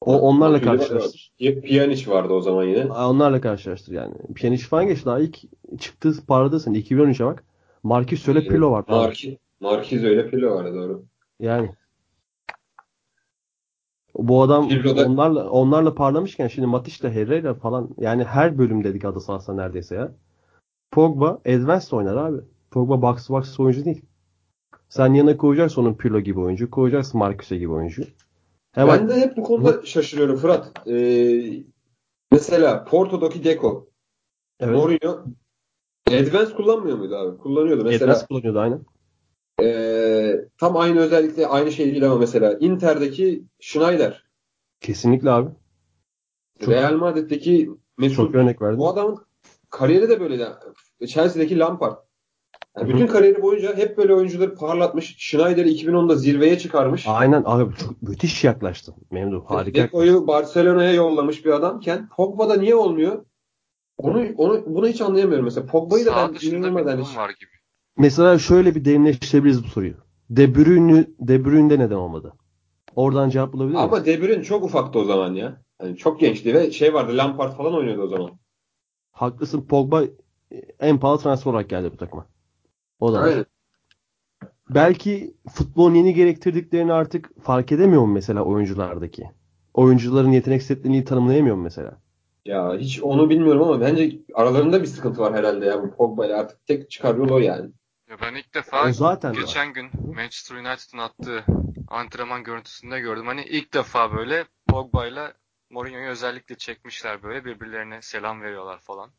O 0.00 0.18
onlarla 0.18 0.60
karşılaştır. 0.60 1.32
Pjanic 1.38 2.10
vardı 2.10 2.32
o 2.32 2.40
zaman 2.40 2.64
yine. 2.64 2.84
Aa, 2.92 3.10
Onlarla 3.10 3.40
karşılaştır 3.40 3.92
yani. 3.92 4.14
Pjanic 4.34 4.62
falan 4.64 4.86
geç 4.86 5.04
daha 5.06 5.18
ilk 5.20 5.38
çıktığı 5.80 6.26
paradasın. 6.26 6.74
2013'e 6.74 7.26
bak. 7.26 7.44
Marquis 7.82 8.28
öyle 8.28 8.48
Pirlo 8.48 8.70
vardı. 8.70 8.92
abi. 8.92 9.38
Markiz 9.60 10.04
öyle 10.04 10.30
Pirlo 10.30 10.54
vardı 10.54 10.74
doğru. 10.74 11.04
Yani. 11.40 11.74
Bu 14.14 14.42
adam 14.42 14.68
Pirlo'da- 14.68 15.06
onlarla 15.06 15.50
onlarla 15.50 15.94
parlamışken 15.94 16.48
şimdi 16.48 16.66
Matic'le 16.66 17.04
Herrera 17.10 17.54
falan 17.54 17.90
yani 17.98 18.24
her 18.24 18.58
bölüm 18.58 18.84
dedik 18.84 19.04
adı 19.04 19.20
sahasında 19.20 19.62
neredeyse 19.62 19.94
ya. 19.94 20.12
Pogba 20.90 21.28
advanced 21.46 21.92
oynar 21.92 22.16
abi. 22.16 22.40
Pogba 22.70 23.02
box 23.02 23.26
to 23.26 23.34
box 23.34 23.60
oyuncu 23.60 23.84
değil. 23.84 24.02
Sen 24.88 25.14
yanına 25.14 25.36
koyacaksın 25.36 25.82
onun 25.82 25.94
Pirlo 25.94 26.20
gibi 26.20 26.40
oyuncu. 26.40 26.70
Koyacaksın 26.70 27.18
Marcus'e 27.18 27.56
gibi 27.56 27.72
oyuncu. 27.72 28.02
Hemen 28.72 28.98
Ben 29.00 29.08
de 29.08 29.14
hep 29.20 29.36
bu 29.36 29.42
konuda 29.42 29.86
şaşırıyorum 29.86 30.36
Fırat. 30.36 30.88
Ee, 30.88 31.62
mesela 32.32 32.84
Porto'daki 32.84 33.44
Deco. 33.44 33.88
evet. 34.60 34.76
Mourinho 34.76 35.24
Advance 36.08 36.54
kullanmıyor 36.56 36.98
muydu 36.98 37.16
abi? 37.16 37.38
Kullanıyordu. 37.38 37.84
Mesela 37.84 38.12
Advanced 38.12 38.28
kullanıyordu 38.28 38.58
aynen. 38.58 38.80
Ee, 39.62 40.36
tam 40.58 40.76
aynı 40.76 41.00
özellikle 41.00 41.46
aynı 41.46 41.72
şey 41.72 41.86
değil 41.92 42.06
ama 42.06 42.16
mesela 42.16 42.56
Inter'deki 42.60 43.44
Schneider. 43.60 44.24
Kesinlikle 44.80 45.30
abi. 45.30 45.50
Çok- 46.60 46.68
Real 46.68 46.94
Madrid'deki 46.94 47.70
Mesut. 47.98 48.16
Çok 48.16 48.34
örnek 48.34 48.62
verdim. 48.62 48.78
Bu 48.78 48.88
adamın 48.88 49.18
kariyeri 49.70 50.08
de 50.08 50.20
böyle. 50.20 50.48
Chelsea'deki 51.06 51.58
Lampard. 51.58 51.96
Yani 52.76 52.94
bütün 52.94 53.06
kariyeri 53.06 53.42
boyunca 53.42 53.76
hep 53.76 53.96
böyle 53.98 54.14
oyuncuları 54.14 54.54
parlatmış. 54.54 55.14
Schneider'i 55.18 55.70
2010'da 55.70 56.14
zirveye 56.16 56.58
çıkarmış. 56.58 57.04
Aynen 57.08 57.42
abi 57.46 57.74
çok 57.76 58.02
müthiş 58.02 58.44
yaklaştı. 58.44 58.94
Memnun 59.10 59.40
harika. 59.40 59.82
Deco'yu 59.82 60.26
Barcelona'ya 60.26 60.92
yollamış 60.92 61.44
bir 61.44 61.50
adamken 61.50 62.08
Pogba'da 62.16 62.56
niye 62.56 62.74
olmuyor? 62.74 63.24
Onu, 63.98 64.26
onu 64.36 64.62
bunu 64.66 64.88
hiç 64.88 65.00
anlayamıyorum 65.00 65.44
mesela. 65.44 65.66
Pogba'yı 65.66 66.06
da 66.06 66.10
Sağ 66.10 66.28
ben 66.28 66.34
dışında 66.34 66.52
bir 66.52 66.58
inanılmadan 66.58 66.98
durum 66.98 67.08
hiç- 67.08 67.16
var 67.16 67.30
gibi. 67.30 67.50
Mesela 67.98 68.38
şöyle 68.38 68.74
bir 68.74 68.84
derinleştirebiliriz 68.84 69.64
bu 69.64 69.68
soruyu. 69.68 69.94
De 70.30 70.54
Bruyne, 70.54 71.06
De 71.20 71.44
Bruyne'de 71.44 71.78
neden 71.78 71.94
olmadı? 71.94 72.32
Oradan 72.96 73.30
cevap 73.30 73.52
bulabilir 73.52 73.74
miyiz? 73.74 73.84
Ama 73.84 74.04
De 74.04 74.22
Bruyne 74.22 74.42
çok 74.42 74.64
ufaktı 74.64 74.98
o 74.98 75.04
zaman 75.04 75.34
ya. 75.34 75.62
Yani 75.82 75.96
çok 75.96 76.20
gençti 76.20 76.54
ve 76.54 76.70
şey 76.70 76.94
vardı 76.94 77.16
Lampard 77.16 77.52
falan 77.52 77.74
oynuyordu 77.74 78.02
o 78.02 78.08
zaman. 78.08 78.30
Haklısın 79.12 79.62
Pogba 79.62 80.02
en 80.80 81.00
pahalı 81.00 81.18
transfer 81.18 81.50
olarak 81.50 81.70
geldi 81.70 81.90
bu 81.92 81.96
takıma. 81.96 82.26
O 83.00 83.12
da. 83.12 83.20
Aynen. 83.20 83.46
Belki 84.70 85.34
futbolun 85.48 85.94
yeni 85.94 86.14
gerektirdiklerini 86.14 86.92
artık 86.92 87.42
fark 87.42 87.72
edemiyor 87.72 88.02
mu 88.02 88.12
mesela 88.12 88.42
oyunculardaki? 88.42 89.24
Oyuncuların 89.74 90.32
yetenek 90.32 90.62
setlerini 90.62 91.04
tanımlayamıyor 91.04 91.56
mu 91.56 91.62
mesela? 91.62 92.00
Ya 92.44 92.76
hiç 92.78 93.02
onu 93.02 93.30
bilmiyorum 93.30 93.62
ama 93.62 93.80
bence 93.80 94.18
aralarında 94.34 94.82
bir 94.82 94.86
sıkıntı 94.86 95.20
var 95.20 95.34
herhalde 95.34 95.66
ya 95.66 95.82
bu 95.82 95.90
Pogba 95.90 96.26
ile 96.26 96.34
artık 96.34 96.66
tek 96.66 96.90
çıkar 96.90 97.14
yol 97.14 97.30
o 97.30 97.38
yani. 97.38 97.70
Ya 98.10 98.20
ben 98.20 98.34
ilk 98.34 98.54
defa 98.54 98.88
O 98.88 98.92
zaten 98.92 99.30
var. 99.30 99.40
geçen 99.40 99.72
gün 99.72 99.90
Manchester 100.14 100.56
United'ın 100.56 100.98
attığı 100.98 101.44
antrenman 101.88 102.44
görüntüsünde 102.44 103.00
gördüm. 103.00 103.26
Hani 103.26 103.44
ilk 103.44 103.74
defa 103.74 104.12
böyle 104.12 104.46
Pogba 104.68 105.06
ile 105.06 105.32
Mourinho'yu 105.70 106.08
özellikle 106.08 106.54
çekmişler 106.54 107.22
böyle 107.22 107.44
birbirlerine 107.44 108.02
selam 108.02 108.42
veriyorlar 108.42 108.78
falan. 108.78 109.10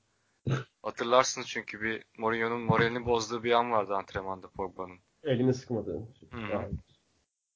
Hatırlarsınız 0.84 1.48
çünkü 1.48 1.82
bir 1.82 2.04
Mourinho'nun 2.18 2.62
moralini 2.62 3.06
bozduğu 3.06 3.44
bir 3.44 3.52
an 3.52 3.72
vardı 3.72 3.96
antrenmanda 3.96 4.48
Pogba'nın. 4.48 5.00
Elini 5.24 5.54
sıkmadı. 5.54 6.08
Hı. 6.32 6.70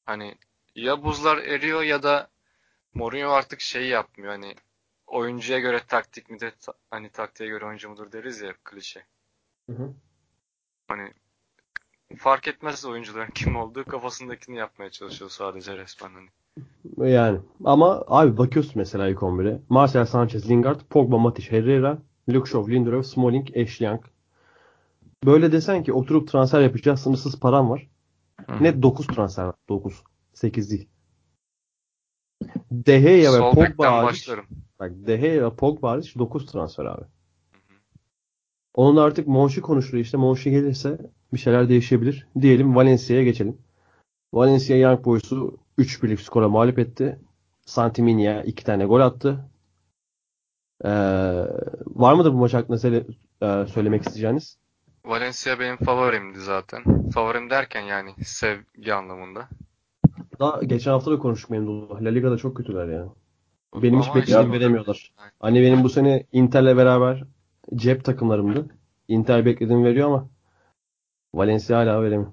Hani 0.06 0.36
ya 0.76 1.03
buzlar 1.03 1.38
eriyor 1.38 1.82
ya 1.82 2.03
da 2.03 2.28
Mourinho 2.94 3.30
artık 3.30 3.62
şey 3.62 3.88
yapmıyor 3.88 4.32
hani 4.32 4.56
oyuncuya 5.07 5.60
göre 5.60 5.82
taktik 5.88 6.30
mi 6.30 6.40
de 6.40 6.52
hani 6.91 7.10
taktiğe 7.10 7.49
göre 7.49 7.66
oyuncu 7.66 7.90
mudur 7.90 8.12
deriz 8.12 8.41
ya 8.41 8.53
klişe. 8.64 9.06
Hı 9.70 9.74
hı. 9.74 9.94
Hani 10.88 11.14
fark 12.18 12.48
etmez 12.48 12.86
oyuncuların 12.86 13.32
kim 13.36 13.56
olduğu 13.56 13.86
kafasındakini 13.86 14.57
yapmaya 14.57 14.91
çalışıyor 14.91 15.30
sadece 15.30 15.77
resmen 15.77 16.10
hani. 16.14 16.30
Yani 17.11 17.40
ama 17.65 18.03
abi 18.07 18.38
bakıyorsun 18.38 18.73
mesela 18.76 19.07
ilk 19.07 19.19
11'e. 19.19 19.61
Marcel 19.69 20.06
Sanchez, 20.06 20.49
Lingard, 20.49 20.80
Pogba, 20.90 21.18
Matic, 21.18 21.52
Herrera, 21.52 21.98
Luke 22.30 22.49
Shaw, 22.52 22.73
Lindelof, 22.73 23.06
Smalling, 23.06 23.57
Ashley 23.57 23.90
Young. 23.90 24.03
Böyle 25.26 25.52
desen 25.52 25.84
ki 25.84 25.94
oturup 25.94 26.27
transfer 26.27 26.61
yapacağız 26.61 26.99
sınırsız 26.99 27.40
param 27.40 27.69
var. 27.69 27.88
Net 28.60 28.82
9 28.82 29.07
transfer 29.07 29.44
var. 29.44 29.56
9. 29.69 30.03
8 30.34 30.72
değil. 30.72 30.90
De 32.72 32.99
Gea 32.99 33.34
ve 33.34 33.52
Pogba 33.52 33.91
hariç, 33.91 34.30
bak 34.80 34.91
De 34.91 35.18
Gea 35.18 35.45
ve 35.45 35.56
Pogba 35.56 35.91
hariç 35.91 36.15
9 36.18 36.45
transfer 36.45 36.86
abi. 36.86 37.03
Onun 38.73 38.98
artık 38.98 39.27
Monchi 39.27 39.61
konuşuluyor 39.61 40.06
işte. 40.06 40.18
Monchi 40.18 40.52
gelirse 40.52 40.98
bir 41.36 41.40
şeyler 41.40 41.70
değişebilir. 41.70 42.28
Diyelim 42.41 42.76
Valencia'ya 42.76 43.24
geçelim. 43.24 43.57
Valencia 44.34 44.78
Young 44.78 45.06
Boys'u 45.06 45.57
3-1'lik 45.78 46.22
skora 46.22 46.49
mağlup 46.49 46.80
etti. 46.80 47.20
Santiminia 47.66 48.41
2 48.44 48.64
tane 48.64 48.86
gol 48.86 48.99
attı. 49.02 49.45
Ee, 50.86 50.90
var 51.86 52.14
mıdır 52.14 52.34
bu 52.34 52.38
maç 52.38 52.53
hakkında 52.53 52.78
söyle- 52.78 53.06
e, 53.41 53.66
söylemek 53.68 54.02
isteyeceğiniz? 54.02 54.57
Valencia 55.06 55.60
benim 55.60 55.78
favorimdi 55.78 56.40
zaten. 56.40 57.10
Favorim 57.10 57.49
derken 57.49 57.82
yani 57.82 58.12
sevgi 58.24 58.94
anlamında. 58.94 59.48
Daha 60.40 60.64
geçen 60.64 60.91
hafta 60.91 61.12
da 61.12 61.20
konuştuk 61.20 61.49
Memduh'la. 61.49 62.06
La 62.06 62.10
Liga'da 62.10 62.38
çok 62.38 62.57
kötüler 62.57 62.88
ya. 62.88 63.06
Benim 63.82 63.99
hiç 64.02 64.07
Ama 64.10 64.20
işte- 64.20 64.52
veremiyorlar. 64.52 65.14
Aynen. 65.18 65.32
Hani 65.40 65.62
benim 65.62 65.84
bu 65.84 65.90
sene 65.90 66.26
Inter'le 66.32 66.78
beraber 66.78 67.24
cep 67.76 68.06
takımlarımdı. 68.06 68.66
Inter 69.07 69.45
beklediğimi 69.45 69.86
veriyor 69.86 70.07
ama 70.07 70.30
Valencia 71.36 71.78
hala 71.78 72.02
veremiyor. 72.03 72.32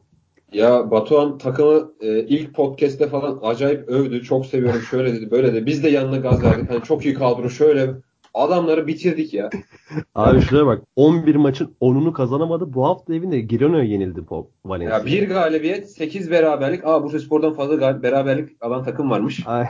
Ya 0.52 0.90
Batuhan 0.90 1.38
takımı 1.38 1.92
e, 2.00 2.18
ilk 2.20 2.54
podcast'te 2.54 3.08
falan 3.08 3.38
acayip 3.42 3.88
övdü. 3.88 4.22
Çok 4.22 4.46
seviyorum 4.46 4.80
şöyle 4.80 5.14
dedi 5.14 5.30
böyle 5.30 5.54
dedi. 5.54 5.66
Biz 5.66 5.84
de 5.84 5.88
yanına 5.88 6.16
gaz 6.16 6.42
verdik. 6.44 6.70
Hani 6.70 6.82
çok 6.82 7.04
iyi 7.04 7.14
kadro 7.14 7.50
şöyle. 7.50 7.90
Adamları 8.34 8.86
bitirdik 8.86 9.34
ya. 9.34 9.50
Abi 10.14 10.40
şuraya 10.40 10.66
bak. 10.66 10.82
11 10.96 11.34
maçın 11.34 11.76
10'unu 11.80 12.12
kazanamadı. 12.12 12.72
Bu 12.74 12.84
hafta 12.86 13.14
evinde 13.14 13.40
Girona 13.40 13.82
yenildi 13.82 14.28
bu 14.30 14.50
Valencia. 14.64 14.98
Ya 14.98 15.06
bir 15.06 15.28
galibiyet, 15.28 15.90
8 15.90 16.30
beraberlik. 16.30 16.84
Aa 16.86 17.02
Bursaspor'dan 17.02 17.54
fazla 17.54 17.74
gal- 17.74 18.02
beraberlik 18.02 18.48
alan 18.60 18.84
takım 18.84 19.10
varmış. 19.10 19.42
Ay, 19.46 19.66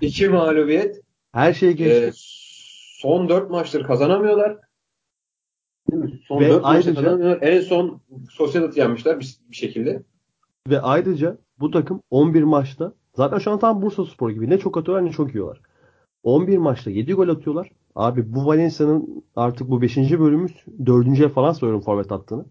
2 0.00 0.28
mağlubiyet. 0.28 1.00
Her 1.32 1.52
şey 1.52 1.72
geçti. 1.72 2.04
E, 2.06 2.10
son 3.02 3.28
4 3.28 3.50
maçtır 3.50 3.84
kazanamıyorlar. 3.84 4.56
Değil 5.90 6.02
mi? 6.02 6.20
Son 6.28 6.40
Ve 6.40 6.48
4 6.48 6.62
maçta 6.62 6.90
ayrıca-. 6.90 7.38
En 7.40 7.60
son 7.60 8.00
Sociedad'ı 8.30 8.78
yenmişler 8.78 9.20
bir, 9.20 9.36
bir 9.50 9.56
şekilde. 9.56 10.02
Ve 10.68 10.80
ayrıca 10.80 11.38
bu 11.60 11.70
takım 11.70 12.02
11 12.10 12.42
maçta 12.42 12.92
zaten 13.14 13.38
şu 13.38 13.50
an 13.50 13.58
tam 13.58 13.82
Bursaspor 13.82 14.30
gibi 14.30 14.50
ne 14.50 14.58
çok 14.58 14.78
atıyorlar 14.78 15.04
ne 15.04 15.10
çok 15.10 15.34
yiyorlar. 15.34 15.60
11 16.22 16.58
maçta 16.58 16.90
7 16.90 17.14
gol 17.14 17.28
atıyorlar. 17.28 17.70
Abi 17.94 18.34
bu 18.34 18.46
Valencia'nın 18.46 19.24
artık 19.36 19.70
bu 19.70 19.82
5. 19.82 19.96
bölümümüz 19.96 20.52
4. 20.86 21.32
falan 21.32 21.52
söylüyorum 21.52 21.84
forvet 21.84 22.12
attığını. 22.12 22.44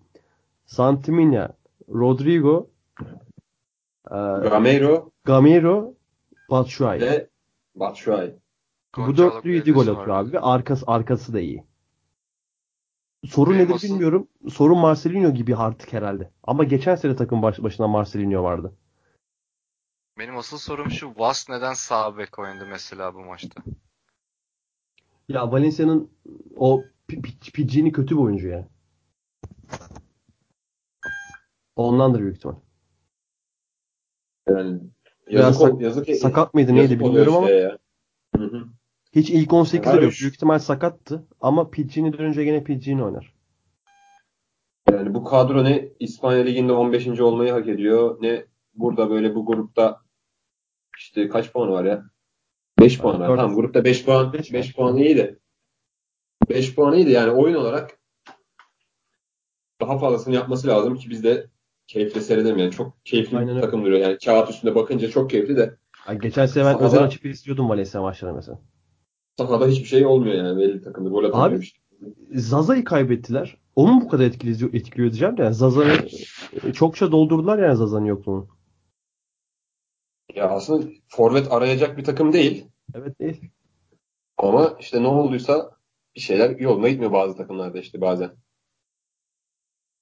Santiminya, 0.66 1.50
Rodrigo, 1.90 2.70
e, 4.12 4.16
Gamero 4.50 5.12
Gamero, 5.26 5.94
Batshuayi. 6.52 7.02
ve 7.02 7.28
Batshuayi. 7.76 8.36
Bu 8.98 9.18
dörtlü 9.18 9.56
7 9.56 9.72
gol 9.72 9.88
atıyor 9.88 10.18
abi 10.18 10.40
arkası, 10.40 10.86
arkası 10.88 11.34
da 11.34 11.40
iyi. 11.40 11.64
Sorun 13.30 13.54
Benim 13.54 13.66
nedir 13.66 13.74
asıl- 13.76 13.88
bilmiyorum. 13.88 14.28
Sorun 14.50 14.78
Marcelinho 14.78 15.34
gibi 15.34 15.56
artık 15.56 15.94
herhalde. 15.94 16.32
Ama 16.44 16.64
geçen 16.64 16.96
sene 16.96 17.16
takım 17.16 17.42
baş, 17.42 17.64
başına 17.64 17.88
Marcelinho 17.88 18.44
vardı. 18.44 18.74
Benim 20.20 20.38
asıl 20.38 20.58
sorum 20.58 20.92
şu. 20.92 21.08
Was 21.08 21.50
neden 21.50 21.74
sağ 21.74 22.18
bek 22.18 22.40
oynadı 22.40 22.66
mesela 22.70 23.14
bu 23.14 23.20
maçta? 23.20 23.64
Ya 25.30 25.52
Valencia'nın 25.52 26.12
o 26.56 26.86
P- 27.08 27.22
P- 27.22 27.52
Pidgeot'ni 27.54 27.92
kötü 27.92 28.16
bir 28.18 28.22
oyuncu 28.22 28.48
ya. 28.48 28.68
Ondandır 31.76 32.20
büyük 32.20 32.36
ihtimal. 32.36 32.56
Yani 34.50 34.80
yazık, 35.30 35.62
sak- 35.62 35.74
ol- 35.74 35.82
yazık, 35.82 36.10
Sakat 36.16 36.54
mıydı 36.54 36.72
yazık 36.74 36.92
neydi 36.92 37.04
bilmiyorum 37.04 37.36
ama 37.36 37.50
ya. 37.50 37.78
Hı 38.36 38.44
hı. 38.44 38.64
Hiç 39.16 39.30
ilk 39.30 39.50
18'de 39.50 39.90
Abi 39.90 40.04
yok. 40.04 40.14
Büyük 40.22 40.34
ihtimal 40.36 40.60
sakattı. 40.60 41.24
Ama 41.42 41.70
Pidgeot'ni 41.70 42.18
dönünce 42.18 42.44
gene 42.44 42.64
Pidgeot'ni 42.64 43.04
oynar. 43.04 43.34
Yani 44.92 45.14
bu 45.14 45.24
kadro 45.24 45.64
ne 45.64 45.90
İspanya 46.00 46.44
Ligi'nde 46.44 46.72
15. 46.74 47.08
olmayı 47.22 47.52
hak 47.52 47.68
ediyor 47.68 48.18
ne 48.22 48.46
burada 48.74 49.10
böyle 49.10 49.36
bu 49.36 49.46
grupta 49.46 50.02
işte 50.98 51.30
kaç 51.30 51.52
puan 51.54 51.72
var 51.72 51.86
ya? 51.86 52.04
5 52.80 53.00
puan 53.00 53.20
var. 53.20 53.28
Tamam 53.38 53.56
grupta 53.56 53.84
5 53.84 54.06
puan 54.06 54.34
Beş 54.34 54.54
5 54.54 54.68
var. 54.68 54.74
puan 54.76 54.98
iyiydi. 54.98 55.40
5 56.50 56.76
puan 56.76 56.94
iyiydi 56.94 57.12
yani 57.12 57.32
oyun 57.32 57.56
olarak 57.56 58.00
daha 59.82 59.98
fazlasını 60.00 60.36
yapması 60.36 60.68
lazım 60.68 60.96
ki 60.96 61.10
biz 61.10 61.24
de 61.24 61.48
keyifle 61.88 62.22
seyredelim 62.22 62.58
yani. 62.58 62.72
Çok 62.72 63.06
keyifli 63.06 63.38
Aynen 63.38 63.56
bir 63.56 63.62
takım 63.62 63.86
duruyor. 63.86 64.00
Yani 64.00 64.18
kağıt 64.26 64.50
üstünde 64.50 64.76
bakınca 64.76 65.10
çok 65.10 65.30
keyifli 65.30 65.58
de 65.58 65.78
Ay, 66.08 66.20
geçen 66.20 66.46
sene 66.46 66.66
ben 66.66 66.72
Sahada- 66.72 66.86
özel 66.86 67.04
açıp 67.04 67.26
izliyordum 67.26 67.70
Valencia 67.70 68.02
maçlarını 68.02 68.36
mesela. 68.36 68.60
Sahada 69.38 69.68
hiçbir 69.68 69.86
şey 69.88 70.06
olmuyor 70.06 70.36
yani 70.36 70.60
belli 70.60 70.84
takımda. 70.84 71.10
Gol 71.10 71.24
atamıyor 71.24 71.52
Abi- 71.52 71.64
işte. 71.64 71.80
Zaza'yı 72.32 72.84
kaybettiler. 72.84 73.58
Onun 73.76 74.02
bu 74.02 74.08
kadar 74.08 74.26
etkili, 74.26 74.78
etkiliyor 74.78 75.12
diyeceğim 75.12 75.38
de 75.38 75.44
yani 75.44 75.54
Zaza'yı 75.54 76.10
çokça 76.74 77.12
doldurdular 77.12 77.60
yani 77.60 77.76
Zaza'nın 77.76 78.06
yokluğunu. 78.06 78.48
Ya 80.36 80.50
aslında 80.50 80.90
forvet 81.08 81.52
arayacak 81.52 81.98
bir 81.98 82.04
takım 82.04 82.34
değil. 82.34 82.66
Evet 82.94 83.20
değil. 83.20 83.52
Ama 84.38 84.78
işte 84.80 85.04
ne 85.04 85.08
olduysa 85.08 85.72
bir 86.16 86.22
şeyler 86.22 86.60
yoluna 86.60 86.90
gitmiyor 86.90 87.12
bazı 87.12 87.38
takımlarda 87.38 87.80
işte 87.80 88.02
bazen. 88.02 88.32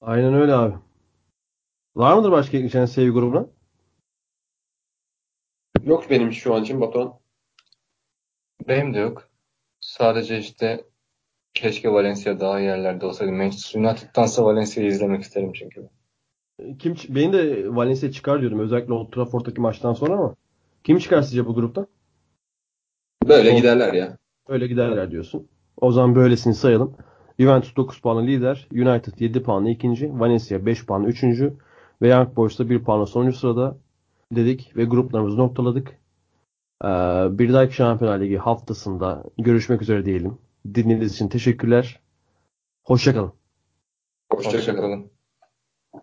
Aynen 0.01 0.33
öyle 0.33 0.53
abi. 0.53 0.75
Var 1.95 2.17
mıdır 2.17 2.31
başka 2.31 2.57
ekleyeceğiniz 2.57 2.91
sevgi 2.91 3.09
grubuna? 3.11 3.47
Yok 5.83 6.09
benim 6.09 6.31
şu 6.31 6.53
an 6.55 6.63
için 6.63 6.81
Batuhan. 6.81 7.19
Benim 8.67 8.93
de 8.93 8.99
yok. 8.99 9.29
Sadece 9.79 10.37
işte 10.39 10.83
keşke 11.53 11.91
Valencia 11.91 12.39
daha 12.39 12.59
iyi 12.59 12.63
yerlerde 12.65 13.05
olsaydı. 13.05 13.31
Manchester 13.31 13.79
United'tansa 13.79 14.45
Valencia'yı 14.45 14.89
izlemek 14.89 15.23
isterim 15.23 15.51
çünkü. 15.53 15.89
Kim 16.79 16.95
benim 17.09 17.33
de 17.33 17.75
Valencia 17.75 18.11
çıkar 18.11 18.41
diyordum 18.41 18.59
özellikle 18.59 18.93
Old 18.93 19.11
Trafford'daki 19.11 19.61
maçtan 19.61 19.93
sonra 19.93 20.13
ama 20.13 20.35
kim 20.83 20.99
çıkar 20.99 21.21
sizce 21.21 21.45
bu 21.45 21.55
gruptan? 21.55 21.87
Böyle 23.27 23.49
Son- 23.49 23.57
giderler 23.57 23.93
ya. 23.93 24.17
Öyle 24.47 24.67
giderler 24.67 25.11
diyorsun. 25.11 25.47
O 25.77 25.91
zaman 25.91 26.15
böylesini 26.15 26.53
sayalım. 26.53 26.95
Juventus 27.39 27.75
9 27.75 28.01
puanlı 28.01 28.27
lider, 28.27 28.67
United 28.71 29.19
7 29.19 29.43
puanlı 29.43 29.69
ikinci, 29.69 30.19
Valencia 30.19 30.65
5 30.65 30.85
puanlı 30.85 31.07
üçüncü 31.07 31.53
ve 32.01 32.07
Young 32.07 32.35
Boys 32.35 32.59
da 32.59 32.69
1 32.69 32.83
puanla 32.83 33.05
sonuncu 33.05 33.37
sırada 33.37 33.77
dedik 34.31 34.77
ve 34.77 34.85
gruplarımızı 34.85 35.37
noktaladık. 35.37 35.99
Ee, 36.83 36.87
bir 37.39 37.53
dahaki 37.53 37.75
Şampiyonlar 37.75 38.19
Ligi 38.19 38.37
haftasında 38.37 39.23
görüşmek 39.37 39.81
üzere 39.81 40.05
diyelim. 40.05 40.37
Dinlediğiniz 40.65 41.13
için 41.13 41.27
teşekkürler. 41.27 41.99
Hoşçakalın. 42.83 43.33
Hoşçakalın. 44.31 44.57
Hoşçakalın. 44.57 45.14